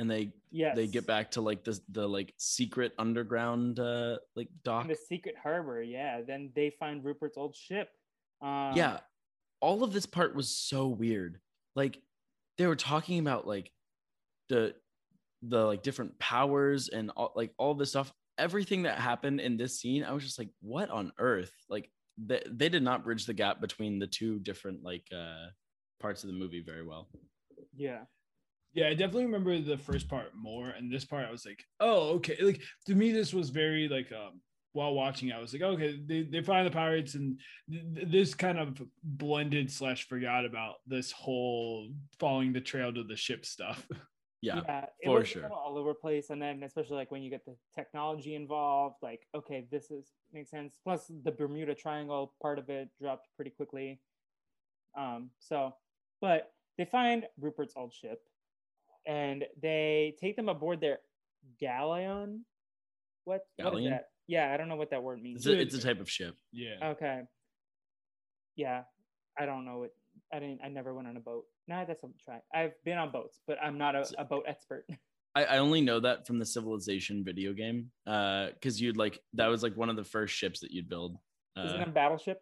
and 0.00 0.10
they 0.10 0.32
yes. 0.50 0.74
they 0.74 0.86
get 0.86 1.06
back 1.06 1.30
to 1.32 1.40
like 1.40 1.62
the 1.62 1.78
the 1.90 2.08
like 2.08 2.34
secret 2.38 2.92
underground 2.98 3.78
uh 3.78 4.16
like 4.34 4.48
dock 4.64 4.88
the 4.88 4.96
secret 4.96 5.36
harbor. 5.40 5.82
Yeah. 5.82 6.22
Then 6.26 6.50
they 6.54 6.70
find 6.80 7.04
Rupert's 7.04 7.36
old 7.36 7.54
ship. 7.54 7.88
Um, 8.42 8.72
yeah 8.74 9.00
all 9.60 9.84
of 9.84 9.92
this 9.92 10.06
part 10.06 10.34
was 10.34 10.48
so 10.48 10.86
weird 10.86 11.38
like 11.76 12.00
they 12.58 12.66
were 12.66 12.76
talking 12.76 13.18
about 13.18 13.46
like 13.46 13.70
the 14.48 14.74
the 15.42 15.64
like 15.64 15.82
different 15.82 16.18
powers 16.18 16.88
and 16.88 17.10
all 17.16 17.32
like 17.36 17.52
all 17.58 17.74
this 17.74 17.90
stuff 17.90 18.12
everything 18.38 18.82
that 18.82 18.98
happened 18.98 19.40
in 19.40 19.56
this 19.56 19.78
scene 19.78 20.04
i 20.04 20.12
was 20.12 20.24
just 20.24 20.38
like 20.38 20.48
what 20.60 20.90
on 20.90 21.12
earth 21.18 21.52
like 21.68 21.90
they, 22.16 22.42
they 22.50 22.68
did 22.68 22.82
not 22.82 23.04
bridge 23.04 23.26
the 23.26 23.34
gap 23.34 23.60
between 23.60 23.98
the 23.98 24.06
two 24.06 24.38
different 24.38 24.82
like 24.82 25.04
uh 25.14 25.46
parts 26.00 26.24
of 26.24 26.28
the 26.28 26.36
movie 26.36 26.62
very 26.64 26.86
well 26.86 27.08
Yeah. 27.76 28.00
Yeah, 28.72 28.88
I 28.88 28.94
definitely 28.94 29.24
remember 29.24 29.58
the 29.58 29.78
first 29.78 30.08
part 30.08 30.32
more, 30.34 30.68
and 30.68 30.92
this 30.92 31.04
part 31.04 31.26
I 31.26 31.30
was 31.30 31.44
like, 31.44 31.64
oh, 31.80 32.10
okay. 32.16 32.36
Like 32.40 32.62
to 32.86 32.94
me, 32.94 33.12
this 33.12 33.34
was 33.34 33.50
very 33.50 33.88
like 33.88 34.12
um 34.12 34.40
while 34.72 34.94
watching, 34.94 35.32
I 35.32 35.40
was 35.40 35.52
like, 35.52 35.62
okay, 35.62 35.98
they, 36.06 36.22
they 36.22 36.42
find 36.42 36.66
the 36.66 36.70
pirates, 36.70 37.14
and 37.14 37.40
th- 37.70 37.82
th- 37.94 38.08
this 38.08 38.34
kind 38.34 38.58
of 38.58 38.80
blended 39.02 39.70
slash 39.70 40.06
forgot 40.06 40.44
about 40.44 40.76
this 40.86 41.10
whole 41.10 41.88
following 42.20 42.52
the 42.52 42.60
trail 42.60 42.92
to 42.92 43.02
the 43.02 43.16
ship 43.16 43.44
stuff. 43.44 43.86
yeah, 44.40 44.86
it 45.00 45.06
for 45.06 45.18
was 45.18 45.28
sure. 45.28 45.42
kinda 45.42 45.54
all 45.54 45.76
over 45.76 45.92
place, 45.92 46.30
and 46.30 46.40
then 46.40 46.62
especially 46.62 46.96
like 46.96 47.10
when 47.10 47.22
you 47.22 47.30
get 47.30 47.44
the 47.44 47.56
technology 47.74 48.34
involved, 48.34 48.96
like 49.02 49.26
okay, 49.34 49.66
this 49.70 49.90
is 49.90 50.06
makes 50.32 50.50
sense. 50.50 50.78
Plus 50.84 51.10
the 51.24 51.32
Bermuda 51.32 51.74
Triangle 51.74 52.34
part 52.40 52.58
of 52.58 52.70
it 52.70 52.88
dropped 53.00 53.26
pretty 53.34 53.50
quickly. 53.50 54.00
Um, 54.96 55.30
so, 55.40 55.74
but 56.20 56.52
they 56.78 56.84
find 56.84 57.26
Rupert's 57.40 57.74
old 57.76 57.92
ship, 57.92 58.20
and 59.06 59.44
they 59.60 60.14
take 60.20 60.36
them 60.36 60.48
aboard 60.48 60.80
their 60.80 60.98
galleon. 61.58 62.44
What? 63.24 63.42
What 63.56 63.66
is 63.66 63.72
Galleon? 63.72 63.90
that? 63.90 64.08
Yeah, 64.26 64.52
I 64.52 64.56
don't 64.56 64.68
know 64.68 64.76
what 64.76 64.90
that 64.90 65.02
word 65.02 65.20
means. 65.22 65.44
it's 65.44 65.46
a, 65.46 65.58
it's 65.58 65.74
a 65.74 65.82
type 65.82 66.00
of 66.00 66.08
ship 66.08 66.36
yeah. 66.52 66.90
Okay. 66.90 67.22
Yeah, 68.56 68.82
I 69.38 69.46
don't 69.46 69.64
know 69.64 69.84
it. 69.84 69.92
I 70.32 70.38
didn't. 70.38 70.60
I 70.64 70.68
never 70.68 70.94
went 70.94 71.08
on 71.08 71.16
a 71.16 71.20
boat. 71.20 71.44
Nah, 71.66 71.84
that's 71.84 72.02
a 72.04 72.08
try. 72.24 72.40
I've 72.54 72.72
been 72.84 72.98
on 72.98 73.10
boats, 73.10 73.40
but 73.46 73.58
I'm 73.62 73.78
not 73.78 73.94
a, 73.94 74.06
a 74.18 74.24
boat 74.24 74.44
expert. 74.46 74.86
I, 75.34 75.44
I 75.44 75.58
only 75.58 75.80
know 75.80 76.00
that 76.00 76.26
from 76.26 76.40
the 76.40 76.44
civilization 76.44 77.22
video 77.24 77.52
game 77.52 77.92
uh 78.04 78.48
because 78.48 78.80
you'd 78.80 78.96
like 78.96 79.20
that 79.34 79.46
was 79.46 79.62
like 79.62 79.76
one 79.76 79.88
of 79.88 79.94
the 79.94 80.02
first 80.02 80.34
ships 80.34 80.58
that 80.58 80.72
you'd 80.72 80.88
build 80.88 81.18
Is 81.56 81.72
it 81.72 81.80
uh, 81.80 81.84
a 81.84 81.88
battleship? 81.88 82.40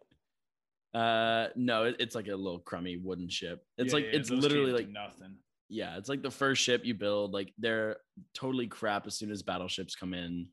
Uh, 0.93 1.49
no, 1.55 1.83
it, 1.83 1.97
it's 1.99 2.15
like 2.15 2.27
a 2.27 2.35
little 2.35 2.59
crummy 2.59 2.97
wooden 2.97 3.29
ship. 3.29 3.63
It's 3.77 3.93
Yeah, 3.93 3.95
like 3.95 4.05
yeah, 4.05 4.19
it's 4.19 4.31
literally 4.31 4.71
like 4.71 4.89
nothing. 4.89 5.35
Yeah, 5.69 5.97
it's 5.97 6.09
like 6.09 6.23
the 6.23 6.31
first 6.31 6.61
ship 6.63 6.81
you 6.83 6.93
build. 6.95 7.31
Like 7.31 7.53
they're 7.57 7.97
totally 8.33 8.67
crap 8.67 9.05
as 9.07 9.15
soon 9.15 9.29
as 9.31 9.43
battleships 9.43 9.95
come 9.95 10.13
in. 10.13 10.47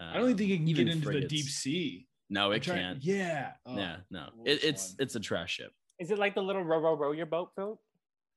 I 0.00 0.14
don't 0.18 0.36
think 0.36 0.50
it 0.50 0.56
can 0.58 0.68
even 0.68 0.86
get 0.86 0.94
into 0.96 1.10
the 1.10 1.20
deep 1.26 1.46
sea. 1.46 2.06
No, 2.30 2.50
it 2.50 2.62
trying- 2.62 2.78
can't. 2.78 3.04
Yeah. 3.04 3.52
Oh, 3.66 3.76
yeah, 3.76 3.96
no, 4.10 4.28
it, 4.44 4.62
it's 4.62 4.88
one. 4.90 4.96
it's 5.00 5.14
a 5.16 5.20
trash 5.20 5.54
ship. 5.54 5.72
Is 5.98 6.10
it 6.10 6.18
like 6.18 6.34
the 6.34 6.42
little 6.42 6.62
row 6.62 6.78
row 6.78 6.94
row 6.94 7.12
your 7.12 7.26
boat 7.26 7.50
boat? 7.56 7.78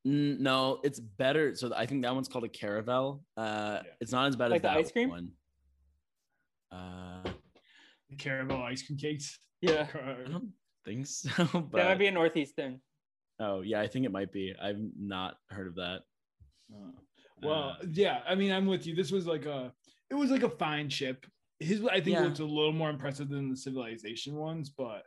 N- 0.06 0.42
No, 0.42 0.80
it's 0.84 1.00
better. 1.00 1.54
So 1.56 1.72
I 1.76 1.86
think 1.86 2.02
that 2.04 2.14
one's 2.16 2.28
called 2.28 2.44
a 2.46 2.50
caravel. 2.50 3.24
Uh, 3.38 3.80
Yeah. 3.84 3.92
it's 4.00 4.12
not 4.12 4.28
as 4.28 4.36
bad 4.36 4.50
Like 4.52 4.60
as 4.60 4.62
the 4.64 4.68
that 4.70 4.78
ice 4.78 4.92
cream? 4.92 5.10
one. 5.10 5.32
Uh, 6.72 7.24
Carvel 8.20 8.64
ice 8.64 8.82
cream 8.84 8.98
cakes. 8.98 9.38
Yeah, 9.62 9.88
I 10.26 10.30
don't 10.30 10.52
think 10.86 11.06
so. 11.08 11.30
But 11.54 11.72
that 11.74 11.86
might 11.86 12.00
be 12.00 12.08
a 12.08 12.12
northeast 12.12 12.56
thing. 12.56 12.80
oh 13.40 13.62
yeah, 13.62 13.82
I 13.82 13.88
think 13.88 14.06
it 14.06 14.12
might 14.12 14.32
be. 14.32 14.54
I've 14.62 14.80
not 14.98 15.36
heard 15.50 15.68
of 15.68 15.76
that. 15.76 16.02
Uh, 16.74 16.92
well, 17.42 17.78
Uh, 17.82 17.86
yeah. 17.92 18.22
I 18.28 18.36
mean, 18.36 18.52
I'm 18.52 18.66
with 18.68 18.86
you. 18.86 18.96
This 18.96 19.12
was 19.12 19.26
like 19.28 19.46
a, 19.46 19.74
it 20.10 20.16
was 20.16 20.32
like 20.32 20.44
a 20.44 20.50
fine 20.50 20.90
ship. 20.90 21.26
His, 21.60 21.84
I 21.86 21.96
think, 22.02 22.18
Yeah. 22.18 22.22
looks 22.24 22.40
a 22.40 22.46
little 22.46 22.72
more 22.74 22.90
impressive 22.90 23.30
than 23.30 23.50
the 23.50 23.58
civilization 23.58 24.36
ones, 24.36 24.70
but 24.70 25.04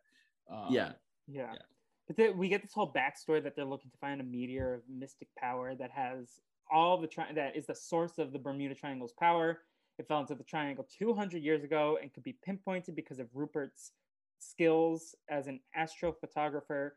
um, 0.51 0.67
yeah, 0.71 0.93
Yeah. 1.27 1.53
Yeah. 1.53 1.59
But 2.07 2.17
then 2.17 2.37
we 2.37 2.49
get 2.49 2.61
this 2.63 2.73
whole 2.75 2.93
backstory 2.93 3.43
that 3.43 3.57
they're 3.57 3.65
looking 3.65 3.91
to 3.91 3.97
find 3.99 4.21
a 4.21 4.25
meteor 4.25 4.75
of 4.75 4.83
mystic 4.89 5.29
power 5.39 5.75
that 5.75 5.91
has 5.91 6.39
all 6.71 6.99
the 7.01 7.07
tri- 7.07 7.33
that 7.33 7.57
is 7.57 7.67
the 7.67 7.75
source 7.75 8.19
of 8.19 8.33
the 8.33 8.39
Bermuda 8.39 8.75
Triangle's 8.75 9.15
power. 9.19 9.63
It 9.99 10.07
fell 10.07 10.21
into 10.21 10.35
the 10.35 10.45
triangle 10.45 10.87
200 10.99 11.43
years 11.43 11.63
ago 11.65 11.99
and 12.03 12.13
could 12.13 12.25
be 12.25 12.37
pinpointed 12.45 12.95
because 12.95 13.21
of 13.21 13.29
Rupert's 13.33 13.93
skills 14.39 15.15
as 15.31 15.47
an 15.47 15.61
astrophotographer. 15.79 16.91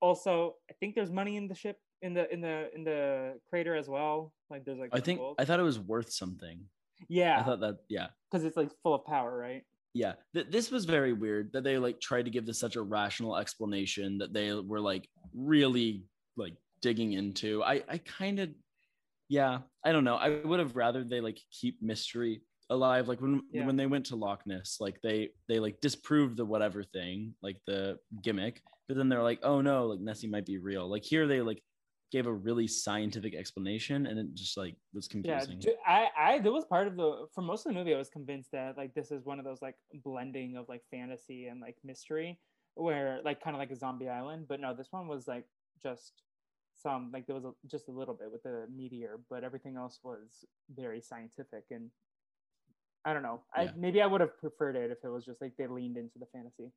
Also, 0.00 0.56
I 0.70 0.74
think 0.74 0.94
there's 0.94 1.10
money 1.10 1.36
in 1.36 1.48
the 1.48 1.54
ship 1.54 1.78
in 2.02 2.14
the 2.14 2.32
in 2.32 2.40
the 2.40 2.74
in 2.74 2.84
the 2.84 3.38
crater 3.48 3.74
as 3.74 3.88
well. 3.88 4.32
Like 4.50 4.64
there's 4.64 4.78
like 4.78 4.90
I 4.92 5.00
think 5.00 5.18
gold. 5.20 5.36
I 5.38 5.44
thought 5.44 5.60
it 5.60 5.64
was 5.64 5.78
worth 5.78 6.10
something. 6.12 6.60
Yeah. 7.08 7.40
I 7.40 7.42
thought 7.42 7.60
that 7.60 7.78
yeah. 7.88 8.08
because 8.30 8.44
it's 8.44 8.56
like 8.56 8.70
full 8.82 8.94
of 8.94 9.04
power, 9.04 9.36
right? 9.36 9.62
yeah 9.94 10.12
th- 10.34 10.48
this 10.50 10.70
was 10.70 10.84
very 10.84 11.14
weird 11.14 11.50
that 11.54 11.64
they 11.64 11.78
like 11.78 11.98
tried 12.02 12.26
to 12.26 12.30
give 12.30 12.44
this 12.44 12.58
such 12.60 12.76
a 12.76 12.82
rational 12.82 13.34
explanation 13.38 14.18
that 14.18 14.30
they 14.30 14.52
were 14.52 14.78
like 14.78 15.08
really 15.34 16.04
like 16.36 16.52
digging 16.82 17.14
into 17.14 17.62
i 17.64 17.82
i 17.88 17.96
kind 17.96 18.38
of 18.38 18.50
yeah 19.30 19.60
i 19.86 19.92
don't 19.92 20.04
know 20.04 20.16
i 20.16 20.28
would 20.44 20.60
have 20.60 20.76
rather 20.76 21.02
they 21.02 21.22
like 21.22 21.38
keep 21.50 21.80
mystery 21.80 22.42
alive 22.68 23.08
like 23.08 23.22
when 23.22 23.40
Yeah. 23.50 23.64
when 23.64 23.76
they 23.76 23.86
went 23.86 24.04
to 24.06 24.16
loch 24.16 24.42
ness 24.46 24.76
like 24.80 25.00
they 25.02 25.30
they 25.48 25.58
like 25.58 25.80
disproved 25.80 26.36
the 26.36 26.44
whatever 26.44 26.82
thing 26.82 27.32
like 27.42 27.56
the 27.66 27.96
gimmick 28.22 28.60
but 28.88 28.98
then 28.98 29.08
they're 29.08 29.22
like 29.22 29.40
oh 29.44 29.62
no 29.62 29.86
like 29.86 30.00
nessie 30.00 30.28
might 30.28 30.44
be 30.44 30.58
real 30.58 30.86
like 30.90 31.04
here 31.04 31.26
they 31.26 31.40
like 31.40 31.62
gave 32.12 32.26
a 32.26 32.32
really 32.32 32.68
scientific 32.68 33.34
explanation 33.34 34.06
and 34.06 34.18
it 34.18 34.34
just 34.34 34.56
like 34.56 34.76
was 34.94 35.08
confusing 35.08 35.60
ju- 35.60 35.74
I, 35.86 36.06
I, 36.18 36.38
there 36.38 36.52
was 36.52 36.64
part 36.64 36.86
of 36.86 36.96
the 36.96 37.26
for 37.34 37.42
most 37.42 37.66
of 37.66 37.72
the 37.72 37.78
movie. 37.78 37.94
I 37.94 37.98
was 37.98 38.08
convinced 38.08 38.52
that 38.52 38.76
like 38.76 38.94
this 38.94 39.10
is 39.10 39.24
one 39.24 39.38
of 39.38 39.44
those 39.44 39.60
like 39.60 39.74
blending 40.04 40.56
of 40.56 40.68
like 40.68 40.82
fantasy 40.90 41.46
and 41.46 41.60
like 41.60 41.76
mystery, 41.84 42.38
where 42.74 43.20
like 43.24 43.42
kind 43.42 43.56
of 43.56 43.58
like 43.58 43.70
a 43.70 43.76
zombie 43.76 44.08
island. 44.08 44.46
But 44.48 44.60
no, 44.60 44.74
this 44.74 44.88
one 44.90 45.08
was 45.08 45.26
like 45.26 45.46
just 45.82 46.22
some 46.74 47.10
like 47.12 47.26
there 47.26 47.34
was 47.34 47.44
a, 47.44 47.52
just 47.66 47.88
a 47.88 47.92
little 47.92 48.14
bit 48.14 48.30
with 48.30 48.42
the 48.44 48.66
meteor, 48.74 49.18
but 49.28 49.42
everything 49.42 49.76
else 49.76 49.98
was 50.02 50.44
very 50.74 51.00
scientific 51.00 51.64
and 51.70 51.90
I 53.04 53.12
don't 53.12 53.22
know. 53.22 53.42
I 53.54 53.70
maybe 53.76 54.02
I 54.02 54.06
would 54.06 54.20
have 54.20 54.36
preferred 54.38 54.76
it 54.76 54.90
if 54.90 54.98
it 55.04 55.08
was 55.08 55.24
just 55.24 55.40
like 55.40 55.52
they 55.56 55.66
leaned 55.66 55.96
into 55.96 56.18
the 56.18 56.26
fantasy. 56.32 56.72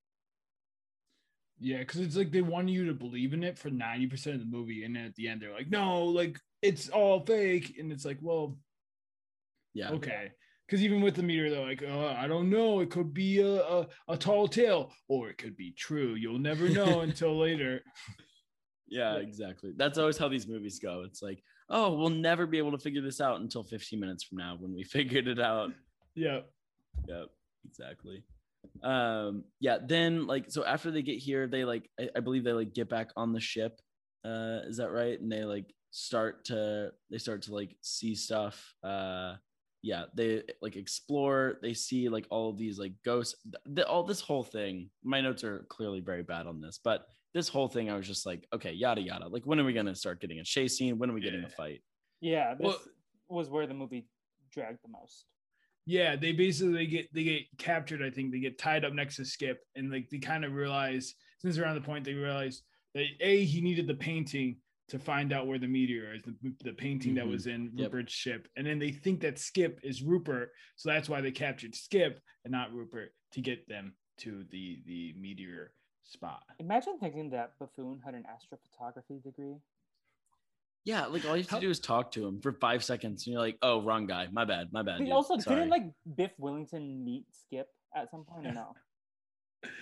Yeah, 1.59 1.79
because 1.79 1.99
it's 1.99 2.15
like 2.15 2.31
they 2.31 2.41
want 2.41 2.69
you 2.69 2.85
to 2.87 2.93
believe 2.93 3.33
in 3.33 3.43
it 3.43 3.57
for 3.57 3.69
90% 3.69 4.33
of 4.33 4.39
the 4.39 4.45
movie. 4.45 4.85
And 4.85 4.95
then 4.95 5.05
at 5.05 5.15
the 5.15 5.27
end, 5.27 5.41
they're 5.41 5.53
like, 5.53 5.69
no, 5.69 6.05
like 6.05 6.39
it's 6.61 6.89
all 6.89 7.25
fake. 7.25 7.75
And 7.77 7.91
it's 7.91 8.05
like, 8.05 8.17
well, 8.21 8.57
yeah 9.73 9.91
okay. 9.91 10.31
Because 10.65 10.83
even 10.83 11.01
with 11.01 11.15
the 11.15 11.23
meter, 11.23 11.49
they're 11.49 11.65
like, 11.65 11.83
uh, 11.83 12.13
I 12.17 12.27
don't 12.27 12.49
know. 12.49 12.79
It 12.79 12.91
could 12.91 13.13
be 13.13 13.39
a, 13.39 13.61
a, 13.63 13.87
a 14.07 14.17
tall 14.17 14.47
tale 14.47 14.93
or 15.07 15.29
it 15.29 15.37
could 15.37 15.57
be 15.57 15.71
true. 15.71 16.13
You'll 16.13 16.39
never 16.39 16.69
know 16.69 17.01
until 17.01 17.37
later. 17.37 17.81
Yeah, 18.87 19.15
exactly. 19.15 19.73
That's 19.75 19.97
always 19.97 20.17
how 20.17 20.29
these 20.29 20.47
movies 20.47 20.79
go. 20.79 21.03
It's 21.05 21.21
like, 21.21 21.43
oh, 21.69 21.95
we'll 21.95 22.09
never 22.09 22.45
be 22.45 22.57
able 22.57 22.71
to 22.71 22.77
figure 22.77 23.01
this 23.01 23.19
out 23.19 23.41
until 23.41 23.63
15 23.63 23.99
minutes 23.99 24.23
from 24.23 24.37
now 24.37 24.57
when 24.59 24.73
we 24.73 24.83
figured 24.83 25.27
it 25.27 25.39
out. 25.39 25.71
Yeah. 26.15 26.41
Yep, 27.07 27.27
exactly. 27.65 28.23
Um, 28.83 29.43
yeah, 29.59 29.77
then 29.85 30.27
like 30.27 30.49
so 30.49 30.63
after 30.65 30.91
they 30.91 31.01
get 31.01 31.17
here, 31.17 31.47
they 31.47 31.63
like 31.65 31.89
I, 31.99 32.09
I 32.15 32.19
believe 32.21 32.43
they 32.43 32.53
like 32.53 32.73
get 32.73 32.89
back 32.89 33.09
on 33.15 33.33
the 33.33 33.39
ship 33.39 33.79
Uh, 34.25 34.61
is 34.67 34.77
that 34.77 34.91
right? 34.91 35.19
And 35.19 35.31
they 35.31 35.43
like 35.43 35.73
start 35.91 36.45
to 36.45 36.91
they 37.09 37.17
start 37.17 37.41
to 37.43 37.53
like 37.55 37.75
see 37.81 38.15
stuff. 38.15 38.73
Uh, 38.83 39.35
yeah, 39.81 40.05
they 40.13 40.43
like 40.61 40.75
explore. 40.75 41.57
They 41.61 41.73
see 41.73 42.09
like 42.09 42.27
all 42.29 42.49
of 42.49 42.57
these 42.57 42.77
like 42.77 42.93
ghosts. 43.05 43.35
The, 43.65 43.87
all 43.87 44.03
this 44.03 44.19
whole 44.21 44.43
thing. 44.43 44.89
My 45.03 45.21
notes 45.21 45.43
are 45.43 45.65
clearly 45.69 46.01
very 46.01 46.23
bad 46.23 46.47
on 46.47 46.59
this, 46.61 46.79
but 46.83 47.07
this 47.33 47.47
whole 47.47 47.67
thing, 47.69 47.89
I 47.89 47.95
was 47.95 48.07
just 48.07 48.25
like, 48.25 48.45
okay, 48.53 48.73
yada 48.73 49.01
yada. 49.01 49.27
Like, 49.29 49.43
when 49.45 49.59
are 49.59 49.63
we 49.63 49.71
gonna 49.73 49.95
start 49.95 50.19
getting 50.19 50.39
a 50.39 50.43
chase 50.43 50.77
scene? 50.77 50.97
When 50.97 51.09
are 51.09 51.13
we 51.13 51.21
getting 51.21 51.41
Yeah. 51.41 51.47
a 51.47 51.51
fight? 51.51 51.81
Yeah, 52.21 52.55
this 52.55 52.65
Well- 52.65 52.81
was 53.29 53.49
where 53.49 53.67
the 53.67 53.73
movie 53.75 54.07
dragged 54.51 54.79
the 54.83 54.89
most. 54.89 55.25
Yeah, 55.89 56.15
they 56.15 56.33
basically 56.33 56.73
they 56.73 56.85
get 56.85 57.11
they 57.15 57.23
get 57.23 57.41
captured. 57.57 58.03
I 58.03 58.11
think 58.11 58.31
they 58.31 58.39
get 58.39 58.59
tied 58.59 58.85
up 58.85 58.93
next 58.93 59.15
to 59.15 59.25
Skip, 59.25 59.59
and 59.75 59.91
like 59.91 60.07
they 60.11 60.19
kind 60.19 60.45
of 60.45 60.53
realize 60.53 61.15
since 61.39 61.57
around 61.57 61.75
the 61.75 61.81
point 61.81 62.05
they 62.05 62.13
realize 62.13 62.61
that 62.93 63.05
a 63.21 63.43
he 63.43 63.59
needed 63.59 63.87
the 63.87 63.95
painting 63.95 64.57
to 64.89 64.99
find 64.99 65.33
out 65.33 65.47
where 65.47 65.57
the 65.57 65.67
meteor 65.67 66.13
is, 66.13 66.21
the, 66.23 66.35
the 66.63 66.73
painting 66.73 67.15
that 67.15 67.25
Mhm. 67.25 67.29
was 67.31 67.47
in 67.47 67.71
Yep. 67.75 67.91
Rupert's 67.93 68.13
ship, 68.13 68.47
and 68.55 68.67
then 68.67 68.77
they 68.77 68.91
think 68.91 69.19
that 69.21 69.39
Skip 69.39 69.79
is 69.83 70.03
Rupert, 70.03 70.51
so 70.75 70.89
that's 70.89 71.09
why 71.09 71.21
they 71.21 71.31
captured 71.31 71.73
Skip 71.73 72.19
and 72.43 72.51
not 72.51 72.71
Rupert 72.71 73.11
to 73.31 73.41
get 73.41 73.67
them 73.67 73.95
to 74.17 74.43
the 74.51 74.83
the 74.85 75.13
meteor 75.13 75.73
spot. 76.03 76.43
Imagine 76.59 76.99
thinking 76.99 77.31
that 77.31 77.57
Buffoon 77.57 77.99
had 78.05 78.13
an 78.13 78.25
astrophotography 78.29 79.23
degree. 79.23 79.57
Yeah, 80.85 81.05
like 81.07 81.25
all 81.25 81.35
you 81.37 81.43
have 81.43 81.59
to 81.59 81.65
do 81.65 81.69
is 81.69 81.79
talk 81.79 82.11
to 82.13 82.25
him 82.25 82.41
for 82.41 82.53
five 82.53 82.83
seconds, 82.83 83.25
and 83.27 83.33
you're 83.33 83.41
like, 83.41 83.57
oh, 83.61 83.81
wrong 83.81 84.07
guy. 84.07 84.27
My 84.31 84.45
bad. 84.45 84.69
My 84.71 84.81
bad. 84.81 84.99
He 84.99 85.05
dude. 85.05 85.13
also 85.13 85.37
Sorry. 85.37 85.57
didn't 85.57 85.69
like 85.71 85.83
Biff 86.15 86.31
Wellington 86.37 87.03
meet 87.03 87.25
Skip 87.31 87.67
at 87.95 88.09
some 88.11 88.23
point 88.23 88.47
or 88.47 88.53
no? 88.53 88.73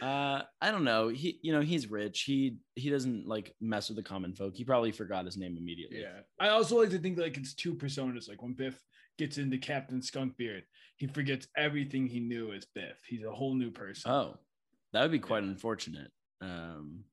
Uh, 0.02 0.42
I 0.60 0.72
don't 0.72 0.84
know. 0.84 1.08
He, 1.10 1.40
you 1.44 1.54
know, 1.54 1.62
he's 1.62 1.90
rich. 1.90 2.22
He 2.24 2.58
he 2.76 2.90
doesn't 2.90 3.28
like 3.28 3.54
mess 3.62 3.90
with 3.90 3.98
the 3.98 4.04
common 4.04 4.34
folk. 4.34 4.56
He 4.56 4.64
probably 4.64 4.92
forgot 4.92 5.26
his 5.26 5.38
name 5.38 5.56
immediately. 5.56 6.02
Yeah, 6.02 6.22
I 6.40 6.50
also 6.50 6.80
like 6.82 6.90
to 6.90 6.98
think 6.98 7.20
like 7.20 7.38
it's 7.38 7.54
two 7.54 7.76
personas. 7.76 8.28
Like 8.28 8.42
when 8.42 8.54
Biff 8.54 8.82
gets 9.20 9.38
into 9.38 9.60
Captain 9.60 10.02
Skunkbeard, 10.02 10.64
he 10.96 11.06
forgets 11.06 11.48
everything 11.56 12.08
he 12.08 12.20
knew 12.20 12.54
as 12.54 12.66
Biff. 12.74 12.98
He's 13.08 13.24
a 13.24 13.32
whole 13.32 13.54
new 13.54 13.70
person. 13.70 14.10
Oh, 14.12 14.38
that 14.94 15.04
would 15.04 15.12
be 15.12 15.20
quite 15.20 15.44
Yeah. 15.44 15.50
unfortunate. 15.50 16.12
Um, 16.42 17.04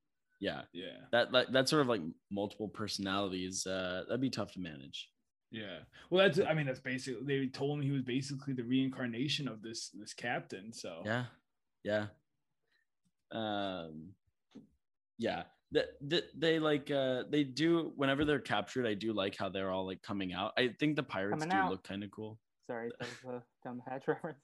yeah, 0.45 0.63
yeah. 0.73 0.99
that, 1.13 1.33
that 1.33 1.53
that 1.53 1.69
sort 1.69 1.83
of 1.83 1.89
like 1.89 2.03
multiple 2.31 2.69
personalities. 2.69 3.67
Uh, 3.67 4.03
that'd 4.07 4.21
be 4.21 4.31
tough 4.31 4.53
to 4.53 4.61
manage. 4.61 5.09
Yeah. 5.51 5.79
Well, 6.11 6.25
that's 6.25 6.41
I 6.47 6.53
mean 6.55 6.67
that's 6.67 6.81
basically 6.81 7.23
they 7.25 7.47
told 7.47 7.79
him 7.79 7.83
he 7.83 7.93
was 7.93 8.03
basically 8.03 8.55
the 8.55 8.65
reincarnation 8.65 9.49
of 9.49 9.63
this 9.63 9.91
this 9.91 10.13
captain. 10.13 10.73
So 10.73 11.03
Yeah, 11.05 11.25
yeah. 11.85 12.07
Um, 13.33 14.11
yeah. 15.19 15.45
That 15.73 15.87
that 16.09 16.25
they 16.39 16.59
like 16.59 16.91
uh 16.91 17.23
they 17.31 17.45
do 17.45 17.93
whenever 17.97 18.25
they're 18.25 18.39
captured. 18.41 18.87
I 18.87 18.95
do 18.95 19.13
like 19.13 19.37
how 19.37 19.49
they're 19.49 19.71
all 19.71 19.87
like 19.87 20.03
coming 20.03 20.33
out. 20.33 20.53
I 20.59 20.75
think 20.79 20.97
the 20.97 21.03
pirates 21.03 21.41
Coming 21.41 21.49
do 21.51 21.57
out. 21.57 21.71
look 21.71 21.85
kind 21.85 22.05
of 22.05 22.11
cool. 22.11 22.39
Sorry, 22.67 22.91
that 22.99 23.09
was 23.25 23.43
a 23.43 23.67
down 23.67 23.79
the 23.85 23.91
hatch 23.91 24.05
reference. 24.09 24.39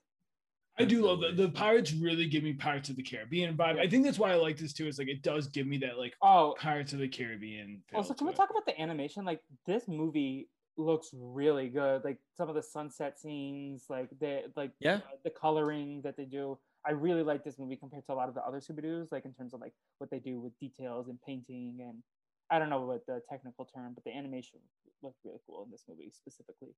I 0.81 0.85
do 0.85 1.03
love 1.07 1.21
the, 1.21 1.33
the 1.33 1.49
pirates 1.49 1.93
really 1.93 2.27
give 2.27 2.43
me 2.43 2.53
Pirates 2.53 2.89
of 2.89 2.97
the 2.97 3.03
Caribbean 3.03 3.57
vibe. 3.57 3.79
I 3.79 3.89
think 3.89 4.05
that's 4.05 4.19
why 4.19 4.33
I 4.33 4.37
like 4.37 4.57
this 4.57 4.73
too. 4.73 4.87
Is 4.87 4.99
like 4.99 5.09
it 5.09 5.23
does 5.23 5.47
give 5.49 5.67
me 5.67 5.79
that 5.79 5.99
like 5.99 6.15
Oh, 6.23 6.55
Pirates 6.59 6.93
of 6.93 6.99
the 6.99 7.09
Caribbean. 7.09 7.83
also, 7.95 8.15
can 8.15 8.27
we 8.27 8.33
it. 8.33 8.37
talk 8.37 8.51
about 8.51 8.67
the 8.67 8.79
animation? 8.81 9.25
Like 9.25 9.41
this 9.67 9.87
movie 9.89 10.49
looks 10.77 11.11
really 11.13 11.69
good. 11.69 12.03
Like 12.05 12.19
some 12.37 12.49
of 12.49 12.55
the 12.55 12.63
sunset 12.63 13.19
scenes, 13.19 13.85
like 13.89 14.09
the 14.21 14.45
like 14.57 14.73
Yeah. 14.81 14.97
uh, 14.97 15.17
the 15.25 15.31
coloring 15.31 16.01
that 16.05 16.17
they 16.17 16.25
do. 16.25 16.59
I 16.87 16.93
really 16.93 17.23
like 17.23 17.45
this 17.45 17.59
movie 17.59 17.77
compared 17.77 18.07
to 18.07 18.13
a 18.13 18.15
lot 18.15 18.31
of 18.31 18.35
the 18.35 18.41
other 18.43 18.59
Scooby 18.59 18.81
Doo's, 18.83 19.13
like 19.13 19.27
in 19.27 19.35
terms 19.35 19.53
of 19.53 19.61
like 19.61 19.75
what 19.99 20.11
they 20.11 20.19
do 20.19 20.41
with 20.41 20.59
details 20.59 21.09
and 21.09 21.21
painting 21.21 21.79
and 21.87 22.03
I 22.51 22.59
don't 22.59 22.71
know 22.71 22.81
what 22.81 23.07
the 23.07 23.21
technical 23.31 23.65
term, 23.67 23.93
but 23.95 24.03
the 24.05 24.17
animation 24.17 24.59
looked 25.03 25.19
really 25.25 25.39
cool 25.47 25.63
in 25.65 25.71
this 25.71 25.85
movie 25.89 26.11
specifically. 26.13 26.75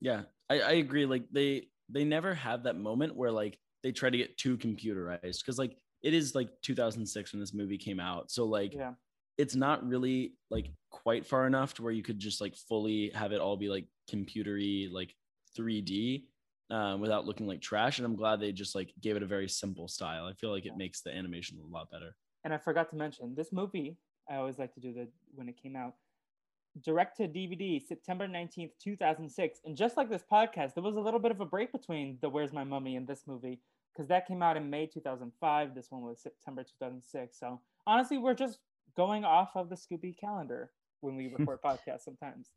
Yeah, 0.00 0.22
I, 0.50 0.60
I 0.60 0.72
agree. 0.72 1.06
Like 1.06 1.24
they 1.30 1.68
they 1.92 2.04
never 2.04 2.34
have 2.34 2.64
that 2.64 2.76
moment 2.76 3.14
where 3.16 3.30
like 3.30 3.58
they 3.82 3.92
try 3.92 4.10
to 4.10 4.16
get 4.18 4.36
too 4.38 4.56
computerized 4.56 5.40
because 5.40 5.58
like 5.58 5.76
it 6.02 6.14
is 6.14 6.34
like 6.34 6.48
2006 6.62 7.32
when 7.32 7.40
this 7.40 7.54
movie 7.54 7.78
came 7.78 8.00
out. 8.00 8.30
So 8.30 8.44
like 8.44 8.74
Yeah. 8.74 8.92
it's 9.38 9.54
not 9.54 9.86
really 9.86 10.34
like 10.50 10.70
quite 10.90 11.26
far 11.26 11.46
enough 11.46 11.74
to 11.74 11.82
where 11.82 11.92
you 11.92 12.02
could 12.02 12.18
just 12.18 12.40
like 12.40 12.56
fully 12.56 13.10
have 13.14 13.32
it 13.32 13.40
all 13.40 13.56
be 13.56 13.68
like 13.68 13.86
computery 14.10 14.90
like 14.90 15.14
3D 15.58 16.24
um, 16.70 17.00
without 17.00 17.26
looking 17.26 17.46
like 17.46 17.60
trash. 17.60 17.98
And 17.98 18.06
I'm 18.06 18.16
glad 18.16 18.40
they 18.40 18.52
just 18.52 18.74
like 18.74 18.92
gave 19.00 19.16
it 19.16 19.22
a 19.22 19.26
very 19.26 19.48
simple 19.48 19.88
style. 19.88 20.26
I 20.26 20.32
feel 20.34 20.50
like 20.50 20.66
it 20.66 20.76
makes 20.76 21.02
the 21.02 21.14
animation 21.14 21.58
a 21.58 21.66
lot 21.72 21.90
better. 21.90 22.14
And 22.44 22.52
I 22.52 22.58
forgot 22.58 22.90
to 22.90 22.96
mention 22.96 23.34
this 23.36 23.52
movie. 23.52 23.96
I 24.30 24.36
always 24.36 24.58
like 24.58 24.72
to 24.74 24.80
do 24.80 24.92
the 24.92 25.08
when 25.34 25.48
it 25.48 25.56
came 25.62 25.76
out. 25.76 25.94
Direct 26.80 27.16
to 27.18 27.28
DVD, 27.28 27.80
September 27.86 28.26
19th, 28.26 28.70
2006. 28.82 29.60
And 29.64 29.76
just 29.76 29.96
like 29.96 30.08
this 30.08 30.24
podcast, 30.30 30.74
there 30.74 30.82
was 30.82 30.96
a 30.96 31.00
little 31.00 31.20
bit 31.20 31.30
of 31.30 31.40
a 31.40 31.44
break 31.44 31.70
between 31.70 32.18
the 32.22 32.28
Where's 32.28 32.52
My 32.52 32.64
Mummy 32.64 32.96
and 32.96 33.06
this 33.06 33.24
movie 33.26 33.60
because 33.92 34.08
that 34.08 34.26
came 34.26 34.42
out 34.42 34.56
in 34.56 34.70
May 34.70 34.86
2005. 34.86 35.74
This 35.74 35.90
one 35.90 36.02
was 36.02 36.22
September 36.22 36.62
2006. 36.62 37.38
So 37.38 37.60
honestly, 37.86 38.18
we're 38.18 38.34
just 38.34 38.58
going 38.96 39.24
off 39.24 39.50
of 39.54 39.68
the 39.68 39.76
Scooby 39.76 40.18
calendar 40.18 40.70
when 41.00 41.16
we 41.16 41.34
record 41.36 41.60
podcasts 41.64 42.04
sometimes. 42.04 42.50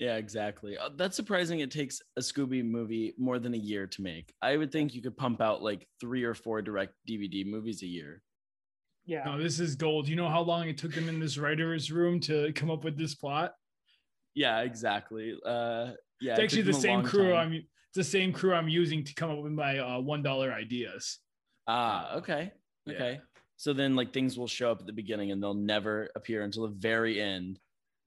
Yeah, 0.00 0.16
exactly. 0.16 0.78
Uh, 0.78 0.88
that's 0.96 1.14
surprising. 1.14 1.60
It 1.60 1.70
takes 1.70 2.00
a 2.16 2.20
Scooby 2.20 2.64
movie 2.64 3.14
more 3.18 3.38
than 3.38 3.54
a 3.54 3.58
year 3.58 3.86
to 3.86 4.02
make. 4.02 4.32
I 4.40 4.56
would 4.56 4.72
think 4.72 4.94
you 4.94 5.02
could 5.02 5.16
pump 5.16 5.42
out 5.42 5.62
like 5.62 5.86
three 6.00 6.24
or 6.24 6.34
four 6.34 6.62
direct 6.62 6.94
DVD 7.08 7.46
movies 7.46 7.82
a 7.82 7.86
year. 7.86 8.22
Yeah. 9.04 9.24
No, 9.24 9.38
this 9.38 9.60
is 9.60 9.76
gold. 9.76 10.08
You 10.08 10.16
know 10.16 10.28
how 10.28 10.40
long 10.40 10.68
it 10.68 10.78
took 10.78 10.94
them 10.94 11.08
in 11.08 11.20
this 11.20 11.36
writer's 11.36 11.92
room 11.92 12.18
to 12.20 12.52
come 12.54 12.70
up 12.70 12.82
with 12.82 12.96
this 12.96 13.14
plot? 13.14 13.54
Yeah, 14.34 14.60
exactly. 14.60 15.34
Uh, 15.44 15.92
yeah, 16.20 16.32
It's 16.32 16.40
actually 16.40 16.62
the 16.62 16.72
same 16.74 17.02
crew 17.02 17.30
time. 17.32 17.48
I'm 17.48 17.52
it's 17.54 17.96
the 17.96 18.04
same 18.04 18.32
crew 18.32 18.54
I'm 18.54 18.68
using 18.68 19.02
to 19.04 19.14
come 19.14 19.30
up 19.30 19.38
with 19.38 19.52
my 19.52 19.78
uh, 19.78 19.98
one 20.00 20.22
dollar 20.22 20.52
ideas. 20.52 21.18
Ah, 21.66 22.16
okay, 22.16 22.52
Yeah. 22.86 22.94
okay. 22.94 23.20
So 23.56 23.72
then, 23.74 23.94
like, 23.94 24.12
things 24.14 24.38
will 24.38 24.46
show 24.46 24.70
up 24.70 24.80
at 24.80 24.86
the 24.86 24.92
beginning, 24.92 25.32
and 25.32 25.42
they'll 25.42 25.52
never 25.54 26.08
appear 26.16 26.42
until 26.44 26.62
the 26.68 26.74
very 26.74 27.20
end. 27.20 27.58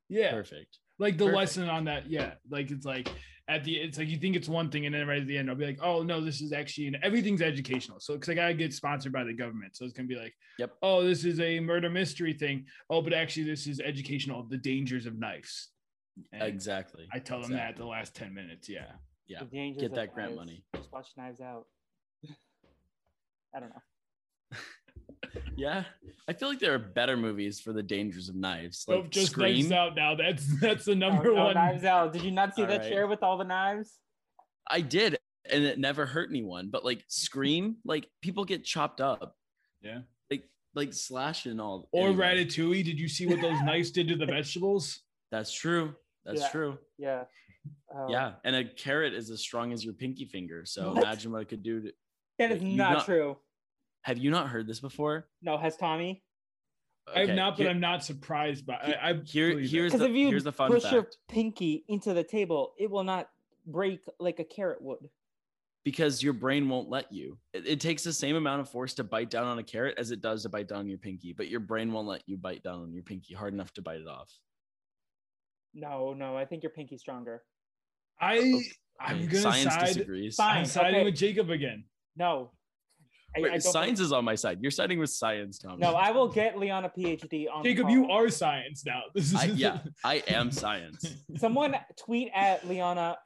Yeah. 0.10 0.32
Perfect. 0.32 0.80
Like 1.00 1.18
the 1.18 1.26
Perfect. 1.26 1.38
lesson 1.38 1.70
on 1.70 1.86
that, 1.86 2.10
yeah. 2.10 2.34
Like 2.50 2.72
it's 2.72 2.86
like 2.86 3.10
at 3.50 3.64
the 3.66 3.76
it's 3.76 3.98
like 3.98 4.08
you 4.08 4.18
think 4.18 4.36
it's 4.36 4.48
one 4.48 4.70
thing, 4.70 4.86
and 4.86 4.94
then 4.96 5.06
right 5.08 5.22
at 5.22 5.28
the 5.28 5.38
end, 5.38 5.50
I'll 5.50 5.56
be 5.56 5.66
like, 5.66 5.80
oh 5.84 6.02
no, 6.04 6.22
this 6.22 6.40
is 6.40 6.54
actually 6.54 6.88
and 6.88 6.98
everything's 7.04 7.42
educational. 7.42 8.00
So 8.00 8.14
because 8.14 8.30
I 8.30 8.36
gotta 8.36 8.54
get 8.54 8.74
sponsored 8.74 9.12
by 9.12 9.24
the 9.26 9.34
government, 9.34 9.76
so 9.76 9.84
it's 9.86 9.94
gonna 9.94 10.08
be 10.08 10.16
like, 10.16 10.34
Yep. 10.60 10.72
oh, 10.82 11.04
this 11.04 11.26
is 11.26 11.40
a 11.40 11.60
murder 11.60 11.90
mystery 11.90 12.34
thing. 12.34 12.66
Oh, 12.90 13.02
but 13.02 13.12
actually, 13.12 13.44
this 13.46 13.66
is 13.68 13.80
educational 13.82 14.44
the 14.44 14.58
dangers 14.58 15.06
of 15.08 15.18
knives. 15.18 15.70
And 16.32 16.44
Exactly. 16.44 17.08
I 17.12 17.20
tell 17.20 17.42
them 17.42 17.52
that 17.54 17.76
the 17.78 17.86
last 17.86 18.16
ten 18.16 18.34
minutes. 18.34 18.70
Yeah. 18.70 18.86
Yeah. 19.28 19.44
Get 19.80 19.96
that 19.96 20.14
grant 20.14 20.32
knives. 20.32 20.40
money. 20.40 20.64
Just 20.76 20.92
watch 20.92 21.08
Knives 21.18 21.42
Out. 21.42 21.66
I 23.56 23.60
don't 23.60 23.70
know. 23.70 23.82
Yeah. 25.56 25.84
I 26.28 26.34
feel 26.34 26.50
like 26.50 26.60
there 26.60 26.74
are 26.74 26.80
better 26.80 27.16
movies 27.18 27.60
for 27.60 27.74
the 27.74 27.82
dangers 27.84 28.28
of 28.30 28.36
knives. 28.36 28.86
Nope, 28.88 29.04
Like 29.04 29.10
just 29.12 29.32
Scream. 29.32 29.56
Knives 29.56 29.72
Out 29.72 29.96
now. 29.96 30.16
That's 30.16 30.60
that's 30.60 30.86
the 30.86 30.92
Oh, 30.92 30.96
number 30.96 31.26
no, 31.34 31.46
one. 31.46 31.54
Knives 31.56 31.84
Out. 31.84 32.14
Did 32.14 32.24
you 32.24 32.32
not 32.32 32.56
see 32.56 32.64
All 32.64 32.68
that 32.68 32.82
right. 32.82 32.90
chair 32.90 33.08
with 33.08 33.22
all 33.24 33.38
the 33.38 33.44
knives? 33.44 34.00
I 34.70 34.82
did, 34.82 35.18
and 35.50 35.64
it 35.64 35.78
never 35.80 36.06
hurt 36.06 36.30
anyone. 36.30 36.70
But 36.72 36.84
like 36.86 37.04
Scream, 37.08 37.78
like 37.86 38.08
people 38.22 38.46
get 38.46 38.64
chopped 38.64 39.02
up, 39.02 39.36
Yeah. 39.82 40.00
like 40.32 40.44
like 40.76 40.94
slashing 40.94 41.60
all. 41.60 41.88
Or 41.92 42.08
Anyway, 42.10 42.46
Ratatouille. 42.46 42.84
Did 42.84 43.00
you 43.00 43.08
see 43.08 43.26
what 43.28 43.42
those 43.42 43.60
knives 43.62 43.92
did 43.92 44.08
to 44.10 44.16
the 44.16 44.26
vegetables? 44.28 45.00
That's 45.32 45.52
true. 45.54 45.96
That's 46.26 46.42
Yeah. 46.42 46.50
true. 46.50 46.78
Yeah. 46.98 47.24
Oh, 47.94 48.10
Yeah, 48.10 48.36
and 48.44 48.56
a 48.56 48.66
carrot 48.66 49.14
is 49.14 49.30
as 49.30 49.40
strong 49.42 49.72
as 49.72 49.84
your 49.86 49.94
pinky 49.94 50.26
finger. 50.26 50.66
So 50.66 50.94
What? 50.94 51.04
imagine 51.04 51.32
what 51.32 51.42
it 51.42 51.50
could 51.50 51.64
do. 51.64 51.82
To, 51.82 51.94
That 52.40 52.52
is 52.52 52.62
Wait, 52.62 52.68
you've 52.70 52.78
not, 52.78 52.94
not- 52.94 53.06
true. 53.06 53.38
have 54.02 54.18
you 54.18 54.32
not 54.32 54.50
heard 54.50 54.68
this 54.68 54.80
before? 54.80 55.30
No, 55.42 55.58
has 55.58 55.78
Tommy? 55.78 56.24
I 57.08 57.20
have 57.20 57.30
Okay, 57.30 57.36
not, 57.36 57.52
but 57.58 57.64
here- 57.64 57.70
I'm 57.70 57.80
not 57.80 58.04
surprised 58.04 58.66
by. 58.66 58.76
I, 58.76 59.10
I 59.10 59.14
Here- 59.24 59.60
here's 59.60 59.92
Because 59.92 60.00
the- 60.00 60.06
if 60.10 60.16
you 60.16 60.28
here's 60.30 60.44
the 60.44 60.52
fun 60.52 60.72
push 60.72 60.90
your 60.92 61.10
pinky 61.28 61.84
into 61.88 62.14
the 62.14 62.24
table, 62.24 62.74
it 62.80 62.90
will 62.90 63.04
not 63.04 63.30
break 63.66 64.02
like 64.20 64.40
a 64.40 64.44
carrot 64.46 64.82
would. 64.82 65.10
because 65.86 66.24
your 66.24 66.32
brain 66.32 66.70
won't 66.70 66.88
let 66.90 67.12
you. 67.12 67.38
It, 67.52 67.68
it 67.68 67.80
takes 67.82 68.06
the 68.06 68.14
same 68.14 68.38
amount 68.38 68.62
of 68.62 68.70
force 68.70 68.94
to 68.96 69.04
bite 69.04 69.30
down 69.30 69.46
on 69.46 69.60
a 69.60 69.64
carrot 69.64 69.96
as 69.98 70.12
it 70.12 70.22
does 70.22 70.44
to 70.44 70.50
bite 70.50 70.70
down 70.70 70.80
on 70.80 70.88
your 70.88 70.98
pinky, 70.98 71.34
but 71.34 71.50
your 71.50 71.60
brain 71.60 71.92
won't 71.92 72.08
let 72.08 72.24
you 72.26 72.38
bite 72.38 72.64
down 72.64 72.82
on 72.84 72.94
your 72.94 73.04
pinky 73.04 73.34
hard 73.34 73.54
enough 73.54 73.74
to 73.74 73.82
bite 73.82 74.00
it 74.00 74.08
off. 74.08 74.32
No, 75.74 76.14
no, 76.14 76.38
I 76.38 76.46
think 76.46 76.64
your 76.64 76.72
pinky's 76.72 77.02
stronger. 77.02 77.44
I 78.22 78.40
oh, 78.40 78.62
I'm 79.02 79.28
gonna 79.28 79.42
science 79.42 79.74
side. 79.74 79.86
disagrees. 79.88 80.36
Fine. 80.36 80.58
I'm 80.60 80.66
siding 80.66 80.96
okay. 80.96 81.06
with 81.06 81.16
Jacob 81.16 81.50
again. 81.50 81.84
No. 82.16 82.52
I, 83.36 83.42
Wait, 83.42 83.48
I 83.50 83.52
don't 83.54 83.62
science 83.62 84.00
is 84.00 84.12
on 84.12 84.24
my 84.24 84.36
side. 84.36 84.60
You're 84.62 84.70
siding 84.70 85.00
with 85.00 85.10
science, 85.10 85.58
Tommy. 85.58 85.78
No, 85.80 85.96
I 85.96 86.12
will 86.12 86.28
get 86.28 86.60
Leon 86.60 86.86
a 86.86 86.90
PhD 86.90 87.48
on. 87.52 87.64
Jacob, 87.64 87.90
you 87.90 88.10
are 88.12 88.30
science 88.30 88.86
now. 88.86 89.02
This 89.16 89.34
is 89.34 89.36
I, 89.36 89.46
yeah, 89.46 89.80
I 90.04 90.24
am 90.28 90.52
science. 90.52 91.04
Someone 91.38 91.76
tweet 91.98 92.30
at 92.36 92.68
Leona 92.68 93.18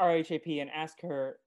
RHAP 0.00 0.60
and 0.60 0.70
ask 0.70 1.00
her. 1.02 1.38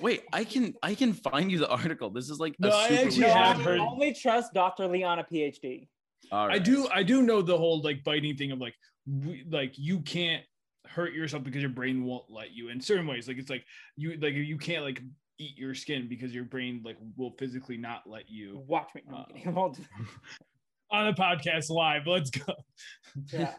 Wait, 0.00 0.22
I 0.32 0.44
can 0.44 0.74
I 0.82 0.94
can 0.94 1.12
find 1.12 1.50
you 1.52 1.58
the 1.58 1.68
article. 1.68 2.08
This 2.10 2.30
is 2.30 2.38
like 2.38 2.54
No, 2.58 2.70
a 2.70 2.74
I 2.74 2.88
super 2.88 3.02
actually 3.02 3.20
No, 3.20 3.34
have 3.34 3.60
I 3.60 3.62
heard- 3.62 3.80
only 3.80 4.14
trust 4.14 4.54
Dr. 4.54 4.86
Leona 4.86 5.26
PhD. 5.30 5.88
All 6.32 6.50
I 6.50 6.58
do 6.58 6.88
I 6.92 7.02
do 7.02 7.22
know 7.22 7.42
the 7.42 7.56
whole 7.56 7.82
like 7.82 8.04
biting 8.04 8.36
thing 8.36 8.52
of 8.52 8.60
like 8.60 8.74
we, 9.10 9.44
like 9.50 9.74
you 9.76 10.00
can't 10.00 10.44
hurt 10.86 11.12
yourself 11.12 11.44
because 11.44 11.60
your 11.60 11.70
brain 11.70 12.04
won't 12.04 12.24
let 12.28 12.52
you 12.52 12.68
in 12.68 12.80
certain 12.80 13.06
ways. 13.06 13.28
Like 13.28 13.38
it's 13.38 13.50
like 13.50 13.64
you 13.96 14.16
like 14.20 14.34
you 14.34 14.58
can't 14.58 14.84
like 14.84 15.02
eat 15.38 15.56
your 15.56 15.74
skin 15.74 16.08
because 16.08 16.34
your 16.34 16.44
brain 16.44 16.82
like 16.84 16.96
will 17.16 17.32
physically 17.38 17.76
not 17.76 18.02
let 18.06 18.28
you 18.28 18.62
Watch 18.66 18.90
me. 18.94 19.02
Uh, 19.12 19.24
kidding. 19.24 19.42
I 19.48 19.50
won't 19.50 19.76
do 19.76 19.82
on 20.90 21.06
the 21.06 21.12
podcast 21.12 21.70
live. 21.70 22.06
Let's 22.06 22.30
go. 22.30 22.54
yeah. 23.32 23.54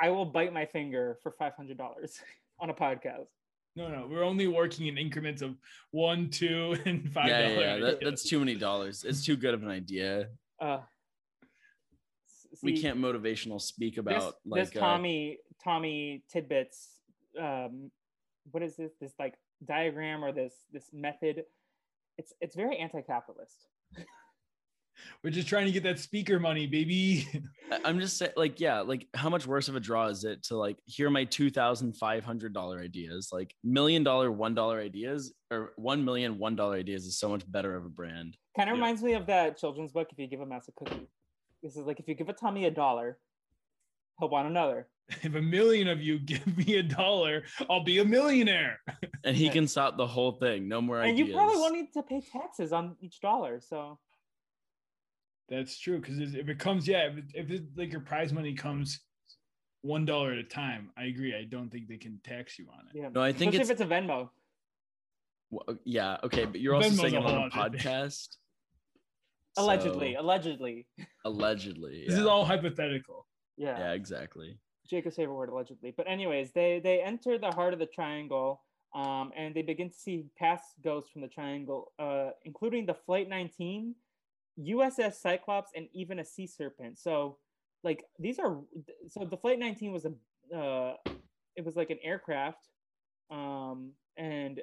I 0.00 0.10
will 0.10 0.24
bite 0.24 0.52
my 0.52 0.66
finger 0.66 1.18
for 1.22 1.32
five 1.38 1.54
hundred 1.54 1.78
dollars 1.78 2.18
on 2.60 2.70
a 2.70 2.74
podcast. 2.74 3.26
No, 3.74 3.88
no, 3.88 4.06
we're 4.10 4.24
only 4.24 4.48
working 4.48 4.88
in 4.88 4.98
increments 4.98 5.40
of 5.40 5.56
one, 5.92 6.28
two, 6.28 6.76
and 6.84 7.10
five 7.10 7.28
yeah, 7.28 7.48
yeah, 7.48 7.58
yeah. 7.58 7.76
That, 7.78 8.00
that's 8.02 8.22
too 8.22 8.38
many 8.38 8.54
dollars. 8.54 9.02
It's 9.02 9.24
too 9.24 9.34
good 9.34 9.54
of 9.54 9.62
an 9.62 9.70
idea. 9.70 10.28
Uh, 10.60 10.80
s- 12.52 12.60
we 12.62 12.80
can't 12.80 12.98
motivational 12.98 13.60
speak 13.60 13.94
This, 13.94 14.00
about 14.00 14.34
like 14.46 14.64
this 14.64 14.76
uh, 14.76 14.80
Tommy 14.80 15.38
Tommy 15.62 16.24
tidbits. 16.30 16.88
Um, 17.40 17.90
what 18.50 18.62
is 18.62 18.76
this? 18.76 18.92
This 19.00 19.12
like 19.18 19.34
diagram 19.64 20.24
or 20.24 20.32
this 20.32 20.54
this 20.72 20.90
method? 20.92 21.44
It's 22.18 22.32
it's 22.40 22.54
very 22.56 22.76
anti-capitalist. 22.78 23.68
We're 25.24 25.30
just 25.30 25.48
trying 25.48 25.66
to 25.66 25.72
get 25.72 25.82
that 25.84 25.98
speaker 25.98 26.38
money, 26.38 26.66
baby. 26.66 27.26
I- 27.72 27.80
I'm 27.84 27.98
just 27.98 28.18
saying, 28.18 28.32
like, 28.36 28.60
yeah, 28.60 28.80
like 28.80 29.08
how 29.14 29.30
much 29.30 29.46
worse 29.46 29.68
of 29.68 29.74
a 29.76 29.80
draw 29.80 30.06
is 30.06 30.24
it 30.24 30.42
to 30.44 30.56
like 30.56 30.76
hear 30.84 31.08
my 31.10 31.24
two 31.24 31.50
thousand 31.50 31.94
five 31.96 32.24
hundred 32.24 32.52
dollar 32.52 32.80
ideas? 32.80 33.30
Like 33.32 33.54
million 33.64 34.04
dollar 34.04 34.30
one 34.30 34.54
dollar 34.54 34.78
ideas 34.80 35.32
or 35.50 35.72
one 35.76 36.04
million 36.04 36.38
one 36.38 36.54
dollar 36.56 36.76
ideas 36.76 37.06
is 37.06 37.18
so 37.18 37.28
much 37.30 37.50
better 37.50 37.74
of 37.74 37.84
a 37.86 37.88
brand. 37.88 38.36
Kind 38.56 38.68
of 38.68 38.76
Yeah. 38.76 38.80
reminds 38.82 39.02
me 39.02 39.14
of 39.14 39.26
that 39.26 39.56
children's 39.56 39.92
book. 39.92 40.08
If 40.12 40.18
you 40.18 40.26
give 40.26 40.40
a 40.40 40.46
mouse 40.46 40.68
a 40.68 40.72
cookie, 40.72 41.08
this 41.62 41.76
is 41.76 41.86
like 41.86 42.00
if 42.00 42.08
you 42.08 42.14
give 42.14 42.28
a 42.28 42.32
Tommy 42.32 42.64
a 42.66 42.70
dollar, 42.70 43.18
he'll 44.18 44.28
want 44.28 44.48
another. 44.48 44.88
if 45.22 45.34
a 45.34 45.42
million 45.42 45.88
of 45.88 46.00
you 46.00 46.18
give 46.24 46.56
me 46.56 46.76
a 46.76 46.82
dollar, 46.82 47.44
I'll 47.70 47.84
be 47.84 47.98
a 47.98 48.04
millionaire. 48.04 48.80
And 49.24 49.36
he 49.36 49.50
can 49.50 49.68
stop 49.68 49.96
the 49.96 50.06
whole 50.06 50.32
thing. 50.32 50.66
No 50.66 50.80
more 50.80 51.00
And 51.00 51.12
ideas. 51.12 51.28
you 51.28 51.34
probably 51.34 51.56
won't 51.56 51.74
need 51.74 51.92
to 51.92 52.02
pay 52.02 52.20
taxes 52.20 52.72
on 52.72 52.96
each 53.00 53.20
dollar. 53.20 53.60
So 53.60 54.00
That's 55.48 55.78
true 55.78 56.00
because 56.00 56.18
if 56.18 56.48
it 56.48 56.58
comes, 56.58 56.88
yeah, 56.88 57.06
if, 57.06 57.18
it, 57.18 57.24
if 57.32 57.50
it, 57.52 57.62
like 57.76 57.92
your 57.92 58.00
prize 58.00 58.32
money 58.32 58.52
comes 58.52 58.98
one 59.82 60.04
dollar 60.04 60.32
at 60.32 60.38
a 60.38 60.42
time, 60.42 60.90
I 60.98 61.04
agree. 61.04 61.36
I 61.36 61.44
don't 61.44 61.70
think 61.70 61.86
they 61.86 61.98
can 61.98 62.18
tax 62.24 62.58
you 62.58 62.66
on 62.72 62.80
it. 62.92 62.98
yeah, 62.98 63.10
No, 63.14 63.22
I 63.22 63.32
think 63.32 63.54
especially 63.54 63.60
it's 63.60 63.80
if 63.80 63.80
it's 63.80 63.92
a 63.92 63.94
Venmo. 63.94 64.30
Well, 65.50 65.78
yeah, 65.84 66.16
okay, 66.24 66.44
but 66.44 66.60
you're 66.60 66.74
also 66.74 66.88
Venmo's 66.88 67.00
saying 67.00 67.14
a 67.14 67.20
it 67.20 67.24
on 67.24 67.32
whole 67.32 67.46
a 67.46 67.50
podcast. 67.50 68.28
Allegedly, 69.56 70.14
So, 70.14 70.20
allegedly. 70.22 70.86
allegedly. 71.24 72.04
This 72.08 72.18
is 72.18 72.24
yeah. 72.24 72.30
all 72.30 72.44
hypothetical. 72.44 73.26
Yeah. 73.56 73.78
Yeah, 73.78 73.92
exactly. 73.92 74.58
Jacob's 74.88 75.16
favorite 75.16 75.34
word, 75.34 75.48
allegedly. 75.50 75.92
But 75.96 76.08
anyways, 76.08 76.52
they 76.52 76.80
they 76.82 77.00
enter 77.02 77.38
the 77.38 77.50
heart 77.50 77.72
of 77.72 77.78
the 77.78 77.86
triangle, 77.86 78.62
um, 78.94 79.32
and 79.36 79.54
they 79.54 79.62
begin 79.62 79.88
to 79.90 79.94
see 79.96 80.24
past 80.38 80.64
ghosts 80.82 81.10
from 81.10 81.22
the 81.22 81.28
triangle, 81.28 81.92
uh, 81.98 82.30
including 82.44 82.86
the 82.86 82.94
Flight 82.94 83.28
19, 83.28 83.94
USS 84.58 85.14
Cyclops, 85.14 85.70
and 85.76 85.88
even 85.92 86.18
a 86.18 86.24
sea 86.24 86.46
serpent. 86.46 86.98
So, 86.98 87.38
like 87.84 88.04
these 88.18 88.38
are 88.38 88.58
so 89.08 89.24
the 89.24 89.36
Flight 89.36 89.58
19 89.58 89.92
was 89.92 90.04
a 90.06 90.12
uh, 90.56 90.96
it 91.56 91.64
was 91.64 91.76
like 91.76 91.90
an 91.90 91.98
aircraft, 92.02 92.68
um, 93.30 93.92
and 94.16 94.60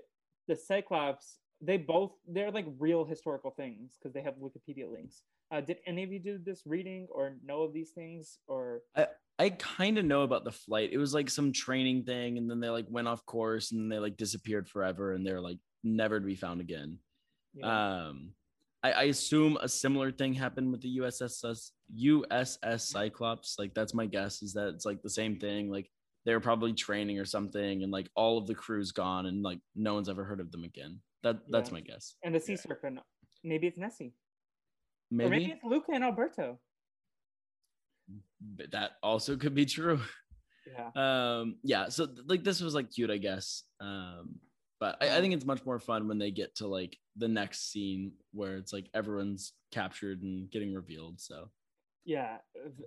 the 0.48 0.56
Cyclops 0.56 1.40
they 1.62 1.78
both 1.78 2.12
they're 2.28 2.52
like 2.52 2.66
real 2.78 3.04
historical 3.04 3.52
things 3.52 3.98
because 3.98 4.14
they 4.14 4.22
have 4.22 4.36
Wikipedia 4.36 4.92
links. 4.92 5.24
Uh, 5.52 5.62
did 5.62 5.78
any 5.86 6.04
of 6.04 6.12
you 6.12 6.20
do 6.20 6.38
this 6.38 6.64
reading 6.66 7.08
or 7.12 7.36
know 7.44 7.64
of 7.64 7.74
these 7.74 7.92
things 7.92 8.40
or? 8.48 8.82
I 8.96 9.08
I 9.38 9.50
kind 9.52 9.98
of 9.98 10.06
know 10.06 10.24
about 10.24 10.44
the 10.44 10.52
flight. 10.52 10.90
It 10.92 10.98
was 10.98 11.14
like 11.14 11.30
some 11.30 11.52
training 11.52 12.04
thing, 12.04 12.38
and 12.38 12.50
then 12.50 12.60
they 12.60 12.70
like 12.70 12.86
went 12.90 13.08
off 13.08 13.26
course 13.26 13.72
and 13.72 13.92
they 13.92 14.00
like 14.00 14.18
disappeared 14.18 14.68
forever, 14.70 15.14
and 15.14 15.26
they're 15.26 15.42
like 15.42 15.58
never 15.84 16.20
to 16.20 16.26
be 16.26 16.36
found 16.36 16.62
again. 16.62 17.00
Yeah. 17.54 18.08
Um, 18.08 18.32
I, 18.84 18.92
I 18.92 19.04
assume 19.04 19.58
a 19.62 19.68
similar 19.68 20.12
thing 20.12 20.34
happened 20.34 20.72
with 20.72 20.82
the 20.82 21.00
USS 21.00 21.72
USS 21.98 22.82
Cyclops. 22.82 23.56
Like 23.60 23.74
that's 23.74 23.94
my 23.94 24.06
guess 24.06 24.42
is 24.42 24.54
that 24.54 24.70
it's 24.70 24.86
like 24.86 25.02
the 25.02 25.10
same 25.10 25.38
thing. 25.38 25.70
Like 25.70 25.90
they 26.26 26.34
were 26.34 26.40
probably 26.40 26.74
training 26.74 27.20
or 27.20 27.26
something, 27.26 27.84
and 27.84 27.92
like 27.92 28.10
all 28.16 28.38
of 28.38 28.48
the 28.48 28.56
crew's 28.56 28.92
gone, 28.92 29.26
and 29.26 29.44
like 29.44 29.60
no 29.76 29.94
one's 29.94 30.10
ever 30.10 30.24
heard 30.24 30.40
of 30.40 30.52
them 30.52 30.64
again. 30.64 31.00
That 31.24 31.40
that's 31.50 31.70
Yeah. 31.70 31.74
my 31.74 31.82
guess. 31.82 32.16
And 32.24 32.34
the 32.34 32.40
sea 32.40 32.54
Yeah. 32.54 32.58
serpent, 32.60 33.00
maybe 33.44 33.68
it's 33.68 33.78
Nessie. 33.78 34.14
Or 35.12 35.16
Maybe, 35.18 35.30
maybe 35.30 35.52
it's 35.52 35.64
Luca 35.64 35.92
and 35.94 36.04
Alberto. 36.04 36.60
but 38.42 38.72
that 38.72 38.92
also 39.04 39.36
could 39.38 39.54
be 39.56 39.66
true. 39.66 40.00
Yeah. 40.68 40.92
um 41.40 41.58
yeah 41.64 41.90
so 41.90 42.08
like 42.28 42.44
this 42.44 42.62
was 42.62 42.76
like 42.76 42.92
cute 42.92 43.10
i 43.10 43.18
guess 43.18 43.64
um 43.82 44.36
but 44.80 44.98
I, 45.02 45.18
I 45.18 45.22
think 45.22 45.34
it's 45.34 45.46
much 45.46 45.66
more 45.66 45.80
fun 45.80 46.08
when 46.08 46.20
they 46.20 46.30
get 46.30 46.54
to 46.58 46.68
like 46.68 46.96
the 47.16 47.28
next 47.28 47.72
scene 47.72 48.12
where 48.34 48.58
it's 48.58 48.72
like 48.72 48.88
everyone's 48.94 49.54
captured 49.72 50.22
and 50.22 50.50
getting 50.52 50.74
revealed 50.76 51.20
so 51.20 51.50
Yeah. 52.06 52.38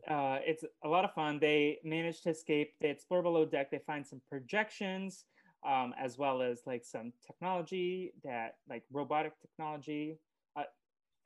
Uh, 0.07 0.39
it's 0.47 0.65
a 0.85 0.89
lot 0.89 1.05
of 1.05 1.13
fun. 1.13 1.39
They 1.41 1.81
manage 1.85 2.23
to 2.23 2.31
escape. 2.31 2.75
They 2.81 2.91
explore 2.91 3.23
below 3.23 3.45
deck. 3.47 3.71
They 3.71 3.81
find 3.87 4.07
some 4.07 4.21
projections, 4.29 5.25
um, 5.67 5.95
as 5.99 6.19
well 6.19 6.43
as 6.43 6.63
like 6.67 6.85
some 6.85 7.13
technology 7.27 8.13
that 8.25 8.57
like 8.69 8.83
robotic 8.93 9.33
technology. 9.41 10.19
Uh, 10.57 10.65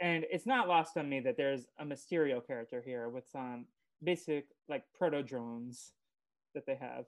and 0.00 0.24
it's 0.30 0.46
not 0.46 0.68
lost 0.68 0.96
on 0.96 1.08
me 1.08 1.20
that 1.20 1.36
there's 1.36 1.66
a 1.78 1.84
Mysterio 1.84 2.46
character 2.46 2.82
here 2.84 3.08
with 3.08 3.24
some 3.30 3.66
basic 4.02 4.46
like 4.68 4.84
proto 4.96 5.22
drones 5.22 5.92
that 6.54 6.66
they 6.66 6.76
have. 6.76 7.06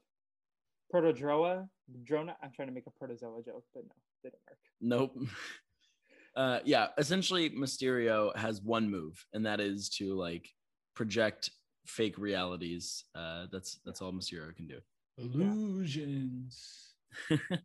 Protodroa, 0.94 1.68
drone. 2.04 2.32
I'm 2.42 2.50
trying 2.50 2.68
to 2.68 2.74
make 2.74 2.86
a 2.86 2.90
protozoa 2.90 3.42
joke, 3.42 3.64
but 3.74 3.84
no, 3.84 3.94
didn't 4.22 4.40
work. 4.48 4.58
nope 4.80 5.16
uh 6.36 6.60
yeah 6.64 6.88
essentially 6.98 7.50
mysterio 7.50 8.34
has 8.36 8.60
one 8.62 8.90
move 8.90 9.24
and 9.32 9.44
that 9.46 9.60
is 9.60 9.88
to 9.88 10.14
like 10.14 10.48
project 10.94 11.50
fake 11.86 12.18
realities 12.18 13.04
uh 13.14 13.46
that's 13.52 13.80
that's 13.84 14.02
all 14.02 14.12
mysterio 14.12 14.54
can 14.54 14.66
do 14.66 14.78
Illusions. 15.18 16.87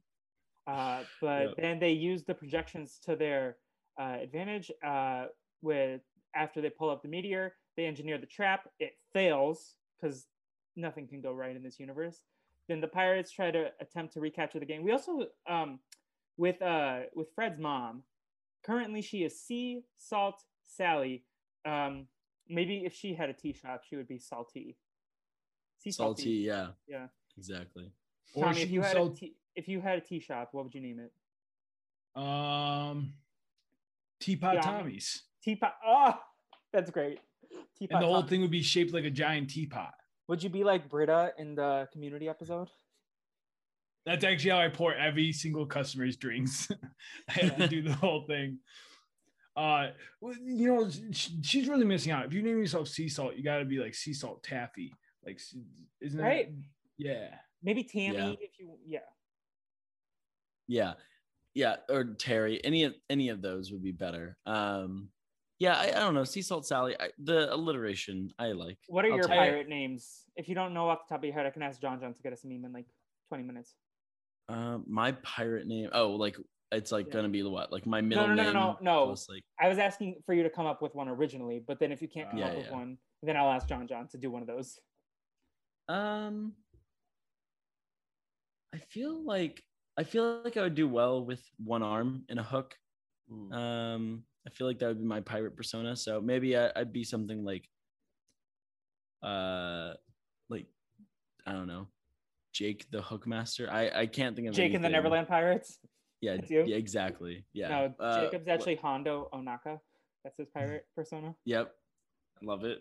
Uh, 0.65 1.03
but 1.20 1.41
Yep. 1.41 1.53
then 1.57 1.80
they 1.80 1.91
use 1.91 2.24
the 2.24 2.34
projections 2.34 2.98
to 3.03 3.15
their 3.18 3.57
uh, 3.99 4.18
advantage. 4.22 4.72
Uh, 4.86 5.26
with 5.61 6.02
after 6.36 6.61
they 6.61 6.70
pull 6.70 6.90
up 6.90 7.02
the 7.02 7.10
meteor, 7.10 7.53
they 7.76 7.86
engineer 7.86 8.18
the 8.18 8.26
trap. 8.26 8.70
It 8.80 8.94
fails 9.11 9.76
because 9.99 10.28
nothing 10.76 11.07
can 11.07 11.22
go 11.22 11.34
right 11.34 11.56
in 11.56 11.64
this 11.64 11.80
universe. 11.80 12.22
Then 12.70 12.80
the 12.80 12.88
pirates 12.88 13.30
try 13.32 13.52
to 13.52 13.72
attempt 13.82 14.14
to 14.14 14.22
recapture 14.22 14.60
the 14.60 14.65
game. 14.65 14.84
We 14.84 14.91
also, 14.94 15.28
um, 15.49 15.80
with 16.38 16.61
uh, 16.61 17.02
with 17.14 17.28
Fred's 17.36 17.60
mom, 17.60 18.03
currently 18.65 19.02
she 19.02 19.24
is 19.26 19.40
Sea 19.41 19.84
Salt 19.98 20.41
Sally. 20.64 21.26
Um, 21.65 22.07
maybe 22.48 22.84
if 22.86 22.94
she 22.94 23.14
had 23.14 23.30
a 23.30 23.34
tea 23.34 23.52
shop, 23.53 23.82
she 23.88 23.98
would 23.98 24.07
be 24.07 24.18
Salty. 24.18 24.78
Sea 25.80 25.91
salty 25.91 26.30
yeah 26.30 26.68
Yeah. 26.88 27.07
exactly 27.38 27.91
Or 28.34 28.45
Tommy, 28.45 28.55
she 28.57 28.64
if 28.64 28.72
you 28.72 28.81
had 28.81 28.91
a 28.91 28.93
sell- 28.93 29.10
tea, 29.10 29.35
if 29.55 29.68
you 29.68 29.81
had 29.81 29.97
a 29.97 30.01
tea 30.01 30.19
shop, 30.19 30.49
what 30.51 30.64
would 30.65 30.73
you 30.73 30.81
name 30.81 30.99
it? 30.99 31.11
Um, 32.22 33.14
Teapot 34.19 34.55
Yeah. 34.55 34.61
Tommies. 34.61 35.22
Teapot. 35.43 35.73
Oh, 35.85 36.19
that's 36.72 36.91
great. 36.91 37.19
Teapot. 37.77 37.95
And 37.95 38.01
the 38.03 38.07
whole 38.07 38.22
thing 38.23 38.41
would 38.41 38.51
be 38.51 38.61
shaped 38.61 38.93
like 38.93 39.03
a 39.03 39.10
giant 39.10 39.49
teapot. 39.49 39.93
Would 40.27 40.41
you 40.41 40.49
be 40.49 40.64
like 40.64 40.89
Britta 40.89 41.34
in 41.38 41.55
the 41.55 41.88
community 41.91 42.30
episode? 42.30 42.69
That's 44.05 44.23
actually 44.23 44.51
how 44.51 44.60
I 44.60 44.69
pour 44.69 44.93
every 44.93 45.31
single 45.31 45.65
customer's 45.65 46.18
drinks. 46.18 46.69
I 47.30 47.68
do 47.68 47.81
the 47.81 47.93
whole 47.93 48.26
thing. 48.26 48.60
Uh, 49.55 49.89
you 50.22 50.68
know, 50.73 50.89
she's 51.11 51.68
really 51.68 51.85
missing 51.85 52.11
out. 52.11 52.26
If 52.26 52.34
you 52.34 52.41
name 52.41 52.57
yourself 52.57 52.88
Sea 52.88 53.07
Salt, 53.07 53.35
you 53.35 53.43
got 53.43 53.60
to 53.60 53.65
be 53.65 53.77
like 53.80 53.93
Sea 53.93 54.14
Salt 54.14 54.43
Taffy. 54.43 54.93
Like, 55.26 55.39
isn't 56.01 56.18
that? 56.19 56.23
Right. 56.23 56.53
Yeah. 56.97 57.35
Maybe 57.64 57.84
Tammy, 57.84 58.15
Yeah. 58.18 58.34
if 58.45 58.60
you. 58.60 58.77
Yeah. 58.85 58.99
Yeah, 60.68 60.94
yeah, 61.53 61.77
or 61.90 62.03
Terry. 62.15 62.64
Any 62.64 62.84
of 62.84 62.95
any 63.10 63.30
of 63.30 63.41
those 63.41 63.72
would 63.72 63.84
be 63.84 63.91
better. 63.91 64.38
Um, 64.45 65.10
yeah, 65.60 65.76
I, 65.77 65.88
I 65.88 65.99
don't 65.99 66.14
know. 66.14 66.23
Sea 66.23 66.41
Salt 66.41 66.65
Sally. 66.65 66.95
I, 66.99 67.10
the 67.19 67.53
alliteration 67.53 68.31
I 68.40 68.53
like. 68.53 68.77
What 68.88 69.03
are 69.03 69.10
I'll 69.10 69.18
your 69.18 69.26
it. 69.26 69.30
pirate 69.30 69.68
names? 69.68 70.23
If 70.38 70.48
you 70.48 70.56
don't 70.56 70.73
know 70.73 70.88
off 70.90 70.99
the 71.07 71.14
top 71.14 71.19
of 71.22 71.26
your 71.26 71.34
head, 71.34 71.45
I 71.45 71.49
can 71.49 71.61
ask 71.61 71.81
John 71.81 71.99
John 71.99 72.14
to 72.14 72.22
get 72.22 72.31
us 72.31 72.44
a 72.45 72.48
meme 72.48 72.64
in 72.64 72.72
like 72.72 72.85
20 73.27 73.44
minutes. 73.44 73.76
Uh, 74.48 74.80
my 74.88 75.11
pirate 75.11 75.68
name. 75.68 75.90
Oh, 75.91 76.11
like 76.11 76.38
it's 76.72 76.91
like 76.94 77.07
Yeah. 77.07 77.14
gonna 77.14 77.30
be 77.30 77.41
the 77.41 77.49
what? 77.49 77.72
Like 77.72 77.85
my 77.85 77.99
No, 77.99 78.07
middle 78.07 78.27
no, 78.30 78.35
no, 78.35 78.44
name. 78.44 78.53
no, 78.53 78.77
no. 78.81 79.06
plus, 79.07 79.27
like 79.30 79.44
I 79.60 79.68
was 79.68 79.80
asking 79.80 80.22
for 80.26 80.34
you 80.34 80.44
to 80.44 80.49
come 80.49 80.65
up 80.65 80.81
with 80.81 80.95
one 80.95 81.10
originally, 81.10 81.60
but 81.60 81.77
then 81.77 81.91
if 81.91 82.02
you 82.02 82.07
can't 82.07 82.30
come 82.31 82.41
Uh, 82.41 82.45
up 82.45 82.52
Yeah, 82.53 82.57
with 82.60 82.68
yeah. 82.68 82.72
one, 82.72 82.98
then 83.22 83.35
I'll 83.35 83.52
ask 83.52 83.68
John 83.68 83.85
John 83.85 84.07
to 84.10 84.18
do 84.18 84.31
one 84.31 84.41
of 84.41 84.48
those. 84.48 84.80
um, 85.90 86.53
I 88.74 88.78
feel 88.90 89.24
like 89.24 89.64
I 89.98 90.04
feel 90.04 90.41
like 90.44 90.58
I 90.58 90.62
would 90.64 90.76
do 90.76 90.88
well 90.88 91.24
with 91.24 91.41
one 91.64 91.84
arm 91.84 92.24
and 92.30 92.40
a 92.40 92.44
hook. 92.44 92.76
Um, 93.52 94.24
I 94.45 94.50
feel 94.50 94.68
like 94.68 94.80
that 94.80 94.88
would 94.88 95.00
be 95.00 95.06
my 95.06 95.22
pirate 95.22 95.56
persona. 95.56 95.95
So 95.95 96.20
maybe 96.22 96.58
I, 96.58 96.72
I'd 96.76 96.94
be 96.94 97.04
something 97.04 97.44
like, 97.44 97.68
uh, 99.24 99.94
like 100.50 100.68
I 101.45 101.54
don't 101.54 101.68
know, 101.68 101.88
Jake 102.54 102.90
the 102.91 103.00
Hookmaster. 103.00 103.70
I 103.70 103.90
I 104.02 104.06
can't 104.08 104.36
think 104.36 104.50
of 104.50 104.56
Jake 104.56 104.74
and 104.74 104.84
the. 104.84 104.90
Neverland 104.90 105.28
Pirates. 105.28 105.80
Yeah, 106.22 106.38
you? 106.48 106.64
yeah, 106.66 106.78
exactly. 106.78 107.45
Yeah. 107.54 107.68
No, 107.70 107.94
Uh, 108.00 108.22
Jacob's 108.22 108.48
actually 108.48 108.76
Hondo 108.76 109.30
Ohnaka. 109.34 109.80
That's 110.24 110.38
his 110.38 110.48
pirate 110.50 110.86
persona. 110.95 111.36
Yep, 111.45 111.74
I 112.41 112.45
love 112.45 112.64
it. 112.64 112.80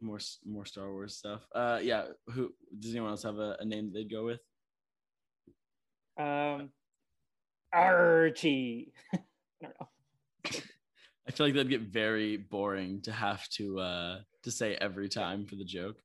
More 0.00 0.18
more 0.44 0.64
Star 0.64 0.90
Wars 0.90 1.16
stuff. 1.16 1.46
Uh, 1.54 1.78
yeah. 1.82 2.06
Who 2.28 2.52
does 2.78 2.90
anyone 2.90 3.10
else 3.10 3.22
have 3.22 3.38
a, 3.38 3.56
a 3.60 3.64
name 3.64 3.92
they'd 3.92 4.10
go 4.10 4.24
with? 4.24 4.40
Um, 6.18 6.70
Archie. 7.72 8.92
I 9.14 9.18
don't 9.62 9.74
know. 9.80 9.86
I 11.28 11.32
feel 11.32 11.46
like 11.46 11.54
that'd 11.54 11.70
get 11.70 11.82
very 11.82 12.36
boring 12.36 13.02
to 13.02 13.12
have 13.12 13.48
to 13.50 13.78
uh 13.78 14.18
to 14.42 14.50
say 14.50 14.74
every 14.74 15.08
time 15.08 15.46
for 15.46 15.54
the 15.54 15.64
joke. 15.64 15.96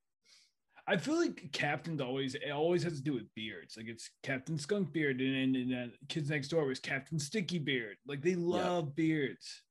I 0.88 0.98
feel 0.98 1.18
like 1.18 1.52
Captain's 1.52 2.02
always 2.02 2.36
it 2.36 2.52
always 2.52 2.84
has 2.84 2.98
to 2.98 3.04
do 3.04 3.14
with 3.14 3.34
beards. 3.34 3.76
Like 3.76 3.88
it's 3.88 4.12
Captain 4.22 4.58
Skunk 4.58 4.94
Beard, 4.94 5.20
and 5.20 5.36
and, 5.36 5.56
and 5.56 5.74
uh, 5.74 5.96
Kids 6.10 6.30
Next 6.30 6.50
Door 6.50 6.66
was 6.66 6.80
Captain 6.80 7.18
Sticky 7.18 7.58
Beard. 7.58 7.98
Like 8.06 8.22
they 8.22 8.36
love 8.36 8.96
beards. 8.96 9.64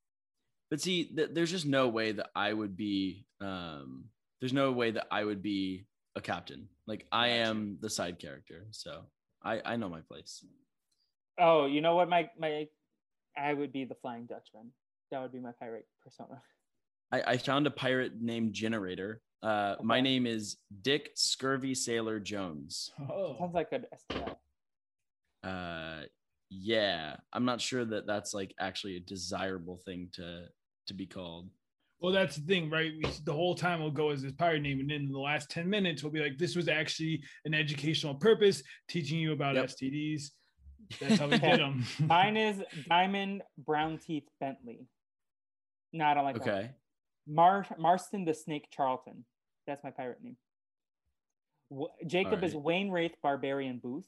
But 0.70 0.80
see, 0.80 1.04
th- 1.04 1.30
there's 1.32 1.52
just 1.52 1.66
no 1.66 1.88
way 1.88 2.12
that 2.12 2.30
I 2.34 2.52
would 2.52 2.76
be. 2.76 3.26
Um, 3.40 4.06
there's 4.40 4.52
no 4.52 4.72
way 4.72 4.90
that 4.90 5.06
I 5.10 5.22
would 5.22 5.40
be 5.40 5.86
a 6.16 6.20
captain. 6.20 6.68
Like 6.88 7.06
I 7.12 7.28
Gotcha. 7.28 7.48
am 7.48 7.78
the 7.80 7.90
side 7.90 8.18
character, 8.18 8.66
so 8.72 9.04
I 9.44 9.60
I 9.64 9.76
know 9.76 9.88
my 9.88 10.00
place. 10.00 10.44
Oh, 11.38 11.66
you 11.66 11.80
know 11.80 11.96
what? 11.96 12.08
My 12.08 12.30
my, 12.38 12.68
I 13.36 13.52
would 13.52 13.72
be 13.72 13.84
the 13.84 13.94
Flying 13.96 14.26
Dutchman. 14.26 14.70
That 15.10 15.20
would 15.22 15.32
be 15.32 15.40
my 15.40 15.52
pirate 15.58 15.86
persona. 16.02 16.40
I, 17.12 17.22
I 17.32 17.36
found 17.36 17.66
a 17.66 17.70
pirate 17.70 18.20
named 18.20 18.54
Generator. 18.54 19.20
Uh, 19.42 19.76
my 19.82 20.00
name 20.00 20.26
is 20.26 20.56
Dick 20.82 21.10
Scurvy 21.14 21.74
Sailor 21.74 22.18
Jones. 22.18 22.92
Oh, 23.10 23.36
Sounds 23.38 23.54
like 23.54 23.72
an 23.72 23.84
STI. 23.94 25.48
Uh, 25.48 26.02
yeah, 26.48 27.16
I'm 27.32 27.44
not 27.44 27.60
sure 27.60 27.84
that 27.84 28.06
that's 28.06 28.32
like 28.32 28.54
actually 28.58 28.96
a 28.96 29.00
desirable 29.00 29.76
thing 29.84 30.08
to 30.14 30.46
to 30.86 30.94
be 30.94 31.06
called. 31.06 31.50
Well, 32.04 32.12
that's 32.12 32.36
the 32.36 32.42
thing, 32.42 32.68
right? 32.68 32.92
We, 33.02 33.10
the 33.24 33.32
whole 33.32 33.54
time 33.54 33.80
we'll 33.80 33.90
go 33.90 34.10
as 34.10 34.20
this 34.20 34.32
pirate 34.32 34.60
name, 34.60 34.78
and 34.78 34.90
then 34.90 35.04
in 35.04 35.10
the 35.10 35.18
last 35.18 35.48
ten 35.50 35.70
minutes 35.70 36.02
we'll 36.02 36.12
be 36.12 36.20
like, 36.20 36.36
"This 36.36 36.54
was 36.54 36.68
actually 36.68 37.22
an 37.46 37.54
educational 37.54 38.14
purpose, 38.14 38.62
teaching 38.90 39.18
you 39.18 39.32
about 39.32 39.54
Yep. 39.54 39.64
STDs." 39.70 40.24
That's 41.00 41.18
how 41.18 41.28
we 41.28 41.38
did 41.38 41.60
them. 41.60 41.82
Mine 42.00 42.36
is 42.36 42.62
Diamond 42.90 43.40
Brown 43.56 43.96
Teeth 43.96 44.28
Bentley. 44.38 44.86
No, 45.94 46.04
I 46.04 46.12
don't 46.12 46.24
like 46.24 46.44
that. 46.44 46.48
Okay. 46.48 46.70
Mar 47.26 47.66
Marston 47.78 48.26
the 48.26 48.34
Snake 48.34 48.68
Charlton. 48.70 49.24
That's 49.66 49.82
my 49.82 49.90
pirate 49.90 50.18
name. 50.22 50.36
W- 51.70 51.88
Jacob 52.06 52.44
is 52.44 52.54
Wayne 52.54 52.90
Wraith 52.90 53.14
Barbarian 53.22 53.78
Booth. 53.82 54.04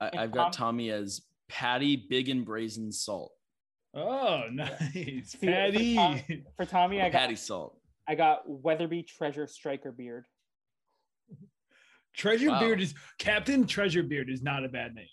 I- 0.00 0.10
i've 0.16 0.30
got 0.30 0.52
Tom- 0.52 0.76
Tommy 0.76 0.90
as 0.90 1.22
Patty 1.48 1.96
Big 2.08 2.28
and 2.28 2.44
Brazen 2.44 2.92
Salt. 2.92 3.32
Oh, 3.94 4.44
nice, 4.52 4.78
See, 4.90 5.22
for 5.38 5.46
Patty. 5.46 5.94
Tom- 5.96 6.20
For 6.56 6.64
Tommy, 6.66 7.00
I 7.00 7.10
got 7.10 7.18
Patty 7.20 7.36
Salt. 7.36 7.78
I 8.08 8.14
got 8.14 8.42
Weatherby 8.46 9.02
Treasure 9.04 9.46
Striker 9.46 9.92
Beard. 9.92 10.24
Treasure 12.14 12.48
Wow. 12.50 12.60
Beard 12.60 12.80
is 12.80 12.94
Captain 13.18 13.66
Treasure 13.66 14.02
Beard 14.02 14.28
is 14.30 14.42
not 14.42 14.64
a 14.64 14.68
bad 14.68 14.94
name. 14.94 15.06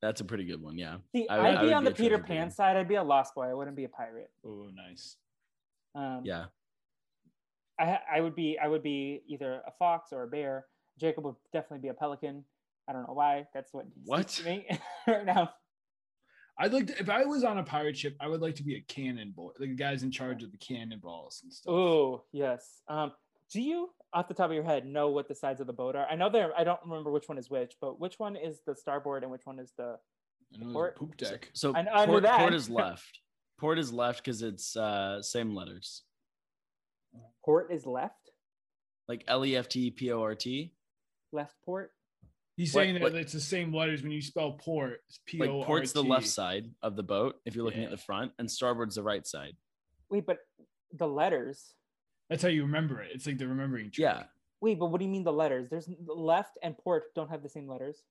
That's 0.00 0.20
a 0.20 0.24
pretty 0.24 0.44
good 0.44 0.60
one. 0.60 0.76
Yeah. 0.78 0.96
See, 1.14 1.28
I 1.28 1.38
would- 1.38 1.46
I'd 1.56 1.62
be 1.66 1.72
on 1.72 1.84
the 1.84 1.90
a 1.90 1.94
Peter 1.94 2.18
Pan 2.18 2.46
Beard. 2.48 2.52
side. 2.52 2.76
I'd 2.76 2.88
be 2.88 2.96
a 2.96 3.02
lost 3.02 3.34
boy. 3.34 3.44
I 3.48 3.54
wouldn't 3.54 3.76
be 3.76 3.84
a 3.84 3.88
pirate. 3.88 4.30
Oh, 4.44 4.68
nice. 4.74 5.16
Um, 5.94 6.22
Yeah. 6.24 6.46
I 7.78 7.98
I 8.16 8.20
would 8.20 8.34
be 8.34 8.58
I 8.58 8.68
would 8.68 8.82
be 8.82 9.22
either 9.26 9.62
a 9.66 9.72
fox 9.78 10.12
or 10.12 10.22
a 10.24 10.28
bear. 10.28 10.66
Jacob 11.00 11.24
would 11.24 11.36
definitely 11.52 11.78
be 11.80 11.88
a 11.88 11.94
pelican. 11.94 12.44
I 12.88 12.92
don't 12.92 13.06
know 13.08 13.14
why. 13.14 13.46
That's 13.54 13.72
what 13.72 13.86
speaks 13.90 14.06
What? 14.08 14.42
me 14.44 14.66
right 15.06 15.24
now. 15.24 15.54
I'd 16.58 16.72
like 16.72 16.86
to, 16.88 16.98
if 17.00 17.08
I 17.08 17.24
was 17.24 17.44
on 17.44 17.58
a 17.58 17.62
pirate 17.62 17.96
ship, 17.96 18.16
I 18.20 18.28
would 18.28 18.40
like 18.40 18.54
to 18.56 18.62
be 18.62 18.76
a 18.76 18.80
cannonball, 18.82 19.54
like 19.58 19.70
the 19.70 19.74
guys 19.74 20.02
in 20.02 20.10
charge 20.10 20.42
of 20.42 20.52
the 20.52 20.58
cannonballs 20.58 21.40
and 21.42 21.52
stuff. 21.52 21.72
Oh 21.72 22.24
yes. 22.32 22.82
Um, 22.88 23.12
do 23.50 23.60
you, 23.60 23.90
off 24.12 24.28
the 24.28 24.34
top 24.34 24.46
of 24.50 24.54
your 24.54 24.62
head, 24.64 24.86
know 24.86 25.08
what 25.08 25.28
the 25.28 25.34
sides 25.34 25.60
of 25.60 25.66
the 25.66 25.72
boat 25.72 25.96
are? 25.96 26.06
I 26.06 26.14
know 26.14 26.28
there. 26.30 26.52
I 26.56 26.64
don't 26.64 26.80
remember 26.84 27.10
which 27.10 27.28
one 27.28 27.38
is 27.38 27.48
which, 27.50 27.74
but 27.80 27.98
which 28.00 28.18
one 28.18 28.36
is 28.36 28.60
the 28.66 28.74
starboard 28.76 29.22
and 29.22 29.32
which 29.32 29.44
one 29.46 29.58
is 29.58 29.72
the? 29.76 29.98
I 30.54 30.58
know 30.58 30.64
there's 30.66 30.76
Or- 30.76 30.92
poop 30.92 31.16
deck. 31.16 31.50
So 31.54 31.74
I- 31.74 32.02
I 32.02 32.06
port, 32.06 32.22
that. 32.24 32.38
port 32.38 32.54
is 32.54 32.68
left. 32.82 33.20
Port 33.58 33.78
is 33.78 33.92
left 33.92 34.22
because 34.24 34.42
it's 34.42 34.76
uh, 34.76 35.22
same 35.22 35.54
letters. 35.54 36.02
Port 37.44 37.72
is 37.72 37.86
left. 37.86 38.30
Like 39.08 39.24
L 39.26 39.44
E 39.44 39.56
F 39.56 39.68
T 39.68 39.90
P 39.90 40.12
O 40.12 40.20
R 40.22 40.34
T. 40.34 40.72
Left 41.32 41.54
port. 41.64 41.92
He's 42.56 42.74
What- 42.74 42.82
saying 42.82 42.94
that 42.94 43.02
what- 43.02 43.14
it's 43.14 43.32
the 43.32 43.40
same 43.40 43.72
letters 43.74 44.02
when 44.02 44.12
you 44.12 44.20
spell 44.20 44.52
port. 44.52 45.00
It's 45.08 45.18
P 45.26 45.38
Like 45.38 45.48
O 45.50 45.60
R 45.60 45.64
T. 45.64 45.66
port's 45.66 45.92
the 45.92 46.04
left 46.04 46.26
side 46.26 46.70
of 46.82 46.96
the 46.96 47.02
boat 47.02 47.40
if 47.46 47.54
you're 47.54 47.64
looking 47.64 47.80
Yeah. 47.80 47.86
at 47.86 47.90
the 47.92 47.96
front, 47.96 48.32
and 48.38 48.50
starboard's 48.50 48.96
the 48.96 49.02
right 49.02 49.26
side. 49.26 49.56
Wait, 50.10 50.26
but 50.26 50.38
the 50.92 51.08
letters. 51.08 51.74
That's 52.28 52.42
how 52.42 52.48
you 52.50 52.62
remember 52.62 53.00
it. 53.00 53.12
It's 53.14 53.26
like 53.26 53.38
the 53.38 53.48
remembering 53.48 53.86
trick. 53.90 54.02
Yeah. 54.02 54.24
Wait, 54.60 54.78
but 54.78 54.86
what 54.86 54.98
do 54.98 55.04
you 55.04 55.10
mean 55.10 55.24
the 55.24 55.32
letters? 55.32 55.68
There's 55.70 55.88
left 56.06 56.56
and 56.62 56.76
port 56.78 57.14
don't 57.14 57.30
have 57.30 57.42
the 57.42 57.48
same 57.48 57.66
letters. 57.68 58.02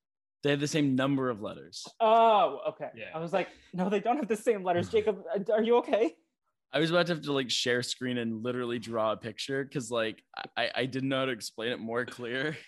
They 0.43 0.49
have 0.49 0.59
the 0.59 0.68
same 0.68 0.95
number 0.95 1.30
of 1.30 1.41
letters. 1.41 1.85
Oh, 1.99 2.61
okay. 2.69 2.89
Yeah. 2.95 3.11
I 3.13 3.19
was 3.19 3.31
like, 3.31 3.49
no, 3.73 3.89
they 3.89 3.99
don't 3.99 4.18
have 4.18 4.27
the 4.27 4.35
same 4.35 4.63
letters. 4.63 4.89
Jacob, 4.91 5.23
uh, 5.34 5.53
are 5.53 5.61
you 5.61 5.77
okay? 5.77 6.15
I 6.73 6.80
was 6.80 6.89
about 6.89 7.05
to 7.07 7.13
have 7.13 7.23
to 7.23 7.31
like 7.34 7.51
share 7.51 7.84
screen 7.84 8.18
and 8.18 8.43
literally 8.43 8.80
draw 8.80 9.11
a 9.11 9.18
picture 9.18 9.63
because 9.63 9.91
like 9.91 10.23
I, 10.57 10.72
I 10.76 10.85
didn't 10.88 11.09
know 11.09 11.19
how 11.19 11.26
to 11.26 11.31
explain 11.31 11.72
it 11.72 11.80
more 11.80 12.05
clear. 12.05 12.57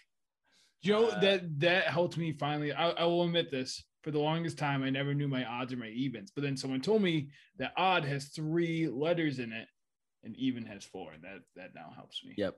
Know 0.85 1.07
Uh, 1.07 1.19
that 1.19 1.59
that 1.59 1.83
helped 1.85 2.17
me 2.17 2.33
finally. 2.33 2.73
I, 2.73 2.89
I 2.91 3.05
will 3.05 3.23
admit 3.23 3.51
this. 3.51 3.83
For 4.03 4.11
the 4.11 4.19
longest 4.19 4.57
time, 4.57 4.83
I 4.83 4.89
never 4.89 5.13
knew 5.13 5.29
my 5.29 5.45
odds 5.45 5.71
or 5.71 5.77
my 5.77 5.87
evens. 5.87 6.29
But 6.35 6.43
then 6.43 6.57
someone 6.57 6.81
told 6.81 7.01
me 7.01 7.29
that 7.57 7.71
odd 7.77 8.03
has 8.03 8.25
three 8.25 8.89
letters 8.89 9.39
in 9.39 9.53
it, 9.53 9.67
and 10.25 10.35
even 10.37 10.65
has 10.65 10.83
four. 10.83 11.13
That 11.21 11.39
that 11.55 11.73
now 11.73 11.91
helps 11.95 12.21
me. 12.25 12.33
Yep. 12.37 12.55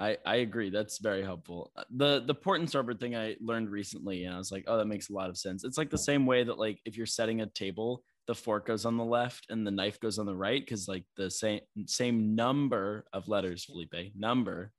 I, 0.00 0.16
I 0.24 0.36
agree. 0.36 0.70
That's 0.70 0.98
very 0.98 1.22
helpful. 1.22 1.72
Uh, 1.76 1.84
The 1.90 2.20
the 2.26 2.34
port 2.34 2.60
and 2.60 2.68
starboard 2.68 3.00
thing 3.00 3.16
I 3.16 3.36
learned 3.40 3.70
recently, 3.70 4.24
and 4.24 4.34
I 4.34 4.38
was 4.38 4.50
like, 4.52 4.64
oh, 4.66 4.76
that 4.78 4.86
makes 4.86 5.10
a 5.10 5.12
lot 5.12 5.30
of 5.30 5.36
sense. 5.36 5.64
It's 5.64 5.78
like 5.78 5.90
the 5.90 5.98
same 5.98 6.26
way 6.26 6.44
that 6.44 6.58
like 6.58 6.80
if 6.84 6.96
you're 6.96 7.06
setting 7.06 7.40
a 7.42 7.46
table, 7.46 8.04
the 8.26 8.34
fork 8.34 8.66
goes 8.66 8.84
on 8.84 8.96
the 8.96 9.04
left 9.04 9.46
and 9.50 9.66
the 9.66 9.70
knife 9.70 9.98
goes 10.00 10.18
on 10.18 10.26
the 10.26 10.36
right, 10.36 10.64
because 10.64 10.88
like 10.88 11.04
the 11.16 11.30
same 11.30 11.60
same 11.86 12.34
number 12.34 13.06
of 13.12 13.28
letters, 13.28 13.64
Felipe. 13.64 14.12
Number. 14.16 14.72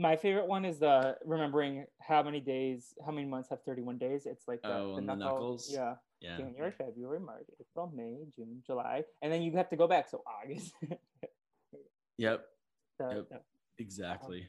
My 0.00 0.14
favorite 0.16 0.46
one 0.46 0.64
is 0.64 0.78
the 0.78 1.16
remembering 1.24 1.84
how 2.00 2.22
many 2.22 2.38
days, 2.40 2.94
how 3.04 3.10
many 3.10 3.26
months 3.26 3.48
have 3.50 3.62
31 3.64 3.98
days. 3.98 4.26
It's 4.26 4.46
like 4.46 4.62
the, 4.62 4.72
Oh, 4.72 4.94
on 4.94 5.06
the 5.06 5.14
knuckles? 5.16 5.70
Yeah. 5.72 5.94
Yeah. 6.20 6.36
January, 6.36 6.70
February, 6.70 7.20
March, 7.20 7.46
April, 7.60 7.92
May, 7.94 8.16
June, 8.36 8.62
July. 8.66 9.02
And 9.22 9.32
then 9.32 9.42
you 9.42 9.52
have 9.56 9.68
to 9.70 9.76
go 9.76 9.86
back. 9.88 10.08
So 10.08 10.22
August. 10.26 10.72
Yep. 12.18 12.44
The- 12.98 13.14
Yep. 13.14 13.28
the- 13.30 13.40
Exactly. 13.80 14.48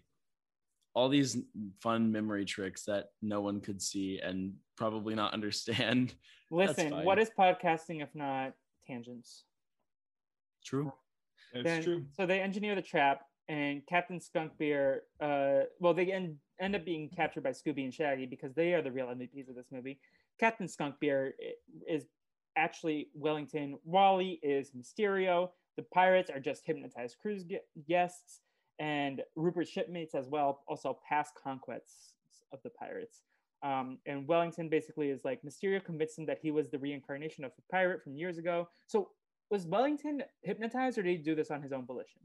All 0.95 1.07
these 1.07 1.37
fun 1.81 2.11
memory 2.11 2.45
tricks 2.45 2.83
that 2.85 3.09
no 3.21 3.41
one 3.41 3.61
could 3.61 3.79
see 3.79 4.19
and 4.19 4.55
probably 4.75 5.13
not 5.13 5.33
understand. 5.35 6.15
Listen, 6.51 7.05
what 7.05 7.19
is 7.19 7.29
podcasting 7.37 8.01
if 8.01 8.09
not 8.15 8.53
tangents? 8.87 9.43
True. 10.65 10.91
That's 11.53 11.63
Then- 11.63 11.83
true. 11.83 12.05
So 12.13 12.25
they 12.25 12.41
engineer 12.41 12.73
the 12.73 12.81
trap, 12.81 13.21
and 13.49 13.81
Captain 13.87 14.19
Skunkbeard, 14.19 14.99
uh, 15.19 15.65
well, 15.79 15.95
they 15.95 16.11
end, 16.11 16.35
end 16.61 16.75
up 16.75 16.85
being 16.85 17.09
captured 17.09 17.43
by 17.43 17.49
Scooby 17.49 17.83
and 17.83 17.93
Shaggy 17.93 18.27
because 18.27 18.53
they 18.53 18.73
are 18.73 18.81
the 18.83 18.91
real 18.91 19.07
MVPs 19.07 19.49
of 19.49 19.55
this 19.55 19.71
movie. 19.71 19.99
Captain 20.39 20.67
Skunkbeard 20.67 21.31
is 21.87 22.05
actually 22.55 23.07
Wellington. 23.15 23.79
Wally 23.83 24.39
is 24.43 24.71
Mysterio. 24.71 25.49
The 25.77 25.83
pirates 25.91 26.29
are 26.29 26.39
just 26.39 26.61
hypnotized 26.63 27.17
cruise 27.21 27.43
guests, 27.87 28.41
and 28.77 29.21
Rupert's 29.35 29.71
shipmates 29.71 30.13
as 30.13 30.27
well, 30.27 30.61
also 30.67 30.99
past 31.07 31.33
conquests 31.41 32.13
of 32.53 32.59
the 32.63 32.69
pirates. 32.69 33.23
Um, 33.63 33.97
and 34.05 34.27
Wellington 34.27 34.69
basically 34.69 35.09
is 35.09 35.25
like 35.25 35.41
Mysterio 35.41 35.83
convinced 35.83 36.19
him 36.19 36.25
that 36.27 36.39
he 36.41 36.51
was 36.51 36.69
the 36.69 36.77
reincarnation 36.77 37.43
of 37.43 37.51
a 37.57 37.71
pirate 37.71 38.03
from 38.03 38.15
years 38.15 38.37
ago. 38.37 38.69
So 38.85 39.09
was 39.49 39.65
Wellington 39.65 40.21
hypnotized 40.43 40.97
or 40.97 41.03
did 41.03 41.17
he 41.17 41.17
do 41.17 41.35
this 41.35 41.51
on 41.51 41.61
his 41.61 41.73
own 41.73 41.85
volition? 41.85 42.21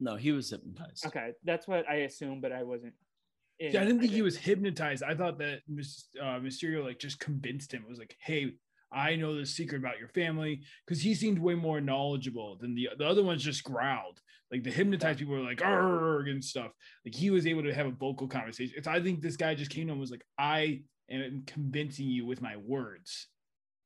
No, 0.00 0.16
he 0.16 0.32
was 0.32 0.50
hypnotized. 0.50 1.06
Okay, 1.06 1.32
that's 1.44 1.68
what 1.68 1.88
I 1.88 1.96
assumed, 1.96 2.42
but 2.42 2.52
I 2.52 2.62
wasn't. 2.62 2.94
in- 3.58 3.72
See, 3.72 3.78
I 3.78 3.82
didn't 3.84 4.00
think 4.00 4.10
he 4.10 4.16
didn't- 4.16 4.24
was 4.24 4.36
hypnotized. 4.38 5.02
I 5.02 5.14
thought 5.14 5.38
that 5.38 5.60
Mys- 5.68 6.08
uh, 6.20 6.40
Mysterio 6.40 6.84
like 6.84 6.98
just 6.98 7.20
convinced 7.20 7.72
him. 7.72 7.82
It 7.82 7.88
was 7.88 7.98
like, 7.98 8.16
hey, 8.20 8.52
I 8.90 9.16
know 9.16 9.34
the 9.36 9.46
secret 9.46 9.78
about 9.78 9.98
your 9.98 10.08
family 10.08 10.62
because 10.84 11.00
he 11.02 11.14
seemed 11.14 11.38
way 11.38 11.54
more 11.54 11.80
knowledgeable 11.80 12.56
than 12.60 12.74
the 12.74 12.88
the 12.98 13.06
other 13.06 13.22
ones. 13.22 13.42
Just 13.44 13.62
growled. 13.64 14.20
Like 14.50 14.64
the 14.64 14.70
hypnotized 14.70 15.18
people 15.18 15.34
were 15.34 15.40
like 15.40 15.62
arg 15.64 16.28
and 16.28 16.44
stuff. 16.44 16.72
Like 17.06 17.14
he 17.14 17.30
was 17.30 17.46
able 17.46 17.62
to 17.62 17.72
have 17.72 17.86
a 17.86 17.90
vocal 17.90 18.28
conversation. 18.28 18.74
It's, 18.76 18.86
I 18.86 19.00
think 19.00 19.22
this 19.22 19.36
guy 19.36 19.54
just 19.54 19.70
came 19.70 19.86
to 19.86 19.92
him 19.94 19.98
was 19.98 20.10
like, 20.10 20.24
I 20.36 20.82
am 21.10 21.44
convincing 21.46 22.06
you 22.08 22.26
with 22.26 22.42
my 22.42 22.56
words. 22.56 23.28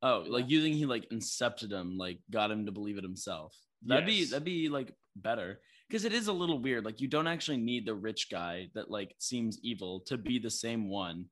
Oh, 0.02 0.24
like 0.26 0.50
you 0.50 0.60
think 0.62 0.74
he 0.76 0.86
like 0.86 1.08
incepted 1.10 1.70
him, 1.70 1.96
like 1.98 2.18
got 2.30 2.50
him 2.50 2.66
to 2.66 2.72
believe 2.72 2.98
it 2.98 3.04
himself. 3.04 3.54
That'd 3.82 4.06
be 4.06 4.24
that'd 4.24 4.44
be 4.44 4.68
like 4.68 4.92
better 5.14 5.60
because 5.88 6.04
it 6.04 6.12
is 6.12 6.28
a 6.28 6.32
little 6.32 6.58
weird. 6.58 6.84
Like 6.84 7.00
you 7.00 7.08
don't 7.08 7.26
actually 7.26 7.58
need 7.58 7.86
the 7.86 7.94
rich 7.94 8.28
guy 8.30 8.68
that 8.74 8.90
like 8.90 9.14
seems 9.18 9.58
evil 9.62 10.00
to 10.06 10.16
be 10.16 10.38
the 10.38 10.50
same 10.50 10.88
one 10.90 11.26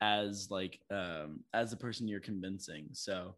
as 0.00 0.48
like 0.50 0.80
um 0.90 1.40
as 1.52 1.70
the 1.70 1.76
person 1.76 2.08
you're 2.08 2.20
convincing. 2.20 2.88
So 2.92 3.34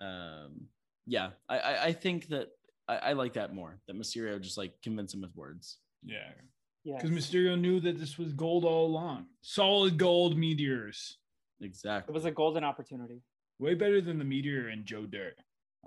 um 0.00 0.66
yeah, 1.06 1.30
I 1.48 1.58
I, 1.58 1.84
I 1.86 1.92
think 1.92 2.28
that 2.28 2.48
I, 2.88 2.96
I 2.96 3.12
like 3.14 3.34
that 3.34 3.54
more. 3.54 3.78
That 3.86 3.96
Mysterio 3.98 4.40
just 4.40 4.58
like 4.58 4.72
convince 4.82 5.14
him 5.14 5.22
with 5.22 5.34
words. 5.34 5.78
Yeah, 6.04 6.30
Yeah. 6.84 6.96
because 6.96 7.10
Mysterio 7.10 7.58
knew 7.58 7.80
that 7.80 7.98
this 7.98 8.18
was 8.18 8.32
gold 8.32 8.64
all 8.64 8.86
along. 8.86 9.26
Solid 9.42 9.98
gold 9.98 10.36
meteors. 10.36 11.18
Exactly. 11.60 12.12
It 12.12 12.14
was 12.14 12.26
a 12.26 12.30
golden 12.30 12.64
opportunity. 12.64 13.22
Way 13.58 13.74
better 13.74 14.00
than 14.02 14.18
the 14.18 14.24
meteor 14.24 14.68
in 14.68 14.84
Joe 14.84 15.06
Dirt. 15.06 15.36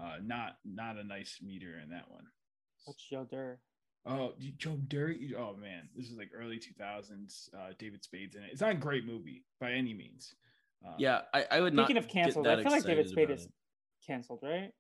Uh, 0.02 0.16
not 0.24 0.58
not 0.66 0.98
a 0.98 1.04
nice 1.04 1.38
meteor 1.42 1.80
in 1.84 1.90
that 1.92 2.10
one. 2.10 2.24
What's 2.86 3.08
Joe 3.08 3.28
Dirt? 3.30 3.60
Oh, 4.06 4.34
Joe 4.58 4.78
Dirt. 4.88 5.18
Oh 5.38 5.56
man, 5.60 5.90
this 5.96 6.10
is 6.10 6.18
like 6.18 6.32
early 6.34 6.58
2000s. 6.60 7.50
Uh, 7.54 7.74
David 7.78 8.04
Spade's 8.04 8.36
in 8.36 8.44
it. 8.44 8.50
It's 8.52 8.62
not 8.62 8.72
a 8.72 8.76
great 8.76 9.06
movie 9.06 9.46
by 9.60 9.72
any 9.72 9.94
means. 9.94 10.34
Uh, 10.86 10.94
Yeah, 10.98 11.22
I, 11.34 11.46
I 11.52 11.60
would 11.62 11.74
Speaking 11.74 11.96
not 11.96 12.04
of 12.06 12.10
canceled, 12.10 12.48
I 12.48 12.62
feel 12.64 12.72
like 12.72 12.84
David 12.86 13.10
Spade 13.10 13.30
is 13.30 13.46
it. 13.46 13.52
canceled, 14.08 14.40
right? 14.42 14.72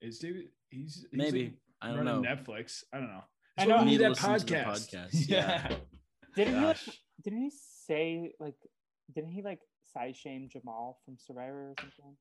Is 0.00 0.18
David? 0.18 0.46
He's, 0.70 1.06
he's 1.10 1.18
maybe 1.18 1.42
like 1.44 1.52
I 1.82 1.94
don't 1.94 2.04
know. 2.04 2.22
Netflix. 2.22 2.82
I 2.92 2.98
don't 2.98 3.08
know. 3.08 3.22
I 3.58 3.66
know- 3.66 3.76
why 3.76 3.80
we 3.82 3.84
Need 3.86 3.90
need 3.98 4.04
that 4.04 4.10
listen 4.10 4.38
to 4.38 4.44
the 4.46 4.54
podcast. 4.54 4.94
podcast, 4.94 5.08
yeah. 5.28 5.74
Didn't 6.34 6.58
he? 6.58 6.64
Like, 6.64 6.76
didn't 7.22 7.40
he 7.40 7.50
say 7.86 8.32
like? 8.40 8.54
Didn't 9.14 9.30
he 9.32 9.42
like 9.42 9.58
size 9.92 10.16
shame 10.16 10.48
Jamal 10.50 10.98
from 11.04 11.16
Survivor 11.18 11.68
or 11.70 11.74
something? 11.78 12.16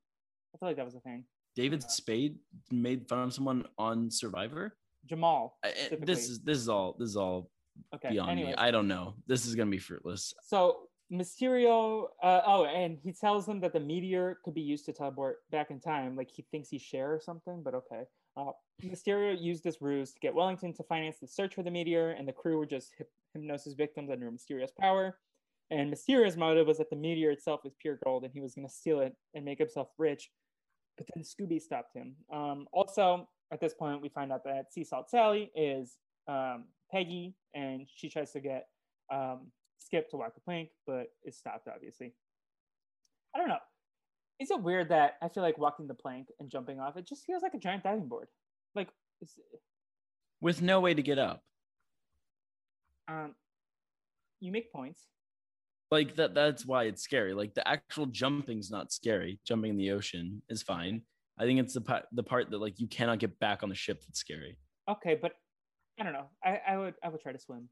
I 0.54 0.58
feel 0.58 0.68
like 0.70 0.76
that 0.76 0.86
was 0.86 0.96
a 0.96 1.00
thing. 1.00 1.24
David 1.56 1.82
Spade 1.90 2.38
made 2.70 3.08
fun 3.08 3.20
of 3.20 3.34
someone 3.34 3.64
on 3.78 4.12
Survivor. 4.12 4.76
Jamal. 5.08 5.58
I, 5.64 5.74
this 6.02 6.30
is 6.30 6.40
this 6.42 6.58
is 6.58 6.70
all 6.70 6.96
this 6.98 7.10
is 7.10 7.18
all 7.18 7.50
okay. 7.96 8.10
beyond 8.10 8.32
Anyways, 8.32 8.56
me. 8.56 8.56
I 8.58 8.72
don't 8.72 8.88
know. 8.88 9.16
This 9.28 9.46
is 9.46 9.56
gonna 9.56 9.72
be 9.72 9.80
fruitless. 9.80 10.34
So 10.44 10.88
Mysterio, 11.12 12.08
uh, 12.24 12.42
oh, 12.46 12.66
and 12.66 12.98
he 13.04 13.12
tells 13.12 13.48
him 13.48 13.60
that 13.62 13.74
the 13.74 13.80
meteor 13.80 14.40
could 14.46 14.54
be 14.54 14.62
used 14.62 14.86
to 14.86 14.94
teleport 14.94 15.40
back 15.52 15.70
in 15.70 15.80
time, 15.80 16.16
like 16.16 16.30
he 16.32 16.46
thinks 16.52 16.70
he's 16.70 16.82
Cher 16.82 17.14
or 17.14 17.20
something. 17.20 17.62
But 17.64 17.76
okay, 17.76 18.04
uh, 18.38 18.52
Mysterio 18.82 19.40
used 19.40 19.64
this 19.64 19.82
ruse 19.82 20.14
to 20.14 20.20
get 20.20 20.34
Wellington 20.34 20.74
to 20.74 20.84
finance 20.84 21.18
the 21.20 21.28
search 21.28 21.56
for 21.56 21.64
the 21.64 21.72
meteor, 21.72 22.12
and 22.12 22.28
the 22.28 22.34
crew 22.34 22.58
were 22.58 22.66
just 22.66 22.94
hyp- 23.00 23.08
hypnosis 23.34 23.74
victims 23.74 24.10
under 24.10 24.32
Mysterio's 24.32 24.72
power. 24.80 25.18
And 25.70 25.94
Mysterio's 25.94 26.38
motive 26.38 26.68
was 26.68 26.78
that 26.78 26.90
the 26.90 26.96
meteor 26.96 27.32
itself 27.32 27.62
was 27.64 27.74
pure 27.80 28.00
gold, 28.04 28.24
and 28.24 28.34
he 28.34 28.42
was 28.42 28.56
going 28.56 28.68
to 28.68 28.74
steal 28.74 29.00
it 29.02 29.16
and 29.34 29.46
make 29.46 29.60
himself 29.60 29.90
rich. 29.98 30.30
But 30.98 31.08
then 31.14 31.24
Scooby 31.24 31.62
stopped 31.62 31.96
him. 31.96 32.16
Um, 32.32 32.68
also, 32.74 33.28
at 33.52 33.60
this 33.60 33.74
point, 33.74 34.02
we 34.02 34.10
find 34.10 34.32
out 34.32 34.44
that 34.46 34.72
Sea 34.74 34.84
Salt 34.84 35.10
Sally 35.10 35.52
is 35.56 35.98
um, 36.28 36.66
Peggy, 36.92 37.36
and 37.54 37.88
she 37.94 38.10
tries 38.10 38.32
to 38.32 38.40
get 38.40 38.68
um, 39.12 39.52
Skip 39.78 40.10
to 40.12 40.18
walk 40.18 40.36
the 40.36 40.42
plank, 40.42 40.70
but 40.88 41.08
it's 41.24 41.38
stopped, 41.38 41.68
obviously. 41.68 42.14
I 43.36 43.40
don't 43.40 43.50
know. 43.50 43.58
Is 44.40 44.52
it 44.52 44.62
weird 44.62 44.90
that 44.90 45.18
I 45.22 45.28
feel 45.30 45.44
like 45.44 45.58
walking 45.58 45.88
the 45.88 45.94
plank 45.94 46.28
and 46.40 46.50
jumping 46.50 46.80
off, 46.80 46.98
it 46.98 47.06
just 47.08 47.26
feels 47.26 47.44
like 47.44 47.54
a 47.54 47.60
giant 47.60 47.84
diving 47.84 48.08
board? 48.08 48.28
Like, 48.76 48.90
it's, 49.22 49.40
With 50.40 50.62
no 50.62 50.80
way 50.80 50.94
to 50.94 51.02
get 51.02 51.20
up. 51.20 51.44
um, 53.08 53.36
you 54.40 54.52
make 54.52 54.72
points. 54.72 55.08
Like 55.92 56.16
that 56.16 56.34
that's 56.34 56.66
why 56.66 56.86
it's 56.86 57.04
scary. 57.04 57.34
Like 57.34 57.54
the 57.54 57.68
actual 57.68 58.06
jumping's 58.06 58.72
not 58.72 58.94
scary. 58.94 59.40
Jumping 59.46 59.72
in 59.72 59.78
the 59.78 59.92
ocean 59.92 60.42
is 60.48 60.64
fine. 60.64 61.02
I 61.42 61.46
think 61.46 61.60
it's 61.60 61.74
the 61.74 61.82
part 61.82 62.06
the 62.12 62.22
part 62.22 62.52
that 62.52 62.60
like 62.60 62.80
you 62.80 62.86
cannot 62.88 63.18
get 63.18 63.40
back 63.40 63.64
on 63.64 63.70
the 63.70 63.76
ship 63.76 64.04
that's 64.06 64.20
scary. 64.20 64.58
Okay, 64.88 65.18
but 65.20 65.32
I 66.00 66.04
don't 66.04 66.14
know. 66.14 66.28
I, 66.44 66.62
I 66.68 66.78
would 66.78 66.94
I 67.04 67.10
would 67.10 67.20
try 67.20 67.32
to 67.32 67.40
swim. 67.40 67.68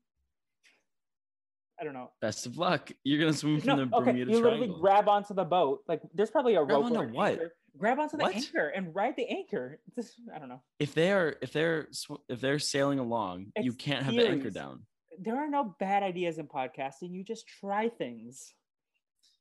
I 1.79 1.83
don't 1.83 1.93
know. 1.93 2.09
Best 2.19 2.45
of 2.47 2.57
luck. 2.57 2.91
You're 3.03 3.19
gonna 3.19 3.33
swim 3.33 3.61
from 3.61 3.67
No, 3.67 3.75
the 3.85 3.95
okay, 3.97 4.11
Bermuda 4.11 4.31
you 4.31 4.41
literally 4.41 4.73
grab 4.81 5.07
onto 5.07 5.33
the 5.33 5.45
boat. 5.45 5.81
Like, 5.87 6.01
there's 6.13 6.31
probably 6.31 6.55
a 6.55 6.65
Grab 6.65 6.69
rope. 6.81 6.85
onto 6.85 7.13
what? 7.13 7.31
anchor. 7.33 7.53
Grab 7.77 7.99
onto 7.99 8.17
the 8.17 8.23
What? 8.23 8.35
anchor 8.35 8.67
and 8.69 8.93
ride 8.93 9.15
the 9.15 9.27
anchor. 9.29 9.79
This, 9.95 10.13
I 10.35 10.39
don't 10.39 10.49
know. 10.49 10.61
if 10.79 10.93
they're 10.95 11.35
if 11.41 11.53
they're 11.53 11.87
sw- 11.91 12.23
if 12.27 12.41
they're 12.41 12.59
sailing 12.59 12.97
along, 12.99 13.51
you 13.55 13.73
can't 13.73 14.03
have 14.03 14.15
the 14.15 14.27
anchor 14.27 14.49
down. 14.49 14.81
There 15.21 15.37
are 15.37 15.47
no 15.49 15.75
bad 15.79 16.01
ideas 16.01 16.39
in 16.39 16.47
podcasting. 16.47 17.11
You 17.11 17.23
just 17.23 17.45
try 17.47 17.87
things. 17.87 18.53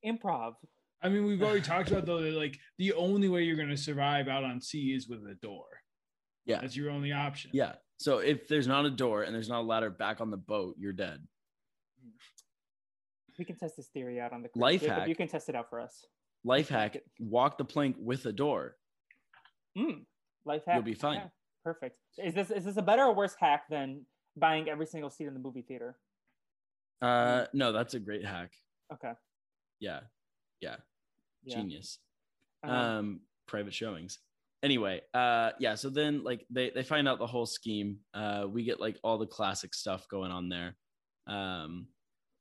Improv. 0.06 0.54
I 1.02 1.08
mean, 1.08 1.26
we've 1.26 1.42
already 1.42 1.60
talked 1.60 1.90
about 1.90 2.06
though 2.06 2.20
that 2.20 2.32
like 2.32 2.58
the 2.78 2.92
only 2.94 3.28
way 3.28 3.42
you're 3.42 3.56
gonna 3.56 3.76
survive 3.76 4.28
out 4.28 4.44
on 4.44 4.60
sea 4.60 4.94
is 4.94 5.08
with 5.08 5.20
a 5.20 5.34
door. 5.34 5.66
Yeah. 6.44 6.60
That's 6.60 6.76
your 6.76 6.90
only 6.90 7.12
option. 7.12 7.50
Yeah. 7.54 7.74
So 7.98 8.18
if 8.18 8.48
there's 8.48 8.66
not 8.66 8.84
a 8.86 8.90
door 8.90 9.22
and 9.22 9.34
there's 9.34 9.48
not 9.48 9.60
a 9.60 9.66
ladder 9.66 9.90
back 9.90 10.20
on 10.20 10.30
the 10.30 10.36
boat, 10.36 10.76
you're 10.78 10.92
dead. 10.92 11.26
We 13.38 13.44
can 13.44 13.56
test 13.56 13.76
this 13.76 13.88
theory 13.88 14.18
out 14.18 14.32
on 14.32 14.42
the 14.42 14.48
cruise. 14.48 14.60
Life 14.60 14.80
Jacob, 14.80 14.98
hack. 14.98 15.08
You 15.08 15.14
can 15.14 15.28
test 15.28 15.48
it 15.48 15.54
out 15.54 15.70
for 15.70 15.80
us. 15.80 16.04
Life 16.44 16.68
Hack 16.68 16.94
hack: 16.94 17.02
walk 17.20 17.58
the 17.58 17.64
plank 17.64 17.96
with 18.00 18.26
a 18.26 18.32
door. 18.32 18.76
Mm, 19.76 20.04
life 20.44 20.62
hack. 20.66 20.74
You'll 20.76 20.84
be 20.84 20.94
fine. 20.94 21.16
Yeah, 21.16 21.28
perfect. 21.64 21.96
Is 22.16 22.34
this 22.34 22.50
is 22.50 22.64
this 22.64 22.76
a 22.76 22.82
better 22.82 23.04
or 23.04 23.14
worse 23.14 23.34
hack 23.38 23.64
than 23.70 24.06
buying 24.36 24.68
every 24.68 24.86
single 24.86 25.10
seat 25.10 25.26
in 25.26 25.34
the 25.34 25.40
movie 25.40 25.62
theater? 25.62 25.96
Uh, 27.00 27.46
no, 27.52 27.70
that's 27.70 27.94
a 27.94 28.00
great 28.00 28.24
hack. 28.24 28.52
Okay. 28.92 29.12
Yeah, 29.78 30.00
yeah, 30.60 30.76
Yeah. 31.44 31.56
genius. 31.56 31.98
Um, 32.62 32.70
um 32.72 33.20
private 33.46 33.74
showings. 33.74 34.18
Anyway 34.62 35.00
uh 35.14 35.50
yeah 35.60 35.76
so 35.76 35.88
then 35.88 36.24
like 36.24 36.44
they 36.50 36.70
they 36.70 36.82
find 36.82 37.08
out 37.08 37.18
the 37.18 37.26
whole 37.26 37.46
scheme. 37.46 37.98
Uh 38.14 38.46
we 38.48 38.64
get 38.64 38.80
like 38.80 38.98
all 39.02 39.18
the 39.18 39.26
classic 39.26 39.74
stuff 39.74 40.08
going 40.08 40.32
on 40.32 40.48
there. 40.48 40.76
Um 41.26 41.86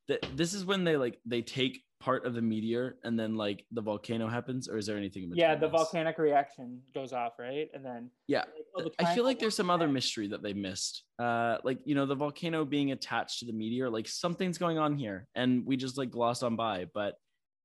th- 0.07 0.23
this 0.35 0.53
is 0.53 0.65
when 0.65 0.83
they 0.83 0.97
like 0.97 1.19
they 1.25 1.41
take 1.41 1.83
part 1.99 2.25
of 2.25 2.33
the 2.35 2.41
meteor 2.41 2.95
and 3.03 3.19
then 3.19 3.35
like 3.35 3.65
the 3.71 3.81
volcano 3.81 4.27
happens 4.27 4.69
or 4.69 4.77
is 4.77 4.85
there 4.85 4.97
anything 4.97 5.23
in 5.23 5.31
yeah, 5.35 5.55
the 5.55 5.67
volcanic 5.67 6.19
reaction 6.19 6.79
goes 6.93 7.11
off, 7.11 7.33
right? 7.39 7.69
And 7.73 7.83
then 7.83 8.11
yeah. 8.27 8.43
like, 8.75 8.85
oh, 8.87 9.05
i 9.05 9.15
feel 9.15 9.23
like 9.23 9.39
there's 9.39 9.55
some 9.55 9.71
other 9.71 9.87
mystery 9.87 10.27
that 10.27 10.43
they 10.43 10.53
missed. 10.53 11.03
Uh 11.19 11.57
like 11.63 11.79
you 11.85 11.95
know 11.95 12.05
the 12.05 12.15
volcano 12.15 12.65
being 12.65 12.91
attached 12.91 13.39
to 13.39 13.45
the 13.45 13.53
meteor 13.53 13.89
like 13.89 14.07
something's 14.07 14.57
going 14.57 14.77
on 14.77 14.95
here 14.95 15.27
and 15.35 15.65
we 15.65 15.75
just 15.77 15.97
like 15.97 16.11
glossed 16.11 16.43
on 16.43 16.55
by 16.55 16.85
but 16.93 17.15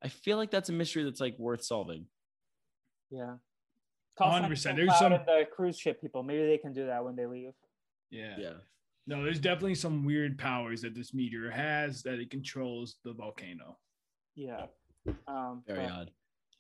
i 0.04 0.08
feel 0.08 0.36
like 0.36 0.50
that's 0.50 0.68
a 0.68 0.72
mystery 0.72 1.04
that's 1.04 1.20
like 1.20 1.36
worth 1.38 1.62
solving 1.64 2.06
Yeah. 3.10 3.36
100%. 4.20 4.76
There's 4.76 4.98
some- 4.98 5.12
the 5.12 5.46
cruise 5.54 5.78
ship 5.78 6.00
people. 6.00 6.22
Maybe 6.22 6.46
they 6.46 6.58
can 6.58 6.72
do 6.72 6.86
that 6.86 7.02
when 7.04 7.16
they 7.16 7.26
leave. 7.26 7.52
Yeah. 8.10 8.36
yeah 8.38 8.52
No, 9.06 9.24
there's 9.24 9.40
definitely 9.40 9.74
some 9.74 10.04
weird 10.04 10.38
powers 10.38 10.82
that 10.82 10.94
this 10.94 11.12
meteor 11.14 11.50
has 11.50 12.02
that 12.02 12.18
it 12.20 12.30
controls 12.30 12.96
the 13.04 13.12
volcano. 13.14 13.78
Yeah. 14.34 14.66
Um, 15.26 15.62
very 15.66 15.86
but- 15.86 15.92
odd 15.92 16.10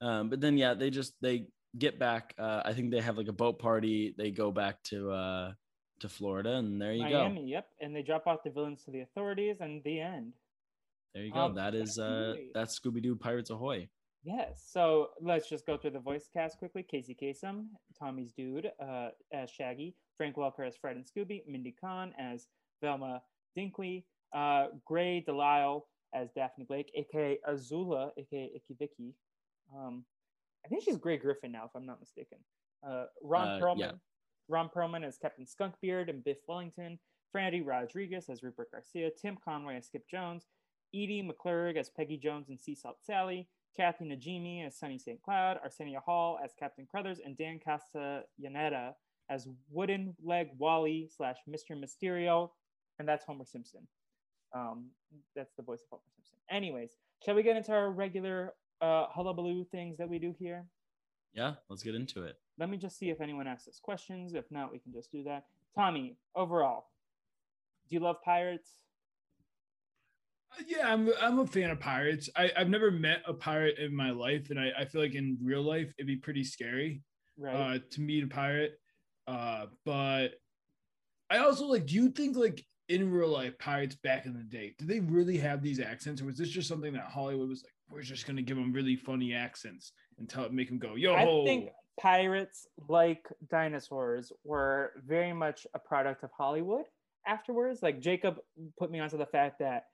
um 0.00 0.28
but 0.30 0.40
then 0.40 0.58
yeah 0.58 0.74
they 0.74 0.90
just 0.90 1.14
they 1.22 1.46
get 1.78 1.96
back 1.98 2.34
uh 2.36 2.60
i 2.64 2.72
think 2.72 2.90
they 2.90 3.00
have 3.00 3.16
like 3.16 3.28
a 3.28 3.32
boat 3.32 3.58
party 3.60 4.14
they 4.18 4.32
go 4.32 4.50
back 4.50 4.82
to 4.82 5.12
uh 5.12 5.52
to 6.00 6.08
florida 6.08 6.54
and 6.56 6.82
there 6.82 6.92
you 6.92 7.02
Miami, 7.04 7.42
go 7.42 7.46
yep. 7.46 7.68
And 7.80 7.94
they 7.94 8.02
drop 8.02 8.26
off 8.26 8.42
the 8.42 8.50
villains 8.50 8.82
to 8.84 8.90
the 8.90 9.02
authorities, 9.02 9.58
and 9.60 9.80
the 9.84 10.00
end. 10.00 10.32
There 11.14 11.24
you 11.24 11.32
go 11.32 11.40
Um, 11.40 11.54
that 11.54 11.74
is 11.74 11.98
uh 11.98 12.34
that's 12.54 12.78
scooby-doo 12.78 13.16
pirates 13.16 13.50
ahoy 13.50 13.88
Yes. 14.24 14.62
So 14.70 15.08
let's 15.20 15.48
just 15.48 15.66
go 15.66 15.76
through 15.76 15.90
the 15.90 15.98
voice 15.98 16.28
cast 16.32 16.56
quickly. 16.58 16.84
Casey 16.88 17.16
Kasem, 17.20 17.66
Tommy's 17.98 18.30
dude 18.32 18.70
uh, 18.80 19.08
as 19.32 19.50
Shaggy, 19.50 19.96
Frank 20.16 20.36
Welker 20.36 20.64
as 20.64 20.76
Fred 20.76 20.94
and 20.94 21.04
Scooby, 21.04 21.42
Mindy 21.48 21.74
Cohn 21.82 22.12
as 22.16 22.46
Velma 22.80 23.20
Dinkley, 23.58 24.04
uh, 24.32 24.66
Grey 24.86 25.24
DeLisle 25.26 25.82
as 26.14 26.30
Daphne 26.36 26.64
Blake, 26.68 26.92
aka 26.94 27.36
Azula, 27.50 28.10
aka 28.16 28.52
Icky 28.54 28.76
Vicky. 28.78 29.12
Um, 29.76 30.04
I 30.64 30.68
think 30.68 30.84
she's 30.84 30.98
Grey 30.98 31.16
Griffin 31.16 31.50
now, 31.50 31.64
if 31.64 31.72
I'm 31.74 31.84
not 31.84 31.98
mistaken. 31.98 32.38
Uh, 32.88 33.06
Ron 33.24 33.48
Uh, 33.48 33.60
Perlman. 33.60 33.78
yeah. 33.80 33.92
Ron 34.48 34.68
Perlman 34.72 35.04
as 35.04 35.18
Captain 35.18 35.46
Skunkbeard 35.46 36.08
and 36.08 36.22
Biff 36.22 36.38
Wellington. 36.46 36.96
Freddy 37.32 37.60
Rodriguez 37.60 38.28
as 38.28 38.44
Rupert 38.44 38.70
Garcia. 38.70 39.10
Tim 39.20 39.36
Conway 39.44 39.78
as 39.78 39.86
Skip 39.86 40.04
Jones. 40.08 40.46
Edie 40.94 41.22
McClurg 41.22 41.76
as 41.76 41.90
Peggy 41.90 42.16
Jones 42.16 42.48
and 42.48 42.60
Sea 42.60 42.74
Salt 42.74 42.98
Sally. 43.04 43.48
Kathy 43.76 44.04
Najimy 44.04 44.66
as 44.66 44.78
Sunny 44.78 44.98
St. 44.98 45.22
Cloud, 45.22 45.58
Arsenio 45.62 46.00
Hall 46.00 46.38
as 46.44 46.52
Captain 46.58 46.86
Crothers, 46.86 47.20
and 47.24 47.36
Dan 47.38 47.58
Castellaneta 47.66 48.92
as 49.30 49.48
Wooden 49.70 50.14
Leg 50.22 50.48
Wally 50.58 51.08
slash 51.16 51.38
Mr. 51.48 51.70
Mysterio, 51.74 52.50
and 52.98 53.08
that's 53.08 53.24
Homer 53.24 53.46
Simpson. 53.46 53.86
Um, 54.54 54.90
that's 55.34 55.54
the 55.56 55.62
voice 55.62 55.80
of 55.84 55.88
Homer 55.90 56.02
Simpson. 56.14 56.36
Anyways, 56.50 56.90
shall 57.24 57.34
we 57.34 57.42
get 57.42 57.56
into 57.56 57.72
our 57.72 57.90
regular 57.90 58.52
uh, 58.82 59.06
hullabaloo 59.08 59.64
things 59.64 59.96
that 59.98 60.08
we 60.08 60.18
do 60.18 60.34
here? 60.38 60.66
yeah 61.34 61.54
let's 61.70 61.82
get 61.82 61.94
into 61.94 62.24
it 62.24 62.36
Let 62.58 62.68
me 62.68 62.76
just 62.76 62.98
see 62.98 63.08
if 63.08 63.22
anyone 63.22 63.46
asks 63.46 63.66
us 63.66 63.80
questions. 63.82 64.34
If 64.34 64.50
not, 64.50 64.70
we 64.70 64.78
can 64.78 64.92
just 64.92 65.10
do 65.10 65.24
that. 65.24 65.46
Tommy, 65.74 66.16
overall, 66.36 66.88
do 67.88 67.96
you 67.96 68.00
love 68.02 68.16
pirates? 68.22 68.68
Yeah, 70.66 70.92
I'm 70.92 71.10
I'm 71.20 71.38
a 71.38 71.46
fan 71.46 71.70
of 71.70 71.80
pirates. 71.80 72.28
I, 72.36 72.50
I've 72.56 72.68
never 72.68 72.90
met 72.90 73.22
a 73.26 73.32
pirate 73.32 73.78
in 73.78 73.94
my 73.94 74.10
life, 74.10 74.50
and 74.50 74.58
I, 74.58 74.70
I 74.78 74.84
feel 74.84 75.00
like 75.00 75.14
in 75.14 75.38
real 75.42 75.62
life 75.62 75.92
it'd 75.98 76.06
be 76.06 76.16
pretty 76.16 76.44
scary 76.44 77.02
Right. 77.38 77.54
uh, 77.54 77.78
to 77.92 78.00
meet 78.00 78.24
a 78.24 78.28
pirate. 78.28 78.78
Uh, 79.26 79.66
but 79.84 80.32
I 81.30 81.38
also 81.38 81.66
like. 81.66 81.86
Do 81.86 81.94
you 81.94 82.10
think 82.10 82.36
like 82.36 82.64
in 82.88 83.10
real 83.10 83.28
life 83.28 83.58
pirates 83.58 83.96
back 84.02 84.26
in 84.26 84.34
the 84.34 84.42
day 84.42 84.74
did 84.78 84.88
they 84.88 85.00
really 85.00 85.38
have 85.38 85.62
these 85.62 85.80
accents, 85.80 86.20
or 86.20 86.26
was 86.26 86.36
this 86.36 86.50
just 86.50 86.68
something 86.68 86.92
that 86.92 87.04
Hollywood 87.04 87.48
was 87.48 87.62
like, 87.62 87.72
we're 87.88 88.02
just 88.02 88.26
gonna 88.26 88.42
give 88.42 88.56
them 88.56 88.72
really 88.72 88.96
funny 88.96 89.34
accents 89.34 89.92
and 90.18 90.28
tell 90.28 90.48
make 90.50 90.68
them 90.68 90.78
go, 90.78 90.94
yo. 90.94 91.14
I 91.14 91.24
think 91.44 91.70
pirates, 92.00 92.66
like 92.88 93.24
dinosaurs, 93.50 94.32
were 94.44 94.92
very 95.06 95.32
much 95.32 95.66
a 95.74 95.78
product 95.78 96.24
of 96.24 96.30
Hollywood 96.36 96.84
afterwards. 97.26 97.82
Like 97.82 98.00
Jacob 98.00 98.36
put 98.78 98.90
me 98.90 99.00
onto 99.00 99.16
the 99.16 99.26
fact 99.26 99.58
that 99.60 99.84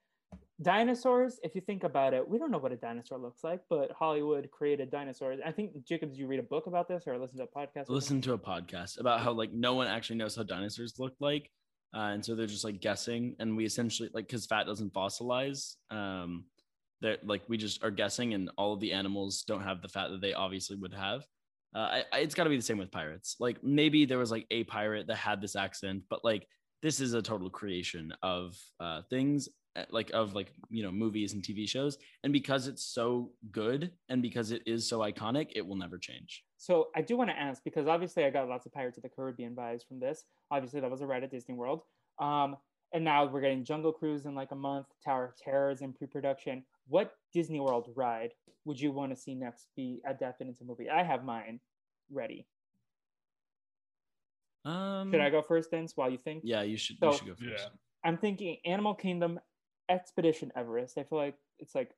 dinosaurs, 0.61 1.39
if 1.43 1.55
you 1.55 1.61
think 1.61 1.85
about 1.85 2.15
it, 2.15 2.29
we 2.29 2.39
don't 2.39 2.51
know 2.51 2.59
what 2.59 2.73
a 2.73 2.77
dinosaur 2.77 3.19
looks 3.19 3.45
like, 3.45 3.61
but 3.71 3.93
Hollywood 3.93 4.51
created 4.51 4.91
dinosaurs. 4.91 5.39
I 5.45 5.53
think 5.53 5.73
Jacobs, 5.85 6.19
you 6.19 6.27
read 6.27 6.41
a 6.41 6.45
book 6.45 6.67
about 6.67 6.89
this 6.89 7.05
or 7.07 7.19
listen 7.19 7.39
to 7.39 7.45
a 7.45 7.47
podcast? 7.47 7.89
Listen 7.89 8.21
to 8.23 8.33
a 8.33 8.39
podcast 8.39 8.99
about 8.99 9.21
how 9.21 9.33
like 9.33 9.53
no 9.53 9.75
one 9.75 9.87
actually 9.87 10.17
knows 10.17 10.35
how 10.35 10.43
dinosaurs 10.43 10.95
look 10.99 11.15
like, 11.21 11.51
uh, 11.95 12.11
and 12.13 12.25
so 12.25 12.35
they're 12.35 12.47
just 12.47 12.65
like 12.65 12.81
guessing, 12.81 13.37
and 13.39 13.57
we 13.57 13.65
essentially 13.65 14.11
like 14.13 14.27
because 14.27 14.47
fat 14.47 14.67
doesn't 14.67 14.93
fossilize. 14.93 15.75
Um, 15.91 16.45
that 17.01 17.25
like 17.25 17.43
we 17.49 17.57
just 17.57 17.85
are 17.85 17.93
guessing, 17.93 18.35
and 18.35 18.51
all 18.59 18.73
of 18.73 18.81
the 18.81 18.93
animals 18.93 19.45
don't 19.47 19.63
have 19.63 19.83
the 19.83 19.89
fat 19.89 20.09
that 20.09 20.21
they 20.21 20.35
obviously 20.35 20.77
would 20.77 20.93
have. 20.93 21.23
Uh, 21.75 21.79
I, 21.79 22.05
I, 22.13 22.19
it's 22.21 22.35
got 22.35 22.45
to 22.45 22.51
be 22.51 22.57
the 22.57 22.63
same 22.63 22.79
with 22.79 22.91
pirates. 22.91 23.37
Like 23.39 23.63
maybe 23.63 24.05
there 24.05 24.19
was 24.19 24.33
like 24.33 24.47
a 24.51 24.65
pirate 24.65 25.07
that 25.07 25.17
had 25.17 25.41
this 25.41 25.55
accent, 25.55 26.03
but 26.11 26.25
like 26.25 26.47
this 26.83 27.01
is 27.01 27.15
a 27.15 27.23
total 27.23 27.51
creation 27.51 28.13
of 28.23 28.57
uh, 28.81 29.03
things 29.11 29.49
like 29.91 30.11
of 30.15 30.35
like 30.35 30.53
you 30.71 30.83
know 30.83 30.91
movies 30.93 31.33
and 31.33 31.43
TV 31.43 31.69
shows, 31.69 31.99
and 32.25 32.33
because 32.33 32.67
it's 32.67 32.83
so 32.85 33.31
good 33.51 33.93
and 34.09 34.23
because 34.23 34.51
it 34.51 34.63
is 34.67 34.89
so 34.89 35.01
iconic, 35.01 35.53
it 35.57 35.67
will 35.67 35.77
never 35.77 35.99
change. 35.99 36.45
So 36.57 36.89
I 36.97 37.03
do 37.03 37.17
want 37.17 37.31
to 37.31 37.39
ask 37.39 37.63
because 37.65 37.87
obviously 37.87 38.25
I 38.25 38.31
got 38.31 38.49
lots 38.49 38.67
of 38.67 38.73
Pirates 38.73 38.97
of 38.99 39.03
the 39.03 39.09
Caribbean 39.09 39.55
vibes 39.55 39.87
from 39.87 40.01
this. 40.01 40.25
Obviously 40.51 40.81
that 40.81 40.91
was 40.91 41.01
a 41.01 41.07
ride 41.07 41.25
at 41.25 41.31
Disney 41.31 41.55
World. 41.55 41.83
Um, 42.19 42.57
and 42.93 43.05
now 43.05 43.27
we're 43.27 43.41
getting 43.43 43.65
Jungle 43.65 43.93
Cruise 43.93 44.25
in 44.27 44.35
like 44.35 44.51
a 44.51 44.57
month. 44.57 44.87
Tower 45.05 45.27
of 45.27 45.37
Terror 45.37 45.71
is 45.71 45.83
in 45.83 45.93
pre-production. 45.93 46.65
What 46.89 47.13
Disney 47.33 47.61
World 47.61 47.91
ride 47.95 48.31
would 48.65 48.81
you 48.81 48.93
want 48.93 49.13
to 49.13 49.17
see 49.17 49.35
next 49.35 49.69
be 49.77 50.01
adapted 50.07 50.49
into 50.49 50.65
a 50.65 50.67
movie? 50.67 50.89
I 50.91 51.03
have 51.05 51.23
mine 51.25 51.61
ready. 52.11 52.47
Um, 54.65 55.11
Should 55.13 55.21
I 55.21 55.31
go 55.31 55.43
first 55.43 55.71
then? 55.71 55.87
While 55.95 56.11
you 56.11 56.19
think. 56.19 56.43
Yeah, 56.45 56.63
you 56.63 56.77
should. 56.77 56.99
So- 56.99 57.11
you 57.13 57.17
should 57.19 57.27
go 57.27 57.35
first. 57.35 57.65
Yeah. 57.65 57.69
I'm 58.05 58.17
thinking 58.17 58.59
Animal 58.65 58.95
Kingdom, 58.95 59.41
Expedition 59.89 60.53
Everest. 60.57 60.99
I 60.99 61.05
feel 61.05 61.19
like 61.19 61.37
it's 61.59 61.75
like 61.75 61.91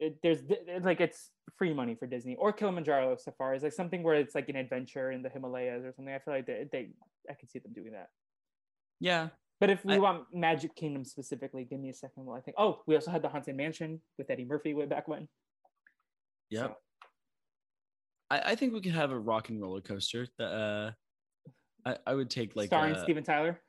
it, 0.00 0.18
there's 0.22 0.38
it's 0.48 0.84
like 0.84 1.00
it's 1.00 1.30
free 1.56 1.72
money 1.74 1.94
for 1.94 2.06
Disney 2.06 2.36
or 2.36 2.52
Kilimanjaro 2.52 3.16
safaris, 3.16 3.62
like 3.62 3.72
something 3.72 4.02
where 4.02 4.14
it's 4.14 4.34
like 4.34 4.48
an 4.48 4.56
adventure 4.56 5.10
in 5.12 5.22
the 5.22 5.28
Himalayas 5.28 5.84
or 5.84 5.92
something. 5.92 6.12
I 6.14 6.18
feel 6.18 6.34
like 6.34 6.46
they, 6.46 6.66
they 6.72 6.88
I 7.30 7.34
could 7.34 7.50
see 7.50 7.58
them 7.60 7.72
doing 7.72 7.92
that. 7.92 8.08
Yeah, 9.00 9.28
But 9.60 9.70
if 9.70 9.84
we 9.84 9.94
I- 9.94 9.98
want 9.98 10.24
Magic 10.32 10.74
Kingdom 10.74 11.04
specifically, 11.04 11.64
give 11.64 11.80
me 11.80 11.90
a 11.90 11.94
second 11.94 12.24
while 12.24 12.36
I 12.36 12.40
think. 12.40 12.56
Oh, 12.58 12.82
we 12.86 12.94
also 12.94 13.10
had 13.10 13.22
the 13.22 13.28
Haunted 13.28 13.56
Mansion 13.56 14.00
with 14.18 14.30
Eddie 14.30 14.44
Murphy 14.44 14.72
way 14.74 14.86
back 14.86 15.08
when. 15.08 15.28
Yep. 16.50 16.66
So, 16.70 16.76
I, 18.30 18.40
I 18.52 18.54
think 18.54 18.72
we 18.72 18.80
could 18.80 18.92
have 18.94 19.10
a 19.10 19.18
rock 19.18 19.48
and 19.50 19.60
roller 19.60 19.80
coaster. 19.80 20.26
That 20.38 20.44
uh, 20.48 20.90
I, 21.84 21.96
I 22.06 22.14
would 22.14 22.30
take 22.30 22.56
like 22.56 22.68
starring 22.68 22.94
uh, 22.94 23.02
Steven 23.02 23.22
Tyler. 23.24 23.60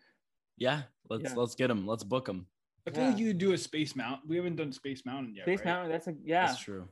Yeah, 0.57 0.83
let's 1.09 1.23
Yeah. 1.23 1.33
let's 1.35 1.55
get 1.55 1.69
him. 1.69 1.85
Let's 1.85 2.03
book 2.03 2.25
them. 2.25 2.47
I 2.87 2.91
feel 2.91 3.05
like 3.05 3.17
you 3.17 3.27
could 3.27 3.37
do 3.39 3.53
a 3.53 3.57
Space 3.57 3.95
Mountain. 3.95 4.27
We 4.27 4.35
haven't 4.35 4.57
done 4.57 4.71
Space 4.71 5.05
Mountain 5.05 5.33
yet. 5.35 5.45
Space 5.45 5.59
right? 5.59 5.65
Mountain. 5.65 5.91
That's 5.91 6.07
a 6.07 6.13
yeah. 6.23 6.47
That's 6.47 6.59
true. 6.59 6.87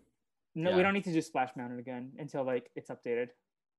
No, 0.55 0.71
yeah. 0.71 0.77
we 0.77 0.83
don't 0.83 0.93
need 0.93 1.03
to 1.05 1.13
do 1.13 1.21
Splash 1.21 1.49
Mountain 1.55 1.79
again 1.79 2.11
until 2.17 2.43
like 2.43 2.69
it's 2.75 2.89
updated. 2.89 3.29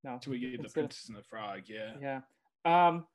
No. 0.05 0.15
Until 0.15 0.33
we 0.33 0.39
get 0.39 0.53
the 0.53 0.65
Instead 0.65 0.67
of- 0.67 0.75
Princess 0.91 1.09
and 1.09 1.19
the 1.19 1.23
Frog. 1.23 1.63
Yeah. 1.67 1.93
Yeah. 2.01 2.21
Um, 2.65 3.07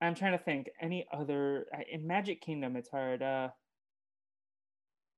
I'm 0.00 0.14
trying 0.14 0.32
to 0.32 0.44
think 0.44 0.68
any 0.80 1.06
other 1.12 1.66
in 1.90 2.06
Magic 2.06 2.40
Kingdom. 2.40 2.76
It's 2.76 2.90
hard. 2.90 3.22
Uh, 3.22 3.48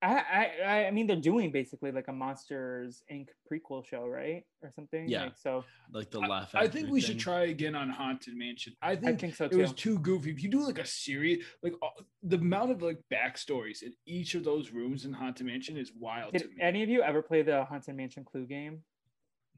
I 0.07 0.51
I 0.65 0.87
I 0.87 0.91
mean 0.91 1.07
they're 1.07 1.17
doing 1.17 1.51
basically 1.53 1.91
like 1.93 2.09
a 2.09 2.13
Monsters 2.13 3.03
Inc. 3.13 3.29
prequel 3.51 3.85
show, 3.85 4.07
right, 4.07 4.43
or 4.63 4.71
something. 4.75 5.09
Yeah. 5.09 5.25
Like, 5.25 5.37
so 5.37 5.65
Like 5.93 6.11
the 6.11 6.21
laugh. 6.21 6.55
I, 6.55 6.63
think 6.63 6.73
Factory 6.73 6.91
we 6.93 7.01
should 7.01 7.19
try 7.19 7.43
again 7.45 7.75
on 7.75 7.89
Haunted 7.91 8.37
Mansion. 8.37 8.75
I 8.83 8.93
I 8.93 8.97
think, 8.97 9.21
think 9.21 9.35
so 9.37 9.47
it 9.47 9.57
was 9.57 9.73
too 9.73 9.99
goofy. 10.01 10.31
If 10.31 10.43
you 10.43 10.51
do 10.51 10.61
like 10.65 10.79
a 10.79 10.87
series, 10.87 11.45
like 11.63 11.75
all, 11.83 11.95
the 12.23 12.37
amount 12.37 12.71
of 12.73 12.83
like 12.83 12.99
backstories 13.13 13.83
in 13.83 13.93
each 14.07 14.35
of 14.35 14.45
those 14.45 14.71
rooms 14.71 15.05
in 15.05 15.13
Haunted 15.13 15.47
Mansion 15.47 15.77
is 15.77 15.93
wild 15.99 16.33
Did 16.33 16.43
to 16.43 16.49
me. 16.49 16.55
any 16.61 16.83
of 16.83 16.89
you 16.89 17.03
ever 17.03 17.23
play 17.23 17.43
the 17.43 17.65
Haunted 17.65 17.95
Mansion 17.97 18.25
Clue 18.25 18.47
game? 18.47 18.83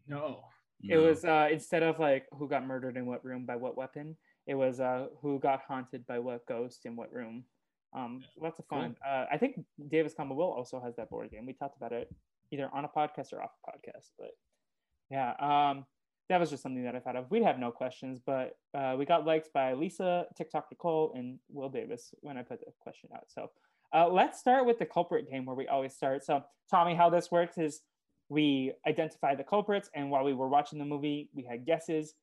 no. 0.07 0.45
It 0.83 0.97
No. 0.97 1.03
was 1.09 1.25
uh, 1.25 1.49
instead 1.51 1.83
of 1.83 1.99
like 1.99 2.27
who 2.31 2.49
got 2.49 2.65
murdered 2.65 2.97
in 2.97 3.05
what 3.07 3.25
room 3.25 3.45
by 3.45 3.57
what 3.57 3.77
weapon, 3.77 4.17
it 4.47 4.55
was 4.55 4.79
uh, 4.79 5.09
who 5.21 5.41
got 5.41 5.63
haunted 5.67 6.07
by 6.07 6.21
what 6.21 6.47
ghost 6.47 6.87
in 6.87 6.95
what 6.95 7.13
room. 7.13 7.45
Um, 7.95 8.23
lots 8.39 8.59
of 8.59 8.67
Cool. 8.69 8.81
fun. 8.81 8.97
Uh, 9.07 9.25
I 9.31 9.39
think 9.39 9.59
Davis 9.89 10.15
Will 10.19 10.43
also 10.43 10.81
has 10.81 10.95
that 10.97 11.11
board 11.11 11.31
game. 11.31 11.47
We 11.47 11.53
talked 11.55 11.77
about 11.77 11.93
it 11.93 12.15
either 12.51 12.69
on 12.73 12.85
a 12.85 12.89
podcast 12.89 13.33
or 13.33 13.43
off 13.43 13.51
a 13.67 13.71
podcast, 13.71 14.11
but 14.19 14.31
yeah, 15.11 15.33
um, 15.41 15.87
that 16.29 16.39
was 16.39 16.51
just 16.51 16.63
something 16.63 16.85
that 16.85 16.95
I 16.95 17.01
thought 17.01 17.17
of. 17.17 17.31
We'd 17.31 17.43
have 17.43 17.59
no 17.59 17.71
questions, 17.71 18.21
but 18.25 18.57
uh, 18.75 18.95
we 18.99 19.07
got 19.07 19.25
likes 19.25 19.49
by 19.53 19.73
Lisa, 19.73 20.27
TikTok 20.37 20.67
Nicole, 20.71 21.13
and 21.17 21.39
Will 21.49 21.71
Davis 21.71 22.13
when 22.21 22.37
I 22.37 22.43
put 22.43 22.61
the 22.61 22.73
question 22.81 23.09
out. 23.15 23.25
So 23.29 23.51
uh, 23.95 24.09
let's 24.09 24.39
start 24.39 24.67
with 24.67 24.79
the 24.79 24.85
culprit 24.87 25.31
game 25.31 25.47
where 25.47 25.57
we 25.57 25.67
always 25.67 25.95
start. 25.95 26.23
So 26.25 26.43
Tommy, 26.71 26.95
how 26.95 27.09
this 27.09 27.31
works 27.31 27.57
is 27.57 27.81
we 28.29 28.73
identify 28.87 29.35
the 29.35 29.45
culprits, 29.45 29.89
and 29.95 30.11
while 30.11 30.25
we 30.25 30.35
were 30.35 30.49
watching 30.49 30.79
the 30.79 30.85
movie, 30.85 31.31
we 31.35 31.45
had 31.45 31.65
guesses. 31.65 32.15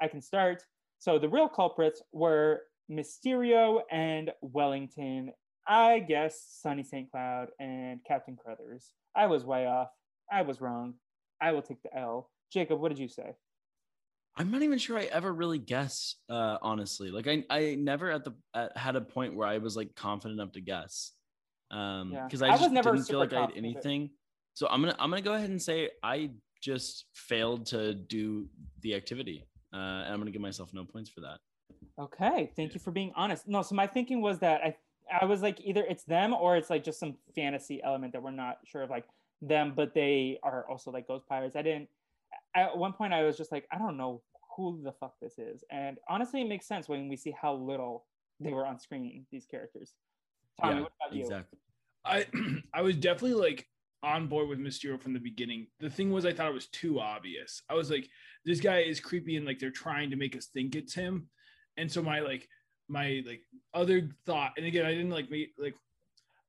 I 0.00 0.08
can 0.08 0.20
start. 0.20 0.62
So 0.98 1.18
the 1.18 1.28
real 1.28 1.48
culprits 1.48 2.02
were 2.12 2.60
Mysterio 2.90 3.80
and 3.90 4.32
Wellington. 4.40 5.32
I 5.68 5.98
guess 5.98 6.44
Sunny 6.62 6.84
St. 6.84 7.10
Cloud 7.10 7.48
and 7.58 8.00
Captain 8.06 8.36
Crothers. 8.36 8.92
I 9.16 9.26
was 9.26 9.44
way 9.44 9.66
off. 9.66 9.88
I 10.30 10.42
was 10.42 10.60
wrong. 10.60 10.94
I 11.40 11.52
will 11.52 11.62
take 11.62 11.82
the 11.82 11.96
L. 11.96 12.30
Jacob, 12.52 12.80
what 12.80 12.88
did 12.90 12.98
you 12.98 13.08
say? 13.08 13.34
I'm 14.36 14.50
not 14.50 14.62
even 14.62 14.78
sure 14.78 14.98
I 14.98 15.04
ever 15.04 15.32
really 15.32 15.58
guess. 15.58 16.16
Uh, 16.28 16.58
honestly, 16.60 17.10
like 17.10 17.26
I 17.26 17.44
I 17.48 17.74
never 17.78 18.10
at 18.10 18.24
the 18.24 18.34
at, 18.54 18.76
had 18.76 18.94
a 18.94 19.00
point 19.00 19.34
where 19.34 19.48
I 19.48 19.58
was 19.58 19.76
like 19.76 19.94
confident 19.94 20.38
enough 20.38 20.52
to 20.52 20.60
guess. 20.60 21.12
Um, 21.70 22.12
Yeah. 22.12 22.24
because 22.24 22.42
I 22.42 22.48
I 22.48 22.58
just 22.58 22.70
never 22.70 22.92
didn't 22.92 23.06
feel 23.06 23.18
like 23.18 23.32
I 23.32 23.40
had 23.40 23.52
anything. 23.56 24.10
So 24.54 24.68
I'm 24.68 24.82
gonna 24.82 24.96
I'm 24.98 25.10
gonna 25.10 25.22
go 25.22 25.34
ahead 25.34 25.50
and 25.50 25.60
say 25.60 25.90
I 26.02 26.30
just 26.62 27.06
failed 27.14 27.66
to 27.66 27.94
do 27.94 28.48
the 28.80 28.94
activity, 28.94 29.46
uh, 29.72 29.76
and 29.76 30.12
I'm 30.12 30.20
gonna 30.20 30.30
give 30.30 30.42
myself 30.42 30.72
no 30.74 30.84
points 30.84 31.10
for 31.10 31.22
that. 31.22 31.38
Okay, 31.98 32.50
thank 32.56 32.74
you 32.74 32.80
for 32.80 32.90
being 32.90 33.12
honest. 33.16 33.48
No, 33.48 33.62
so 33.62 33.74
my 33.74 33.86
thinking 33.86 34.20
was 34.20 34.38
that 34.40 34.60
I 34.62 34.76
I 35.20 35.24
was 35.24 35.40
like 35.40 35.60
either 35.62 35.84
it's 35.88 36.04
them 36.04 36.34
or 36.34 36.56
it's 36.56 36.68
like 36.68 36.84
just 36.84 36.98
some 36.98 37.14
fantasy 37.34 37.82
element 37.82 38.12
that 38.12 38.22
we're 38.22 38.32
not 38.32 38.58
sure 38.64 38.82
of 38.82 38.90
like 38.90 39.06
them, 39.40 39.72
but 39.74 39.94
they 39.94 40.38
are 40.42 40.68
also 40.68 40.90
like 40.90 41.06
ghost 41.06 41.26
pirates. 41.28 41.56
I 41.56 41.62
didn't 41.62 41.88
at 42.54 42.76
one 42.76 42.92
point 42.92 43.12
I 43.12 43.22
was 43.22 43.36
just 43.36 43.52
like, 43.52 43.66
I 43.70 43.78
don't 43.78 43.96
know 43.96 44.22
who 44.56 44.80
the 44.82 44.92
fuck 44.92 45.14
this 45.20 45.38
is. 45.38 45.64
And 45.70 45.98
honestly 46.08 46.42
it 46.42 46.48
makes 46.48 46.66
sense 46.66 46.88
when 46.88 47.08
we 47.08 47.16
see 47.16 47.34
how 47.40 47.54
little 47.54 48.04
they 48.40 48.52
were 48.52 48.66
on 48.66 48.78
screen, 48.78 49.24
these 49.30 49.46
characters. 49.46 49.94
Tommy, 50.60 50.76
yeah, 50.76 50.80
what 50.82 50.92
about 51.00 51.16
you? 51.16 51.22
exactly. 51.22 51.58
I 52.04 52.26
I 52.74 52.82
was 52.82 52.96
definitely 52.96 53.34
like 53.34 53.66
on 54.02 54.26
board 54.26 54.48
with 54.48 54.58
Mysterio 54.58 55.00
from 55.00 55.14
the 55.14 55.20
beginning. 55.20 55.66
The 55.80 55.90
thing 55.90 56.10
was 56.10 56.26
I 56.26 56.32
thought 56.32 56.48
it 56.48 56.54
was 56.54 56.68
too 56.68 57.00
obvious. 57.00 57.62
I 57.70 57.74
was 57.74 57.90
like, 57.90 58.08
this 58.44 58.60
guy 58.60 58.80
is 58.80 59.00
creepy 59.00 59.36
and 59.36 59.46
like 59.46 59.58
they're 59.58 59.70
trying 59.70 60.10
to 60.10 60.16
make 60.16 60.36
us 60.36 60.46
think 60.46 60.76
it's 60.76 60.94
him. 60.94 61.28
And 61.76 61.90
so 61.90 62.02
my 62.02 62.20
like 62.20 62.48
my 62.88 63.22
like 63.26 63.42
other 63.74 64.08
thought, 64.24 64.52
and 64.56 64.66
again, 64.66 64.86
I 64.86 64.90
didn't 64.90 65.10
like 65.10 65.30
me 65.30 65.48
like 65.58 65.74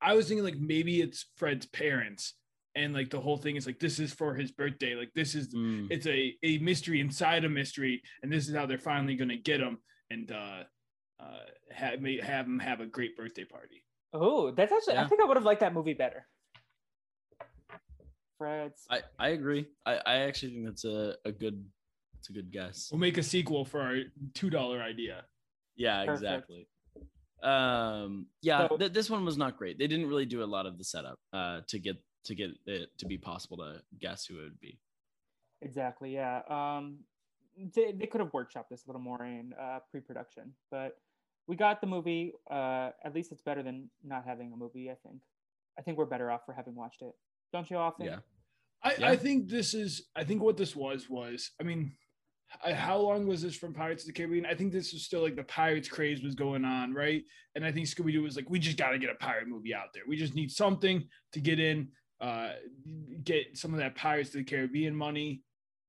I 0.02 0.14
was 0.14 0.28
thinking 0.28 0.44
like 0.44 0.60
maybe 0.60 1.02
it's 1.02 1.26
Fred's 1.36 1.66
parents. 1.66 2.34
And 2.76 2.94
like 2.94 3.10
the 3.10 3.20
whole 3.20 3.38
thing 3.38 3.56
is 3.56 3.66
like 3.66 3.80
this 3.80 3.98
is 3.98 4.14
for 4.14 4.36
his 4.36 4.52
birthday. 4.52 4.94
Like 4.94 5.12
this 5.16 5.34
is 5.34 5.54
Mm, 5.54 5.88
it's 5.90 6.06
a, 6.06 6.36
a 6.44 6.60
mystery 6.60 6.99
inside 7.02 7.44
a 7.44 7.49
mystery, 7.49 8.04
and 8.22 8.32
this 8.32 8.48
is 8.48 8.56
how 8.56 8.68
they're 8.68 8.78
finally 8.78 9.16
gonna 9.16 9.38
get 9.38 9.60
him 9.60 9.80
and 10.12 10.32
uh 10.32 10.64
uh 11.20 11.40
have 11.72 11.99
me 12.02 12.20
have 12.20 12.45
him 12.45 12.60
have 12.60 12.80
a 12.80 12.86
great 12.86 13.18
birthday 13.18 13.45
party. 13.45 13.84
Oh, 14.14 14.52
that's 14.52 14.72
actually 14.72 14.98
I 14.98 15.08
think 15.08 15.22
I 15.22 15.26
would 15.26 15.38
have 15.38 15.45
liked 15.45 15.62
that 15.62 15.74
movie 15.74 15.95
better. 15.95 16.28
Fred's 18.38 18.86
I 18.91 19.02
I 19.18 19.30
agree. 19.30 19.66
I 19.86 19.99
I 20.06 20.16
actually 20.20 20.54
think 20.54 20.66
that's 20.66 20.86
a 20.86 21.16
a 21.26 21.32
good 21.32 21.66
it's 22.28 22.38
a 22.38 22.41
good 22.41 22.52
guess. 22.52 22.90
We'll 22.91 22.99
make 22.99 23.18
a 23.18 23.24
sequel 23.24 23.64
for 23.66 23.82
our 23.82 23.98
two 24.34 24.49
dollar 24.49 24.82
idea. 24.82 25.24
Yeah, 25.76 26.06
Perfect. 26.06 26.24
exactly. 26.24 26.68
Um, 27.44 28.28
yeah, 28.41 28.68
So- 28.68 28.78
th- 28.78 28.94
this 28.94 29.10
one 29.10 29.24
was 29.26 29.38
not 29.38 29.58
great. 29.58 29.78
They 29.78 29.88
didn't 29.88 30.08
really 30.08 30.26
do 30.26 30.44
a 30.44 30.45
lot 30.45 30.66
of 30.66 30.78
the 30.78 30.84
setup 30.84 31.20
uh, 31.34 31.62
to 31.68 31.80
get 31.80 31.98
to 32.26 32.36
get 32.36 32.49
it 32.66 32.90
to 32.98 33.06
be 33.06 33.18
possible 33.18 33.58
to 33.58 33.82
guess 34.02 34.26
who 34.26 34.40
it 34.40 34.44
would 34.44 34.60
be. 34.60 34.80
Exactly. 35.62 36.14
Yeah. 36.14 36.41
Um, 36.49 36.99
they, 37.74 37.91
they 37.94 38.06
could 38.08 38.20
have 38.22 38.32
workshopped 38.32 38.70
this 38.70 38.86
a 38.86 38.90
little 38.90 39.02
more 39.02 39.24
in 39.24 39.54
uh, 39.60 39.80
pre-production, 39.90 40.54
but 40.70 40.98
we 41.48 41.56
got 41.56 41.80
the 41.80 41.88
movie. 41.88 42.34
Uh, 42.52 42.90
at 43.06 43.14
least 43.16 43.32
it's 43.32 43.41
better 43.41 43.64
than 43.64 43.90
not 44.04 44.26
having 44.26 44.52
a 44.52 44.58
movie. 44.58 44.90
I 44.91 44.95
think. 45.08 45.22
I 45.80 45.84
think 45.84 45.98
we're 45.98 46.06
better 46.06 46.30
off 46.32 46.41
for 46.45 46.54
having 46.54 46.76
watched 46.76 47.02
it. 47.04 47.14
Don't 47.54 47.70
you 47.70 47.78
often? 47.78 48.08
Yeah. 48.08 48.20
I, 48.84 48.95
Yeah. 48.99 49.10
I 49.10 49.16
think 49.16 49.48
this 49.48 49.74
is. 49.74 50.08
I 50.16 50.24
think 50.24 50.41
what 50.41 50.58
this 50.58 50.76
was 50.76 51.08
was. 51.10 51.52
I 51.60 51.64
mean, 51.64 51.91
I, 51.91 52.07
how 52.74 52.98
long 52.98 53.28
was 53.28 53.41
this 53.41 53.56
from 53.56 53.74
Pirates 53.74 54.03
of 54.03 54.07
the 54.07 54.14
Caribbean? 54.14 54.45
I 54.45 54.53
think 54.53 54.72
this 54.72 54.94
was 54.94 55.03
still 55.03 55.22
like 55.22 55.36
the 55.36 55.44
Pirates 55.44 55.88
craze 55.88 56.24
was 56.24 56.36
going 56.36 56.65
on, 56.65 56.94
right? 56.94 57.24
And 57.56 57.65
I 57.65 57.72
think 57.72 57.88
Scooby 57.88 58.14
Doo 58.14 58.24
was 58.24 58.36
like, 58.36 58.49
we 58.49 58.60
just 58.60 58.78
got 58.78 58.91
to 58.91 58.99
get 58.99 59.10
a 59.10 59.15
pirate 59.15 59.48
movie 59.48 59.74
out 59.74 59.94
there. 59.94 60.03
We 60.07 60.15
just 60.15 60.36
need 60.36 60.52
something 60.52 61.07
to 61.34 61.40
get 61.40 61.60
in, 61.60 61.90
uh, 62.22 62.52
get 63.24 63.57
some 63.57 63.74
of 63.74 63.80
that 63.80 63.95
Pirates 63.95 64.30
of 64.30 64.36
the 64.36 64.44
Caribbean 64.44 64.95
money, 64.95 65.41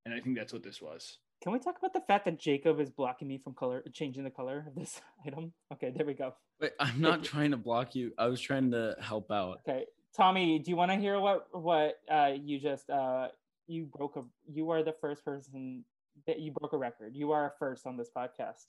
and 0.05 0.15
I 0.15 0.21
think 0.21 0.37
that's 0.37 0.53
what 0.53 0.63
this 0.63 0.81
was. 0.81 1.19
Can 1.43 1.53
we 1.53 1.61
talk 1.61 1.79
about 1.79 1.93
the 1.93 2.01
fact 2.01 2.25
that 2.25 2.41
Jacob 2.41 2.81
is 2.81 2.91
blocking 2.91 3.29
me 3.29 3.39
from 3.39 3.55
color, 3.55 3.85
changing 3.93 4.25
the 4.25 4.31
color 4.31 4.65
of 4.67 4.75
this 4.75 5.01
item? 5.27 5.53
Okay, 5.73 5.93
there 5.97 6.07
we 6.07 6.15
go. 6.15 6.35
Wait, 6.61 6.73
I'm 6.81 7.01
not 7.01 7.23
trying 7.23 7.53
to 7.53 7.57
block 7.57 7.95
you. 7.95 8.13
I 8.19 8.27
was 8.27 8.41
trying 8.41 8.73
to 8.73 8.97
help 9.01 9.31
out. 9.31 9.61
Okay, 9.69 9.85
Tommy, 10.17 10.59
do 10.59 10.71
you 10.71 10.77
want 10.77 10.91
to 10.91 10.97
hear 10.97 11.21
what 11.21 11.47
what 11.53 12.01
uh, 12.11 12.33
you 12.35 12.59
just 12.59 12.91
uh, 12.91 13.29
you 13.69 13.85
broke 13.85 14.17
a 14.17 14.25
you 14.51 14.71
are 14.71 14.83
the 14.83 14.95
first 15.01 15.25
person 15.25 15.85
that 16.29 16.39
you 16.39 16.53
broke 16.53 16.73
a 16.75 16.79
record. 16.79 17.17
You 17.17 17.33
are 17.33 17.55
first 17.59 17.87
on 17.87 17.97
this 17.97 18.11
podcast. 18.17 18.67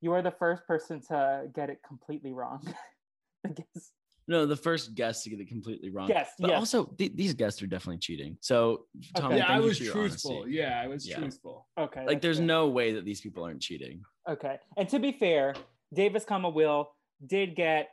You 0.00 0.12
are 0.12 0.22
the 0.22 0.30
first 0.30 0.66
person 0.66 1.00
to 1.08 1.48
get 1.54 1.68
it 1.68 1.80
completely 1.86 2.32
wrong. 2.32 2.62
I 3.46 3.50
guess. 3.50 3.90
No, 4.28 4.44
the 4.46 4.56
first 4.56 4.94
guest 4.94 5.22
to 5.24 5.30
get 5.30 5.38
it 5.40 5.48
completely 5.48 5.90
wrong. 5.90 6.08
Yes, 6.08 6.30
But 6.38 6.50
yes. 6.50 6.58
also, 6.58 6.84
th- 6.98 7.12
these 7.14 7.32
guests 7.34 7.62
are 7.62 7.66
definitely 7.68 7.98
cheating. 7.98 8.36
So, 8.40 8.86
Tommy, 9.14 9.34
Okay. 9.34 9.36
yeah, 9.38 9.46
I 9.52 9.60
was 9.60 9.78
truthful. 9.78 10.38
honesty. 10.38 10.52
Yeah, 10.52 10.80
I 10.82 10.88
was 10.88 11.08
Yeah. 11.08 11.18
truthful. 11.18 11.68
Okay. 11.78 12.04
Like, 12.06 12.20
there's 12.22 12.38
fair. 12.38 12.46
no 12.46 12.68
way 12.68 12.92
that 12.92 13.04
these 13.04 13.20
people 13.20 13.44
aren't 13.44 13.62
cheating. 13.62 14.02
Okay. 14.28 14.58
And 14.76 14.88
to 14.88 14.98
be 14.98 15.12
fair, 15.12 15.54
Davis, 15.94 16.24
comma 16.24 16.48
Will 16.48 16.90
did 17.24 17.54
get 17.54 17.90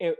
it 0.00 0.18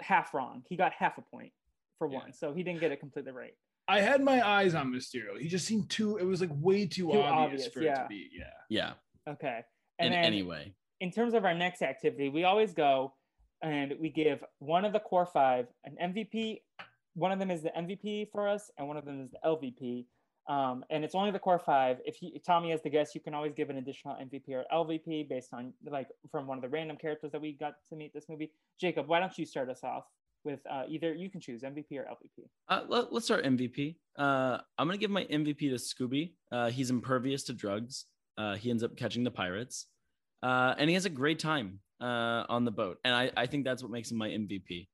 half 0.00 0.34
wrong. 0.34 0.62
He 0.68 0.76
got 0.76 0.92
half 0.92 1.16
a 1.16 1.22
point 1.22 1.52
for 1.98 2.10
Yeah. 2.10 2.18
one, 2.18 2.32
so 2.34 2.52
he 2.52 2.62
didn't 2.62 2.80
get 2.80 2.92
it 2.92 3.00
completely 3.00 3.32
right. 3.32 3.54
I 3.88 4.00
had 4.00 4.22
my 4.22 4.46
eyes 4.46 4.74
on 4.74 4.92
Mysterio. 4.92 5.38
He 5.40 5.48
just 5.48 5.66
seemed 5.66 5.88
too. 5.88 6.18
It 6.18 6.24
was 6.24 6.40
like 6.40 6.50
way 6.52 6.86
too, 6.86 7.10
Too 7.10 7.22
obvious, 7.22 7.66
obvious, 7.66 7.66
for 7.68 7.80
it 7.80 7.94
to 7.94 8.06
be. 8.08 8.28
Yeah. 8.32 8.44
Yeah. 8.68 8.92
Okay. 9.32 9.64
In 9.98 10.06
And 10.06 10.14
then 10.14 10.24
any 10.24 10.42
way. 10.42 10.74
in 11.00 11.10
terms 11.10 11.32
of 11.34 11.44
our 11.44 11.54
next 11.54 11.80
activity, 11.82 12.28
we 12.28 12.44
always 12.44 12.72
go 12.74 13.14
and 13.62 13.94
we 13.98 14.10
give 14.10 14.44
one 14.58 14.84
of 14.84 14.92
the 14.92 15.00
core 15.00 15.26
five 15.26 15.66
an 15.84 15.96
MVP. 16.12 16.60
One 17.14 17.32
of 17.32 17.38
them 17.38 17.50
is 17.50 17.62
the 17.62 17.70
MVP 17.70 18.30
for 18.30 18.46
us, 18.46 18.70
and 18.78 18.86
one 18.86 18.96
of 18.96 19.04
them 19.04 19.20
is 19.22 19.30
the 19.30 19.38
LVP. 19.44 20.04
Um, 20.48 20.84
and 20.88 21.04
it's 21.04 21.14
only 21.14 21.30
the 21.30 21.38
core 21.38 21.58
five. 21.58 21.98
If, 22.06 22.22
you, 22.22 22.38
Tommy 22.46 22.70
has 22.70 22.80
the 22.82 22.88
guess, 22.90 23.14
you 23.14 23.20
can 23.20 23.34
always 23.34 23.52
give 23.54 23.68
an 23.70 23.76
additional 23.78 24.14
MVP 24.14 24.48
or 24.50 24.64
LVP 24.72 25.28
based 25.28 25.52
on 25.52 25.72
like 25.90 26.08
from 26.30 26.46
one 26.46 26.56
of 26.58 26.62
the 26.62 26.68
random 26.68 26.96
characters 26.96 27.32
that 27.32 27.40
we 27.40 27.52
got 27.52 27.74
to 27.90 27.96
meet 27.96 28.14
this 28.14 28.28
movie. 28.28 28.52
Jacob, 28.80 29.08
why 29.08 29.18
don't 29.20 29.36
you 29.36 29.44
start 29.44 29.68
us 29.68 29.82
off 29.82 30.04
with 30.44 30.60
uh, 30.70 30.84
either 30.88 31.14
you 31.14 31.30
can 31.30 31.40
choose 31.40 31.62
MVP 31.62 31.92
or 31.92 32.04
LVP. 32.04 32.44
Uh, 32.68 32.82
let, 32.88 33.12
us 33.12 33.24
start 33.24 33.44
MVP. 33.44 33.96
Uh, 34.16 34.58
I'm 34.78 34.86
going 34.86 34.98
to 34.98 35.00
give 35.00 35.10
my 35.10 35.24
MVP 35.24 35.58
to 35.70 35.74
Scooby. 35.74 36.32
Uh, 36.50 36.70
he's 36.70 36.90
impervious 36.90 37.42
to 37.44 37.52
drugs. 37.52 38.06
Uh, 38.36 38.56
he 38.56 38.70
ends 38.70 38.82
up 38.82 38.96
catching 38.96 39.24
the 39.24 39.30
pirates. 39.30 39.86
Uh, 40.42 40.74
and 40.78 40.88
he 40.88 40.94
has 40.94 41.04
a 41.04 41.10
great 41.10 41.38
time 41.38 41.80
uh, 42.00 42.44
on 42.48 42.64
the 42.64 42.70
boat. 42.70 42.98
And 43.04 43.14
I, 43.14 43.30
I 43.36 43.46
think 43.46 43.64
that's 43.64 43.82
what 43.82 43.90
makes 43.90 44.10
him 44.10 44.18
my 44.18 44.28
MVP. 44.28 44.88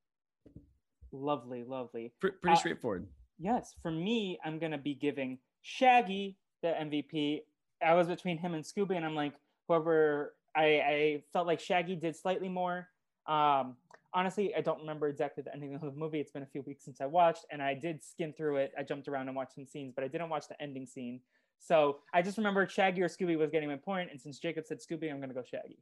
Lovely, 1.13 1.65
lovely. 1.65 2.13
Pre- 2.21 2.33
pretty 2.33 2.57
straightforward. 2.57 3.07
Yes, 3.39 3.75
for 3.83 3.91
me, 3.91 4.39
I'm 4.45 4.59
gonna 4.59 4.79
be 4.79 4.95
giving 4.95 5.39
Shaggy 5.63 6.37
the 6.63 6.69
MVP. 6.69 7.41
I 7.85 7.95
was 7.95 8.09
between 8.09 8.39
him 8.39 8.55
and 8.55 8.65
Scooby, 8.65 8.97
and 8.97 9.05
I'm 9.05 9.15
like, 9.15 9.35
whoever. 9.69 10.35
I, 10.57 10.65
I 10.65 11.23
felt 11.33 11.49
like 11.49 11.59
Shaggy 11.59 11.97
did 11.97 12.17
slightly 12.17 12.49
more. 12.49 12.89
Um, 13.27 13.77
honestly, 14.15 14.55
I 14.55 14.61
don't 14.61 14.81
remember 14.81 15.09
exactly 15.09 15.43
the 15.43 15.53
ending 15.53 15.75
of 15.75 15.81
the 15.83 15.93
movie. 15.93 16.21
It's 16.21 16.31
been 16.31 16.43
a 16.43 16.47
few 16.47 16.63
weeks 16.63 16.85
since 16.85 17.01
I 17.01 17.07
watched, 17.07 17.45
and 17.51 17.63
I 17.63 17.75
did 17.75 18.03
skim 18.03 18.33
through 18.33 18.57
it. 18.57 18.73
I 18.79 18.83
jumped 18.83 19.09
around 19.09 19.29
and 19.29 19.37
watched 19.37 19.55
some 19.55 19.67
scenes, 19.67 19.93
but 19.95 20.05
I 20.05 20.09
didn't 20.09 20.29
watch 20.29 20.49
the 20.49 20.61
ending 20.63 20.87
scene. 20.87 21.21
So 21.59 21.99
I 22.13 22.23
just 22.23 22.39
remember 22.39 22.67
Shaggy 22.69 23.03
or 23.03 23.09
Scooby 23.09 23.37
was 23.37 23.51
getting 23.51 23.69
my 23.69 23.77
point, 23.77 24.11
and 24.11 24.21
since 24.21 24.39
Jacob 24.39 24.65
said 24.67 24.79
Scooby, 24.79 25.11
I'm 25.11 25.21
gonna 25.21 25.35
go 25.35 25.43
Shaggy. 25.43 25.79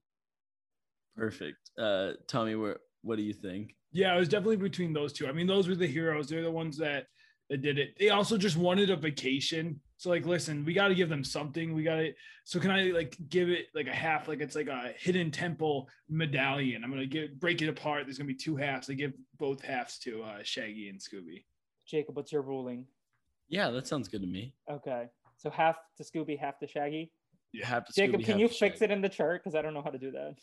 Perfect. 1.16 1.70
Uh, 1.78 2.12
Tommy, 2.26 2.54
where, 2.54 2.78
what 3.02 3.16
do 3.16 3.22
you 3.22 3.34
think? 3.34 3.76
Yeah, 3.92 4.14
it 4.16 4.18
was 4.18 4.28
definitely 4.28 4.56
between 4.56 4.92
those 4.92 5.12
two. 5.12 5.26
I 5.26 5.32
mean, 5.32 5.46
those 5.46 5.68
were 5.68 5.74
the 5.74 5.86
heroes. 5.86 6.28
They're 6.28 6.42
the 6.42 6.50
ones 6.50 6.78
that 6.78 7.06
that 7.50 7.60
did 7.60 7.78
it. 7.78 7.98
They 7.98 8.08
also 8.08 8.38
just 8.38 8.56
wanted 8.56 8.90
a 8.90 8.96
vacation. 8.96 9.78
So 10.02 10.10
like, 10.10 10.26
listen, 10.26 10.64
we 10.64 10.72
got 10.74 10.88
to 10.88 10.96
give 10.96 11.08
them 11.08 11.22
something. 11.22 11.74
We 11.74 11.84
got 11.84 11.94
to. 11.94 12.12
So 12.42 12.58
can 12.58 12.72
I 12.72 12.86
like 12.86 13.16
give 13.28 13.48
it 13.48 13.66
like 13.72 13.86
a 13.86 13.92
half? 13.92 14.26
Like 14.26 14.40
it's 14.40 14.56
like 14.56 14.66
a 14.66 14.92
hidden 14.98 15.30
temple 15.30 15.88
medallion. 16.08 16.82
I'm 16.82 16.90
gonna 16.90 17.06
give 17.06 17.38
break 17.38 17.62
it 17.62 17.68
apart. 17.68 18.06
There's 18.06 18.18
gonna 18.18 18.26
be 18.26 18.34
two 18.34 18.56
halves. 18.56 18.90
I 18.90 18.94
give 18.94 19.12
both 19.38 19.62
halves 19.62 20.00
to 20.00 20.24
uh, 20.24 20.38
Shaggy 20.42 20.88
and 20.88 20.98
Scooby. 20.98 21.44
Jacob, 21.86 22.16
what's 22.16 22.32
your 22.32 22.42
ruling? 22.42 22.84
Yeah, 23.48 23.70
that 23.70 23.86
sounds 23.86 24.08
good 24.08 24.22
to 24.22 24.26
me. 24.26 24.54
Okay, 24.68 25.04
so 25.36 25.50
half 25.50 25.76
to 25.98 26.02
Scooby, 26.02 26.36
half 26.36 26.58
to 26.58 26.66
Shaggy. 26.66 27.12
You 27.52 27.62
have 27.62 27.86
to 27.86 27.92
Jacob, 27.92 28.22
Scooby, 28.22 28.24
can 28.24 28.38
you 28.40 28.48
fix 28.48 28.80
Shaggy. 28.80 28.84
it 28.86 28.90
in 28.90 29.02
the 29.02 29.08
chart? 29.08 29.44
Because 29.44 29.54
I 29.54 29.62
don't 29.62 29.72
know 29.72 29.82
how 29.82 29.90
to 29.90 29.98
do 29.98 30.10
that. 30.10 30.34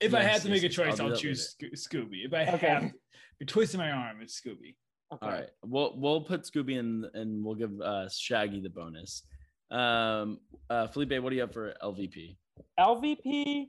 If 0.00 0.14
I 0.14 0.22
had 0.22 0.42
to 0.42 0.48
make 0.48 0.64
a 0.64 0.66
yes, 0.66 0.78
I'll 0.80 0.84
choice, 0.86 1.00
I'll, 1.00 1.14
choose 1.16 1.50
Sco- 1.50 1.68
Scooby. 1.76 2.26
If 2.26 2.34
I 2.34 2.42
Okay. 2.54 2.66
have 2.66 2.82
to, 2.82 2.92
be 3.38 3.46
twisting 3.46 3.78
my 3.78 3.92
arm, 3.92 4.16
it's 4.20 4.40
Scooby. 4.40 4.74
Okay. 5.12 5.26
All 5.26 5.32
right, 5.32 5.50
we'll 5.62 5.94
we'll 5.96 6.20
put 6.20 6.42
Scooby 6.42 6.78
in, 6.78 7.08
and 7.14 7.44
we'll 7.44 7.54
give 7.54 7.80
uh, 7.80 8.08
Shaggy 8.08 8.60
the 8.60 8.70
bonus. 8.70 9.22
Um, 9.70 10.40
uh, 10.68 10.88
Felipe, 10.88 11.22
what 11.22 11.30
do 11.30 11.36
you 11.36 11.42
have 11.42 11.52
for 11.52 11.74
LVP? 11.82 12.36
LVP, 12.78 13.68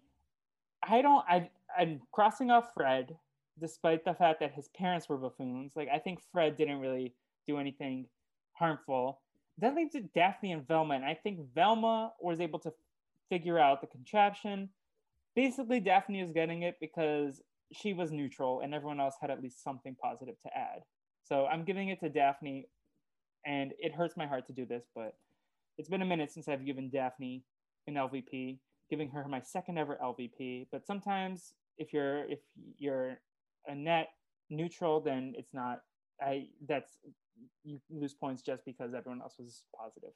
I 0.87 1.01
don't. 1.01 1.23
I 1.29 1.49
I'm 1.77 2.01
crossing 2.11 2.49
off 2.49 2.69
Fred, 2.73 3.15
despite 3.59 4.03
the 4.03 4.15
fact 4.15 4.39
that 4.39 4.53
his 4.53 4.69
parents 4.69 5.07
were 5.07 5.17
buffoons. 5.17 5.73
Like 5.75 5.89
I 5.93 5.99
think 5.99 6.19
Fred 6.31 6.57
didn't 6.57 6.79
really 6.79 7.13
do 7.47 7.59
anything 7.59 8.07
harmful. 8.53 9.21
That 9.59 9.75
leaves 9.75 9.93
it 9.93 10.13
Daphne 10.13 10.51
and 10.53 10.67
Velma, 10.67 10.95
and 10.95 11.05
I 11.05 11.13
think 11.13 11.39
Velma 11.53 12.13
was 12.19 12.39
able 12.39 12.59
to 12.59 12.73
figure 13.29 13.59
out 13.59 13.81
the 13.81 13.87
contraption. 13.87 14.69
Basically, 15.35 15.79
Daphne 15.79 16.21
is 16.21 16.31
getting 16.31 16.63
it 16.63 16.77
because 16.81 17.41
she 17.71 17.93
was 17.93 18.11
neutral, 18.11 18.61
and 18.61 18.73
everyone 18.73 18.99
else 18.99 19.15
had 19.21 19.29
at 19.29 19.41
least 19.41 19.63
something 19.63 19.95
positive 20.01 20.35
to 20.41 20.57
add. 20.57 20.81
So 21.27 21.45
I'm 21.45 21.65
giving 21.65 21.89
it 21.89 21.99
to 21.99 22.09
Daphne, 22.09 22.67
and 23.45 23.73
it 23.79 23.93
hurts 23.93 24.15
my 24.15 24.25
heart 24.25 24.47
to 24.47 24.53
do 24.53 24.65
this, 24.65 24.85
but 24.95 25.15
it's 25.77 25.89
been 25.89 26.01
a 26.01 26.05
minute 26.05 26.31
since 26.31 26.47
I've 26.47 26.65
given 26.65 26.89
Daphne 26.89 27.43
an 27.87 27.95
LVP, 27.95 28.59
giving 28.89 29.09
her 29.09 29.27
my 29.27 29.41
second 29.41 29.77
ever 29.77 29.97
LVP. 30.01 30.67
But 30.71 30.85
sometimes 30.85 31.53
if 31.77 31.93
you're 31.93 32.25
if 32.29 32.39
you're 32.77 33.17
a 33.67 33.75
net 33.75 34.09
neutral, 34.49 35.01
then 35.01 35.33
it's 35.37 35.53
not. 35.53 35.81
I 36.21 36.47
that's 36.67 36.97
you 37.63 37.79
lose 37.91 38.13
points 38.13 38.41
just 38.41 38.65
because 38.65 38.93
everyone 38.93 39.21
else 39.21 39.35
was 39.37 39.63
positive. 39.77 40.13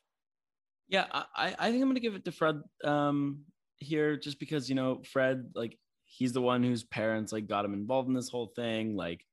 Yeah, 0.87 1.05
I, 1.11 1.55
I 1.59 1.71
think 1.71 1.83
I'm 1.83 1.89
gonna 1.89 1.99
give 1.99 2.15
it 2.15 2.25
to 2.25 2.31
Fred 2.31 2.61
um 2.83 3.43
here 3.77 4.17
just 4.17 4.39
because 4.39 4.69
you 4.69 4.75
know 4.75 5.01
Fred 5.11 5.51
like 5.55 5.77
he's 6.05 6.33
the 6.33 6.41
one 6.41 6.63
whose 6.63 6.83
parents 6.83 7.31
like 7.31 7.47
got 7.47 7.65
him 7.65 7.73
involved 7.73 8.07
in 8.07 8.13
this 8.13 8.29
whole 8.29 8.51
thing 8.55 8.95
like 8.95 9.25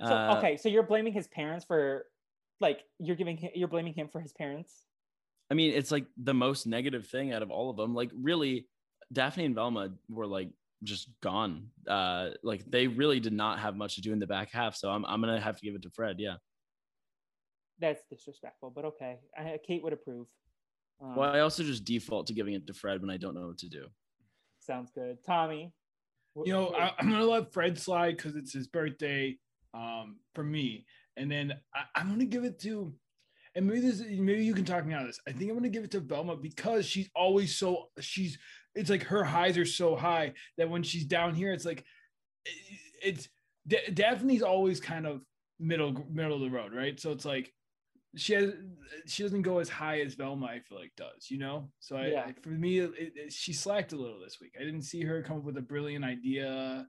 So 0.00 0.14
uh, 0.14 0.36
okay, 0.38 0.56
so 0.56 0.68
you're 0.68 0.82
blaming 0.82 1.12
his 1.12 1.28
parents 1.28 1.64
for 1.64 2.06
like 2.60 2.80
you're 2.98 3.16
giving 3.16 3.36
him, 3.36 3.50
you're 3.54 3.68
blaming 3.68 3.94
him 3.94 4.08
for 4.08 4.20
his 4.20 4.32
parents. 4.32 4.84
I 5.50 5.54
mean 5.54 5.72
it's 5.74 5.90
like 5.90 6.06
the 6.16 6.34
most 6.34 6.66
negative 6.66 7.06
thing 7.06 7.32
out 7.32 7.42
of 7.42 7.50
all 7.50 7.68
of 7.68 7.76
them 7.76 7.94
like 7.94 8.10
really 8.18 8.68
Daphne 9.12 9.44
and 9.44 9.54
Velma 9.54 9.90
were 10.08 10.26
like 10.26 10.48
just 10.82 11.10
gone 11.20 11.68
uh 11.86 12.30
like 12.42 12.64
they 12.70 12.86
really 12.88 13.20
did 13.20 13.32
not 13.34 13.58
have 13.58 13.76
much 13.76 13.96
to 13.96 14.00
do 14.00 14.12
in 14.12 14.18
the 14.18 14.26
back 14.26 14.50
half 14.50 14.74
so 14.74 14.88
I'm 14.90 15.04
I'm 15.04 15.20
gonna 15.20 15.38
have 15.40 15.56
to 15.58 15.64
give 15.64 15.74
it 15.74 15.82
to 15.82 15.90
Fred 15.90 16.16
yeah 16.18 16.36
That's 17.78 18.02
disrespectful, 18.10 18.70
but 18.74 18.84
okay. 18.86 19.18
I, 19.36 19.58
Kate 19.66 19.82
would 19.82 19.92
approve. 19.92 20.26
Um, 21.00 21.16
well 21.16 21.30
I 21.30 21.40
also 21.40 21.62
just 21.62 21.84
default 21.84 22.26
to 22.28 22.32
giving 22.34 22.54
it 22.54 22.66
to 22.66 22.74
Fred 22.74 23.00
when 23.00 23.10
I 23.10 23.16
don't 23.16 23.34
know 23.34 23.48
what 23.48 23.58
to 23.58 23.68
do 23.68 23.86
Sounds 24.60 24.90
good, 24.94 25.18
Tommy. 25.26 25.72
wh- 26.36 26.46
You 26.46 26.52
know, 26.54 26.74
I, 26.74 26.92
I'm 26.98 27.10
gonna 27.10 27.24
let 27.26 27.52
Fred 27.52 27.78
slide 27.78 28.16
because 28.16 28.36
it's 28.36 28.52
his 28.52 28.68
birthday 28.68 29.36
um, 29.74 30.18
for 30.34 30.44
me, 30.44 30.86
and 31.16 31.30
then 31.30 31.52
I, 31.74 31.82
I'm 31.94 32.08
gonna 32.10 32.24
give 32.24 32.44
it 32.44 32.58
to, 32.60 32.92
and 33.54 33.66
maybe 33.66 33.80
this, 33.80 34.00
maybe 34.00 34.44
you 34.44 34.54
can 34.54 34.64
talk 34.64 34.84
me 34.86 34.94
out 34.94 35.02
of 35.02 35.08
this. 35.08 35.20
I 35.26 35.32
think 35.32 35.50
I'm 35.50 35.56
gonna 35.56 35.68
give 35.68 35.84
it 35.84 35.90
to 35.92 36.00
Velma 36.00 36.36
because 36.36 36.86
she's 36.86 37.08
always 37.14 37.56
so 37.56 37.88
she's. 38.00 38.38
It's 38.74 38.88
like 38.88 39.02
her 39.04 39.22
highs 39.22 39.58
are 39.58 39.66
so 39.66 39.94
high 39.96 40.32
that 40.56 40.70
when 40.70 40.82
she's 40.82 41.04
down 41.04 41.34
here, 41.34 41.52
it's 41.52 41.66
like 41.66 41.84
it- 42.46 42.78
it's 43.02 43.28
Da- 43.68 43.90
Daphne's 43.92 44.42
always 44.42 44.80
kind 44.80 45.06
of 45.06 45.20
middle 45.60 46.04
middle 46.10 46.34
of 46.36 46.40
the 46.40 46.50
road, 46.50 46.72
right? 46.74 46.98
So 46.98 47.12
it's 47.12 47.24
like 47.24 47.52
she 48.16 48.32
has 48.34 48.52
she 49.06 49.22
doesn't 49.22 49.42
go 49.42 49.58
as 49.58 49.68
high 49.68 50.00
as 50.00 50.14
Velma. 50.14 50.46
I 50.46 50.60
feel 50.60 50.78
like 50.78 50.92
does, 50.96 51.30
you 51.30 51.38
know. 51.38 51.70
So 51.80 51.96
I, 51.96 52.06
Yeah. 52.08 52.24
I 52.26 52.34
for 52.42 52.48
me, 52.50 52.78
it, 52.80 52.90
it, 52.98 53.32
she 53.32 53.52
slacked 53.52 53.92
a 53.92 53.96
little 53.96 54.18
this 54.20 54.38
week. 54.40 54.54
I 54.60 54.64
didn't 54.64 54.82
see 54.82 55.02
her 55.02 55.22
come 55.22 55.36
up 55.38 55.44
with 55.44 55.56
a 55.58 55.62
brilliant 55.62 56.04
idea, 56.04 56.86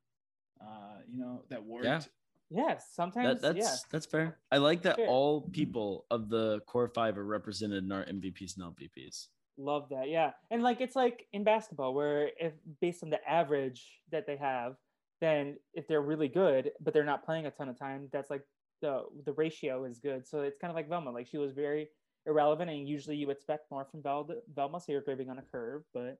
uh, 0.62 0.98
you 1.08 1.20
know, 1.20 1.44
that 1.50 1.64
worked. 1.64 1.86
Yeah. 1.86 2.02
Yes, 2.50 2.86
sometimes 2.94 3.42
that, 3.42 3.56
that's 3.56 3.66
yeah. 3.66 3.76
that's 3.92 4.06
fair 4.06 4.38
I 4.52 4.58
like 4.58 4.84
that 4.84 4.98
Fair. 4.98 5.08
all 5.08 5.42
people 5.42 6.06
of 6.12 6.30
the 6.30 6.60
core 6.68 6.88
five 6.88 7.18
are 7.18 7.26
represented 7.26 7.84
in 7.84 7.92
our 7.92 8.06
MVPs 8.06 8.58
and 8.58 8.76
LVPs 8.76 9.28
Love 9.58 9.90
that. 9.90 10.10
Yeah. 10.10 10.32
And 10.50 10.64
like 10.64 10.82
it's 10.82 10.96
like 10.96 11.28
in 11.32 11.44
basketball 11.44 11.94
where 11.94 12.30
if 12.40 12.54
based 12.82 13.04
on 13.04 13.10
the 13.10 13.20
average 13.30 14.02
that 14.12 14.26
they 14.26 14.38
have, 14.38 14.76
then 15.22 15.58
if 15.74 15.88
they're 15.88 16.02
really 16.02 16.28
good 16.28 16.72
but 16.82 16.94
they're 16.94 17.06
not 17.06 17.24
playing 17.24 17.46
a 17.46 17.52
ton 17.52 17.70
of 17.70 17.78
time, 17.78 18.10
that's 18.12 18.30
like 18.30 18.42
the 18.82 19.04
the 19.26 19.34
ratio 19.34 19.86
is 19.86 20.00
good. 20.00 20.28
So 20.28 20.42
it's 20.42 20.58
kind 20.60 20.72
of 20.72 20.76
like 20.76 20.90
Velma. 20.90 21.12
Like 21.12 21.28
she 21.28 21.38
was 21.38 21.52
very 21.52 21.90
irrelevant, 22.26 22.72
and 22.72 22.88
usually 22.88 23.16
you 23.16 23.30
expect 23.30 23.70
more 23.70 23.86
from 23.86 24.02
Vel- 24.02 24.42
Velma, 24.56 24.80
so 24.80 24.92
you're 24.92 25.02
grading 25.02 25.30
on 25.30 25.38
a 25.38 25.44
curve. 25.44 25.84
But 25.94 26.18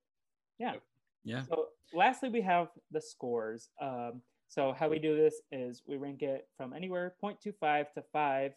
yeah. 0.60 0.76
Yeah. 1.24 1.44
So 1.50 1.68
lastly, 1.94 2.30
we 2.30 2.42
have 2.42 2.68
the 2.92 3.02
scores. 3.02 3.70
Um, 3.82 4.22
so 4.54 4.72
how 4.78 4.88
we 4.88 5.00
do 5.00 5.18
this 5.18 5.42
is 5.52 5.82
we 5.88 5.98
rank 5.98 6.22
it 6.22 6.48
from 6.56 6.74
anywhere 6.74 7.16
0.25 7.24 7.86
to 7.94 8.04
5 8.14 8.52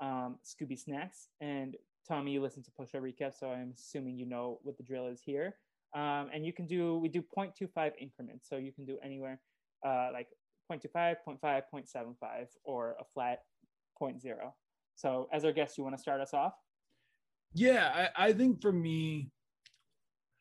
um, 0.00 0.36
Scooby 0.42 0.78
snacks. 0.78 1.28
And 1.42 1.76
Tommy, 2.08 2.32
you 2.32 2.40
listen 2.40 2.62
to 2.62 2.70
Push 2.70 2.92
Recap, 2.92 3.38
so 3.38 3.50
I'm 3.50 3.74
assuming 3.76 4.16
you 4.16 4.24
know 4.24 4.58
what 4.62 4.78
the 4.78 4.82
drill 4.82 5.06
is 5.06 5.20
here. 5.22 5.56
Um, 5.94 6.30
and 6.32 6.46
you 6.46 6.54
can 6.54 6.66
do 6.66 6.96
we 6.96 7.10
do 7.10 7.22
0.25 7.36 7.92
increments, 8.00 8.48
so 8.48 8.56
you 8.56 8.72
can 8.72 8.86
do 8.86 8.96
anywhere 9.04 9.38
uh, 9.86 10.08
like 10.14 10.28
0.25, 10.72 11.16
0.5, 11.28 11.62
0.75, 11.74 12.46
or 12.64 12.96
a 12.98 13.04
flat 13.12 13.40
0.0. 14.00 14.22
So 14.94 15.28
as 15.30 15.44
our 15.44 15.52
guest, 15.52 15.76
you 15.76 15.84
want 15.84 15.94
to 15.94 16.00
start 16.00 16.22
us 16.22 16.32
off? 16.32 16.54
Yeah, 17.52 18.08
I, 18.16 18.28
I 18.28 18.32
think 18.32 18.62
for 18.62 18.72
me, 18.72 19.30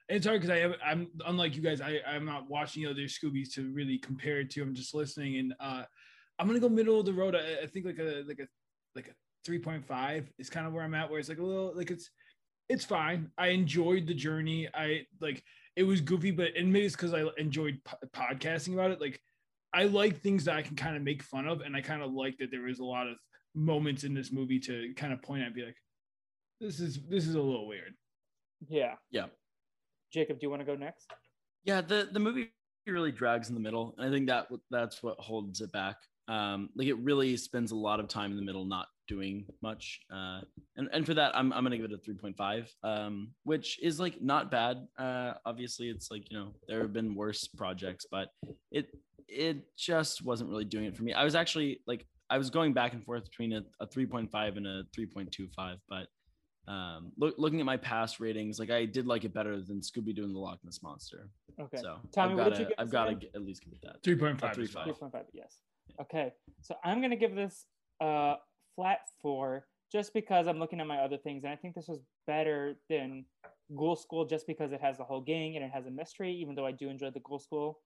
it's 0.10 0.26
hard 0.26 0.42
because 0.42 0.56
I 0.56 0.60
have 0.60 0.74
I'm 0.86 1.08
unlike 1.26 1.56
you 1.56 1.62
guys. 1.62 1.82
I 1.82 2.00
I'm 2.08 2.26
not 2.26 2.50
watching 2.50 2.86
other 2.86 3.02
Scoobies 3.04 3.54
to 3.54 3.72
really 3.72 3.98
compare 3.98 4.40
it 4.40 4.50
to. 4.52 4.62
I'm 4.62 4.76
just 4.76 4.94
listening, 4.94 5.38
and 5.38 5.54
uh, 5.60 5.84
I'm 6.40 6.48
gonna 6.48 6.60
go 6.60 6.70
middle 6.70 7.00
of 7.00 7.06
the 7.06 7.14
road. 7.14 7.36
I, 7.36 7.64
I 7.64 7.68
think 7.68 7.86
like 7.86 8.00
a 8.00 8.24
like 8.28 8.40
a 8.40 8.48
like 8.96 9.08
a 9.08 9.50
3.5 9.50 10.28
is 10.38 10.50
kind 10.50 10.68
of 10.68 10.74
where 10.74 10.84
I'm 10.84 10.94
at. 10.94 11.10
Where 11.10 11.20
it's 11.20 11.30
like 11.30 11.40
a 11.40 11.44
little 11.44 11.74
like 11.76 11.92
it's 11.92 12.10
it's 12.70 12.86
fine. 12.86 13.32
I 13.38 13.48
enjoyed 13.48 14.08
the 14.08 14.14
journey. 14.14 14.68
I 14.74 15.06
like 15.22 15.44
it 15.76 15.84
was 15.84 16.02
goofy, 16.02 16.32
but 16.32 16.56
and 16.56 16.72
maybe 16.72 16.86
it's 16.86 16.96
because 16.96 17.14
I 17.14 17.26
enjoyed 17.38 17.80
po- 17.86 17.98
podcasting 18.14 18.74
about 18.74 18.92
it. 18.92 19.02
Like 19.02 19.20
I 19.74 19.86
like 19.86 20.22
things 20.22 20.46
that 20.46 20.56
I 20.56 20.62
can 20.62 20.76
kind 20.76 20.96
of 20.96 21.02
make 21.02 21.24
fun 21.24 21.48
of, 21.48 21.62
and 21.62 21.76
I 21.76 21.82
kind 21.82 22.04
of 22.04 22.12
like 22.12 22.38
that 22.38 22.52
there 22.52 22.62
was 22.62 22.80
a 22.80 22.86
lot 22.86 23.08
of 23.08 23.18
moments 23.56 24.04
in 24.04 24.14
this 24.14 24.32
movie 24.32 24.60
to 24.60 24.94
kind 24.96 25.14
of 25.14 25.22
point 25.22 25.42
at, 25.42 25.48
and 25.48 25.56
be 25.56 25.66
like, 25.66 25.78
this 26.60 26.80
is 26.80 27.00
this 27.10 27.28
is 27.28 27.36
a 27.36 27.42
little 27.42 27.68
weird. 27.68 27.94
Yeah. 28.68 28.96
Yeah. 29.12 29.28
Jacob, 30.14 30.40
do 30.40 30.46
you 30.46 30.50
want 30.50 30.62
to 30.62 30.66
go 30.66 30.76
next? 30.76 31.12
Yeah, 31.66 31.82
the 31.82 32.10
the 32.12 32.20
movie 32.20 32.52
really 32.88 33.12
drags 33.12 33.50
in 33.50 33.56
the 33.56 33.62
middle, 33.62 33.96
and 33.98 34.08
I 34.08 34.12
think 34.12 34.28
that 34.28 34.48
that's 34.70 35.02
what 35.02 35.18
holds 35.20 35.62
it 35.62 35.72
back. 35.72 35.98
Um, 36.28 36.70
like 36.76 36.88
it 36.88 36.98
really 37.00 37.36
spends 37.36 37.72
a 37.72 37.76
lot 37.76 38.00
of 38.00 38.08
time 38.08 38.32
in 38.32 38.38
the 38.38 38.44
middle, 38.44 38.66
not 38.66 38.88
doing 39.08 39.46
much. 39.62 40.00
Uh, 40.14 40.42
and 40.78 40.90
and 40.94 41.06
for 41.06 41.14
that, 41.16 41.36
I'm 41.36 41.52
I'm 41.52 41.64
gonna 41.64 41.78
give 41.78 41.92
it 41.92 41.94
a 41.94 42.12
3.5, 42.12 42.68
um, 42.84 43.32
which 43.44 43.80
is 43.82 44.00
like 44.00 44.22
not 44.22 44.52
bad. 44.52 44.88
Uh, 44.98 45.34
obviously, 45.46 45.90
it's 45.90 46.12
like 46.12 46.30
you 46.32 46.38
know 46.38 46.54
there 46.68 46.82
have 46.82 46.94
been 46.94 47.16
worse 47.16 47.48
projects, 47.48 48.06
but 48.10 48.30
it 48.72 48.88
it 49.28 49.58
just 49.78 50.24
wasn't 50.24 50.50
really 50.50 50.66
doing 50.66 50.86
it 50.86 50.96
for 50.96 51.04
me. 51.04 51.14
I 51.14 51.24
was 51.24 51.36
actually 51.36 51.80
like 51.88 52.06
I 52.30 52.38
was 52.38 52.50
going 52.50 52.74
back 52.74 52.94
and 52.94 53.04
forth 53.04 53.26
between 53.26 53.54
a, 53.54 53.64
a 53.80 53.88
3.5 53.88 54.58
and 54.58 54.68
a 54.68 54.84
3.25, 54.98 55.78
but 55.90 56.08
um 56.68 57.12
look, 57.18 57.36
looking 57.38 57.60
at 57.60 57.66
my 57.66 57.76
past 57.78 58.20
ratings 58.20 58.58
like 58.60 58.72
i 58.72 58.86
did 58.86 59.06
like 59.06 59.26
it 59.26 59.34
better 59.34 59.60
than 59.62 59.82
scooby-doo 59.82 60.24
and 60.24 60.34
the 60.34 60.40
loch 60.40 60.60
ness 60.64 60.82
monster 60.82 61.30
Okay. 61.60 61.78
so 61.78 61.98
Tommy, 62.14 62.32
i've 62.32 62.38
what 62.38 62.44
got 62.46 62.50
did 62.52 62.60
you 62.60 62.66
to 62.66 62.70
give 62.70 62.76
i've 62.80 62.90
got 62.90 63.06
to 63.06 63.12
again? 63.12 63.30
at 63.36 63.42
least 63.46 63.64
give 63.64 63.74
it 63.74 63.82
that 63.84 64.02
3.5. 64.04 64.54
three 64.56 64.64
is 64.64 64.72
five. 64.72 64.86
fine. 64.98 65.10
3.5, 65.12 65.24
yes. 65.34 65.58
Okay. 66.02 66.32
So 66.62 66.76
I'm 66.84 67.00
going 67.00 67.12
to 67.12 67.18
give 67.18 67.36
this 67.36 67.66
a 68.02 68.36
flat 68.76 69.00
four 69.22 69.68
just 69.92 70.14
because 70.16 70.48
I'm 70.48 70.58
looking 70.58 70.80
at 70.82 70.88
my 70.88 70.98
other 70.98 71.18
things. 71.18 71.44
And 71.44 71.54
I 71.54 71.56
think 71.56 71.76
this 71.76 71.88
was 71.88 72.00
better 72.26 72.76
than 72.90 73.26
Ghoul 73.76 73.96
School 73.96 74.26
just 74.26 74.48
because 74.48 74.72
it 74.72 74.82
has 74.82 74.98
the 74.98 75.04
whole 75.04 75.22
gang 75.22 75.56
and 75.56 75.64
it 75.64 75.70
has 75.72 75.86
a 75.86 75.92
mystery, 75.92 76.32
even 76.34 76.56
though 76.56 76.66
I 76.66 76.72
do 76.72 76.90
enjoy 76.90 77.12
the 77.12 77.20
Ghoul 77.20 77.38
School. 77.38 77.80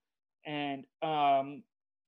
And 0.45 0.85
um, 1.01 1.63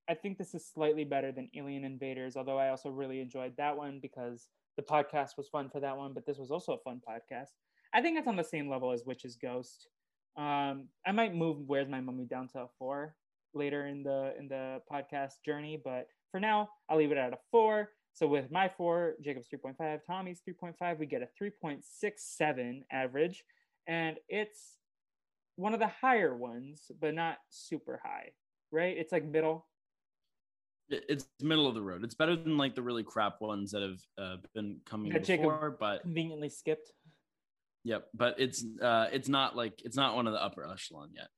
I 0.08 0.14
think 0.14 0.38
this 0.38 0.54
is 0.54 0.64
slightly 0.72 1.04
better 1.04 1.30
than 1.32 1.50
Alien 1.54 1.84
Invaders, 1.84 2.36
although 2.36 2.58
I 2.58 2.70
also 2.70 2.88
really 2.88 3.20
enjoyed 3.20 3.52
that 3.58 3.76
one 3.76 3.98
because 4.00 4.48
the 4.80 4.86
podcast 4.94 5.36
was 5.36 5.48
fun 5.48 5.68
for 5.68 5.80
that 5.80 5.96
one, 5.96 6.14
but 6.14 6.24
this 6.24 6.38
was 6.38 6.50
also 6.50 6.72
a 6.72 6.78
fun 6.78 7.00
podcast. 7.06 7.50
I 7.92 8.00
think 8.00 8.18
it's 8.18 8.28
on 8.28 8.36
the 8.36 8.44
same 8.44 8.70
level 8.70 8.92
as 8.92 9.04
Witch's 9.04 9.36
Ghost. 9.36 9.88
Um, 10.36 10.88
I 11.06 11.12
might 11.12 11.34
move 11.34 11.58
Where's 11.66 11.88
My 11.88 12.00
Mummy 12.00 12.24
down 12.24 12.48
to 12.48 12.60
a 12.60 12.66
four 12.78 13.14
later 13.52 13.86
in 13.86 14.02
the 14.02 14.32
in 14.38 14.48
the 14.48 14.80
podcast 14.90 15.42
journey, 15.44 15.78
but 15.82 16.06
for 16.30 16.40
now, 16.40 16.70
I'll 16.88 16.96
leave 16.96 17.12
it 17.12 17.18
at 17.18 17.32
a 17.32 17.38
four. 17.50 17.90
So 18.14 18.26
with 18.26 18.50
my 18.50 18.68
four, 18.68 19.14
Jacob's 19.22 19.48
3.5, 19.48 20.00
Tommy's 20.06 20.40
3.5, 20.48 20.98
we 20.98 21.06
get 21.06 21.22
a 21.22 21.28
3.67 21.42 22.82
average, 22.90 23.44
and 23.86 24.16
it's 24.28 24.76
one 25.56 25.74
of 25.74 25.80
the 25.80 25.88
higher 25.88 26.34
ones, 26.34 26.90
but 27.00 27.14
not 27.14 27.38
super 27.50 28.00
high, 28.02 28.30
right? 28.72 28.96
It's 28.96 29.12
like 29.12 29.24
middle. 29.24 29.66
It- 30.90 31.04
it's 31.08 31.26
middle 31.40 31.66
of 31.68 31.74
the 31.74 31.82
road 31.82 32.02
it's 32.04 32.14
better 32.14 32.34
than 32.36 32.56
like 32.56 32.74
the 32.74 32.82
really 32.82 33.02
crap 33.04 33.40
ones 33.40 33.70
that 33.72 33.82
have 33.82 34.00
uh, 34.18 34.36
been 34.54 34.80
coming 34.84 35.12
That 35.12 35.24
Jacob- 35.24 35.44
before 35.44 35.76
but 35.78 36.02
Conveniently 36.02 36.48
skipped. 36.48 36.92
yep 37.84 38.08
but 38.14 38.34
it's 38.38 38.64
uh 38.82 39.08
it's 39.12 39.28
not 39.28 39.56
like 39.56 39.80
it's 39.84 39.96
not 39.96 40.14
one 40.16 40.26
of 40.26 40.32
the 40.32 40.42
upper 40.42 40.64
echelon 40.66 41.10
yet 41.14 41.28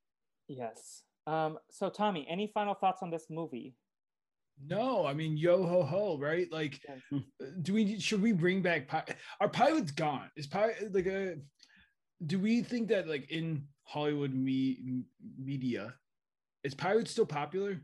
Yes. 0.48 1.04
Um, 1.26 1.58
so 1.70 1.88
Tommy, 1.88 2.26
any 2.28 2.50
final 2.52 2.74
thoughts 2.74 3.00
on 3.02 3.10
this 3.10 3.26
movie? 3.30 3.74
No, 4.66 5.06
I 5.06 5.14
mean 5.14 5.36
yo 5.36 5.64
ho 5.64 5.82
ho, 5.82 6.18
right? 6.18 6.50
Like, 6.50 6.80
Yes. 6.86 7.00
uh, 7.40 7.46
do 7.62 7.72
we 7.74 7.98
should 8.00 8.20
we 8.20 8.32
bring 8.32 8.60
back 8.60 8.88
pi- 8.88 9.14
our 9.40 9.48
pilot's 9.48 9.92
gone? 9.92 10.28
Is 10.36 10.46
pilot 10.48 10.92
like 10.92 11.06
a? 11.06 11.36
Do 12.26 12.38
we 12.40 12.62
think 12.62 12.88
that 12.88 13.06
like 13.08 13.30
in 13.30 13.66
Hollywood 13.84 14.34
me- 14.34 15.04
media, 15.38 15.94
is 16.64 16.74
pirates 16.74 17.12
still 17.12 17.24
popular? 17.26 17.80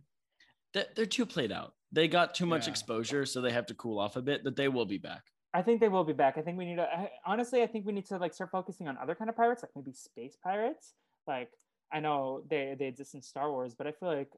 They're, 0.74 0.86
they're 0.96 1.06
too 1.06 1.26
played 1.26 1.52
out 1.52 1.74
they 1.92 2.06
got 2.08 2.34
too 2.34 2.46
much 2.46 2.66
Yeah. 2.66 2.70
exposure 2.72 3.24
so 3.26 3.40
they 3.40 3.52
have 3.52 3.66
to 3.66 3.74
cool 3.74 3.98
off 3.98 4.16
a 4.16 4.22
bit 4.22 4.42
but 4.44 4.56
they 4.56 4.68
will 4.68 4.86
be 4.86 4.98
back 4.98 5.24
I 5.54 5.62
think 5.62 5.80
they 5.80 5.88
will 5.88 6.04
be 6.04 6.12
back. 6.12 6.36
I 6.36 6.42
think 6.42 6.58
we 6.58 6.66
need 6.66 6.76
to 6.76 6.82
I, 6.82 7.10
honestly. 7.24 7.62
I 7.62 7.66
think 7.66 7.86
we 7.86 7.92
need 7.92 8.04
to 8.06 8.18
like 8.18 8.34
start 8.34 8.50
focusing 8.50 8.86
on 8.86 8.98
other 8.98 9.14
kind 9.14 9.30
of 9.30 9.34
pirates, 9.34 9.62
like 9.62 9.70
maybe 9.74 9.94
space 9.94 10.36
pirates. 10.44 10.92
Like 11.26 11.48
I 11.90 12.00
know 12.00 12.42
they 12.50 12.76
they 12.78 12.84
exist 12.84 13.14
in 13.14 13.22
Star 13.22 13.50
Wars, 13.50 13.74
but 13.74 13.86
I 13.86 13.92
feel 13.92 14.10
like 14.14 14.30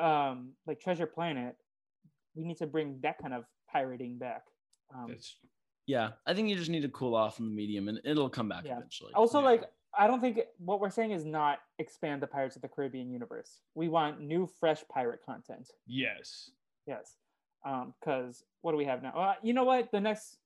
um 0.00 0.54
like 0.66 0.80
Treasure 0.80 1.06
Planet, 1.06 1.54
we 2.34 2.44
need 2.44 2.56
to 2.58 2.66
bring 2.66 2.98
that 3.04 3.18
kind 3.22 3.32
of 3.32 3.44
pirating 3.72 4.18
back. 4.18 4.42
Um, 4.92 5.14
yeah 5.86 6.10
i 6.26 6.34
think 6.34 6.48
you 6.48 6.56
just 6.56 6.68
need 6.68 6.82
to 6.82 6.88
cool 6.88 7.14
off 7.14 7.38
in 7.38 7.44
the 7.46 7.50
medium 7.52 7.86
and 7.88 8.00
it'll 8.04 8.28
come 8.28 8.48
back 8.48 8.64
Yeah. 8.64 8.76
eventually 8.78 9.12
also, 9.14 9.38
yeah. 9.38 9.44
like 9.46 9.64
I 9.98 10.06
don't 10.06 10.20
think 10.20 10.38
what 10.58 10.80
we're 10.80 10.90
saying 10.90 11.10
is 11.10 11.24
not 11.24 11.58
expand 11.78 12.22
the 12.22 12.26
Pirates 12.26 12.56
of 12.56 12.62
the 12.62 12.68
Caribbean 12.68 13.10
universe. 13.10 13.60
We 13.74 13.88
want 13.88 14.20
new, 14.20 14.46
fresh 14.46 14.82
pirate 14.92 15.20
content. 15.24 15.70
yes. 15.86 16.50
Yes. 16.86 17.16
Um, 17.64 17.92
because 18.00 18.42
what 18.62 18.72
do 18.72 18.78
we 18.78 18.84
have 18.86 19.02
now? 19.02 19.10
Uh, 19.10 19.34
you 19.42 19.52
know 19.52 19.64
what? 19.64 19.92
The 19.92 20.00
next 20.00 20.38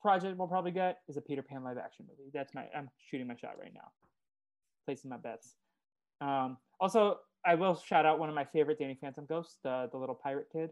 project 0.00 0.38
we'll 0.38 0.46
probably 0.48 0.70
get 0.70 1.00
is 1.08 1.16
a 1.16 1.20
Peter 1.20 1.42
Pan 1.42 1.64
live 1.64 1.76
action 1.78 2.06
movie. 2.08 2.30
That's 2.32 2.54
my 2.54 2.66
I'm 2.74 2.88
shooting 3.10 3.26
my 3.26 3.34
shot 3.36 3.58
right 3.60 3.72
now. 3.74 3.90
Placing 4.86 5.10
my 5.10 5.16
bets. 5.16 5.56
Um, 6.20 6.56
also, 6.78 7.18
I 7.44 7.54
will 7.56 7.74
shout 7.74 8.06
out 8.06 8.18
one 8.18 8.28
of 8.28 8.34
my 8.34 8.44
favorite 8.44 8.78
Danny 8.78 8.96
Phantom 9.00 9.26
ghosts, 9.26 9.56
the 9.64 9.88
the 9.90 9.98
little 9.98 10.14
pirate 10.14 10.46
kid, 10.52 10.70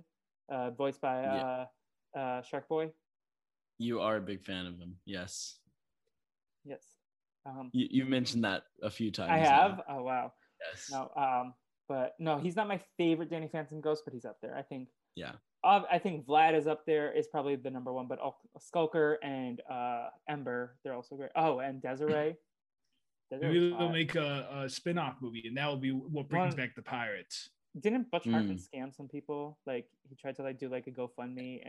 uh, 0.51 0.71
voiced 0.71 1.01
by 1.01 1.25
uh, 1.25 1.67
Yeah. 2.15 2.21
uh, 2.23 2.43
Shark 2.43 2.69
Boy. 2.69 2.91
you 3.79 4.01
are 4.01 4.17
a 4.17 4.21
big 4.21 4.43
fan 4.43 4.67
of 4.67 4.79
him 4.79 4.97
yes 5.05 5.59
Yes. 6.65 6.85
Um, 7.47 7.71
you, 7.73 7.87
you 7.91 8.05
mentioned 8.05 8.45
that 8.45 8.65
a 8.83 8.91
few 8.91 9.11
times 9.11 9.31
I 9.33 9.41
now. 9.41 9.45
have. 9.51 9.81
Oh 9.89 10.03
wow. 10.03 10.33
yes 10.67 10.89
No. 10.91 11.11
Um, 11.17 11.55
but 11.89 12.15
no, 12.19 12.39
he's 12.39 12.55
not 12.57 12.69
my 12.69 12.81
favorite 12.99 13.31
Danny 13.31 13.49
Phantom 13.49 13.81
ghost, 13.81 14.03
but 14.05 14.13
he's 14.13 14.25
up 14.27 14.37
there. 14.43 14.55
I 14.57 14.63
think. 14.63 14.89
yeah 15.17 15.33
Uh, 15.65 15.83
I 15.91 15.99
think 15.99 16.27
Vlad 16.27 16.57
is 16.57 16.67
up 16.67 16.85
there. 16.87 17.11
Is 17.13 17.27
probably 17.29 17.57
the 17.57 17.71
number 17.71 17.93
one, 17.93 18.07
but 18.09 18.19
Ul- 18.21 18.37
Skulker 18.61 19.19
and 19.23 19.61
uh, 19.71 20.09
Ember, 20.29 20.77
they're 20.85 20.95
also 20.95 21.17
great. 21.17 21.31
Oh, 21.35 21.61
and 21.61 21.81
Desiree. 21.81 22.37
Desiree 23.31 23.53
Maybe 23.53 23.77
they'll 23.79 23.89
make 23.91 24.15
a, 24.15 24.63
a 24.65 24.69
spin-off 24.69 25.17
movie, 25.21 25.45
and 25.47 25.57
that 25.57 25.67
will 25.67 25.77
be 25.77 25.91
what 25.93 26.29
brings 26.29 26.55
One- 26.55 26.57
back 26.57 26.75
the 26.75 26.83
pirates. 26.83 27.51
Didn't 27.79 28.11
Butch 28.11 28.25
Hartman 28.25 28.57
Mm. 28.57 28.69
scam 28.69 28.95
some 28.97 29.09
people? 29.09 29.59
Like 29.67 29.87
he 30.09 30.17
tried 30.17 30.37
to 30.37 30.43
like 30.43 30.59
do 30.59 30.69
like 30.69 30.87
a 30.87 30.91
GoFundMe. 30.91 31.61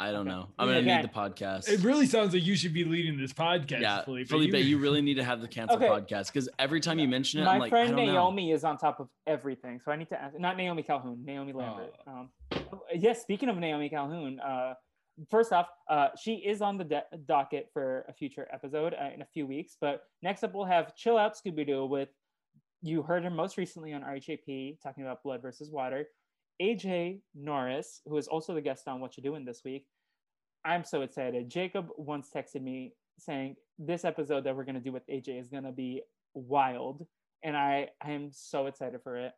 And- 0.00 0.08
i 0.08 0.12
don't 0.12 0.26
Okay. 0.26 0.36
know 0.36 0.48
i'm 0.58 0.68
gonna 0.68 0.80
yeah. 0.80 0.96
need 1.00 1.04
the 1.04 1.12
podcast 1.12 1.68
It 1.68 1.80
really 1.84 2.06
sounds 2.06 2.32
like 2.34 2.44
you 2.44 2.56
should 2.56 2.72
be 2.74 2.84
leading 2.84 3.18
this 3.18 3.32
podcast, 3.32 3.80
yeah 3.80 4.02
Felipe. 4.04 4.28
felipe, 4.28 4.54
you, 4.54 4.78
really 4.78 5.02
need 5.02 5.14
to 5.14 5.24
have 5.24 5.40
the 5.40 5.48
cancel 5.48 5.76
Okay. 5.76 5.86
podcast 5.88 6.26
because 6.32 6.48
every 6.58 6.80
time 6.80 6.98
you 6.98 7.06
mention 7.08 7.40
it 7.40 7.44
My 7.44 7.54
i'm 7.54 7.60
like 7.60 7.70
friend 7.70 7.88
I 7.92 7.96
don't 7.96 8.06
know. 8.06 8.12
Naomi 8.12 8.52
is 8.52 8.64
on 8.64 8.78
top 8.78 9.00
of 9.00 9.08
everything, 9.26 9.80
so 9.84 9.92
I 9.92 9.96
need 9.96 10.08
to 10.08 10.20
ask. 10.20 10.38
Not 10.38 10.56
Naomi 10.56 10.82
Calhoun, 10.82 11.22
Naomi 11.24 11.52
Lambert. 11.52 11.94
Um, 12.06 12.30
yes, 12.94 13.20
speaking 13.22 13.48
of 13.48 13.56
Naomi 13.58 13.88
Calhoun, 13.88 14.40
uh, 14.40 14.74
first 15.30 15.52
off, 15.52 15.68
uh, 15.88 16.08
she 16.20 16.34
is 16.36 16.62
on 16.62 16.78
the 16.78 16.84
de- 16.84 17.04
docket 17.26 17.68
for 17.72 18.04
a 18.08 18.12
future 18.12 18.48
episode 18.52 18.94
uh, 18.94 19.10
in 19.14 19.22
a 19.22 19.26
few 19.34 19.46
weeks. 19.46 19.76
But 19.80 20.02
next 20.22 20.42
up, 20.44 20.54
we'll 20.54 20.64
have 20.64 20.94
Chill 20.96 21.18
Out 21.18 21.34
Scooby 21.36 21.66
Doo 21.66 21.84
with 21.86 22.08
you 22.82 23.02
heard 23.02 23.24
her 23.24 23.30
most 23.30 23.58
recently 23.58 23.92
on 23.92 24.02
RHAP 24.02 24.80
talking 24.82 25.04
about 25.04 25.22
Blood 25.22 25.42
versus 25.42 25.70
Water. 25.70 26.06
AJ 26.60 27.20
Norris, 27.34 28.02
who 28.06 28.16
is 28.16 28.28
also 28.28 28.54
the 28.54 28.60
guest 28.60 28.86
on 28.88 29.00
What 29.00 29.16
You 29.16 29.22
Doing 29.22 29.44
this 29.44 29.62
week. 29.64 29.86
I'm 30.64 30.84
so 30.84 31.02
excited. 31.02 31.48
Jacob 31.48 31.88
once 31.96 32.28
texted 32.34 32.62
me 32.62 32.92
saying 33.18 33.56
this 33.78 34.04
episode 34.04 34.44
that 34.44 34.54
we're 34.54 34.64
gonna 34.64 34.80
do 34.80 34.92
with 34.92 35.06
AJ 35.08 35.40
is 35.40 35.48
gonna 35.48 35.72
be 35.72 36.02
wild, 36.34 37.06
and 37.42 37.56
I 37.56 37.88
I 38.02 38.12
am 38.12 38.30
so 38.32 38.66
excited 38.66 39.00
for 39.02 39.16
it. 39.16 39.32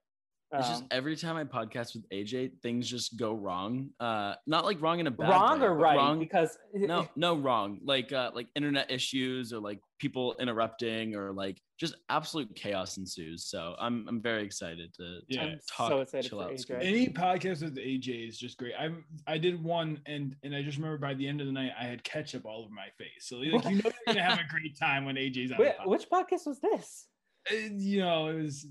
It's 0.54 0.68
just 0.68 0.82
Um, 0.82 0.88
every 0.90 1.16
time 1.16 1.36
I 1.36 1.44
podcast 1.44 1.94
with 1.94 2.06
AJ, 2.10 2.60
things 2.60 2.86
just 2.88 3.16
go 3.16 3.32
wrong. 3.32 3.88
Uh, 3.98 4.34
not 4.46 4.64
like 4.66 4.82
wrong 4.82 5.00
in 5.00 5.06
a 5.06 5.10
bad 5.10 5.30
wrong 5.30 5.60
way, 5.60 5.66
or 5.66 5.74
right? 5.74 5.96
Wrong. 5.96 6.18
Because 6.18 6.58
No, 6.74 7.08
no, 7.16 7.36
wrong. 7.36 7.80
Like 7.84 8.12
uh, 8.12 8.32
like 8.34 8.48
internet 8.54 8.90
issues 8.90 9.52
or 9.52 9.60
like 9.60 9.80
people 9.98 10.34
interrupting 10.40 11.14
or 11.16 11.32
like 11.32 11.58
just 11.80 11.94
absolute 12.10 12.54
chaos 12.54 12.98
ensues. 12.98 13.46
So 13.46 13.74
I'm 13.80 14.06
I'm 14.08 14.20
very 14.20 14.42
excited 14.44 14.92
to, 14.94 15.02
to 15.02 15.22
Yeah. 15.28 15.42
I'm 15.42 15.58
talk, 15.74 15.88
so 15.90 16.00
excited 16.00 16.28
chill 16.28 16.38
for 16.40 16.44
out. 16.44 16.52
AJ. 16.52 16.84
Any 16.84 17.06
podcast 17.08 17.62
with 17.62 17.76
AJ 17.76 18.28
is 18.28 18.38
just 18.38 18.58
great. 18.58 18.74
I 18.78 18.90
I 19.26 19.38
did 19.38 19.62
one 19.62 20.00
and 20.04 20.36
and 20.42 20.54
I 20.54 20.62
just 20.62 20.76
remember 20.76 20.98
by 20.98 21.14
the 21.14 21.26
end 21.26 21.40
of 21.40 21.46
the 21.46 21.52
night 21.52 21.72
I 21.80 21.84
had 21.84 22.04
ketchup 22.04 22.44
all 22.44 22.64
over 22.64 22.74
my 22.74 22.88
face. 22.98 23.20
So 23.20 23.36
like 23.36 23.44
you 23.70 23.76
know 23.76 23.82
you're 23.84 23.92
gonna 24.06 24.22
have 24.22 24.38
a 24.38 24.48
great 24.50 24.78
time 24.78 25.06
when 25.06 25.16
AJ's 25.16 25.50
on. 25.52 25.58
Wait, 25.58 25.72
the 25.78 25.84
podcast. 25.84 25.88
which 25.88 26.10
podcast 26.10 26.46
was 26.46 26.60
this? 26.60 27.06
Uh, 27.50 27.54
you 27.76 27.98
know, 28.00 28.28
it 28.28 28.40
was 28.40 28.66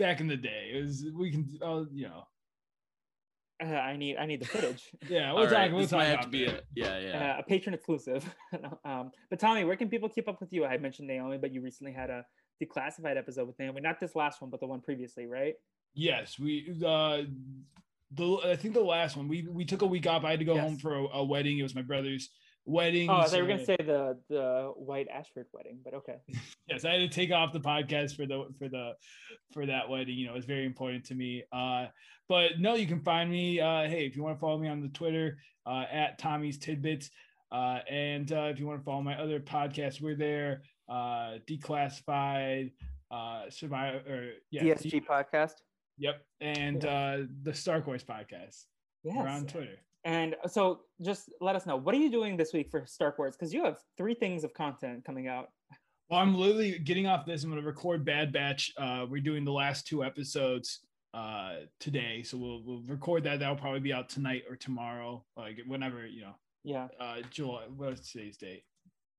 back 0.00 0.20
in 0.20 0.26
the 0.26 0.36
day. 0.36 0.72
It 0.74 0.82
was 0.82 1.04
we 1.16 1.30
can 1.30 1.46
uh, 1.62 1.84
you 1.92 2.08
know. 2.08 2.24
Uh, 3.62 3.66
I 3.76 3.96
need 3.96 4.16
I 4.16 4.26
need 4.26 4.40
the 4.40 4.46
footage. 4.46 4.90
Yeah, 5.08 5.32
we'll 5.32 5.44
right, 5.44 5.66
talk. 5.66 5.70
We'll 5.72 5.82
this 5.82 5.90
talk 5.90 5.98
might 5.98 6.04
have 6.06 6.14
about 6.14 6.24
to 6.24 6.30
be 6.30 6.46
a, 6.46 6.60
yeah, 6.74 6.98
yeah. 6.98 7.34
uh, 7.36 7.40
a 7.40 7.42
patron 7.42 7.74
exclusive. 7.74 8.24
um, 8.84 9.12
but 9.28 9.38
Tommy, 9.38 9.64
where 9.64 9.76
can 9.76 9.88
people 9.88 10.08
keep 10.08 10.28
up 10.28 10.40
with 10.40 10.52
you? 10.52 10.64
I 10.64 10.78
mentioned 10.78 11.08
Naomi, 11.08 11.36
but 11.38 11.52
you 11.52 11.60
recently 11.60 11.92
had 11.92 12.08
a 12.10 12.24
declassified 12.62 13.18
episode 13.18 13.46
with 13.46 13.58
Naomi. 13.58 13.82
Not 13.82 14.00
this 14.00 14.16
last 14.16 14.40
one, 14.40 14.50
but 14.50 14.60
the 14.60 14.66
one 14.66 14.80
previously, 14.80 15.26
right? 15.26 15.54
Yes, 15.94 16.38
we 16.38 16.74
uh 16.84 17.22
the 18.12 18.36
I 18.44 18.56
think 18.56 18.74
the 18.74 18.80
last 18.80 19.16
one 19.16 19.28
we 19.28 19.46
we 19.50 19.64
took 19.64 19.82
a 19.82 19.86
week 19.86 20.06
off. 20.06 20.24
I 20.24 20.30
had 20.30 20.38
to 20.38 20.44
go 20.44 20.54
Yes. 20.54 20.64
home 20.64 20.78
for 20.78 20.94
a, 20.96 21.04
a 21.18 21.24
wedding. 21.24 21.58
It 21.58 21.62
was 21.62 21.74
my 21.74 21.82
brother's 21.82 22.30
wedding. 22.70 23.10
Oh, 23.10 23.14
I 23.14 23.26
thought 23.26 23.40
were 23.40 23.48
gonna 23.48 23.64
say 23.64 23.76
the 23.78 24.18
the 24.28 24.72
White 24.76 25.08
Ashford 25.12 25.46
wedding, 25.52 25.78
but 25.84 25.94
okay. 25.94 26.16
yes, 26.68 26.84
I 26.84 26.92
had 26.92 26.98
to 26.98 27.08
take 27.08 27.32
off 27.32 27.52
the 27.52 27.60
podcast 27.60 28.16
for 28.16 28.26
the 28.26 28.46
for 28.58 28.68
the 28.68 28.92
for 29.52 29.66
that 29.66 29.88
wedding. 29.88 30.16
You 30.16 30.28
know, 30.28 30.34
it's 30.34 30.46
very 30.46 30.64
important 30.64 31.04
to 31.06 31.14
me. 31.14 31.44
Uh, 31.52 31.86
but 32.28 32.60
no, 32.60 32.74
you 32.74 32.86
can 32.86 33.00
find 33.00 33.30
me. 33.30 33.60
Uh, 33.60 33.88
hey, 33.88 34.06
if 34.06 34.16
you 34.16 34.22
want 34.22 34.36
to 34.36 34.40
follow 34.40 34.58
me 34.58 34.68
on 34.68 34.80
the 34.80 34.88
Twitter 34.88 35.38
uh, 35.66 35.84
at 35.90 36.18
Tommy's 36.18 36.58
Tidbits, 36.58 37.10
uh, 37.52 37.80
and 37.90 38.32
uh, 38.32 38.44
if 38.44 38.60
you 38.60 38.66
want 38.66 38.80
to 38.80 38.84
follow 38.84 39.02
my 39.02 39.20
other 39.20 39.40
podcasts, 39.40 40.00
we're 40.00 40.16
there. 40.16 40.62
Uh, 40.88 41.38
Declassified, 41.48 42.72
uh, 43.10 43.42
Survivor, 43.50 43.98
or 44.08 44.30
yeah, 44.50 44.62
DSG 44.62 45.04
podcast. 45.04 45.54
Yep, 45.98 46.24
and 46.40 46.84
uh, 46.84 47.18
the 47.42 47.52
Star 47.52 47.80
Wars 47.80 48.04
podcast. 48.04 48.64
Yes. 49.02 49.16
We're 49.16 49.28
on 49.28 49.46
Twitter. 49.46 49.78
And 50.04 50.34
so, 50.46 50.80
just 51.02 51.30
let 51.40 51.56
us 51.56 51.66
know 51.66 51.76
what 51.76 51.94
are 51.94 51.98
you 51.98 52.10
doing 52.10 52.36
this 52.36 52.52
week 52.52 52.70
for 52.70 52.84
Star 52.86 53.14
Wars? 53.18 53.36
Because 53.36 53.52
you 53.52 53.64
have 53.64 53.78
three 53.96 54.14
things 54.14 54.44
of 54.44 54.54
content 54.54 55.04
coming 55.04 55.28
out. 55.28 55.48
Well, 56.08 56.20
I'm 56.20 56.34
literally 56.34 56.78
getting 56.78 57.06
off 57.06 57.24
this. 57.26 57.44
I'm 57.44 57.50
going 57.50 57.62
to 57.62 57.66
record 57.66 58.04
Bad 58.04 58.32
Batch. 58.32 58.72
Uh, 58.76 59.06
we're 59.08 59.20
doing 59.22 59.44
the 59.44 59.52
last 59.52 59.86
two 59.86 60.02
episodes 60.02 60.80
uh, 61.14 61.56
today, 61.78 62.22
so 62.22 62.36
we'll 62.38 62.62
we'll 62.64 62.82
record 62.86 63.24
that. 63.24 63.40
That'll 63.40 63.56
probably 63.56 63.80
be 63.80 63.92
out 63.92 64.08
tonight 64.08 64.42
or 64.48 64.56
tomorrow, 64.56 65.24
like 65.36 65.58
whenever 65.66 66.06
you 66.06 66.22
know. 66.22 66.34
Yeah. 66.64 66.88
Uh, 66.98 67.18
July. 67.30 67.64
What's 67.76 68.12
today's 68.12 68.36
date? 68.36 68.64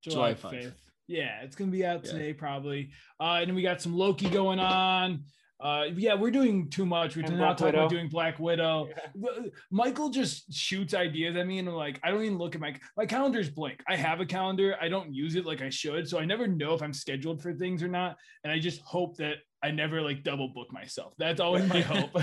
July 0.02 0.34
5th. 0.34 0.72
Yeah, 1.06 1.42
it's 1.42 1.56
gonna 1.56 1.70
be 1.70 1.84
out 1.84 2.04
Yeah. 2.04 2.12
today 2.12 2.32
probably. 2.34 2.90
Uh, 3.20 3.40
and 3.42 3.54
we 3.54 3.62
got 3.62 3.80
some 3.80 3.96
Loki 3.96 4.28
going 4.28 4.58
on. 4.58 5.24
Uh, 5.62 5.84
yeah, 5.96 6.14
we're 6.14 6.30
doing 6.32 6.68
too 6.68 6.84
much. 6.84 7.14
We're 7.16 7.24
And 7.24 7.38
not 7.38 7.56
Black 7.56 7.72
talking 7.72 7.74
about 7.78 7.90
doing 7.90 8.08
Black 8.08 8.38
Widow. 8.38 8.88
Yeah. 9.14 9.46
Michael 9.70 10.08
just 10.10 10.52
shoots 10.52 10.92
ideas 10.94 11.36
at 11.36 11.46
me, 11.46 11.58
and 11.60 11.68
I'm 11.68 11.74
like, 11.74 12.00
I 12.02 12.10
don't 12.10 12.24
even 12.24 12.36
look 12.38 12.54
at 12.56 12.60
my 12.60 12.74
my 12.96 13.06
calendar's 13.06 13.48
blank. 13.48 13.82
I 13.88 13.94
have 13.96 14.20
a 14.20 14.26
calendar, 14.26 14.76
I 14.80 14.88
don't 14.88 15.14
use 15.14 15.36
it 15.36 15.46
like 15.46 15.62
I 15.62 15.70
should, 15.70 16.08
so 16.08 16.18
I 16.18 16.24
never 16.24 16.46
know 16.48 16.74
if 16.74 16.82
I'm 16.82 16.92
scheduled 16.92 17.40
for 17.42 17.52
things 17.54 17.82
or 17.82 17.88
not. 17.88 18.16
And 18.42 18.52
I 18.52 18.58
just 18.58 18.80
hope 18.82 19.16
that 19.18 19.36
I 19.62 19.70
never 19.70 20.02
like 20.02 20.24
double 20.24 20.48
book 20.48 20.72
myself. 20.72 21.14
That's 21.18 21.40
always 21.40 21.68
my 21.68 21.80
hope. 21.92 22.10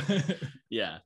Yeah. 0.69 0.97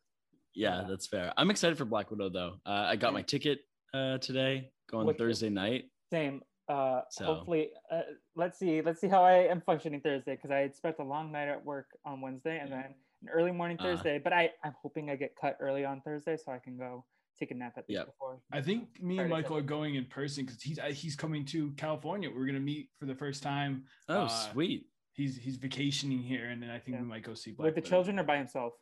Yeah, 0.56 0.82
Yeah. 0.82 0.86
that's 0.90 1.08
fair. 1.08 1.32
I'm 1.38 1.52
excited 1.52 1.78
for 1.78 1.86
Black 1.86 2.10
Widow 2.12 2.30
though. 2.30 2.54
Uh, 2.66 2.86
I 2.90 2.96
got 2.96 3.14
my 3.14 3.22
ticket 3.22 3.60
uh, 3.94 4.18
today, 4.18 4.72
going 4.90 5.06
Wicked. 5.06 5.20
Thursday 5.20 5.50
night. 5.50 5.86
Same. 6.12 6.42
Uh, 6.68 7.02
So- 7.10 7.26
hopefully, 7.26 7.72
uh, 7.92 8.02
let's 8.36 8.58
see. 8.58 8.82
Let's 8.82 9.02
see 9.02 9.08
how 9.10 9.24
I 9.24 9.34
am 9.48 9.62
functioning 9.62 10.02
Thursday 10.02 10.36
because 10.36 10.52
I 10.52 10.60
had 10.60 10.76
spent 10.76 10.96
a 11.00 11.04
long 11.04 11.32
night 11.32 11.50
at 11.50 11.64
work 11.64 11.88
on 12.06 12.22
Wednesday 12.22 12.60
and 12.60 12.72
then 12.72 12.96
an 13.22 13.30
early 13.30 13.52
morning 13.52 13.78
Uh. 13.80 13.84
Thursday. 13.84 14.20
but 14.20 14.32
I 14.34 14.52
I'm 14.64 14.74
hoping 14.82 15.10
I 15.10 15.16
get 15.16 15.36
cut 15.36 15.58
early 15.60 15.84
on 15.86 16.02
Thursday 16.02 16.38
so 16.38 16.52
I 16.52 16.60
can 16.60 16.78
go 16.78 17.06
take 17.38 17.52
a 17.52 17.54
nap 17.56 17.74
at 17.78 17.90
least 17.90 17.98
Yep. 18.00 18.06
before. 18.08 18.42
I 18.52 18.62
think 18.62 19.02
me 19.02 19.20
and 19.20 19.30
Michael 19.30 19.58
are 19.58 19.62
going 19.62 19.96
in 19.96 20.06
person 20.06 20.46
because 20.46 20.62
he's 20.62 20.80
he's 21.02 21.16
coming 21.16 21.44
to 21.48 21.72
California. 21.74 22.30
We're 22.32 22.46
gonna 22.46 22.60
meet 22.60 22.90
for 22.98 23.08
the 23.08 23.16
first 23.16 23.44
time. 23.44 23.86
Oh, 24.08 24.24
Uh, 24.24 24.28
sweet. 24.30 24.88
He's 25.14 25.36
he's 25.38 25.58
vacationing 25.58 26.20
here, 26.20 26.50
and 26.50 26.62
then 26.64 26.70
I 26.70 26.80
think 26.80 26.96
Yeah. 26.96 27.02
we 27.02 27.08
might 27.08 27.24
go 27.24 27.34
see 27.34 27.52
Black 27.52 27.66
With 27.66 27.76
the 27.76 27.82
Widow. 27.82 27.90
children 27.90 28.20
or 28.20 28.24
by 28.24 28.38
himself? 28.38 28.74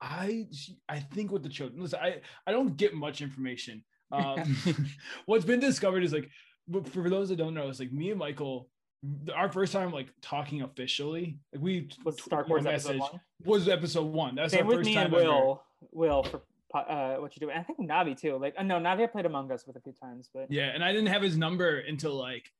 I 0.00 0.46
I 0.88 1.00
think 1.00 1.30
with 1.32 1.42
the 1.42 1.48
children. 1.48 1.80
Listen, 1.82 2.00
I 2.00 2.22
I 2.46 2.52
don't 2.52 2.76
get 2.76 2.94
much 2.94 3.20
information. 3.20 3.84
Um, 4.10 4.36
what's 5.26 5.44
been 5.44 5.60
discovered 5.60 6.02
is 6.04 6.12
like, 6.12 6.30
but 6.68 6.88
for 6.88 7.08
those 7.10 7.28
that 7.28 7.36
don't 7.36 7.54
know, 7.54 7.68
it's 7.68 7.80
like 7.80 7.92
me 7.92 8.10
and 8.10 8.18
Michael. 8.18 8.68
Our 9.34 9.50
first 9.52 9.72
time 9.72 9.92
like 9.92 10.08
talking 10.22 10.62
officially, 10.62 11.38
like 11.52 11.62
we 11.62 11.88
Was 12.04 12.16
tw- 12.16 12.22
Star 12.24 12.40
you 12.40 12.44
know, 12.44 12.48
Wars 12.54 12.66
episode 12.66 12.96
messaged- 12.96 13.00
one? 13.12 13.20
was 13.44 13.68
episode 13.68 14.06
one. 14.12 14.34
That's 14.34 14.52
Same 14.54 14.62
our 14.62 14.68
with 14.68 14.76
first 14.78 14.86
me 14.88 14.94
time 14.94 15.06
and 15.06 15.14
ever. 15.14 15.24
Will. 15.24 15.62
Will 15.92 16.22
for 16.70 16.90
uh, 16.90 17.20
what 17.20 17.36
you 17.36 17.40
do. 17.40 17.50
And 17.50 17.60
I 17.60 17.62
think 17.62 17.78
Navi 17.80 18.18
too. 18.18 18.38
Like, 18.38 18.54
uh, 18.56 18.62
no, 18.62 18.76
Navi 18.76 19.02
I 19.02 19.06
played 19.06 19.26
Among 19.26 19.52
Us 19.52 19.66
with 19.66 19.76
a 19.76 19.80
few 19.80 19.92
times, 19.92 20.30
but 20.32 20.50
Yeah, 20.50 20.70
and 20.74 20.82
I 20.82 20.92
didn't 20.92 21.08
have 21.08 21.20
his 21.22 21.36
number 21.36 21.78
until 21.80 22.14
like 22.14 22.50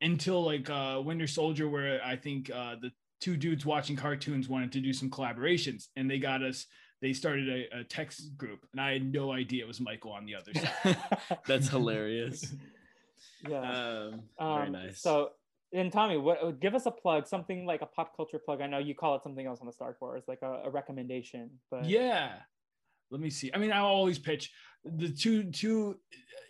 until 0.00 0.44
like 0.44 0.70
uh 0.70 1.00
Winter 1.04 1.26
Soldier, 1.26 1.68
where 1.68 2.00
I 2.04 2.16
think 2.16 2.50
uh 2.54 2.76
the 2.80 2.92
two 3.20 3.36
dudes 3.36 3.66
watching 3.66 3.96
cartoons 3.96 4.48
wanted 4.48 4.70
to 4.72 4.80
do 4.80 4.92
some 4.92 5.10
collaborations, 5.10 5.88
and 5.96 6.08
they 6.08 6.18
got 6.18 6.42
us. 6.42 6.66
They 7.00 7.12
started 7.12 7.48
a, 7.48 7.80
a 7.80 7.84
text 7.84 8.36
group, 8.36 8.60
and 8.70 8.80
I 8.80 8.92
had 8.92 9.12
no 9.12 9.32
idea 9.32 9.64
it 9.64 9.66
was 9.66 9.80
Michael 9.80 10.12
on 10.12 10.24
the 10.26 10.36
other 10.36 10.52
side. 10.54 10.96
That's 11.48 11.68
hilarious. 11.68 12.54
yeah. 13.48 13.60
Um, 13.60 14.22
very 14.38 14.66
Um, 14.66 14.72
nice. 14.72 15.00
So, 15.00 15.30
and 15.72 15.92
Tommy, 15.92 16.16
what? 16.18 16.42
uh, 16.42 16.50
Give 16.50 16.74
us 16.74 16.86
a 16.86 16.90
plug, 16.90 17.26
something 17.26 17.64
like 17.66 17.82
a 17.82 17.86
pop 17.86 18.14
culture 18.16 18.38
plug. 18.38 18.60
I 18.60 18.66
know 18.66 18.78
you 18.78 18.94
call 18.94 19.16
it 19.16 19.22
something 19.22 19.46
else 19.46 19.60
on 19.60 19.66
the 19.66 19.72
Star 19.72 19.96
Wars, 20.00 20.24
like 20.28 20.42
a, 20.42 20.62
a 20.64 20.70
recommendation. 20.70 21.50
But 21.70 21.86
yeah, 21.86 22.34
let 23.10 23.20
me 23.20 23.30
see. 23.30 23.50
I 23.54 23.58
mean, 23.58 23.72
I 23.72 23.78
always 23.78 24.18
pitch 24.18 24.52
the 24.84 25.08
two 25.08 25.44
two 25.50 25.96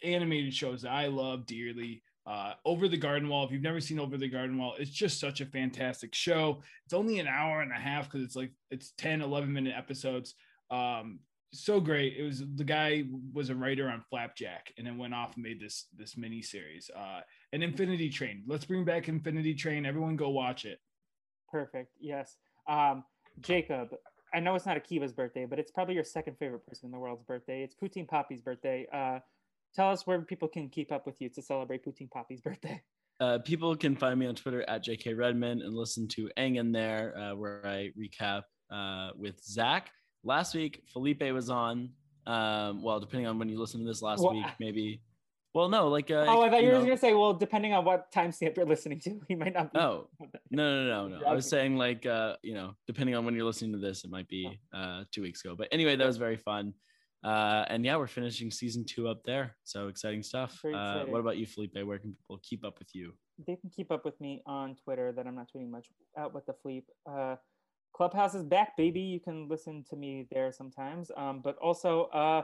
animated 0.02 0.55
shows 0.55 0.82
that 0.82 0.90
I 0.93 1.06
love 1.06 1.47
dearly. 1.47 2.02
Uh, 2.24 2.52
Over 2.64 2.86
the 2.86 2.97
Garden 2.97 3.28
Wall. 3.28 3.44
If 3.44 3.51
you've 3.51 3.62
never 3.62 3.81
seen 3.81 3.98
Over 3.98 4.16
the 4.16 4.28
Garden 4.28 4.56
Wall, 4.56 4.74
it's 4.78 4.90
just 4.93 5.19
such 5.19 5.40
a 5.40 5.47
fantastic 5.47 6.14
show. 6.14 6.62
It's 6.85 6.94
only 6.94 7.19
an 7.19 7.27
hour 7.27 7.62
and 7.62 7.73
a 7.73 7.77
half 7.77 8.05
because 8.09 8.24
it's 8.24 8.36
like 8.36 8.52
it's 8.70 8.93
10, 8.98 9.23
11 9.23 9.52
minute 9.52 9.74
episodes. 9.77 10.35
Um, 10.70 11.19
so 11.52 11.80
great. 11.80 12.16
It 12.16 12.22
was 12.22 12.42
the 12.56 12.64
guy 12.64 13.04
was 13.32 13.50
a 13.50 13.54
writer 13.54 13.88
on 13.88 14.02
Flapjack 14.10 14.72
and 14.78 14.86
then 14.86 14.98
went 14.98 15.14
off 15.14 15.34
and 15.34 15.42
made 15.42 15.60
this 15.60 15.86
this 15.96 16.16
mini 16.16 16.42
series. 16.42 16.90
Uh, 16.94 17.20
and 17.52 17.62
Infinity 17.62 18.08
Train. 18.08 18.42
Let's 18.46 18.64
bring 18.64 18.84
back 18.84 19.08
Infinity 19.08 19.54
Train. 19.54 19.84
Everyone 19.86 20.16
go 20.16 20.30
watch 20.30 20.64
it. 20.64 20.78
perfect. 21.50 21.96
Yes. 22.00 22.36
Um, 22.68 23.04
Jacob, 23.40 23.88
I 24.34 24.40
know 24.40 24.54
it's 24.54 24.66
not 24.66 24.76
Akiva's 24.76 25.12
birthday, 25.12 25.44
but 25.44 25.58
it's 25.58 25.70
probably 25.70 25.94
your 25.94 26.04
second 26.04 26.38
favorite 26.38 26.66
person 26.66 26.86
in 26.86 26.92
the 26.92 26.98
world's 26.98 27.24
birthday. 27.24 27.62
It's 27.62 27.74
Poutine 27.74 28.08
Poppy's 28.08 28.40
birthday. 28.40 28.86
Uh, 28.92 29.18
tell 29.74 29.90
us 29.90 30.06
where 30.06 30.20
people 30.22 30.48
can 30.48 30.68
keep 30.68 30.90
up 30.92 31.06
with 31.06 31.20
you 31.20 31.28
to 31.30 31.42
celebrate 31.42 31.84
Poutine 31.84 32.10
Poppy's 32.10 32.40
birthday. 32.40 32.82
Uh, 33.20 33.38
people 33.38 33.76
can 33.76 33.94
find 33.94 34.18
me 34.18 34.26
on 34.26 34.34
Twitter 34.34 34.64
at 34.68 34.84
JK 34.84 35.16
Redmond 35.16 35.62
and 35.62 35.74
listen 35.74 36.08
to 36.08 36.28
Aang 36.38 36.58
In 36.58 36.72
There, 36.72 37.16
uh, 37.16 37.36
where 37.36 37.64
I 37.64 37.90
recap 37.96 38.42
uh, 38.70 39.10
with 39.16 39.40
Zach. 39.44 39.90
Last 40.24 40.55
week, 40.55 40.82
Felipe 40.93 41.23
was 41.32 41.51
on. 41.51 41.90
Um, 42.27 42.82
well, 42.82 43.01
depending 43.01 43.27
on 43.27 43.39
when 43.39 43.49
you 43.49 43.59
listen 43.59 43.81
to 43.81 43.86
this 43.86 44.03
last 44.03 44.23
Well, 44.23 44.35
week, 44.35 44.47
maybe. 44.61 45.03
Well, 45.55 45.69
no, 45.69 45.89
like. 45.89 46.11
Uh, 46.11 46.24
oh, 46.28 46.43
I 46.43 46.51
thought 46.51 46.62
you, 46.62 46.69
were 46.69 46.74
know- 46.74 46.85
gonna 46.85 46.97
say, 46.97 47.15
well, 47.15 47.35
depending 47.35 47.74
on 47.74 47.85
what 47.85 48.12
timestamp 48.12 48.57
you're 48.57 48.66
listening 48.66 49.01
to, 49.01 49.20
he 49.28 49.35
might 49.35 49.55
not 49.55 49.73
be. 49.73 49.78
Oh, 49.78 50.09
no, 50.51 50.85
no, 50.85 51.09
no, 51.09 51.19
no. 51.19 51.27
I 51.27 51.35
was 51.35 51.49
saying 51.49 51.77
like, 51.77 52.07
uh, 52.07 52.36
you 52.43 52.55
know, 52.55 52.74
depending 52.86 53.15
on 53.15 53.24
when 53.24 53.35
you're 53.35 53.44
listening 53.44 53.73
to 53.73 53.78
this, 53.78 54.05
it 54.05 54.11
might 54.11 54.28
be 54.28 54.59
uh, 54.73 55.05
two 55.12 55.23
weeks 55.23 55.44
ago. 55.44 55.55
But 55.57 55.69
anyway, 55.73 55.97
that 55.97 56.07
was 56.07 56.16
very 56.16 56.36
fun. 56.36 56.73
Uh, 57.24 57.65
and 57.69 57.85
yeah, 57.85 57.97
we're 57.97 58.09
finishing 58.09 58.51
season 58.51 58.85
two 58.85 59.09
up 59.09 59.23
there. 59.24 59.55
So 59.62 59.89
exciting 59.89 60.23
stuff. 60.23 60.59
Uh, 60.65 61.05
what 61.05 61.20
about 61.20 61.36
you, 61.36 61.47
Felipe? 61.47 61.74
Where 61.85 61.99
can 61.99 62.15
people 62.15 62.40
keep 62.43 62.65
up 62.65 62.78
with 62.78 62.89
you? 62.94 63.12
they 63.47 63.57
can 63.57 63.70
keep 63.70 63.90
up 63.90 64.05
with 64.05 64.20
me 64.20 64.43
on 64.47 64.77
Twitter 64.85 65.12
that 65.12 65.27
I'm 65.27 65.35
not 65.35 65.49
tweeting 65.55 65.70
much 65.70 65.86
out 66.19 66.35
with 66.35 66.47
the 66.47 66.55
fleep. 66.65 66.85
Uh, 67.11 67.36
Clubhouse 67.93 68.35
is 68.35 68.44
back, 68.44 68.77
baby. 68.77 69.01
You 69.01 69.20
can 69.20 69.48
listen 69.48 69.85
to 69.90 69.97
me 69.97 70.27
there 70.31 70.52
sometimes. 70.52 71.10
Um, 71.16 71.40
but 71.43 71.56
also, 71.59 72.05
uh, 72.14 72.43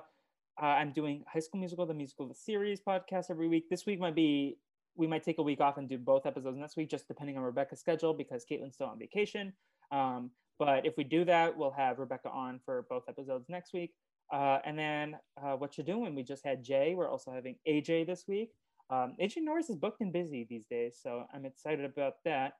uh, 0.62 0.66
I'm 0.66 0.92
doing 0.92 1.24
High 1.32 1.40
School 1.40 1.60
Musical, 1.60 1.86
the 1.86 1.94
musical, 1.94 2.26
the 2.28 2.34
series 2.34 2.80
podcast 2.80 3.30
every 3.30 3.48
week. 3.48 3.70
This 3.70 3.86
week 3.86 4.00
might 4.00 4.14
be, 4.14 4.58
we 4.96 5.06
might 5.06 5.22
take 5.22 5.38
a 5.38 5.42
week 5.42 5.60
off 5.60 5.78
and 5.78 5.88
do 5.88 5.98
both 5.98 6.26
episodes 6.26 6.58
next 6.58 6.76
week, 6.76 6.90
just 6.90 7.08
depending 7.08 7.36
on 7.38 7.44
Rebecca's 7.44 7.80
schedule 7.80 8.14
because 8.14 8.44
Caitlin's 8.44 8.74
still 8.74 8.88
on 8.88 8.98
vacation. 8.98 9.52
Um, 9.92 10.30
but 10.58 10.84
if 10.84 10.96
we 10.96 11.04
do 11.04 11.24
that, 11.26 11.56
we'll 11.56 11.70
have 11.70 11.98
Rebecca 11.98 12.30
on 12.30 12.60
for 12.64 12.86
both 12.90 13.04
episodes 13.08 13.48
next 13.48 13.72
week. 13.72 13.92
Uh, 14.32 14.58
and 14.66 14.78
then 14.78 15.16
uh, 15.42 15.52
what 15.52 15.78
you're 15.78 15.86
doing, 15.86 16.14
we 16.14 16.22
just 16.24 16.44
had 16.44 16.64
Jay. 16.64 16.94
We're 16.96 17.10
also 17.10 17.32
having 17.32 17.56
AJ 17.66 18.06
this 18.06 18.24
week. 18.28 18.50
Um, 18.90 19.14
AJ 19.20 19.38
Norris 19.38 19.70
is 19.70 19.76
booked 19.76 20.00
and 20.00 20.12
busy 20.12 20.46
these 20.48 20.66
days, 20.66 20.98
so 21.02 21.24
I'm 21.34 21.44
excited 21.46 21.84
about 21.84 22.14
that. 22.24 22.54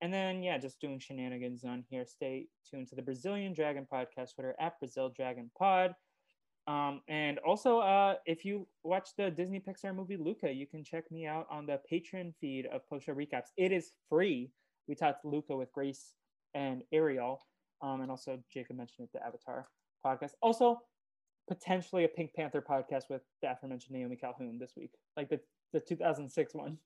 And 0.00 0.12
then, 0.12 0.42
yeah, 0.42 0.58
just 0.58 0.80
doing 0.80 0.98
shenanigans 0.98 1.64
on 1.64 1.84
here. 1.90 2.04
Stay 2.06 2.46
tuned 2.68 2.88
to 2.88 2.94
the 2.94 3.02
Brazilian 3.02 3.52
Dragon 3.52 3.86
Podcast 3.92 4.34
Twitter 4.34 4.54
at 4.60 4.78
Brazil 4.78 5.10
Dragon 5.14 5.50
Pod. 5.58 5.94
Um, 6.68 7.00
and 7.08 7.38
also, 7.38 7.78
uh, 7.78 8.16
if 8.26 8.44
you 8.44 8.68
watch 8.84 9.08
the 9.16 9.30
Disney 9.30 9.58
Pixar 9.58 9.94
movie 9.94 10.16
Luca, 10.18 10.52
you 10.52 10.66
can 10.66 10.84
check 10.84 11.10
me 11.10 11.26
out 11.26 11.46
on 11.50 11.66
the 11.66 11.80
Patreon 11.90 12.34
feed 12.40 12.66
of 12.66 12.86
Post 12.88 13.06
Show 13.06 13.14
Recaps. 13.14 13.48
It 13.56 13.72
is 13.72 13.92
free. 14.08 14.52
We 14.86 14.94
talked 14.94 15.24
Luca 15.24 15.56
with 15.56 15.72
Grace 15.72 16.12
and 16.54 16.82
Ariel. 16.92 17.40
Um, 17.82 18.02
and 18.02 18.10
also, 18.10 18.38
Jacob 18.52 18.76
mentioned 18.76 19.08
it, 19.08 19.18
the 19.18 19.26
Avatar 19.26 19.66
podcast. 20.04 20.32
Also, 20.42 20.80
potentially 21.48 22.04
a 22.04 22.08
Pink 22.08 22.34
Panther 22.34 22.60
podcast 22.62 23.04
with 23.08 23.22
the 23.42 23.50
aforementioned 23.50 23.96
Naomi 23.96 24.16
Calhoun 24.16 24.58
this 24.60 24.72
week, 24.76 24.92
like 25.16 25.28
the, 25.30 25.40
the 25.72 25.80
2006 25.80 26.54
one. 26.54 26.78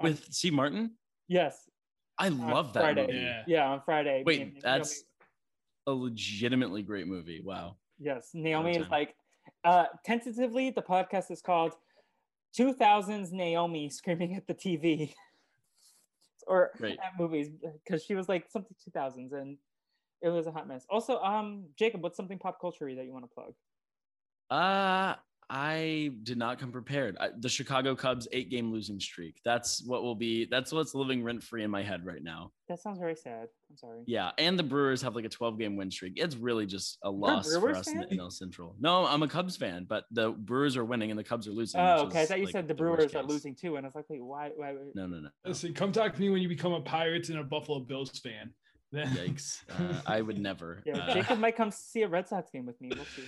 On- 0.00 0.04
With 0.10 0.24
Steve 0.32 0.52
Martin? 0.54 0.90
yes, 1.28 1.70
I 2.18 2.28
love 2.28 2.72
that 2.74 2.80
Friday. 2.80 3.06
movie. 3.06 3.18
Yeah. 3.18 3.42
Yeah, 3.46 3.68
on 3.70 3.82
Friday. 3.84 4.22
Wait, 4.24 4.38
Naomi- 4.40 4.60
that's 4.62 5.04
a 5.86 5.92
legitimately 5.92 6.82
great 6.82 7.06
movie. 7.06 7.40
Wow. 7.40 7.76
Yes, 7.98 8.30
Naomi 8.34 8.76
is 8.76 8.88
like, 8.88 9.14
uh, 9.64 9.86
tentatively, 10.04 10.70
the 10.70 10.82
podcast 10.82 11.30
is 11.30 11.40
called 11.42 11.74
2000s 12.56 13.32
Naomi 13.32 13.88
screaming 13.90 14.34
at 14.36 14.46
the 14.46 14.54
TV 14.54 15.12
or 16.46 16.70
Right. 16.78 16.98
at 17.02 17.18
movies 17.18 17.50
because 17.84 18.04
she 18.04 18.14
was 18.14 18.28
like 18.28 18.50
something 18.50 18.74
2000s 18.88 19.32
and 19.32 19.58
it 20.22 20.28
was 20.28 20.46
a 20.46 20.52
hot 20.52 20.66
mess. 20.68 20.86
Also, 20.88 21.18
um, 21.20 21.64
Jacob, 21.76 22.02
what's 22.02 22.16
something 22.16 22.38
pop 22.38 22.60
culture 22.60 22.92
that 22.94 23.04
you 23.04 23.12
want 23.12 23.24
to 23.24 23.34
plug? 23.34 23.54
Uh 24.50 25.16
I 25.50 26.10
did 26.22 26.38
not 26.38 26.58
come 26.58 26.72
prepared. 26.72 27.16
I, 27.20 27.30
the 27.38 27.48
Chicago 27.48 27.94
Cubs 27.94 28.26
eight 28.32 28.50
game 28.50 28.72
losing 28.72 28.98
streak. 29.00 29.40
That's 29.44 29.82
what 29.84 30.02
will 30.02 30.14
be. 30.14 30.46
That's 30.50 30.72
what's 30.72 30.94
living 30.94 31.22
rent 31.22 31.42
free 31.42 31.62
in 31.64 31.70
my 31.70 31.82
head 31.82 32.04
right 32.04 32.22
now. 32.22 32.52
That 32.68 32.80
sounds 32.80 32.98
very 32.98 33.14
sad. 33.14 33.48
I'm 33.70 33.76
sorry. 33.76 34.00
Yeah, 34.06 34.30
and 34.38 34.58
the 34.58 34.62
Brewers 34.62 35.02
have 35.02 35.14
like 35.14 35.24
a 35.24 35.28
12 35.28 35.58
game 35.58 35.76
win 35.76 35.90
streak. 35.90 36.14
It's 36.16 36.36
really 36.36 36.66
just 36.66 36.98
a 37.02 37.10
loss 37.10 37.52
for 37.52 37.60
Brewers 37.60 37.78
us 37.78 37.88
in 37.88 37.98
the 37.98 38.06
NL 38.06 38.32
Central. 38.32 38.74
No, 38.80 39.06
I'm 39.06 39.22
a 39.22 39.28
Cubs 39.28 39.56
fan, 39.56 39.84
but 39.88 40.04
the 40.10 40.30
Brewers 40.30 40.76
are 40.76 40.84
winning 40.84 41.10
and 41.10 41.18
the 41.18 41.24
Cubs 41.24 41.46
are 41.46 41.52
losing. 41.52 41.80
Oh, 41.80 42.04
okay. 42.06 42.20
I 42.20 42.22
is, 42.22 42.28
thought 42.28 42.38
you 42.38 42.44
like, 42.46 42.52
said 42.52 42.68
the 42.68 42.74
worst 42.74 43.10
Brewers 43.10 43.14
are 43.14 43.22
losing 43.22 43.54
too, 43.54 43.76
and 43.76 43.84
I 43.84 43.88
was 43.88 43.94
like, 43.94 44.08
wait, 44.08 44.22
why? 44.22 44.50
why? 44.56 44.72
why- 44.72 44.78
No, 44.94 45.06
no, 45.06 45.16
no. 45.16 45.22
no. 45.22 45.28
Listen, 45.44 45.74
come 45.74 45.92
talk 45.92 46.14
to 46.14 46.20
me 46.20 46.30
when 46.30 46.40
you 46.42 46.48
become 46.48 46.72
a 46.72 46.80
Pirates 46.80 47.28
and 47.28 47.38
a 47.38 47.44
Buffalo 47.44 47.80
Bills 47.80 48.18
fan. 48.18 48.50
Then 48.92 49.08
Yikes! 49.16 49.60
Uh, 49.70 50.00
I 50.06 50.20
would 50.22 50.38
never. 50.38 50.82
Yeah, 50.86 50.98
Uh, 50.98 51.14
Jacob 51.14 51.38
might 51.40 51.56
come 51.56 51.70
see 51.70 52.02
a 52.02 52.08
Red 52.08 52.28
Sox 52.28 52.50
game 52.50 52.64
with 52.64 52.80
me. 52.80 52.92
We'll 52.94 53.04
see. 53.04 53.24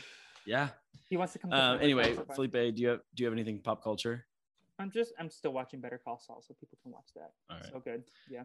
Yeah. 0.46 0.68
He 1.08 1.16
wants 1.16 1.32
to 1.34 1.38
come. 1.38 1.50
to 1.50 1.56
Um, 1.56 1.80
anyway, 1.80 2.14
Sox. 2.14 2.34
Felipe, 2.34 2.52
do 2.52 2.72
you 2.82 2.88
have 2.88 3.00
do 3.14 3.22
you 3.22 3.26
have 3.26 3.32
anything 3.32 3.60
pop 3.60 3.82
culture? 3.82 4.26
I'm 4.78 4.90
just 4.90 5.12
I'm 5.18 5.30
still 5.30 5.52
watching 5.52 5.80
Better 5.80 6.00
Call 6.02 6.18
Saul, 6.18 6.42
so 6.46 6.54
people 6.54 6.78
can 6.82 6.92
watch 6.92 7.08
that. 7.14 7.32
All 7.50 7.56
right. 7.56 7.66
So 7.72 7.80
good. 7.80 8.04
Yeah. 8.28 8.42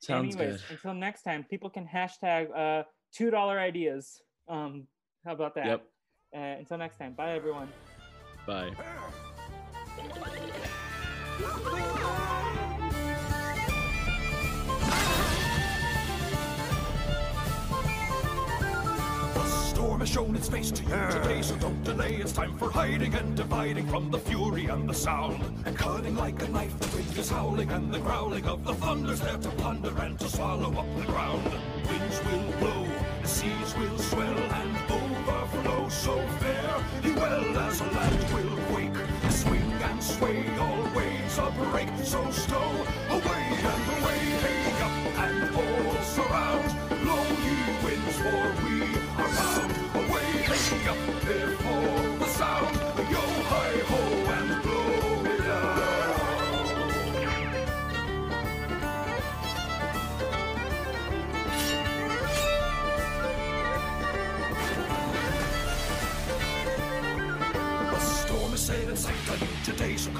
Sounds 0.00 0.36
Anyways, 0.36 0.62
good. 0.62 0.70
until 0.76 0.94
next 0.94 1.22
time, 1.22 1.44
people 1.48 1.70
can 1.70 1.86
hashtag 1.86 2.48
uh 2.56 2.84
two 3.12 3.30
dollar 3.30 3.58
ideas. 3.58 4.22
Um, 4.48 4.86
how 5.24 5.32
about 5.32 5.54
that? 5.56 5.66
Yep. 5.66 5.84
Uh, 6.34 6.38
until 6.38 6.78
next 6.78 6.98
time, 6.98 7.14
bye 7.14 7.32
everyone. 7.32 7.68
Bye. 8.46 8.70
has 19.98 20.08
shown 20.08 20.36
its 20.36 20.48
face 20.48 20.70
to 20.70 20.82
you 20.82 21.10
today, 21.10 21.42
so 21.42 21.56
don't 21.56 21.82
delay. 21.82 22.16
It's 22.16 22.32
time 22.32 22.56
for 22.56 22.70
hiding 22.70 23.14
and 23.14 23.36
dividing 23.36 23.86
from 23.88 24.10
the 24.10 24.18
fury 24.18 24.66
and 24.66 24.88
the 24.88 24.94
sound. 24.94 25.42
And 25.66 25.76
cutting 25.76 26.16
like 26.16 26.40
a 26.42 26.48
knife, 26.48 26.78
the 26.78 26.96
wind 26.96 27.18
is 27.18 27.30
howling, 27.30 27.70
and 27.70 27.92
the 27.92 27.98
growling 27.98 28.44
of 28.46 28.64
the 28.64 28.74
thunder's 28.74 29.20
there 29.20 29.38
to 29.38 29.48
plunder 29.50 29.92
and 30.00 30.18
to 30.20 30.28
swallow 30.28 30.72
up 30.72 30.86
the 30.96 31.06
ground. 31.06 31.44
Winds 31.88 32.20
will 32.24 32.52
blow, 32.60 32.86
the 33.22 33.28
seas 33.28 33.74
will 33.76 33.98
swell, 33.98 34.38
and 34.38 34.76
overflow 34.90 35.88
so 35.88 36.16
fair. 36.38 36.84
He 37.02 37.12
well 37.12 37.58
as 37.58 37.80
a 37.80 37.84
land 37.84 38.34
will 38.34 38.56
quake, 38.70 39.30
swing 39.30 39.72
and 39.82 40.02
sway, 40.02 40.44
all 40.58 40.82
waves 40.94 41.38
a 41.38 41.50
break. 41.70 41.88
So 42.04 42.30
stow 42.30 42.70
away 43.10 43.44
and 43.72 43.84
away, 43.98 44.20
hey 44.44 44.58
up 44.86 45.18
and 45.24 45.56
all 45.56 46.02
surround. 46.02 46.68
Blow 47.02 47.24
ye 47.44 47.56
winds, 47.84 48.16
for 48.18 48.67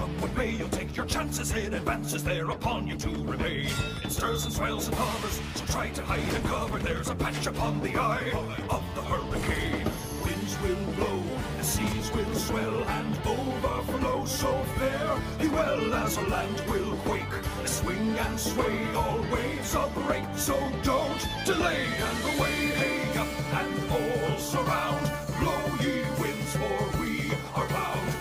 come 0.08 0.20
what 0.20 0.36
may, 0.36 0.50
you'll 0.50 0.68
take 0.68 0.96
your 0.96 1.06
chances. 1.06 1.52
It 1.52 1.72
advances 1.74 2.24
there 2.24 2.50
upon 2.50 2.86
you 2.86 2.96
to 2.96 3.08
remain. 3.08 3.68
It 4.04 4.10
stirs 4.10 4.44
and 4.44 4.52
swells 4.52 4.88
and 4.88 4.96
hovers, 4.96 5.40
so 5.54 5.64
try 5.66 5.90
to 5.90 6.02
hide 6.02 6.34
and 6.34 6.44
cover. 6.44 6.78
There's 6.78 7.08
a 7.08 7.14
patch 7.14 7.46
upon 7.46 7.80
the 7.80 7.96
eye 7.96 8.30
of 8.70 8.82
the 8.94 9.02
hurricane. 9.02 9.90
Winds 10.24 10.56
will 10.62 10.92
blow, 10.94 11.22
the 11.56 11.64
seas 11.64 12.10
will 12.12 12.34
swell 12.34 12.84
and 12.84 13.18
overflow 13.26 14.24
so 14.24 14.52
fair. 14.78 15.18
He 15.40 15.48
well 15.48 15.94
as 15.94 16.16
a 16.16 16.22
land 16.22 16.60
will 16.68 16.96
quake, 16.98 17.44
swing 17.64 18.16
and 18.18 18.38
sway, 18.38 18.94
all 18.94 19.20
waves 19.32 19.74
a 19.74 19.90
break. 19.94 20.24
So 20.36 20.56
don't 20.82 21.28
delay 21.44 21.86
and 21.86 22.38
away, 22.38 22.56
hey 22.80 23.18
up 23.18 23.28
and 23.60 23.90
all 23.90 24.38
surround. 24.38 25.10
Blow 25.40 25.64
ye 25.80 26.02
winds, 26.20 26.56
for 26.56 27.00
we 27.00 27.32
are 27.54 27.68
bound. 27.68 28.17